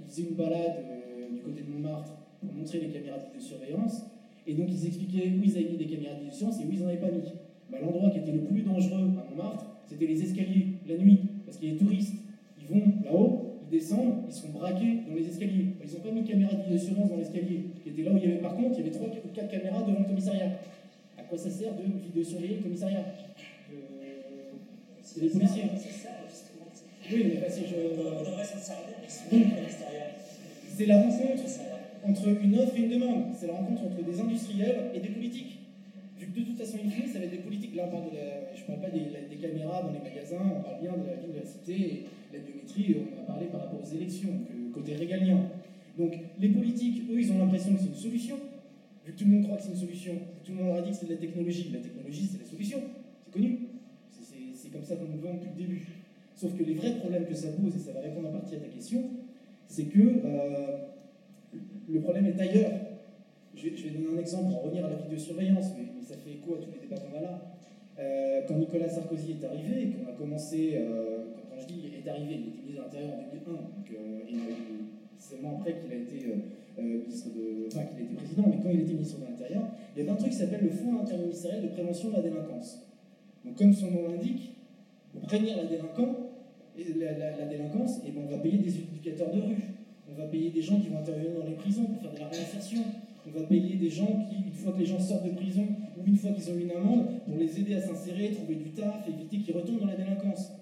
ils 0.00 0.10
faisaient 0.10 0.28
une 0.30 0.34
balade 0.34 0.84
euh, 0.84 1.01
du 1.42 1.50
côté 1.50 1.62
de 1.62 1.72
Montmartre 1.72 2.12
pour 2.40 2.52
montrer 2.54 2.80
les 2.80 2.88
caméras 2.88 3.18
de 3.18 3.26
vidéosurveillance. 3.32 4.02
Et 4.46 4.54
donc 4.54 4.66
ils 4.70 4.86
expliquaient 4.86 5.28
où 5.28 5.42
ils 5.42 5.56
avaient 5.56 5.70
mis 5.70 5.76
des 5.76 5.86
caméras 5.86 6.14
de 6.14 6.20
vidéosurveillance 6.20 6.60
et 6.60 6.64
où 6.66 6.72
ils 6.72 6.80
n'en 6.80 6.88
avaient 6.88 6.96
pas 6.96 7.10
mis. 7.10 7.22
Bah, 7.70 7.78
L'endroit 7.82 8.10
qui 8.10 8.18
était 8.18 8.32
le 8.32 8.40
plus 8.40 8.62
dangereux 8.62 9.10
à 9.18 9.30
Montmartre, 9.30 9.66
c'était 9.86 10.06
les 10.06 10.22
escaliers, 10.22 10.66
la 10.86 10.96
nuit. 10.96 11.20
Parce 11.44 11.58
qu'il 11.58 11.68
y 11.68 11.70
a 11.72 11.74
des 11.74 11.84
touristes, 11.84 12.14
ils 12.60 12.66
vont 12.66 12.82
là-haut, 13.04 13.58
descendent, 13.70 14.24
ils 14.28 14.32
sont 14.32 14.48
braqués 14.50 15.00
dans 15.08 15.14
les 15.14 15.26
escaliers. 15.28 15.66
Ils 15.84 15.92
n'ont 15.92 16.00
pas 16.00 16.10
mis 16.10 16.22
de 16.22 16.28
caméra 16.28 16.54
de 16.54 16.62
vidéosurveillance 16.62 17.10
dans 17.10 17.16
l'escalier, 17.16 17.66
qui 17.82 17.88
était 17.90 18.02
là 18.02 18.12
où 18.12 18.16
il 18.16 18.22
y 18.24 18.26
avait 18.26 18.40
par 18.40 18.54
contre, 18.56 18.78
il 18.78 18.86
y 18.86 18.88
avait 18.88 18.96
3 18.96 19.08
ou 19.08 19.28
4 19.34 19.50
caméras 19.50 19.82
devant 19.82 20.00
le 20.00 20.04
commissariat. 20.06 20.50
À 21.18 21.22
quoi 21.22 21.38
ça 21.38 21.50
sert 21.50 21.72
de 21.74 21.82
vidéosurveiller 22.00 22.56
le 22.56 22.62
commissariat? 22.62 23.04
Euh, 23.70 23.76
C'est 25.02 25.20
des 25.20 25.28
policiers. 25.28 25.64
Oui, 27.10 27.24
mais 27.24 27.40
que 27.62 27.68
je. 27.68 27.74
C'est 30.74 30.86
la 30.86 31.02
rencontre 31.02 31.42
entre 32.04 32.28
une 32.42 32.58
offre 32.58 32.76
et 32.76 32.80
une 32.80 32.90
demande. 32.90 33.24
C'est 33.38 33.46
la 33.46 33.54
rencontre 33.54 33.82
entre 33.84 34.02
des 34.02 34.20
industriels 34.20 34.90
et 34.94 35.00
des 35.00 35.08
politiques. 35.08 35.58
Vu 36.18 36.26
que 36.26 36.40
de 36.40 36.44
toute 36.46 36.58
façon, 36.58 36.78
in 36.78 37.06
ça 37.12 37.18
va 37.18 37.26
être 37.26 37.30
des 37.30 37.38
politiques. 37.38 37.74
Là, 37.74 37.84
on 37.88 37.90
parle 37.90 38.10
de 38.10 38.18
je 38.54 38.62
ne 38.62 38.66
parle 38.66 38.80
pas 38.80 38.90
des, 38.90 39.36
caméras 39.36 39.82
dans 39.82 39.92
les 39.92 39.98
magasins, 39.98 40.40
on 40.56 40.62
parle 40.62 40.80
bien 40.80 40.92
de 40.92 41.06
la 41.06 41.16
ville 41.16 41.32
de 41.34 41.40
la 41.40 41.44
cité 41.44 42.04
la 42.32 42.38
biométrie, 42.38 42.96
on 42.96 43.20
a 43.20 43.26
parlé 43.26 43.46
par 43.46 43.60
rapport 43.60 43.80
aux 43.82 43.94
élections, 43.94 44.30
le 44.50 44.72
côté 44.72 44.96
régalien. 44.96 45.50
Donc 45.98 46.14
les 46.40 46.48
politiques, 46.48 47.02
eux, 47.10 47.20
ils 47.20 47.30
ont 47.32 47.38
l'impression 47.38 47.74
que 47.74 47.80
c'est 47.80 47.88
une 47.88 47.94
solution, 47.94 48.36
vu 49.04 49.12
que 49.12 49.18
tout 49.18 49.24
le 49.26 49.32
monde 49.32 49.44
croit 49.44 49.58
que 49.58 49.64
c'est 49.64 49.70
une 49.70 49.76
solution, 49.76 50.14
tout 50.42 50.52
le 50.52 50.58
monde 50.58 50.66
leur 50.68 50.76
a 50.76 50.82
dit 50.82 50.90
que 50.90 50.96
c'est 50.96 51.06
de 51.06 51.12
la 51.12 51.18
technologie. 51.18 51.70
La 51.72 51.80
technologie, 51.80 52.28
c'est 52.32 52.38
la 52.38 52.48
solution, 52.48 52.78
c'est 53.24 53.32
connu. 53.32 53.58
C'est 54.54 54.70
comme 54.70 54.84
ça 54.84 54.96
qu'on 54.96 55.04
nous 55.04 55.20
vend 55.20 55.34
depuis 55.34 55.50
le 55.50 55.66
début. 55.66 55.86
Sauf 56.34 56.56
que 56.56 56.62
les 56.62 56.74
vrais 56.74 56.96
problèmes 56.96 57.26
que 57.26 57.34
ça 57.34 57.48
pose, 57.48 57.76
et 57.76 57.78
ça 57.78 57.92
va 57.92 58.00
répondre 58.00 58.28
en 58.28 58.32
partie 58.32 58.54
à 58.54 58.58
ta 58.58 58.68
question, 58.68 59.02
c'est 59.68 59.84
que 59.84 60.00
euh, 60.00 60.78
le 61.88 62.00
problème 62.00 62.26
est 62.26 62.40
ailleurs. 62.40 62.72
Je 63.54 63.68
vais, 63.68 63.90
donner 63.90 64.16
un 64.16 64.18
exemple 64.18 64.50
pour 64.50 64.64
revenir 64.64 64.86
à 64.86 64.90
la 64.90 64.96
vidéosurveillance, 64.96 65.66
mais, 65.76 65.84
mais 65.94 66.02
ça 66.02 66.14
fait 66.16 66.32
écho 66.32 66.54
à 66.54 66.58
tous 66.58 66.70
les 66.72 66.86
débats 66.86 67.00
qu'on 67.00 67.18
a 67.18 67.20
là? 67.20 67.42
Euh, 67.98 68.40
quand 68.48 68.54
Nicolas 68.54 68.88
Sarkozy 68.88 69.32
est 69.32 69.44
arrivé 69.44 69.92
qu'on 69.92 70.10
a 70.10 70.14
commencé, 70.14 70.72
euh, 70.76 71.24
est 71.54 72.08
arrivé, 72.08 72.34
il 72.34 72.48
était 72.48 72.62
ministre 72.62 72.72
de 72.72 72.76
l'Intérieur 72.76 73.12
en 73.12 73.30
2001, 73.30 73.52
donc 73.52 73.98
c'est 75.18 75.34
seulement 75.34 75.58
après 75.58 75.76
qu'il 75.78 75.92
a 75.92 75.96
été 75.96 76.34
ministre 76.80 77.28
de. 77.36 77.66
Enfin, 77.66 77.84
qu'il 77.84 77.98
a 77.98 78.02
été 78.02 78.14
président, 78.14 78.44
mais 78.48 78.56
quand 78.62 78.70
il 78.70 78.80
était 78.80 78.94
ministre 78.94 79.20
de 79.20 79.26
l'Intérieur, 79.26 79.62
il 79.94 79.98
y 79.98 80.02
avait 80.02 80.10
un 80.10 80.16
truc 80.16 80.30
qui 80.30 80.38
s'appelle 80.38 80.62
le 80.62 80.70
Fonds 80.70 81.00
interministériel 81.00 81.62
de 81.62 81.68
prévention 81.68 82.08
de 82.08 82.16
la 82.16 82.22
délinquance. 82.22 82.80
Donc, 83.44 83.56
comme 83.56 83.72
son 83.72 83.90
nom 83.90 84.08
l'indique, 84.08 84.52
pour 85.12 85.22
prévenir 85.22 85.56
la, 85.56 85.64
délinquance, 85.64 86.16
et 86.78 86.84
la, 86.98 87.46
délinquance, 87.46 87.98
et 87.98 88.08
eh 88.08 88.10
ben, 88.12 88.22
on 88.26 88.30
va 88.30 88.38
payer 88.38 88.58
des 88.58 88.78
éducateurs 88.78 89.30
de 89.30 89.40
rue, 89.40 89.56
on 90.10 90.14
va 90.14 90.26
payer 90.26 90.50
des 90.50 90.62
gens 90.62 90.80
qui 90.80 90.88
vont 90.88 90.98
intervenir 90.98 91.38
dans 91.38 91.46
les 91.46 91.54
prisons 91.54 91.84
pour 91.84 92.00
faire 92.00 92.12
de 92.12 92.18
la 92.18 92.28
réinsertion, 92.28 92.82
on 93.26 93.38
va 93.38 93.46
payer 93.46 93.76
des 93.76 93.90
gens 93.90 94.26
qui, 94.28 94.36
une 94.46 94.52
fois 94.52 94.72
que 94.72 94.78
les 94.78 94.86
gens 94.86 94.98
sortent 94.98 95.24
de 95.24 95.30
prison 95.30 95.66
ou 95.96 96.06
une 96.06 96.16
fois 96.16 96.32
qu'ils 96.32 96.50
ont 96.50 96.56
eu 96.56 96.62
une 96.62 96.72
amende, 96.72 97.06
pour 97.26 97.36
les 97.36 97.60
aider 97.60 97.74
à 97.74 97.80
s'insérer, 97.80 98.32
trouver 98.32 98.56
du 98.56 98.70
taf, 98.70 99.08
éviter 99.08 99.38
qu'ils 99.38 99.54
retournent 99.54 99.80
dans 99.80 99.86
la 99.86 99.96
délinquance. 99.96 100.52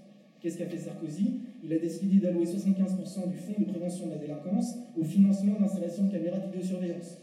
Qu'est-ce 0.40 0.58
qu'a 0.58 0.66
fait 0.66 0.78
Sarkozy? 0.78 1.40
Il 1.62 1.72
a 1.72 1.78
décidé 1.78 2.18
d'allouer 2.18 2.44
75% 2.44 3.30
du 3.30 3.36
fonds 3.36 3.54
de 3.58 3.64
prévention 3.64 4.06
de 4.06 4.12
la 4.12 4.18
délinquance 4.18 4.74
au 4.98 5.04
financement 5.04 5.58
d'installation 5.60 6.04
de 6.04 6.12
caméras 6.12 6.38
de 6.38 6.46
vidéosurveillance. 6.46 7.18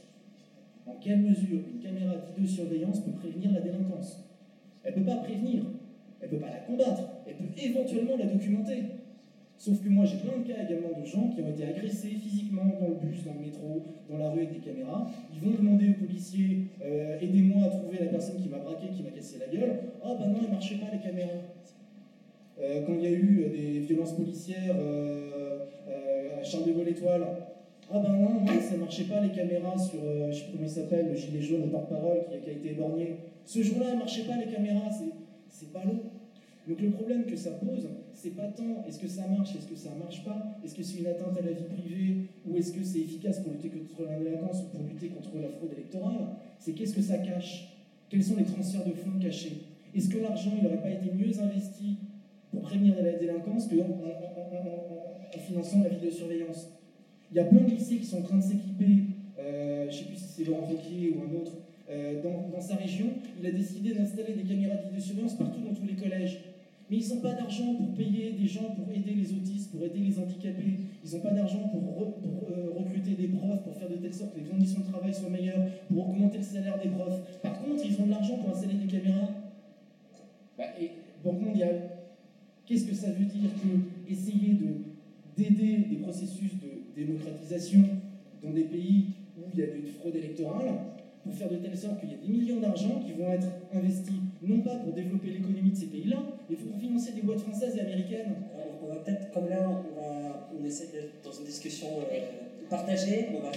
En 0.86 0.94
quelle 1.02 1.22
mesure 1.22 1.60
une 1.74 1.80
caméra 1.82 2.14
de 2.16 2.42
vidéosurveillance 2.42 3.02
peut 3.02 3.12
prévenir 3.12 3.52
la 3.52 3.62
délinquance? 3.62 4.24
Elle 4.84 4.94
ne 4.94 5.00
peut 5.00 5.06
pas 5.06 5.18
prévenir, 5.18 5.64
elle 6.22 6.30
ne 6.30 6.36
peut 6.36 6.42
pas 6.42 6.52
la 6.52 6.60
combattre, 6.60 7.17
elle 7.28 7.36
peut 7.36 7.62
éventuellement 7.62 8.18
la 8.18 8.26
documenter. 8.26 8.84
Sauf 9.58 9.84
que 9.84 9.90
moi 9.90 10.06
j'ai 10.06 10.18
plein 10.18 10.38
de 10.38 10.48
cas 10.48 10.64
également 10.64 11.00
de 11.00 11.06
gens 11.06 11.30
qui 11.30 11.42
ont 11.42 11.50
été 11.50 11.66
agressés 11.66 12.10
physiquement 12.10 12.66
dans 12.80 12.90
le 12.90 12.96
bus, 12.96 13.24
dans 13.26 13.34
le 13.34 13.40
métro, 13.40 13.84
dans 14.10 14.18
la 14.20 14.30
rue 14.30 14.42
avec 14.42 14.54
des 14.54 14.60
caméras. 14.60 15.10
Ils 15.34 15.40
vont 15.40 15.56
demander 15.58 15.90
aux 15.90 16.06
policiers 16.06 16.68
euh, 16.86 17.20
aidez-moi 17.20 17.66
à 17.66 17.70
trouver 17.70 17.98
la 18.00 18.08
personne 18.08 18.40
qui 18.40 18.50
m'a 18.50 18.60
braqué, 18.60 18.90
qui 18.96 19.02
m'a 19.02 19.10
cassé 19.10 19.40
la 19.40 19.48
gueule. 19.48 19.80
Ah 20.04 20.10
oh, 20.12 20.18
ben 20.20 20.28
non, 20.28 20.40
elle 20.44 20.52
marchait 20.52 20.76
pas 20.76 20.88
les 20.94 21.00
caméras. 21.00 21.42
Euh, 22.60 22.82
quand 22.86 22.94
il 22.94 23.04
y 23.04 23.08
a 23.08 23.12
eu 23.12 23.44
euh, 23.46 23.50
des 23.50 23.80
violences 23.82 24.14
policières 24.14 24.76
euh, 24.80 25.60
à 26.40 26.44
Charles 26.44 26.66
de 26.66 26.72
Gaulle 26.72 26.90
Étoile, 26.90 27.24
ah 27.92 28.00
ben 28.00 28.14
non, 28.14 28.42
ça 28.60 28.76
ne 28.76 28.80
marchait 28.80 29.04
pas 29.04 29.22
les 29.22 29.30
caméras 29.30 29.78
sur, 29.78 30.00
je 30.02 30.28
ne 30.28 30.32
sais 30.32 30.42
plus 30.44 30.52
comment 30.54 30.68
il 30.68 30.70
s'appelle, 30.70 31.08
le 31.10 31.16
gilet 31.16 31.42
jaune, 31.42 31.62
le 31.62 31.68
porte-parole 31.70 32.26
qui, 32.28 32.50
a 32.50 32.54
été 32.54 32.72
éborgné. 32.72 33.18
Ce 33.46 33.62
jour-là, 33.62 33.96
marchait 33.96 34.24
pas 34.24 34.36
les 34.38 34.52
caméras, 34.52 34.90
c'est 35.50 35.72
pas 35.72 35.84
l'eau. 35.86 36.02
Donc 36.68 36.82
le 36.82 36.90
problème 36.90 37.26
que 37.26 37.36
ça 37.36 37.52
pose, 37.52 37.88
c'est 38.14 38.36
pas 38.36 38.48
tant 38.48 38.84
est-ce 38.88 39.00
que 39.00 39.08
ça 39.08 39.26
marche, 39.28 39.56
est-ce 39.56 39.68
que 39.68 39.76
ça 39.76 39.92
marche 39.98 40.26
pas, 40.26 40.60
est-ce 40.64 40.76
que 40.76 40.84
c'est 40.84 41.00
une 41.00 41.08
atteinte 41.08 41.38
à 41.38 41.42
la 41.42 41.52
vie 41.52 41.64
privée, 41.64 42.18
ou 42.46 42.58
est-ce 42.58 42.74
que 42.74 42.84
c'est 42.84 43.00
efficace 43.00 43.40
pour 43.40 43.54
lutter 43.54 43.70
contre 43.70 44.04
la 44.04 44.20
délinquance 44.20 44.64
ou 44.64 44.78
pour 44.78 44.86
lutter 44.88 45.08
contre 45.08 45.38
la 45.42 45.48
fraude 45.50 45.72
électorale, 45.72 46.28
c'est 46.60 46.74
qu'est-ce 46.74 46.94
que 46.94 47.02
ça 47.02 47.20
cache? 47.20 47.74
Quels 48.10 48.24
sont 48.24 48.36
les 48.36 48.44
transferts 48.44 48.86
de 48.86 48.92
fonds 48.92 49.18
cachés? 49.20 49.64
Est-ce 49.96 50.10
que 50.10 50.18
l'argent 50.18 50.52
n'aurait 50.62 50.82
pas 50.82 50.92
été 50.92 51.12
mieux 51.12 51.40
investi 51.40 51.98
pour 52.52 52.62
prévenir 52.62 52.96
la 53.02 53.14
délinquance 53.14 53.68
qu'en 53.68 53.76
en, 53.76 55.40
finançant 55.40 55.84
la 55.84 55.90
vidéosurveillance. 55.90 56.70
Il 57.32 57.38
y 57.38 57.40
a 57.40 57.44
plein 57.44 57.62
de 57.62 57.70
lycées 57.70 57.98
qui 57.98 58.06
sont 58.06 58.20
en 58.20 58.24
train 58.24 58.38
de 58.38 58.44
s'équiper, 58.44 59.04
euh, 59.40 59.84
je 59.84 59.88
ne 59.88 59.92
sais 59.92 60.06
plus 60.06 60.16
si 60.16 60.24
c'est 60.24 60.44
Laurent 60.46 60.68
Wauquiez 60.70 61.12
ou 61.12 61.22
un 61.22 61.40
autre, 61.40 61.54
euh, 61.90 62.22
dans, 62.22 62.60
sa 62.60 62.76
région, 62.76 63.08
il 63.40 63.46
a 63.46 63.52
décidé 63.52 63.94
d'installer 63.94 64.34
des 64.34 64.44
caméras 64.44 64.76
de 64.76 64.90
vidéosurveillance 64.90 65.36
partout 65.36 65.62
dans 65.62 65.74
tous 65.74 65.86
les 65.86 65.96
collèges. 65.96 66.40
Mais 66.90 66.98
ils 66.98 67.10
n'ont 67.10 67.22
pas 67.22 67.34
d'argent 67.34 67.76
pour 67.76 67.94
payer 67.94 68.32
des 68.32 68.48
gens 68.48 68.76
pour 68.76 68.90
aider 68.94 69.14
les 69.14 69.34
autistes, 69.34 69.72
pour 69.72 69.84
aider 69.84 70.00
les 70.00 70.20
handicapés. 70.20 70.80
Ils 71.04 71.16
n'ont 71.16 71.22
pas 71.22 71.32
d'argent 71.32 71.70
pour, 71.70 72.16
euh, 72.50 72.72
recruter 72.78 73.12
des 73.12 73.28
profs, 73.28 73.64
pour 73.64 73.76
faire 73.76 73.90
de 73.90 73.96
telle 73.96 74.14
sorte 74.14 74.34
que 74.34 74.40
les 74.40 74.46
conditions 74.46 74.82
de 74.82 74.86
travail 74.88 75.14
soient 75.14 75.30
meilleures, 75.30 75.66
pour 75.90 76.10
augmenter 76.10 76.38
le 76.38 76.44
salaire 76.44 76.80
des 76.82 76.90
profs. 76.90 77.42
Par 77.42 77.62
contre, 77.62 77.84
ils 77.86 78.02
ont 78.02 78.06
de 78.06 78.12
l'argent 78.12 78.38
pour 78.38 78.52
installer 78.56 78.76
des 78.76 78.88
caméras. 78.88 79.30
Bah, 80.58 80.66
et 80.80 80.92
Banque 81.24 81.42
mondiale, 81.42 81.98
Qu'est-ce 82.68 82.86
que 82.86 82.96
ça 82.96 83.12
veut 83.12 83.24
dire 83.24 83.50
que 83.64 84.12
essayer 84.12 84.58
d'aider 85.38 85.78
des 85.90 85.96
processus 85.96 86.52
de 86.56 87.02
démocratisation 87.02 87.82
dans 88.44 88.52
des 88.52 88.66
pays 88.66 89.06
où 89.38 89.44
il 89.54 89.60
y 89.60 89.64
a 89.64 89.68
une 89.74 89.88
fraude 89.88 90.16
électorale 90.18 90.68
pour 91.28 91.36
faire 91.36 91.50
de 91.50 91.58
telle 91.58 91.78
sorte 91.78 92.00
qu'il 92.00 92.12
y 92.12 92.14
a 92.14 92.18
des 92.18 92.28
millions 92.28 92.60
d'argent 92.60 93.04
qui 93.06 93.12
vont 93.14 93.32
être 93.32 93.48
investis, 93.74 94.16
non 94.42 94.62
pas 94.62 94.78
pour 94.78 94.94
développer 94.94 95.28
l'économie 95.28 95.72
de 95.72 95.76
ces 95.76 95.88
pays-là, 95.88 96.18
mais 96.50 96.56
pour 96.56 96.80
financer 96.80 97.12
des 97.12 97.22
boîtes 97.22 97.42
françaises 97.42 97.76
et 97.76 97.82
américaines. 97.82 98.34
on 98.82 98.88
va 98.88 98.96
peut-être, 99.02 99.32
comme 99.32 99.50
là, 99.50 99.68
on, 99.68 100.00
va, 100.00 100.50
on 100.58 100.64
essaie 100.66 100.88
d'être 100.88 101.22
dans 101.24 101.32
une 101.32 101.46
discussion 101.46 101.88
euh, 102.00 102.20
partagée, 102.70 103.28
on 103.36 103.40
va, 103.42 103.52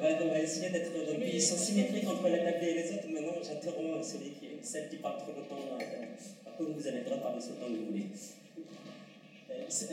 on 0.00 0.28
va, 0.28 0.40
essayer 0.40 0.70
d'être 0.70 0.92
dans 0.94 1.12
une 1.12 1.20
position 1.20 1.56
symétrique 1.56 2.08
entre 2.08 2.28
la 2.28 2.38
table 2.38 2.64
et 2.64 2.74
les 2.74 2.90
autres. 2.92 3.08
Maintenant, 3.12 3.42
j'interromps 3.42 4.06
celui 4.06 4.30
qui, 4.30 4.48
celle 4.62 4.88
qui 4.88 4.96
parle 4.96 5.18
trop 5.18 5.32
longtemps. 5.32 5.60
Par 6.44 6.56
contre, 6.56 6.70
vous 6.72 6.86
avez 6.86 7.00
le 7.00 7.04
droit 7.04 7.18
de 7.18 7.22
parler 7.22 7.40
ce 7.40 7.48
temps 7.48 7.68
que 7.68 7.78
vous 7.78 7.86
voulez 7.86 8.06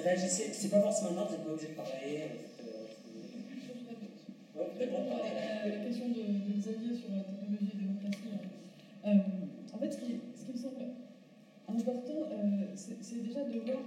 réagissez, 0.03 0.49
c'est 0.53 0.69
pas 0.69 0.81
forcément 0.81 1.11
ordre, 1.21 1.31
vous 1.31 1.35
n'êtes 1.35 1.45
pas 1.45 1.51
obligé 1.51 1.67
de 1.69 1.73
parler. 1.73 2.23
De 13.47 13.59
voir 13.59 13.83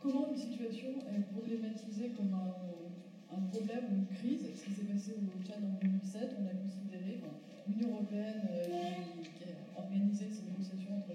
comment 0.00 0.28
une 0.30 0.36
situation 0.36 0.88
est 1.08 1.32
problématisée 1.32 2.10
comme 2.16 2.34
un, 2.34 3.40
problème 3.50 3.84
ou 3.90 3.94
une 3.98 4.16
crise? 4.16 4.46
Ce 4.54 4.64
qui 4.64 4.70
s'est 4.72 4.86
passé 4.86 5.14
au 5.18 5.42
Tchad 5.44 5.62
en 5.62 5.78
2007, 5.80 6.36
on 6.40 6.46
a 6.46 6.54
considéré 6.54 7.20
l'Union 7.68 7.96
européenne 7.96 8.42
qui, 8.62 9.30
qui, 9.30 9.44
a 9.44 9.80
organisé 9.80 10.26
ces 10.30 10.42
négociations 10.50 10.96
entre, 10.98 11.14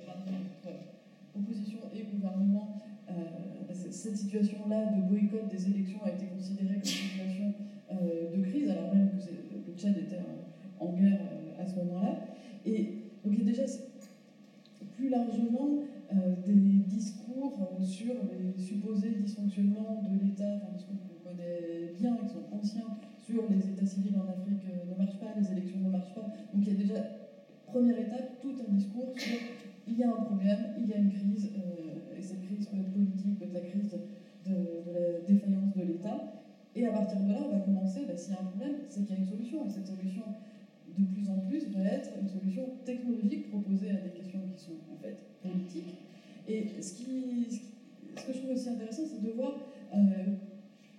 opposition 1.36 1.80
et 1.94 2.04
gouvernement 2.04 2.82
euh, 3.10 3.14
cette 3.92 4.18
situation-là 4.18 4.86
de 4.86 5.02
boycott 5.02 5.48
des 5.50 5.68
élections 5.68 6.00
a 6.06 6.10
été 6.12 6.26
considérée 6.26 6.76
comme 6.76 6.84
une 6.84 6.86
situation 6.86 7.54
euh, 7.92 8.36
de 8.36 8.42
crise, 8.44 8.70
alors 8.70 8.94
même 8.94 9.10
que 9.10 9.70
le 9.72 9.78
Tchad 9.78 9.98
était 9.98 10.20
en 10.80 10.94
guerre 10.94 11.20
euh, 11.22 11.62
à 11.62 11.66
ce 11.66 11.76
moment-là. 11.78 12.20
Et 12.66 12.94
donc 13.26 13.44
déjà, 13.44 13.64
plus 14.96 15.10
largement, 15.10 15.84
des 16.46 16.54
discours 16.54 17.19
sur 17.82 18.14
les 18.32 18.62
supposés 18.62 19.12
dysfonctionnements 19.12 20.04
de 20.04 20.26
l'État, 20.26 20.56
enfin, 20.58 20.78
ce 20.78 20.86
qu'on 20.86 21.30
connaît 21.30 21.94
bien, 22.00 22.18
qui 22.18 22.28
sont 22.28 22.44
anciens, 22.52 22.98
sur 23.22 23.44
les 23.50 23.70
États 23.70 23.86
civils 23.86 24.16
en 24.16 24.28
Afrique 24.30 24.64
ne 24.66 24.96
marchent 24.98 25.20
pas, 25.20 25.34
les 25.38 25.52
élections 25.52 25.80
ne 25.80 25.90
marchent 25.90 26.16
pas. 26.16 26.34
Donc 26.54 26.66
il 26.66 26.68
y 26.68 26.72
a 26.72 26.80
déjà, 26.80 27.04
première 27.68 28.00
étape, 28.00 28.42
tout 28.42 28.56
un 28.68 28.74
discours 28.74 29.14
sur 29.18 29.38
il 29.88 29.98
y 29.98 30.04
a 30.04 30.10
un 30.10 30.22
problème, 30.22 30.76
il 30.80 30.88
y 30.88 30.94
a 30.94 30.98
une 30.98 31.10
crise, 31.10 31.52
et 32.18 32.22
cette 32.22 32.46
crise 32.46 32.68
peut 32.68 32.78
être 32.78 32.92
politique, 32.94 33.40
peut 33.40 33.46
être 33.46 33.54
la 33.54 33.62
crise 33.62 33.90
de, 34.46 34.54
la 34.94 35.20
défaillance 35.28 35.76
de 35.76 35.84
l'État. 35.84 36.34
Et 36.76 36.86
à 36.86 36.92
partir 36.92 37.20
de 37.22 37.32
là, 37.32 37.40
on 37.46 37.58
va 37.58 37.60
commencer, 37.62 38.02
bah, 38.08 38.16
s'il 38.16 38.34
y 38.34 38.38
a 38.38 38.42
un 38.42 38.46
problème, 38.46 38.76
c'est 38.88 39.02
qu'il 39.02 39.16
y 39.16 39.18
a 39.18 39.22
une 39.22 39.28
solution. 39.28 39.66
Et 39.66 39.70
cette 39.70 39.88
solution, 39.88 40.24
de 40.98 41.06
plus 41.06 41.30
en 41.30 41.40
plus, 41.40 41.68
va 41.70 41.84
être 41.86 42.12
une 42.22 42.28
solution 42.28 42.66
technologique 42.86 43.50
proposée 43.50 43.92
à 43.92 44.02
des 44.02 44.12
questions 44.12 44.42
qui 44.56 44.64
sont 44.64 44.78
en 44.94 45.02
fait 45.02 45.18
politiques. 45.42 45.96
Et 46.50 46.82
ce, 46.82 46.94
qui, 46.94 47.62
ce 48.18 48.26
que 48.26 48.34
je 48.34 48.40
trouve 48.40 48.52
aussi 48.52 48.70
intéressant, 48.70 49.04
c'est 49.06 49.22
de 49.22 49.32
voir 49.34 49.54
euh, 49.94 49.98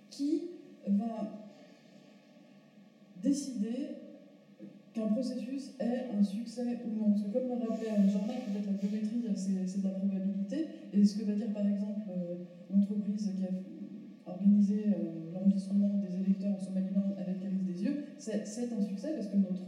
qui 0.09 0.43
va 0.87 1.49
décider 3.21 3.89
qu'un 4.95 5.09
processus 5.09 5.73
est 5.81 6.17
un 6.17 6.23
succès 6.23 6.79
ou 6.87 6.97
non. 6.97 7.11
Parce 7.11 7.23
que 7.23 7.33
comme 7.33 7.49
l'a 7.49 7.67
rappelé 7.67 7.91
Jean-Marc, 8.09 8.47
peut-être 8.47 8.67
la 8.67 8.89
biométrie, 8.89 9.23
c'est 9.35 9.83
de 9.83 9.85
la 9.89 9.91
probabilité. 9.91 10.67
Et 10.93 11.05
ce 11.05 11.19
que 11.19 11.25
va 11.25 11.33
dire 11.33 11.53
par 11.53 11.67
exemple 11.67 12.07
euh, 12.11 12.35
l'entreprise 12.71 13.33
qui 13.37 13.45
a 13.45 14.31
organisé 14.31 14.85
euh, 14.87 15.33
l'enregistrement 15.35 15.99
des 15.99 16.15
électeurs 16.21 16.55
en 16.55 16.61
Somaliland 16.61 17.13
avec 17.19 17.43
Iris 17.43 17.65
des 17.65 17.85
yeux, 17.85 18.05
c'est 18.19 18.73
un 18.73 18.83
succès 18.83 19.15
parce 19.15 19.27
que 19.27 19.37
notre 19.37 19.67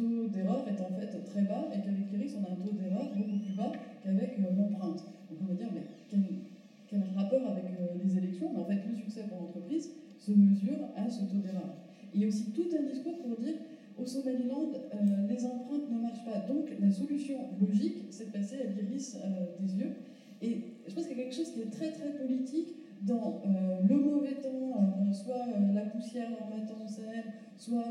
taux 0.00 0.28
d'erreur 0.32 0.64
est 0.66 0.80
en 0.80 0.92
fait 0.96 1.12
très 1.24 1.42
bas 1.42 1.68
et 1.72 1.78
qu'avec 1.84 2.08
Iris, 2.12 2.32
on 2.40 2.44
a 2.44 2.52
un 2.52 2.60
taux 2.64 2.72
d'erreur 2.72 3.12
beaucoup 3.14 3.38
plus 3.44 3.52
bas 3.52 3.72
qu'avec 4.02 4.38
euh, 4.38 4.56
l'empreinte. 4.56 5.04
Donc 5.28 5.38
on 5.42 5.44
va 5.44 5.54
dire, 5.54 5.68
mais 5.74 5.84
quel, 6.08 7.00
rapport 7.14 7.46
avec 7.52 7.64
les 8.02 8.16
élections? 8.16 8.50
Mais 8.52 8.60
en 8.60 8.64
fait, 8.64 8.80
le 8.88 8.96
succès 8.96 9.24
pour 9.28 9.38
l'entreprise 9.42 9.90
se 10.18 10.32
mesure 10.32 10.80
à 10.96 11.08
ce 11.08 11.20
taux 11.28 11.38
d'erreur. 11.44 11.76
Il 12.14 12.20
y 12.22 12.24
a 12.24 12.28
aussi 12.28 12.50
tout 12.50 12.68
un 12.76 12.82
discours 12.82 13.18
pour 13.18 13.36
dire 13.36 13.54
au 13.98 14.06
Somaliland, 14.06 14.72
euh, 14.72 15.28
les 15.28 15.44
empreintes 15.44 15.90
ne 15.90 15.98
marchent 16.00 16.24
pas. 16.24 16.40
Donc 16.48 16.66
la 16.80 16.90
solution 16.90 17.36
logique, 17.60 18.04
c'est 18.10 18.26
de 18.28 18.32
passer 18.32 18.56
à 18.56 18.64
l'iris 18.64 19.16
euh, 19.16 19.46
des 19.60 19.78
yeux. 19.78 19.92
Et 20.40 20.62
je 20.88 20.94
pense 20.94 21.06
qu'il 21.06 21.18
y 21.18 21.20
a 21.20 21.24
quelque 21.24 21.36
chose 21.36 21.52
qui 21.52 21.60
est 21.60 21.70
très 21.70 21.92
très 21.92 22.10
politique 22.16 22.68
dans 23.02 23.40
euh, 23.46 23.80
le 23.88 23.96
mauvais 23.96 24.34
temps, 24.34 25.12
soit 25.12 25.46
la 25.74 25.82
poussière 25.82 26.28
en 26.30 26.86
Sahel, 26.86 27.24
soit 27.56 27.84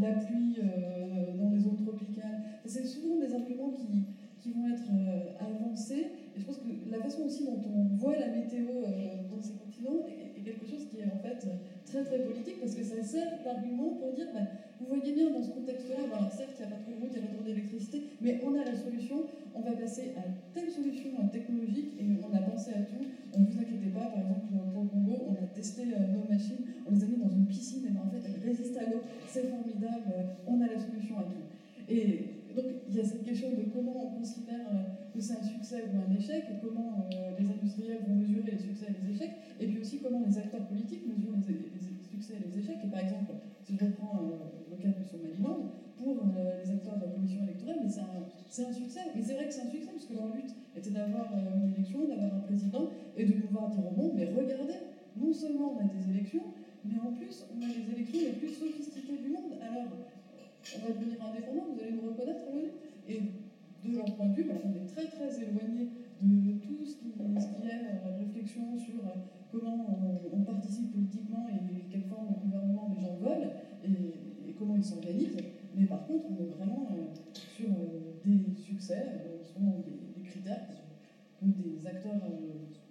la 0.00 0.12
pluie 0.12 0.56
dans 1.38 1.50
les 1.50 1.58
zones 1.58 1.76
tropicales. 1.76 2.42
C'est 2.64 2.84
souvent 2.84 3.18
des 3.18 3.34
arguments 3.34 3.72
qui, 3.72 4.04
qui 4.38 4.52
vont 4.52 4.68
être 4.68 4.90
avancés. 5.40 6.06
Et 6.36 6.40
je 6.40 6.44
pense 6.44 6.58
que 6.58 6.90
la 6.90 6.98
façon 7.00 7.22
aussi 7.22 7.44
dont 7.44 7.60
on 7.74 7.96
voit 7.96 8.16
la 8.18 8.28
météo 8.28 8.66
dans 9.30 9.42
ces 9.42 9.54
continents 9.54 10.06
est, 10.06 10.42
quelque 10.42 10.66
chose 10.66 10.86
qui 10.88 11.00
est 11.00 11.06
en 11.06 11.18
fait 11.18 11.46
très 12.04 12.20
politique 12.20 12.60
parce 12.60 12.74
que 12.74 12.82
ça 12.82 13.02
sert 13.02 13.42
d'argument 13.44 13.96
pour 14.00 14.12
dire 14.12 14.26
bah, 14.34 14.46
vous 14.80 14.86
voyez 14.86 15.12
bien 15.12 15.30
dans 15.30 15.42
ce 15.42 15.50
contexte-là, 15.50 16.04
alors 16.04 16.30
certes, 16.30 16.60
il 16.60 16.66
n'y 16.66 16.72
a 16.72 16.76
pas 16.76 16.84
de 16.84 17.00
route, 17.00 17.12
il 17.14 17.20
n'y 17.20 17.24
a 17.24 17.28
pas 17.28 17.34
trop 17.34 17.44
d'électricité, 17.44 18.02
mais 18.20 18.40
on 18.44 18.52
a 18.54 18.64
la 18.64 18.76
solution, 18.76 19.24
on 19.54 19.60
va 19.60 19.72
passer 19.72 20.12
à 20.16 20.24
telle 20.52 20.70
solution 20.70 21.10
technologique 21.32 21.96
et 21.98 22.04
on 22.20 22.34
a 22.36 22.40
pensé 22.42 22.72
à 22.72 22.84
tout. 22.84 23.00
Ne 23.36 23.44
vous 23.44 23.58
inquiétez 23.58 23.92
pas, 23.92 24.12
par 24.12 24.20
exemple, 24.20 24.52
pour 24.72 24.82
le 24.82 24.88
Congo, 24.88 25.16
on 25.28 25.32
a 25.32 25.46
testé 25.48 25.82
euh, 25.92 26.12
nos 26.12 26.28
machines, 26.28 26.64
on 26.86 26.92
les 26.92 27.02
a 27.02 27.06
mis 27.06 27.16
dans 27.16 27.30
une 27.30 27.46
piscine, 27.46 27.84
et 27.86 27.90
ben, 27.90 28.04
en 28.04 28.10
fait, 28.10 28.20
elles 28.24 28.48
résistent 28.48 28.76
à 28.76 28.90
l'eau, 28.90 29.00
c'est 29.26 29.48
formidable, 29.48 30.08
euh, 30.12 30.44
on 30.46 30.60
a 30.60 30.66
la 30.66 30.78
solution 30.78 31.18
à 31.18 31.24
tout. 31.24 31.44
Et 31.88 32.44
donc, 32.54 32.64
il 32.88 32.96
y 32.96 33.00
a 33.00 33.04
cette 33.04 33.24
question 33.24 33.50
de 33.50 33.64
comment 33.72 34.08
on 34.08 34.18
considère 34.18 34.66
euh, 34.72 35.12
que 35.12 35.20
c'est 35.20 35.40
un 35.40 35.44
succès 35.44 35.84
ou 35.88 36.00
un 36.00 36.14
échec, 36.16 36.44
comment 36.62 37.08
les 37.38 37.44
industriels 37.44 38.04
vont 38.08 38.16
mesurer 38.16 38.52
les 38.52 38.58
succès 38.58 38.86
et 38.88 39.04
les 39.04 39.14
échecs, 39.14 39.36
et 39.60 39.66
puis 39.66 39.80
aussi 39.80 40.00
comment 40.00 40.22
les 40.26 40.36
acteurs 40.36 40.66
politiques 40.66 41.06
mesurent 41.06 41.40
les, 41.48 41.65
les 42.34 42.58
échecs. 42.58 42.78
Et 42.84 42.88
par 42.88 43.00
exemple, 43.00 43.32
si 43.62 43.76
je 43.76 43.84
reprends 43.84 44.20
le 44.70 44.76
cas 44.76 44.88
du 44.88 45.04
Somaliland, 45.04 45.70
pour 45.96 46.16
euh, 46.18 46.62
les 46.62 46.70
acteurs 46.70 46.96
de 46.96 47.04
la 47.06 47.12
commission 47.12 47.42
électorale, 47.42 47.80
mais 47.82 47.90
c'est 47.90 48.64
un, 48.64 48.72
succès. 48.72 49.00
Mais 49.14 49.22
c'est 49.22 49.34
vrai 49.34 49.48
que 49.48 49.54
c'est 49.54 49.62
un 49.62 49.70
succès, 49.70 49.90
parce 49.92 50.04
que 50.04 50.14
leur 50.14 50.28
but 50.28 50.48
était 50.76 50.90
d'avoir 50.90 51.32
euh, 51.32 51.56
une 51.56 51.72
élection, 51.72 52.04
d'avoir 52.06 52.34
un 52.34 52.44
président, 52.44 52.90
et 53.16 53.24
de 53.24 53.32
pouvoir 53.32 53.70
dire 53.70 53.84
au 53.86 53.96
monde, 53.96 54.12
mais 54.14 54.28
regardez, 54.28 54.92
non 55.16 55.32
seulement 55.32 55.74
on 55.74 55.80
a 55.80 55.88
des 55.88 56.10
élections, 56.10 56.44
mais 56.84 56.98
en 57.00 57.12
plus 57.12 57.44
on 57.50 57.62
a 57.64 57.68
les 57.68 57.88
élections 57.96 58.20
les 58.20 58.36
plus 58.36 58.52
sophistiquées 58.52 59.18
du 59.18 59.28
monde. 59.32 59.56
Alors, 59.60 59.88
on 59.88 60.78
va 60.86 60.92
devenir 60.92 61.16
indépendant, 61.24 61.72
vous 61.72 61.80
allez 61.80 61.92
nous 61.92 62.08
reconnaître 62.10 62.44
Et 63.08 63.20
de 63.88 63.96
leur 63.96 64.04
point 64.16 64.26
de 64.26 64.34
vue, 64.34 64.44
bah, 64.44 64.60
on 64.64 64.74
est 64.74 64.86
très 64.86 65.06
très 65.06 65.32
éloigné 65.40 65.88
de 66.20 66.58
tout 66.60 66.84
ce 66.84 66.96
qui, 66.96 67.08
est 67.08 67.22
euh, 67.22 68.18
réflexion 68.18 68.76
sur 68.76 69.00
comment 69.52 69.86
on, 70.32 70.40
participe 70.42 70.92
politiquement 70.92 71.46
et 71.48 71.75
quelle 71.96 72.10
forme 72.10 72.28
de 72.28 72.40
gouvernement 72.44 72.92
les 72.94 73.00
gens 73.00 73.16
veulent. 73.16 73.50
Et, 73.84 74.52
comment 74.58 74.76
ils 74.76 74.84
s'organisent. 74.84 75.36
Mais 75.74 75.84
par 75.84 76.06
contre, 76.06 76.24
on 76.30 76.42
est 76.42 76.48
vraiment 76.56 76.88
euh, 76.92 77.12
sur 77.34 77.68
euh, 77.68 78.16
des 78.24 78.54
succès, 78.54 79.20
euh, 79.26 79.44
selon 79.44 79.82
des, 79.84 80.22
critères 80.24 80.66
que 81.38 81.44
des 81.44 81.86
acteurs 81.86 82.20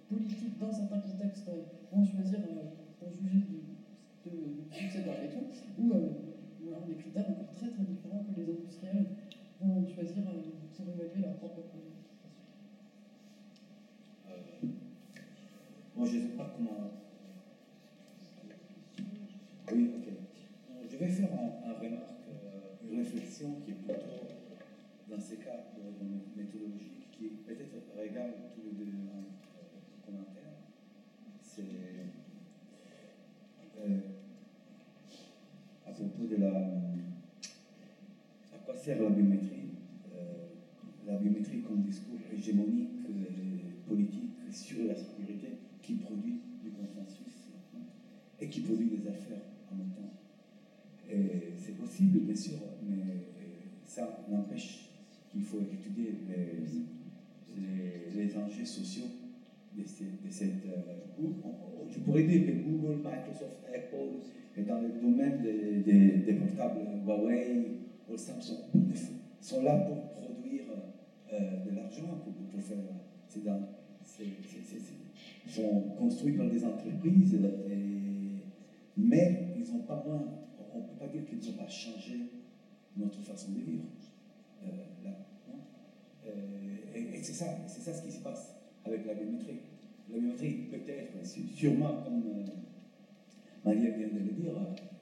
politiques 0.08 0.58
dans 0.60 0.72
certains 0.72 1.00
contextes 1.00 1.50
vont 1.92 2.04
choisir 2.04 2.38
pour 2.98 3.10
juger 3.10 3.44
de, 4.24 4.32
succès 4.70 5.00
de 5.00 5.10
l'élection, 5.10 5.42
ou, 5.78 5.92
des 6.86 6.94
critères 6.94 7.30
encore 7.30 7.52
très 7.52 7.68
très 7.68 7.84
différents 7.84 8.24
que 8.24 8.40
les 8.40 8.48
industriels 8.48 9.06
vont 9.60 9.86
choisir 9.86 10.22
pour 10.76 10.86
évaluer 10.88 11.22
leur 11.22 11.34
propre 11.34 11.62
produit. 11.62 11.92
moi, 15.96 16.06
je 16.06 16.16
ne 16.16 16.22
sais 16.22 16.36
pas 16.36 16.54
comment. 16.56 17.05
Qui 27.16 27.28
peut-être 27.46 27.76
regarde 27.96 28.32
tous 28.54 28.62
les 28.62 28.84
deux 28.84 28.92
en 28.92 30.06
commentaire. 30.06 30.52
C'est 31.42 31.62
euh, 33.80 33.98
à 35.86 35.92
propos 35.92 36.26
de 36.26 36.36
la. 36.36 36.56
À 38.52 38.58
quoi 38.64 38.76
sert 38.76 39.02
la 39.02 39.10
biométrie 39.10 39.70
euh, 40.14 40.48
La 41.06 41.16
biométrie 41.16 41.62
comme 41.62 41.82
discours 41.82 42.18
hégémonique 42.32 42.90
politique 43.86 44.30
sur 44.50 44.84
la 44.86 44.96
sécurité 44.96 45.48
qui 45.80 45.94
produit 45.94 46.40
du 46.62 46.70
consensus 46.70 47.50
et 48.40 48.48
qui 48.48 48.60
produit 48.60 48.88
des 48.88 49.08
affaires 49.08 49.42
en 49.72 49.76
même 49.76 49.90
temps. 49.90 50.12
C'est 51.56 51.78
possible, 51.78 52.18
bien 52.20 52.34
sûr, 52.34 52.58
mais 52.82 52.96
ça 53.86 54.24
n'empêche 54.28 54.86
qu'il 55.30 55.42
faut 55.42 55.60
étudier 55.60 56.14
les, 56.28 56.95
les, 57.56 58.36
enjeux 58.36 58.64
sociaux 58.64 59.06
de, 59.76 59.84
cette. 60.30 60.64
Euh, 60.66 61.26
je 61.88 61.98
pourrais 62.00 62.24
dire 62.24 62.46
que 62.46 62.52
Google, 62.52 62.96
Microsoft, 62.96 63.64
Apple, 63.74 64.20
et 64.56 64.62
dans 64.62 64.80
le 64.80 64.88
domaine 65.00 65.42
des, 65.42 66.22
des, 66.22 66.32
portables 66.34 66.80
Huawei 67.04 67.64
ou 68.10 68.16
Samsung, 68.16 68.64
sont 69.40 69.62
là 69.62 69.76
pour 69.76 70.10
produire 70.12 70.64
euh, 71.32 71.64
de 71.64 71.76
l'argent, 71.76 72.20
pour, 72.24 72.32
pour, 72.32 72.62
faire. 72.62 72.76
C'est 73.28 73.44
dans, 73.44 73.60
sont 75.48 75.80
construits 75.98 76.32
par 76.32 76.48
des 76.50 76.64
entreprises, 76.64 77.38
mais 78.96 79.54
ils 79.56 79.72
n'ont 79.72 79.82
pas 79.82 80.02
moins 80.06 80.24
on 80.76 80.82
ne 80.82 80.88
peut 80.88 80.98
pas 80.98 81.08
dire 81.08 81.24
qu'ils 81.26 81.38
n'ont 81.38 81.56
pas 81.56 81.68
changé 81.68 82.30
notre 82.96 83.20
façon 83.20 83.52
de 83.52 83.60
vivre. 83.60 83.84
Euh, 84.64 84.68
et, 86.94 87.22
c'est 87.22 87.32
ça, 87.32 87.46
c'est 87.66 87.80
ça 87.80 87.92
ce 87.92 88.02
qui 88.02 88.12
se 88.12 88.20
passe 88.20 88.54
avec 88.84 89.06
la 89.06 89.14
biométrie. 89.14 89.60
La 90.08 90.18
biométrie 90.18 90.68
peut-être, 90.70 91.26
sûrement 91.54 92.02
comme 92.02 92.22
euh, 92.26 92.44
Maria 93.64 93.90
vient 93.90 94.08
de 94.08 94.18
le 94.18 94.32
dire, 94.32 94.52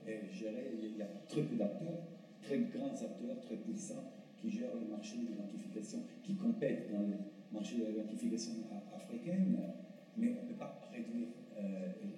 il 0.07 0.97
y 0.97 1.03
a 1.03 1.07
très 1.29 1.43
peu 1.43 1.57
d'acteurs, 1.57 2.03
très 2.43 2.59
grands 2.59 2.95
acteurs, 2.95 3.41
très 3.43 3.57
puissants, 3.57 4.13
qui 4.37 4.51
gèrent 4.51 4.75
le 4.75 4.89
marché 4.91 5.17
de 5.19 5.29
l'identification, 5.29 5.99
qui 6.23 6.35
compètent 6.35 6.93
dans 6.93 7.01
le 7.01 7.17
marché 7.53 7.77
de 7.77 7.87
l'identification 7.87 8.53
africaine, 8.95 9.57
mais 10.17 10.37
on 10.39 10.45
ne 10.45 10.49
peut 10.49 10.59
pas 10.59 10.81
réduire 10.93 11.29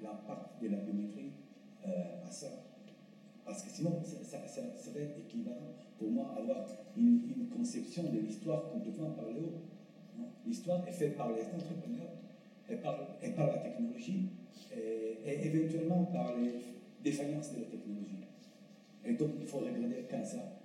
l'impact 0.03 0.63
de 0.63 0.69
la 0.69 0.79
biométrie 0.79 1.33
à 1.85 2.31
ça. 2.31 2.49
Parce 3.45 3.63
que 3.63 3.71
sinon, 3.71 4.03
ça, 4.03 4.39
serait 4.47 5.15
équivalent 5.19 5.73
pour 5.99 6.11
moi 6.11 6.35
avoir 6.39 6.67
une, 6.97 7.21
conception 7.57 8.05
de 8.05 8.19
l'histoire 8.21 8.71
complètement 8.71 9.11
par 9.11 9.27
le 9.27 9.41
haut. 9.41 9.63
L'histoire 10.47 10.87
est 10.87 10.93
faite 10.93 11.17
par 11.17 11.33
les 11.33 11.43
entrepreneurs 11.43 12.13
et 12.69 12.77
par, 12.77 13.17
et 13.23 13.31
par 13.31 13.47
la 13.49 13.59
technologie 13.59 14.29
et, 14.77 15.47
éventuellement 15.47 16.05
par 16.05 16.37
les 16.37 16.53
défaillances 17.03 17.53
de 17.55 17.61
la 17.61 17.67
technologie. 17.67 18.25
Et 19.05 19.15
donc, 19.15 19.31
il 19.41 19.47
faut 19.47 19.59
regarder 19.59 20.03
qu'à 20.09 20.23
ça. 20.23 20.59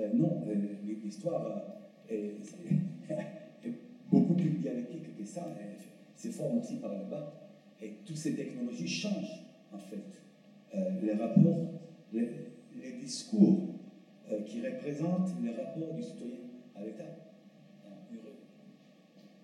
Euh, 0.00 0.10
non, 0.12 0.42
euh, 0.46 0.54
l'histoire 1.02 1.74
euh, 2.10 2.32
est, 3.62 3.70
beaucoup 4.10 4.34
plus 4.34 4.50
dialectique 4.50 5.16
que 5.16 5.24
ça. 5.24 5.46
C'est 6.14 6.30
forme 6.30 6.58
aussi 6.58 6.76
par 6.76 6.94
le 6.94 7.04
bas. 7.10 7.50
Et 7.80 7.94
toutes 8.04 8.16
ces 8.16 8.34
technologies 8.34 8.88
changent, 8.88 9.44
en 9.72 9.78
fait, 9.78 10.22
les 11.02 11.12
rapports 11.12 11.74
les, 12.14 12.28
discours 13.00 13.73
qui 14.42 14.60
représentent 14.66 15.30
les 15.42 15.50
rapports 15.50 15.94
du 15.94 16.02
citoyen 16.02 16.38
à 16.74 16.82
l'État. 16.84 17.04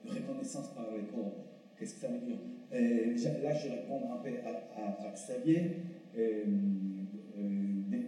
Une, 0.04 0.10
reconnaissance 0.12 0.68
par 0.74 0.86
les 0.96 1.04
corps 1.04 1.44
Qu'est-ce 1.78 1.94
que 1.94 2.00
ça 2.00 2.08
veut 2.08 2.18
dire? 2.18 2.36
Euh, 2.72 3.14
Là, 3.42 3.54
je 3.54 3.68
réponds 3.70 4.12
un 4.12 4.16
peu 4.18 4.30
à, 4.44 5.06
à, 5.06 5.12
Xavier 5.12 5.76
euh, 6.16 6.44
euh, 7.38 7.42
euh, 7.92 7.98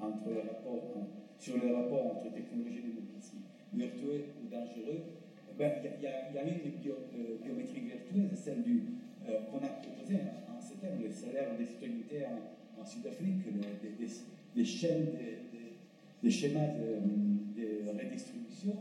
entre 0.00 0.28
les 0.30 0.40
rapports, 0.42 0.92
hein, 0.96 1.06
sur 1.38 1.56
le 1.56 1.74
rapport 1.74 2.06
entre 2.16 2.32
technologie 2.32 2.78
et 2.78 2.88
démocratie, 2.94 3.38
virtuelle 3.74 4.24
ou 4.44 4.48
dangereux. 4.48 5.00
Ben, 5.58 5.72
Il 5.98 6.02
y, 6.02 6.06
a- 6.06 6.28
il 6.30 6.34
y 6.36 6.38
a 6.38 6.42
une 6.44 6.80
bio- 6.80 6.98
euh, 7.16 7.38
biométrie 7.42 7.90
c'est 8.30 8.36
celle 8.36 8.62
euh, 9.28 9.40
qu'on 9.50 9.58
a 9.58 9.68
proposée 9.68 10.16
en, 10.16 10.56
en 10.56 10.60
ces 10.60 10.74
termes, 10.76 11.02
le 11.02 11.10
salaire 11.10 11.56
des 11.58 11.64
citoyennetés 11.64 12.24
en, 12.26 12.80
en 12.80 12.84
Sud-Afrique, 12.84 13.46
le- 13.46 13.88
des, 13.88 14.04
des, 14.54 14.64
chaînes, 14.64 15.06
des, 15.06 15.45
des 16.26 16.32
schémas 16.32 16.66
de, 16.74 16.98
de 17.56 17.88
redistribution, 17.88 18.74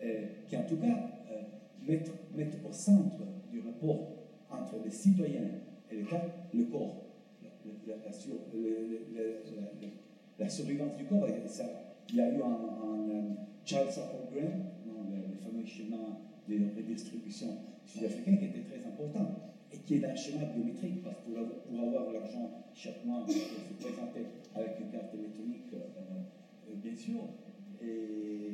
euh, 0.00 0.26
qui 0.46 0.56
en 0.56 0.62
tout 0.62 0.76
cas 0.76 1.10
euh, 1.32 1.42
mettent, 1.84 2.12
mettent 2.36 2.58
au 2.68 2.72
centre 2.72 3.18
du 3.50 3.58
rapport 3.60 4.12
entre 4.48 4.76
les 4.84 4.92
citoyens 4.92 5.48
et 5.90 5.96
l'État 5.96 6.22
le 6.54 6.62
corps, 6.66 7.02
la, 7.42 7.48
la- 7.96 8.04
la 8.06 8.12
sur- 8.12 8.34
le- 8.54 8.60
le- 8.62 9.06
le- 9.12 9.42
la- 9.56 10.44
la 10.44 10.48
surveillance 10.48 10.96
du 10.96 11.04
corps. 11.06 11.26
Il 12.10 12.14
y 12.16 12.20
a 12.20 12.28
eu 12.30 12.40
un, 12.40 13.36
Charles 13.64 13.88
Apple 13.88 14.32
Graham, 14.32 14.62
le, 14.86 15.42
fameux 15.42 15.64
schéma 15.66 16.20
de 16.48 16.54
redistribution 16.76 17.48
sud-africain, 17.86 18.36
qui 18.36 18.44
était 18.44 18.60
très 18.70 18.86
important 18.86 19.34
et 19.72 19.78
qui 19.78 19.96
est 19.96 20.04
un 20.04 20.14
schéma 20.14 20.44
biométrique, 20.44 21.02
parce 21.02 21.16
que 21.24 21.30
pour 21.32 21.80
avoir, 21.80 22.12
l'argent 22.12 22.50
chaque 22.72 23.04
mois, 23.04 23.24
il 23.26 23.34
faut 23.34 23.40
se 23.82 23.82
présenter 23.82 24.20
avec 24.54 24.78
une 24.78 24.90
carte 24.90 25.12
électronique, 25.14 25.72
euh, 25.74 25.78
bien 26.82 26.94
sûr. 26.96 27.20
Et, 27.82 28.52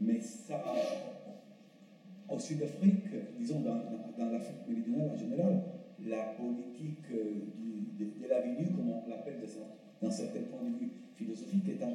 mais 0.00 0.20
ça, 0.20 0.62
au 2.28 2.38
Sud-Afrique, 2.38 3.06
disons 3.38 3.60
dans, 3.60 3.74
dans- 3.76 4.14
dans 4.18 4.30
l'Afrique 4.30 4.56
méridionale 4.68 5.10
en 5.10 5.16
général, 5.16 5.56
la 6.06 6.22
politique 6.36 7.10
euh, 7.12 7.32
de, 7.98 8.04
de 8.22 8.28
la 8.28 8.40
venue, 8.40 8.66
comme 8.74 8.88
on 8.90 9.08
l'appelle 9.08 9.40
de 9.40 9.46
ça- 9.46 9.60
d'un 10.02 10.10
certain 10.10 10.40
point 10.50 10.60
de 10.62 10.70
vue 10.78 10.88
philosophique, 11.16 11.68
est 11.68 11.82
en, 11.82 11.92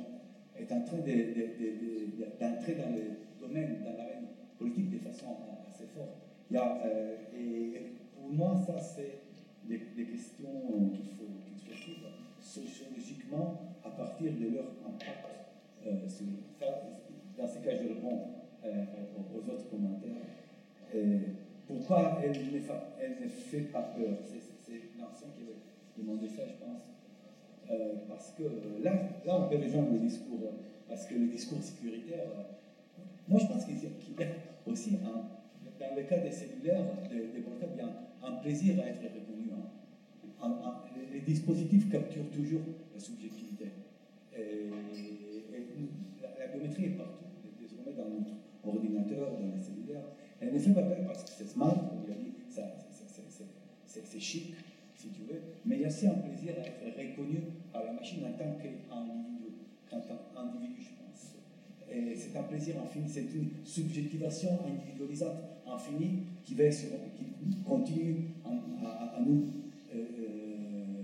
est 0.57 0.71
en 0.71 0.81
train 0.81 0.99
de- 0.99 1.03
de- 1.05 1.49
de- 1.59 1.71
de- 1.81 2.23
de- 2.23 2.39
d'entrer 2.39 2.73
dans 2.75 2.89
le 2.89 3.01
domaine, 3.39 3.75
dans 3.83 3.91
l'arène 3.97 4.25
politique 4.57 4.89
de 4.91 4.97
façon 4.97 5.25
assez 5.67 5.85
forte. 5.85 6.09
Il 6.49 6.53
y 6.53 6.57
a, 6.57 6.81
euh, 6.85 7.15
et 7.37 7.71
pour 8.15 8.29
moi, 8.29 8.55
ça, 8.55 8.77
c'est 8.79 9.11
des, 9.67 9.77
questions 10.05 10.89
qu'il 10.93 11.05
partir 13.99 14.31
de 14.31 14.55
leur 14.55 14.65
impact 14.87 15.27
euh, 15.85 16.07
sur. 16.07 16.25
Dans 17.37 17.47
ce 17.47 17.59
cas, 17.59 17.71
je 17.75 17.87
réponds 17.87 18.19
euh, 18.65 18.83
aux, 19.33 19.49
autres 19.49 19.69
commentaires. 19.69 20.11
Euh, 20.93 21.19
pourquoi 21.67 22.19
elle 22.21 22.31
ne, 22.31 23.27
fait 23.29 23.71
pas 23.71 23.93
peur? 23.95 24.17
C'est 24.25 24.73
l'ancien 24.99 25.27
qui 25.35 25.43
avait 25.43 25.59
demandé 25.97 26.27
ça, 26.27 26.43
je 26.47 26.65
pense. 26.65 26.81
Euh, 27.71 27.93
parce 28.09 28.33
que 28.37 28.43
là, 28.83 28.93
là, 29.25 29.39
on 29.39 29.49
peut 29.49 29.57
rejoindre 29.57 29.93
le 29.93 29.99
discours, 29.99 30.51
parce 30.87 31.05
que 31.05 31.13
le 31.15 31.27
discours 31.27 31.61
sécuritaire, 31.61 32.25
moi 33.27 33.39
je 33.39 33.45
pense 33.45 33.63
qu'il 33.65 33.75
y 33.75 33.85
a 33.85 34.25
aussi, 34.65 34.97
un, 35.05 35.29
dans 35.79 35.95
le 35.95 36.03
cas 36.03 36.17
des 36.17 36.31
cellulaires, 36.31 36.83
des, 37.09 37.27
des 37.27 37.41
portables, 37.41 37.73
il 37.75 37.79
y 37.79 37.81
a 37.81 38.27
un, 38.27 38.31
plaisir 38.41 38.75
à 38.83 38.87
être 38.87 39.03
reconnu. 39.03 39.49
hein. 39.53 40.75
Les 41.13 41.21
dispositifs 41.21 41.89
capturent 41.91 42.29
toujours 42.31 42.61
la 42.93 42.99
subjectivité. 42.99 43.65
Et 44.39 44.69
la, 46.21 46.47
biométrie 46.47 46.85
est 46.85 46.89
partout, 46.97 47.25
désormais 47.59 47.91
dans 47.97 48.09
notre 48.09 48.35
ordinateur, 48.63 49.31
dans 49.39 49.51
les 49.55 49.61
cellulaires. 49.61 50.05
Elle 50.39 50.53
ne 50.53 50.59
fait 50.59 50.71
pas 50.71 50.83
peur 50.83 50.97
parce 51.05 51.23
que 51.23 51.29
c'est 51.37 51.47
smart, 51.49 51.75
c'est- 52.49 54.19
chic, 54.19 54.53
si 54.95 55.07
tu 55.09 55.21
veux, 55.27 55.39
mais 55.65 55.75
il 55.77 55.81
y 55.81 55.85
a 55.85 55.87
aussi 55.87 56.07
un 56.07 56.13
plaisir 56.15 56.53
à 56.57 56.65
être 56.87 56.97
reconnu 56.97 57.39
par 57.71 57.83
la 57.83 57.93
machine 57.93 58.19
en 58.25 58.31
tant 58.37 58.51
qu'individu, 58.61 59.51
en 59.91 59.99
tant 59.99 60.19
qu'individu, 60.33 60.81
je 60.81 60.89
pense. 60.99 61.35
Et 61.91 62.15
c'est 62.15 62.37
un 62.37 62.43
plaisir 62.43 62.75
infini, 62.81 63.05
c'est 63.09 63.33
une 63.33 63.49
subjectivation 63.63 64.49
individualisante 64.65 65.37
infinie 65.65 66.19
qui, 66.43 66.53
va 66.55 66.69
qui 66.69 66.85
continue 67.65 68.15
à, 68.43 68.49
à- 68.85 69.17
à 69.17 69.21
nous 69.21 69.43
euh, 69.93 71.03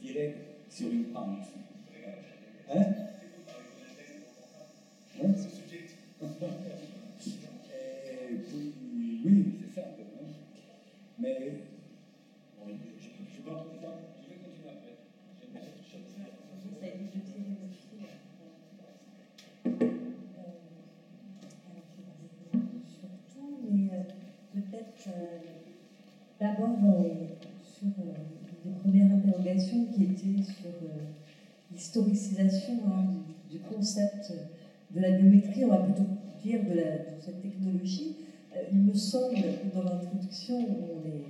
tirer 0.00 0.34
sur 0.68 0.90
une 0.90 1.04
pente. 1.06 1.38
Hein? 2.72 2.84
Hein? 5.20 5.34
Et 8.30 8.36
puis, 8.46 8.72
oui, 9.24 9.44
c'est 9.60 9.70
ça 9.80 9.86
un 9.88 9.92
peu. 9.96 10.02
hein. 10.02 10.28
Mais 11.18 11.34
bon, 12.56 12.66
je, 12.68 12.72
je, 12.72 13.08
je, 13.08 13.08
je 13.34 13.40
vais 13.42 13.50
continuer 14.38 14.68
après. 14.68 14.94
J'aimerais 15.40 15.66
autre 15.66 15.84
chose. 15.90 16.08
Ça 16.80 16.86
évite 16.86 17.12
de 17.12 17.20
tirer 17.26 17.54
le 17.60 17.68
fil. 17.74 17.98
Euh, 19.66 20.54
je 21.76 21.96
vais 22.70 22.84
surtout, 22.86 23.50
mais 23.68 23.84
euh, 23.92 24.04
peut-être 24.54 25.02
euh, 25.08 25.38
d'abord 26.38 26.78
sur 27.64 27.88
des 28.64 28.70
premières 28.80 29.10
interrogations 29.12 29.82
qui 29.86 30.04
étaient 30.04 30.42
sur 30.42 30.70
l'historicisation 31.72 32.74
hein, 32.86 33.04
du, 33.50 33.58
concept 33.60 34.32
de 34.94 35.00
la 35.00 35.12
biométrie, 35.12 35.64
on 35.64 35.68
va 35.68 35.78
plutôt 35.78 36.06
dire 36.42 36.60
de, 36.64 37.20
cette 37.20 37.42
technologie. 37.42 38.16
Euh, 38.54 38.62
il 38.72 38.78
me 38.78 38.94
semble 38.94 39.36
que 39.36 39.74
dans 39.74 39.84
l'introduction, 39.84 40.58
on 40.58 41.06
est, 41.06 41.24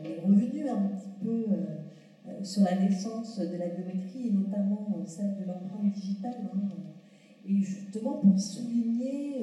on 0.00 0.04
est 0.04 0.20
revenu 0.24 0.68
un 0.68 0.88
petit 0.88 1.10
peu 1.22 1.44
euh, 1.50 2.28
euh, 2.28 2.44
sur 2.44 2.62
la 2.62 2.76
naissance 2.76 3.38
de 3.38 3.56
la 3.56 3.68
biométrie 3.68 4.28
et 4.28 4.30
notamment 4.30 4.88
celle 5.06 5.36
de 5.40 5.46
l'empreinte 5.46 5.92
digitale. 5.92 6.36
hein. 6.54 6.58
et 7.46 7.56
justement 7.56 8.18
pour 8.18 8.38
souligner 8.38 9.42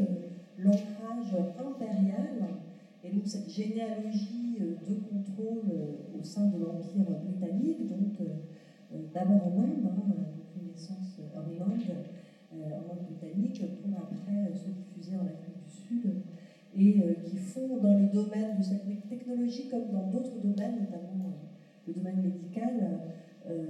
l'ancrage 0.57 1.35
impérial 1.59 2.47
et 3.03 3.11
donc 3.11 3.23
cette 3.25 3.49
généalogie 3.49 4.57
de 4.59 4.93
contrôle 4.95 5.71
au 6.17 6.23
sein 6.23 6.47
de 6.47 6.57
l'Empire 6.57 7.05
britannique, 7.23 7.87
donc 7.89 8.27
d'abord 9.13 9.47
en 9.47 9.61
Inde, 9.61 9.85
hein, 9.85 10.38
une 10.79 10.95
naissance 10.95 11.19
en 11.35 11.39
Inde, 11.39 11.81
euh, 12.53 12.55
en 12.55 12.93
Inde 12.93 13.05
britannique, 13.09 13.61
pour 13.81 13.97
après 13.97 14.49
euh, 14.49 14.55
se 14.55 14.69
diffuser 14.69 15.15
en 15.17 15.25
Afrique 15.25 15.63
du 15.63 15.69
Sud 15.69 16.23
et 16.75 17.01
euh, 17.01 17.13
qui 17.23 17.37
font 17.37 17.77
dans 17.77 17.97
le 17.97 18.07
domaine 18.07 18.57
de 18.57 18.63
cette 18.63 18.85
technologie 19.09 19.69
comme 19.69 19.91
dans 19.91 20.07
d'autres 20.07 20.39
domaines, 20.41 20.79
notamment 20.79 21.25
euh, 21.25 21.87
le 21.87 21.93
domaine 21.93 22.21
médical, 22.21 23.01
euh, 23.49 23.65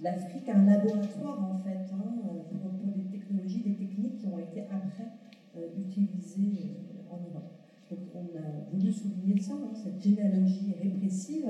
l'Afrique 0.00 0.48
un 0.48 0.64
laboratoire 0.66 1.50
en 1.50 1.58
fait 1.58 1.90
hein, 1.92 2.14
pour, 2.50 2.92
des 2.94 3.04
technologies, 3.10 3.62
des 3.62 3.74
techniques 3.74 4.18
qui 4.18 4.26
ont 4.26 4.38
été 4.38 4.62
après 4.70 5.08
euh, 5.56 5.68
utilisées 5.78 6.70
euh, 6.70 7.14
en 7.14 7.18
Europe. 7.18 7.50
Donc 7.90 8.00
on 8.14 8.38
a 8.38 8.70
voulu 8.72 8.92
souligner 8.92 9.40
ça, 9.40 9.54
hein, 9.54 9.74
cette 9.74 10.00
généalogie 10.00 10.74
répressive, 10.80 11.46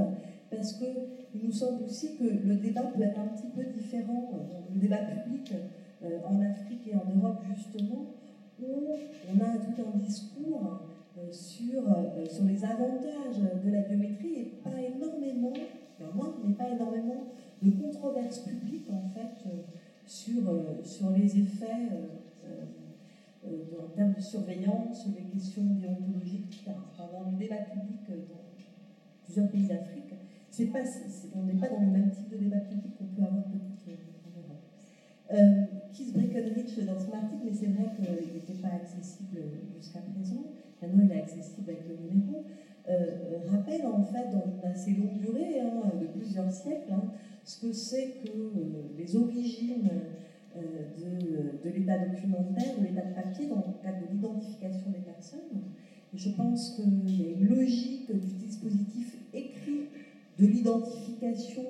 parce 0.55 0.75
qu'il 0.75 1.43
nous 1.43 1.53
semble 1.53 1.85
aussi 1.85 2.17
que 2.17 2.25
le 2.25 2.57
débat 2.57 2.83
peut 2.83 3.03
être 3.03 3.19
un 3.19 3.29
petit 3.29 3.49
peu 3.55 3.65
différent, 3.65 4.31
euh, 4.35 4.75
le 4.75 4.81
débat 4.81 4.99
public 4.99 5.53
euh, 6.03 6.19
en 6.27 6.41
Afrique 6.41 6.89
et 6.89 6.95
en 6.95 7.05
Europe 7.17 7.43
justement, 7.55 8.07
où 8.63 8.97
on 9.29 9.41
a 9.41 9.59
tout 9.59 9.83
un 9.83 9.99
discours 9.99 10.81
euh, 11.19 11.33
sur, 11.33 11.83
sur 12.31 12.45
les 12.45 12.65
avantages 12.65 13.41
de 13.65 13.71
la 13.71 13.81
biométrie 13.83 14.35
et 14.35 14.53
pas 14.63 14.81
énormément, 14.81 15.53
il 16.01 16.49
mais 16.49 16.55
pas 16.55 16.69
énormément 16.71 17.25
de 17.63 17.71
controverses 17.71 18.41
publiques 18.41 18.89
en 18.91 19.09
fait 19.09 19.49
sur, 20.07 20.43
sur 20.83 21.11
les 21.11 21.39
effets 21.39 21.89
en 23.47 23.97
termes 23.97 24.13
de 24.13 24.21
surveillance, 24.21 25.07
les 25.17 25.25
questions 25.25 25.63
déontologiques, 25.81 26.47
etc. 26.47 26.77
Enfin, 26.93 27.09
dans 27.13 27.31
le 27.31 27.37
débat 27.37 27.57
public 27.57 28.01
dans 28.09 28.45
plusieurs 29.25 29.49
pays 29.49 29.67
d'Afrique, 29.67 30.04
c'est 30.55 30.67
pas, 30.67 30.85
on 31.35 31.43
n'est 31.43 31.59
pas 31.59 31.69
dans 31.69 31.81
le 31.81 31.91
même 31.91 32.11
type 32.11 32.31
de 32.31 32.37
débat 32.37 32.61
public 32.61 32.95
qu'on 32.97 33.07
peut 33.07 33.23
avoir 33.23 33.43
peut-être 33.43 33.89
euh, 33.89 34.23
en 34.23 34.39
Europe. 34.39 34.63
Euh, 35.33 35.65
Keith 35.93 36.13
Breckenridge 36.13 36.79
dans 36.87 36.99
son 36.99 37.13
article, 37.13 37.43
mais 37.45 37.53
c'est 37.53 37.67
vrai 37.67 37.91
qu'il 37.97 38.35
n'était 38.35 38.63
pas 38.63 38.77
accessible 38.77 39.41
jusqu'à 39.77 39.99
présent. 39.99 40.45
Maintenant, 40.81 41.03
il 41.05 41.11
est 41.11 41.23
accessible 41.23 41.71
avec 41.71 41.89
le 41.89 41.97
numéro. 41.97 42.45
Euh, 42.89 43.39
rappelle 43.51 43.85
en 43.87 44.05
fait, 44.05 44.31
dans 44.31 44.45
une 44.47 44.71
assez 44.71 44.93
longue 44.93 45.19
durée, 45.19 45.59
hein, 45.59 45.91
de 46.01 46.07
plusieurs 46.07 46.53
siècles, 46.53 46.93
hein, 46.93 47.03
ce 47.43 47.67
que 47.67 47.73
c'est 47.73 48.23
que 48.23 48.31
euh, 48.31 48.95
les 48.97 49.17
origines 49.17 49.91
de, 50.55 51.69
de 51.69 51.75
l'état 51.75 51.99
documentaire, 51.99 52.79
de 52.79 52.87
l'état 52.87 53.07
de 53.07 53.15
papier, 53.15 53.49
dans 53.49 53.57
le 53.57 53.83
cadre 53.83 54.07
de 54.07 54.13
l'identification 54.13 54.91
des 54.91 55.01
personnes. 55.01 55.65
Je 56.15 56.31
pense 56.31 56.77
qu'il 56.77 57.21
y 57.21 57.27
a 57.27 57.31
une 57.33 57.49
logique 57.49 58.09
du 58.13 58.35
dispositif 58.47 59.17
écrit 59.33 59.89
de 60.39 60.47
l'identification 60.47 61.65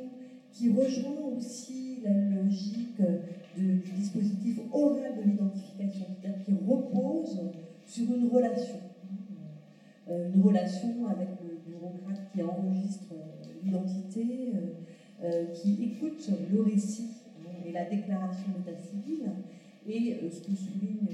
qui 0.52 0.68
rejoint 0.70 1.36
aussi 1.36 1.98
la 2.04 2.12
logique 2.42 3.00
de- 3.00 3.72
du 3.84 3.90
dispositif 3.92 4.60
oral 4.72 5.16
de 5.18 5.22
l'identification, 5.30 6.06
c'est-à-dire 6.20 6.44
qui 6.44 6.52
repose 6.52 7.40
sur 7.86 8.12
une 8.14 8.28
relation, 8.28 8.78
une 10.08 10.40
relation 10.42 11.06
avec 11.06 11.28
le 11.42 11.56
bureaucrate 11.70 12.20
qui 12.32 12.42
enregistre 12.42 13.12
l'identité, 13.64 14.52
qui 15.54 15.76
écoute 15.82 16.30
le 16.52 16.60
récit 16.62 17.08
et 17.66 17.72
la 17.72 17.84
déclaration 17.84 18.48
d'état 18.58 18.78
civil. 18.78 19.24
Et 19.86 20.16
ce 20.30 20.40
que 20.40 20.54
souligne 20.54 21.08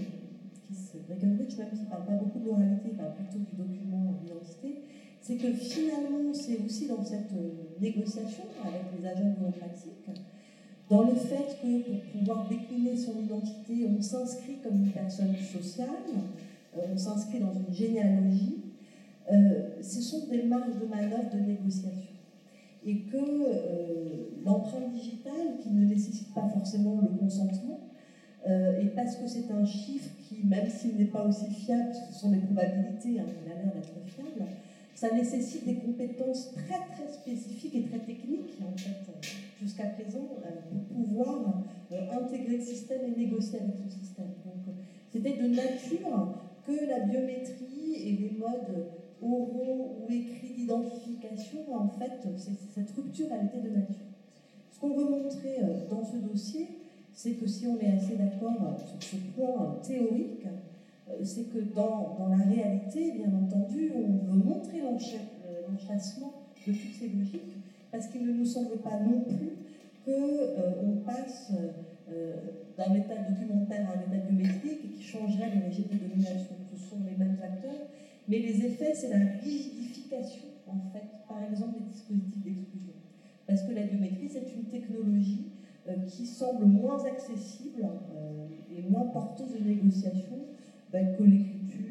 Kiss 0.67 0.93
Breckenridge, 1.09 1.57
même 1.59 1.69
s'il 1.73 1.85
ne 1.85 1.91
parle 1.91 2.05
pas 2.07 2.15
beaucoup 2.15 2.39
de 2.39 2.47
l'oralité, 2.47 2.89
il 2.91 2.95
parle 2.97 3.15
plutôt 3.15 3.39
du 3.39 3.57
document 3.57 4.15
d'identité, 4.23 4.77
c'est 5.21 5.37
que 5.37 5.53
finalement, 5.53 6.33
c'est 6.33 6.59
aussi 6.65 6.87
dans 6.89 7.05
cette 7.05 7.33
négociation 7.81 8.45
avec 8.65 8.83
les 8.99 9.07
agents 9.07 9.35
bureaucratiques 9.39 10.09
dans 10.91 11.03
le 11.03 11.15
fait 11.15 11.57
que 11.63 11.83
pour 11.83 12.01
pouvoir 12.13 12.49
décliner 12.49 12.97
son 12.97 13.23
identité, 13.23 13.87
on 13.89 14.03
s'inscrit 14.03 14.57
comme 14.63 14.85
une 14.85 14.91
personne 14.91 15.37
sociale, 15.37 15.89
euh, 16.77 16.81
on 16.93 16.99
s'inscrit 16.99 17.39
dans 17.39 17.55
une 17.55 17.73
généalogie, 17.73 18.65
euh, 19.33 19.81
ce 19.81 20.03
sont 20.03 20.27
des 20.27 20.43
marges 20.43 20.81
de 20.81 20.87
manœuvre 20.87 21.31
de 21.33 21.39
négociation. 21.39 22.11
Et 22.85 23.03
que 23.03 23.17
euh, 23.17 24.31
l'empreinte 24.45 24.91
digitale, 24.93 25.59
qui 25.63 25.71
ne 25.71 25.85
nécessite 25.85 26.35
pas 26.35 26.49
forcément 26.49 27.01
le 27.01 27.17
consentement, 27.17 27.79
et 28.49 28.87
parce 28.97 29.17
que 29.17 29.29
c'est 29.29 29.51
un 29.53 29.67
chiffre 29.67 30.09
qui, 30.27 30.47
même 30.47 30.67
s'il 30.67 30.97
n'est 30.97 31.05
pas 31.05 31.27
aussi 31.27 31.45
fiable, 31.51 31.93
ce 31.93 32.21
sont 32.21 32.31
des 32.31 32.39
probabilités, 32.39 33.21
hein, 33.21 33.27
il 33.45 33.53
a 33.53 33.55
l'air 33.55 33.75
d'être 33.75 33.93
fiable, 34.07 34.51
ça 35.01 35.15
nécessite 35.15 35.65
des 35.65 35.77
compétences 35.77 36.53
très 36.53 36.79
très 36.93 37.11
spécifiques 37.11 37.75
et 37.75 37.85
très 37.85 38.01
techniques, 38.01 38.59
en 38.61 38.77
fait 38.77 39.31
jusqu'à 39.63 39.85
présent 39.85 40.29
pour 40.71 40.83
pouvoir 40.97 41.63
euh, 41.93 42.11
intégrer 42.13 42.59
le 42.59 42.63
système 42.63 43.01
et 43.05 43.19
négocier 43.19 43.61
avec 43.61 43.77
ce 43.77 43.99
système. 43.99 44.33
Donc, 44.45 44.75
c'était 45.11 45.37
de 45.37 45.49
nature 45.49 46.35
que 46.67 46.87
la 46.87 47.01
biométrie 47.01 47.95
et 47.95 48.13
les 48.13 48.39
modes 48.39 48.87
oraux 49.23 49.99
ou 50.01 50.13
écrits 50.13 50.55
d'identification, 50.57 51.61
en 51.75 51.89
fait, 51.89 52.27
cette 52.75 52.91
rupture, 52.93 53.27
elle 53.31 53.47
était 53.47 53.69
de 53.69 53.75
nature. 53.75 54.07
Ce 54.71 54.81
qu'on 54.81 54.95
veut 54.95 55.11
montrer 55.11 55.59
euh, 55.63 55.89
dans 55.91 56.05
ce 56.05 56.17
dossier, 56.17 56.69
c'est 57.13 57.33
que 57.33 57.47
si 57.47 57.67
on 57.67 57.79
est 57.81 57.93
assez 57.97 58.17
d'accord 58.17 58.79
sur 58.79 59.03
ce 59.03 59.17
point 59.35 59.79
théorique, 59.83 60.47
c'est 61.23 61.45
que 61.45 61.59
dans, 61.75 62.17
la 62.31 62.45
réalité, 62.45 63.13
bien 63.13 63.33
entendu, 63.35 63.93
on 63.95 64.33
veut 64.33 64.43
montrer 64.43 64.81
l'enchassement 64.81 66.33
de 66.67 66.73
toutes 66.73 66.95
ces 66.99 67.09
logiques 67.09 67.57
parce 67.91 68.07
qu'il 68.09 68.27
ne 68.27 68.33
nous 68.33 68.45
semble 68.45 68.79
pas 68.79 68.99
non 69.01 69.23
plus 69.23 69.57
qu'on 70.05 70.13
euh, 70.13 71.05
passe 71.05 71.53
euh, 72.11 72.35
d'un 72.77 72.95
état 72.95 73.17
documentaire 73.17 73.89
à 73.91 73.99
un 73.99 74.01
état 74.01 74.27
biométrique 74.27 74.95
qui 74.95 75.03
changerait 75.03 75.51
les 75.55 75.67
régimes 75.67 75.89
de 75.93 76.09
domination. 76.09 76.57
Ce 76.73 76.77
sont 76.77 76.99
les 77.05 77.17
mêmes 77.17 77.39
acteurs, 77.43 77.89
mais 78.29 78.39
les 78.39 78.65
effets, 78.65 78.95
c'est 78.95 79.11
la 79.11 79.19
rigidification, 79.43 80.45
en 80.67 80.91
fait, 80.93 81.05
par 81.29 81.43
exemple, 81.43 81.79
des 81.81 81.87
dispositifs 81.93 82.43
d'exclusion. 82.43 82.95
Parce 83.47 83.63
que 83.63 83.73
la 83.73 83.83
biométrie, 83.83 84.29
c'est 84.31 84.47
une 84.55 84.65
technologie 84.71 85.47
euh, 85.89 85.97
qui 86.07 86.27
semble 86.27 86.65
moins 86.67 87.05
accessible 87.05 87.87
et 88.71 88.83
moins 88.83 89.07
porteuse 89.07 89.53
de 89.53 89.69
négociation 89.69 90.39
ben, 90.93 91.17
que 91.17 91.23
l'écriture, 91.23 91.87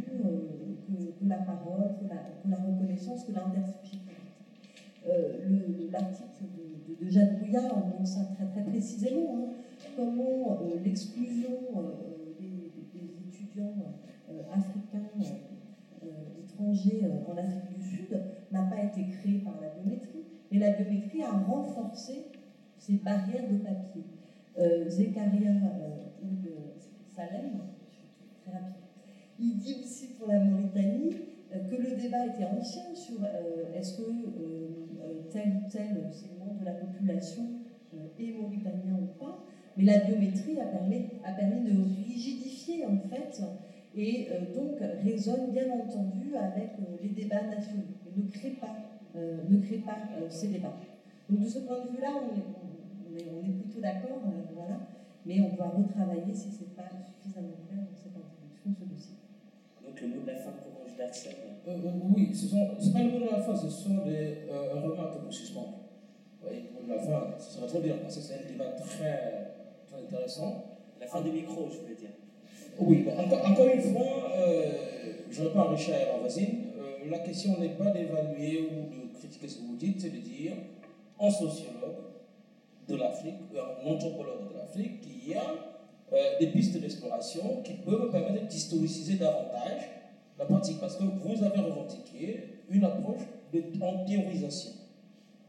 que, 1.19 1.27
la 1.27 1.37
parole, 1.37 1.95
que 1.99 2.49
la, 2.49 2.57
reconnaissance, 2.57 3.23
que 3.23 3.31
l'intersubjectivité. 3.31 4.13
Euh, 5.07 5.89
l'article 5.91 6.43
de, 6.57 7.05
de, 7.05 7.09
Jacques 7.09 7.39
Bouillard 7.39 7.77
montre 7.87 8.05
ça 8.05 8.25
très, 8.35 8.45
très 8.45 8.63
précisément, 8.69 9.37
hein. 9.37 9.53
comment 9.95 10.59
euh, 10.61 10.79
l'exclusion 10.83 11.49
euh, 11.77 12.35
des, 12.39 12.71
étudiants 13.27 13.73
africains 14.53 15.09
étrangers 16.43 17.01
en 17.27 17.37
Afrique 17.37 17.77
du 17.77 17.81
Sud 17.81 18.21
n'a 18.51 18.63
pas 18.63 18.83
été 18.83 19.07
créée 19.07 19.39
par 19.39 19.59
la 19.61 19.69
biométrie, 19.69 20.25
mais 20.51 20.59
la 20.59 20.71
biométrie 20.71 21.23
a 21.23 21.31
renforcé 21.31 22.25
ces 22.77 22.93
barrières 22.97 23.49
de 23.49 23.57
papier. 23.57 24.03
Zekaria 24.87 25.53
Salem, 27.15 27.61
très 28.43 28.51
rapide, 28.51 28.88
il 29.39 29.57
dit 29.57 29.77
aussi 29.83 30.07
pour 30.17 30.27
la 30.27 30.39
Mauritanie 30.39 31.15
que 31.51 31.75
le 31.75 31.95
débat 31.95 32.27
était 32.27 32.45
ancien 32.45 32.93
sur 32.93 33.25
est-ce 33.75 33.97
que 33.97 34.03
tel 35.31 35.49
ou 35.49 35.69
tel 35.69 36.09
segment 36.11 36.55
de 36.59 36.65
la 36.65 36.73
population 36.73 37.43
euh, 37.93 38.07
est 38.19 38.39
mauritanien 38.39 38.99
ou 39.01 39.19
pas, 39.19 39.43
mais 39.77 39.85
la 39.85 39.99
biométrie 39.99 40.59
a 40.59 40.65
permis, 40.65 41.61
de 41.63 42.05
rigidifier 42.05 42.85
en 42.85 42.97
fait 42.97 43.41
et 43.95 44.27
euh, 44.31 44.53
donc 44.53 44.77
résonne 45.03 45.51
bien 45.51 45.71
entendu 45.71 46.35
avec 46.35 46.71
euh, 46.79 46.97
les 47.01 47.09
débats 47.09 47.43
nationaux 47.43 47.83
et 48.05 48.19
ne 48.19 48.29
crée 48.29 48.57
pas, 48.61 48.75
ne 49.15 49.59
crée 49.59 49.79
pas 49.79 49.97
ces 50.29 50.49
débats. 50.49 50.77
Donc 51.29 51.39
de 51.41 51.47
ce 51.47 51.59
point 51.59 51.85
de 51.85 51.91
vue-là, 51.95 52.13
on 52.13 52.37
est, 52.37 53.51
plutôt 53.61 53.81
d'accord, 53.81 54.21
voilà, 54.53 54.79
mais 55.25 55.41
on 55.41 55.55
doit 55.55 55.69
retravailler 55.69 56.33
si 56.33 56.51
ce 56.51 56.61
n'est 56.61 56.75
pas 56.75 56.89
suffisamment 57.03 57.57
clair 57.67 57.79
dans 57.79 57.97
cette 57.97 58.15
introduction, 58.15 58.75
ce 58.79 58.85
dossier. 58.85 59.08
Le 60.01 60.07
mot 60.07 60.21
de 60.21 60.27
la 60.27 60.35
fin 60.37 60.51
pour 60.51 60.81
Roche. 60.81 60.91
Euh, 60.99 61.71
euh, 61.71 61.91
oui, 62.15 62.33
ce 62.33 62.55
n'est 62.55 62.93
pas 62.93 63.03
le 63.03 63.11
mot 63.11 63.25
de 63.25 63.31
la 63.31 63.41
fin, 63.41 63.55
ce 63.55 63.69
sont 63.69 64.05
des 64.05 64.37
euh, 64.49 64.81
remarques 64.81 65.19
pour 65.21 65.33
suspendre. 65.33 65.79
Oui, 66.43 66.69
de 66.85 66.89
la 66.89 66.99
fin, 66.99 67.33
ce 67.37 67.55
serait 67.55 67.67
trop 67.67 67.79
bien, 67.81 67.97
parce 68.01 68.15
que 68.15 68.21
c'est 68.21 68.33
un 68.35 68.47
débat 68.49 68.71
très, 68.71 69.53
très 69.87 70.01
intéressant. 70.01 70.77
La 70.99 71.07
fin 71.07 71.21
du 71.21 71.31
micro, 71.31 71.69
je 71.69 71.79
veux 71.79 71.95
dire. 71.95 72.11
Oui, 72.79 73.05
encore, 73.17 73.45
encore 73.45 73.67
une 73.67 73.81
fois, 73.81 74.31
je 75.29 75.43
réponds 75.43 75.59
à 75.59 75.69
Richard 75.71 75.99
et 75.99 76.09
à 76.15 76.17
voisine, 76.19 76.67
la 77.09 77.19
question 77.19 77.59
n'est 77.59 77.75
pas 77.75 77.91
d'évaluer 77.91 78.69
ou 78.71 78.93
de 78.93 79.17
critiquer 79.17 79.47
ce 79.49 79.57
que 79.57 79.63
vous 79.63 79.75
dites, 79.75 79.99
c'est 79.99 80.11
de 80.11 80.19
dire, 80.19 80.53
en 81.17 81.29
sociologue 81.29 81.95
de 82.87 82.95
l'Afrique, 82.95 83.35
en 83.85 83.89
anthropologue 83.89 84.49
de 84.49 84.57
l'Afrique, 84.57 85.01
qu'il 85.01 85.29
y 85.29 85.33
a 85.33 85.78
des 86.39 86.47
pistes 86.47 86.79
d'exploration 86.79 87.61
qui 87.63 87.73
peuvent 87.73 88.09
permettre 88.11 88.47
d'historiciser 88.47 89.15
davantage 89.15 89.89
la 90.39 90.45
pratique, 90.45 90.79
parce 90.79 90.95
que 90.95 91.03
vous 91.03 91.43
avez 91.43 91.59
revendiqué 91.59 92.43
une 92.69 92.83
approche 92.83 93.21
de, 93.53 93.63
en 93.81 94.05
théorisation. 94.05 94.71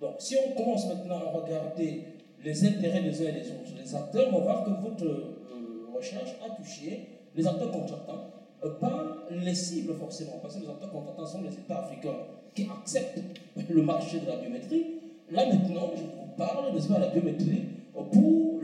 Donc, 0.00 0.14
si 0.18 0.36
on 0.36 0.54
commence 0.60 0.88
maintenant 0.88 1.18
à 1.18 1.30
regarder 1.30 2.04
les 2.42 2.64
intérêts 2.64 3.02
des 3.02 3.20
uns 3.20 3.28
et 3.28 3.32
des 3.32 3.48
autres, 3.50 3.72
les 3.78 3.94
acteurs, 3.94 4.28
on 4.28 4.38
va 4.38 4.44
voir 4.44 4.64
que 4.64 4.70
votre 4.70 5.04
euh, 5.04 5.86
recherche 5.94 6.30
a 6.44 6.50
touché 6.56 7.06
les 7.36 7.46
acteurs 7.46 7.70
contractants, 7.70 8.30
euh, 8.64 8.70
pas 8.80 9.26
les 9.30 9.54
cibles 9.54 9.94
forcément, 9.94 10.38
parce 10.42 10.56
que 10.56 10.62
les 10.62 10.68
acteurs 10.68 10.90
contractants 10.90 11.26
sont 11.26 11.42
les 11.42 11.52
États 11.52 11.80
africains 11.80 12.16
qui 12.54 12.66
acceptent 12.80 13.20
le 13.68 13.82
marché 13.82 14.20
de 14.20 14.26
la 14.26 14.36
biométrie. 14.36 14.86
Là 15.30 15.46
maintenant, 15.46 15.90
je 15.94 16.02
vous 16.02 16.36
parle 16.36 16.72
de 16.72 17.00
la 17.00 17.08
biométrie 17.08 17.62
pour 17.92 18.10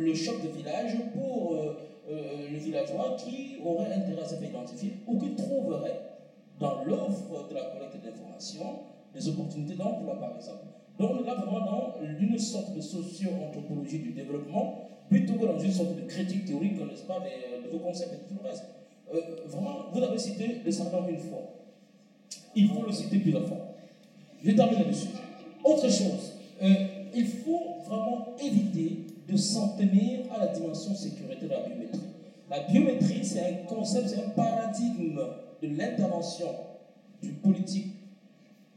le 0.06 0.14
choc 0.14 0.42
de 0.42 0.48
village, 0.48 0.92
pour 1.14 1.54
euh, 1.54 2.48
le 2.50 2.58
villageois 2.58 3.16
qui 3.18 3.56
aurait 3.64 3.92
intérêt 3.92 4.22
à 4.22 4.28
se 4.28 4.36
faire 4.36 4.48
identifier 4.48 4.92
ou 5.06 5.18
qui 5.18 5.34
trouverait 5.34 6.00
dans 6.60 6.84
l'offre 6.84 7.48
de 7.48 7.54
la 7.54 7.64
collecte 7.64 8.02
d'informations, 8.02 8.80
des 9.12 9.28
opportunités 9.28 9.74
d'emploi, 9.74 10.18
par 10.18 10.36
exemple. 10.36 10.64
Donc, 10.98 11.26
là 11.26 11.34
vraiment 11.34 11.60
dans 11.60 11.94
une 12.18 12.38
sorte 12.38 12.74
de 12.74 12.80
socio-anthropologie 12.80 13.98
du 13.98 14.12
développement, 14.12 14.88
plutôt 15.08 15.34
que 15.34 15.46
dans 15.46 15.58
une 15.58 15.72
sorte 15.72 15.96
de 15.96 16.02
critique 16.02 16.44
théorique, 16.46 16.78
n'est-ce 16.78 17.04
pas, 17.04 17.18
de, 17.20 17.70
vos 17.70 17.78
concepts 17.80 18.14
et 18.14 18.28
tout 18.28 18.40
le 18.42 18.48
reste. 18.48 18.64
Euh, 19.12 19.20
vraiment, 19.46 19.86
vous 19.92 20.02
avez 20.02 20.18
cité 20.18 20.62
le 20.64 20.70
savoir 20.70 21.08
une 21.08 21.18
fois. 21.18 21.42
Il 22.54 22.68
faut 22.68 22.82
le 22.86 22.92
citer 22.92 23.18
plusieurs 23.18 23.46
fois. 23.46 23.58
Je 24.42 24.52
termine 24.52 24.78
là-dessus. 24.78 25.08
Autre 25.64 25.90
chose, 25.90 26.34
euh, 26.62 26.74
il 27.14 27.26
faut 27.26 27.76
vraiment 27.86 28.36
éviter 28.42 29.05
de 29.28 29.36
s'en 29.36 29.76
tenir 29.76 30.32
à 30.32 30.38
la 30.38 30.46
dimension 30.48 30.94
sécurité 30.94 31.46
de 31.46 31.50
la 31.50 31.60
biométrie. 31.60 32.00
La 32.48 32.60
biométrie, 32.60 33.24
c'est 33.24 33.40
un 33.40 33.66
concept, 33.66 34.08
c'est 34.08 34.24
un 34.24 34.28
paradigme 34.30 35.20
de 35.62 35.68
l'intervention 35.68 36.48
du 37.22 37.32
politique 37.32 37.92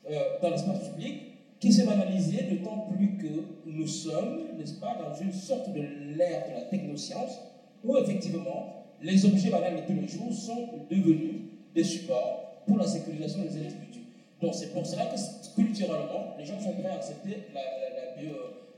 euh, 0.10 0.40
dans 0.42 0.50
l'espace 0.50 0.90
public 0.90 1.24
qui 1.60 1.72
s'est 1.72 1.86
banalisé 1.86 2.44
d'autant 2.44 2.88
plus 2.92 3.18
que 3.18 3.28
nous 3.66 3.88
sommes, 3.88 4.58
n'est-ce 4.58 4.80
pas, 4.80 4.98
dans 4.98 5.14
une 5.22 5.34
sorte 5.34 5.72
de 5.74 5.82
l'ère 6.16 6.48
de 6.48 6.54
la 6.54 6.62
technoscience 6.62 7.40
où 7.84 7.98
effectivement 7.98 8.86
les 9.02 9.26
objets 9.26 9.50
banals 9.50 9.76
de 9.76 9.82
tous 9.82 10.00
les 10.00 10.08
jours 10.08 10.34
sont 10.34 10.68
devenus 10.90 11.42
des 11.76 11.84
supports 11.84 12.64
pour 12.66 12.78
la 12.78 12.88
sécurisation 12.88 13.42
des 13.42 13.50
individus. 13.50 14.06
Donc 14.42 14.54
c'est 14.56 14.74
pour 14.74 14.86
cela 14.86 15.06
que 15.08 15.16
culturellement, 15.56 16.36
les 16.38 16.46
gens 16.46 16.60
sont 16.60 16.74
prêts 16.74 16.90
à 16.90 16.96
accepter 16.96 17.44
la, 17.54 17.62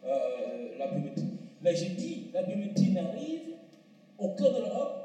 euh, 0.05 0.77
la 0.77 0.87
biométrie. 0.87 1.30
Mais 1.63 1.75
j'ai 1.75 1.89
dit, 1.89 2.31
la 2.33 2.43
biométrie 2.43 2.91
n'arrive 2.91 3.55
au 4.17 4.29
cœur 4.29 4.53
de 4.53 4.59
l'Europe 4.59 5.01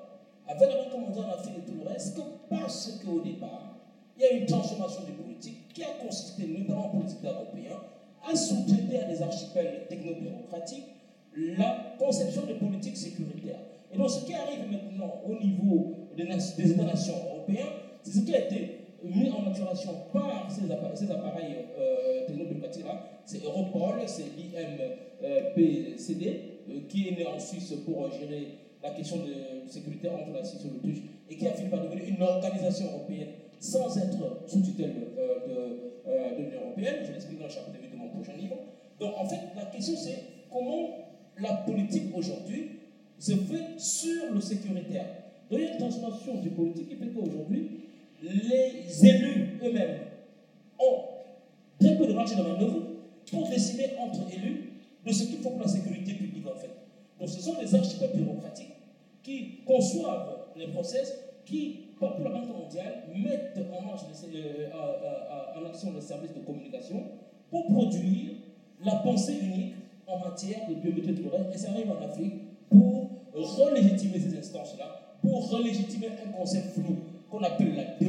avec 0.48 0.68
la 0.70 0.96
mondiale 0.96 1.26
en 1.26 1.34
Afrique 1.34 1.54
et 1.58 1.70
tout 1.70 1.78
le 1.82 1.88
reste, 1.88 2.16
que 2.16 2.22
parce 2.48 3.00
qu'au 3.04 3.20
départ, 3.20 3.76
il 4.16 4.22
y 4.22 4.26
a 4.26 4.32
une 4.32 4.46
transformation 4.46 5.02
des 5.04 5.12
politiques 5.12 5.68
qui 5.74 5.82
a 5.82 5.88
consisté, 6.02 6.46
notamment 6.46 6.86
en 6.86 6.96
politique 6.96 7.24
européenne, 7.24 7.72
à 8.26 8.34
sous-traiter 8.34 8.98
à 9.00 9.04
des 9.04 9.22
archipels 9.22 9.86
technobureaucratiques 9.88 10.86
la 11.36 11.94
conception 11.98 12.46
de 12.46 12.54
politiques 12.54 12.96
sécuritaires. 12.96 13.60
Et 13.92 13.98
donc, 13.98 14.10
ce 14.10 14.24
qui 14.24 14.34
arrive 14.34 14.70
maintenant 14.70 15.20
au 15.26 15.34
niveau 15.34 15.92
des, 16.16 16.22
États-nations 16.24 17.14
européens, 17.30 17.66
c'est 18.02 18.18
ce 18.18 18.24
qui 18.24 18.34
a 18.34 18.46
été 18.46 18.85
mis 19.04 19.30
en 19.30 19.42
maturation 19.42 19.92
par 20.12 20.50
ces 20.50 20.70
appareils, 20.70 20.96
ces 20.96 21.10
appareils 21.10 21.56
euh, 21.78 22.26
technobureaucratiques-là. 22.26 23.20
C'est 23.24 23.44
Europol, 23.44 24.00
c'est 24.06 24.26
l'IMPCD, 24.36 26.26
euh, 26.68 26.80
qui 26.88 27.08
est 27.08 27.12
né 27.12 27.26
en 27.26 27.38
Suisse 27.38 27.74
pour 27.84 28.10
gérer 28.10 28.48
la 28.82 28.90
question 28.90 29.18
de 29.18 29.68
sécurité 29.68 30.08
entre 30.08 30.32
la 30.32 30.44
Suisse 30.44 30.64
et 30.64 30.68
l'Autriche, 30.68 31.02
et 31.28 31.36
qui 31.36 31.46
a 31.46 31.52
fini 31.52 31.68
par 31.68 31.82
devenir 31.82 32.04
une 32.08 32.22
organisation 32.22 32.86
européenne 32.86 33.28
sans 33.58 33.96
être 33.98 34.42
sous 34.46 34.60
tutelle 34.62 34.94
euh, 35.18 35.46
de, 35.46 35.54
euh, 36.06 36.36
de 36.36 36.42
l'Union 36.42 36.60
européenne. 36.66 36.96
Je 37.04 37.12
l'explique 37.12 37.38
dans 37.38 37.46
le 37.46 37.50
chapitre 37.50 37.78
8 37.80 37.90
de 37.90 37.96
mon 37.96 38.08
prochain 38.08 38.32
livre. 38.36 38.56
Donc 39.00 39.14
en 39.16 39.26
fait, 39.26 39.40
la 39.54 39.64
question 39.66 39.94
c'est 39.96 40.22
comment 40.50 40.90
la 41.38 41.52
politique 41.52 42.14
aujourd'hui 42.14 42.80
se 43.18 43.32
fait 43.32 43.78
sur 43.78 44.32
le 44.32 44.40
sécuritaire. 44.40 45.06
Donc 45.50 45.60
il 45.60 45.64
y 45.64 45.68
a 45.68 45.72
une 45.72 45.78
transformation 45.78 46.40
du 46.40 46.50
politique 46.50 46.88
qui 46.88 46.96
fait 46.96 47.08
qu'aujourd'hui, 47.08 47.85
les 48.28 49.06
élus 49.06 49.58
eux-mêmes 49.62 49.98
ont 50.78 51.02
très 51.78 51.96
peu 51.96 52.06
de 52.06 52.12
marge 52.12 52.36
de 52.36 52.42
manœuvre 52.42 52.82
pour 53.30 53.48
décider 53.48 53.90
entre 53.98 54.20
élus 54.32 54.72
de 55.04 55.12
ce 55.12 55.24
qu'il 55.24 55.38
faut 55.38 55.50
pour 55.50 55.60
la 55.60 55.68
sécurité 55.68 56.14
publique 56.14 56.46
en 56.46 56.58
fait. 56.58 56.70
Donc 57.18 57.28
ce 57.28 57.40
sont 57.40 57.54
des 57.60 57.74
architectes 57.74 58.16
bureaucratiques 58.16 58.72
qui 59.22 59.58
conçoivent 59.66 60.46
les 60.56 60.68
process, 60.68 61.14
qui, 61.44 61.80
pour 61.98 62.10
la 62.22 62.30
Banque 62.30 62.48
mondiale, 62.48 63.04
mettent 63.14 63.58
en, 63.72 63.82
marche 63.82 64.02
les, 64.32 64.40
euh, 64.40 65.68
action 65.68 65.92
les 65.94 66.00
services 66.00 66.34
de 66.34 66.40
communication 66.40 67.02
pour 67.50 67.66
produire 67.66 68.32
la 68.84 68.96
pensée 68.96 69.34
unique 69.40 69.74
en 70.06 70.18
matière 70.18 70.68
de 70.68 70.74
biométrie 70.74 71.14
terrestre. 71.14 71.50
Et 71.54 71.58
ça 71.58 71.70
arrive 71.70 71.90
en 71.90 72.04
Afrique 72.04 72.34
pour 72.68 73.10
relégitimer 73.32 74.18
ces 74.18 74.38
instances-là, 74.38 75.16
pour 75.20 75.50
relégitimer 75.50 76.08
un 76.24 76.30
concept 76.30 76.74
flou 76.74 76.96
qu'on 77.30 77.42
appelle 77.42 77.96
le 78.00 78.08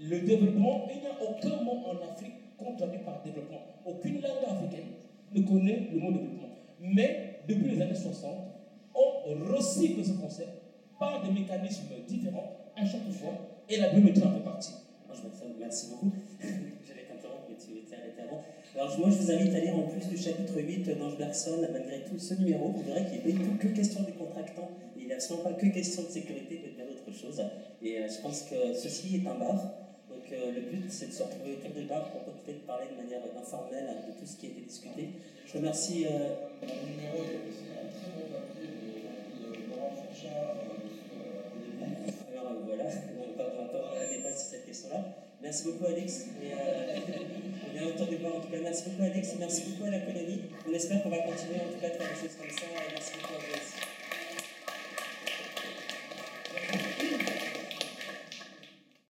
Le 0.00 0.20
développement, 0.20 0.88
il 0.90 1.00
n'y 1.00 1.06
a 1.06 1.22
aucun 1.22 1.62
mot 1.62 1.78
en 1.86 2.12
Afrique 2.12 2.32
qu'on 2.58 2.76
traduit 2.76 3.00
par 3.00 3.22
développement. 3.22 3.60
Aucune 3.84 4.20
langue 4.20 4.44
africaine 4.46 4.88
ne 5.34 5.42
connaît 5.42 5.88
le 5.92 5.98
mot 5.98 6.12
développement. 6.12 6.48
Mais 6.80 7.40
depuis 7.48 7.70
les 7.70 7.82
années 7.82 7.94
60, 7.94 8.30
on 8.94 9.54
recycle 9.54 10.04
ce 10.04 10.12
concept 10.12 10.50
par 10.98 11.22
des 11.22 11.30
mécanismes 11.30 11.94
différents 12.06 12.56
à 12.76 12.84
chaque 12.84 13.10
fois, 13.10 13.32
et 13.68 13.78
la 13.78 13.88
biométrie 13.88 14.22
en 14.22 14.32
fait 14.32 14.44
partie. 14.44 14.74
Merci 15.58 15.90
beaucoup. 15.90 16.12
J'allais 16.40 17.06
t'interrompre, 17.08 17.46
mais 17.48 17.56
tu 17.56 17.78
étais 17.78 17.96
arrêté 17.96 18.22
avant. 18.22 18.42
Alors, 18.74 18.98
moi, 18.98 19.10
je 19.10 19.16
vous 19.16 19.30
invite 19.30 19.54
à 19.54 19.60
lire 19.60 19.76
en 19.76 19.82
plus 19.82 20.06
du 20.06 20.16
chapitre 20.16 20.60
8 20.60 20.98
d'Ange 20.98 21.16
Bergson, 21.16 21.66
malgré 21.72 22.04
tout 22.04 22.18
ce 22.18 22.34
numéro. 22.34 22.68
Vous 22.68 22.82
verrez 22.82 23.06
qu'il 23.06 23.34
n'est 23.34 23.44
pas 23.44 23.56
que 23.56 23.68
question 23.68 24.02
des 24.02 24.12
contractants, 24.12 24.70
il 25.06 25.10
n'est 25.10 25.14
absolument 25.14 25.44
pas 25.44 25.52
que 25.52 25.66
question 25.66 26.02
de 26.02 26.08
sécurité, 26.08 26.60
mais 26.64 26.70
bien 26.70 26.84
d'autres 26.84 27.16
choses. 27.16 27.40
Et 27.80 27.98
euh, 27.98 28.08
je 28.08 28.20
pense 28.20 28.42
que 28.50 28.74
ceci 28.74 29.22
est 29.22 29.28
un 29.28 29.36
bar. 29.36 29.54
Donc, 30.10 30.26
euh, 30.32 30.50
le 30.50 30.62
but, 30.62 30.90
c'est 30.90 31.06
de 31.06 31.12
se 31.12 31.22
retrouver 31.22 31.52
autour 31.52 31.70
du 31.70 31.86
bar 31.86 32.10
pour 32.10 32.22
peut-être 32.22 32.66
parler 32.66 32.86
de 32.90 32.96
manière 33.00 33.22
informelle 33.38 33.86
de 34.08 34.12
tout 34.18 34.26
ce 34.26 34.36
qui 34.36 34.46
a 34.46 34.48
été 34.48 34.62
discuté. 34.62 35.10
Je 35.46 35.58
remercie. 35.58 36.06
Euh... 36.06 36.34
numéro, 36.90 37.18
a 37.18 37.22
aussi 37.22 37.70
un 37.70 37.86
de 37.86 38.26
alors 42.36 42.52
voilà, 42.64 42.84
on 42.84 44.10
n'est 44.10 44.22
pas 44.22 44.32
sur 44.32 44.46
cette 44.50 44.66
question-là. 44.66 45.04
Merci 45.40 45.64
beaucoup 45.64 45.86
Alex. 45.86 46.26
Et, 46.42 46.50
on 46.52 47.72
vient 47.78 47.86
autour 47.94 48.06
du 48.08 48.16
bar 48.16 48.34
en 48.34 48.40
tout 48.40 48.48
cas. 48.48 48.58
Merci 48.60 48.90
beaucoup 48.90 49.04
Alex 49.04 49.34
et 49.34 49.38
merci 49.38 49.62
beaucoup 49.70 49.84
à 49.84 49.90
la 49.90 50.00
colonie. 50.00 50.40
On 50.68 50.72
espère 50.72 51.00
qu'on 51.04 51.10
va 51.10 51.18
continuer 51.18 51.60
en 51.60 51.72
tout 51.72 51.80
cas 51.80 51.90
de 51.90 51.94
faire 51.94 52.10
comme 52.10 52.50
ça. 52.50 53.85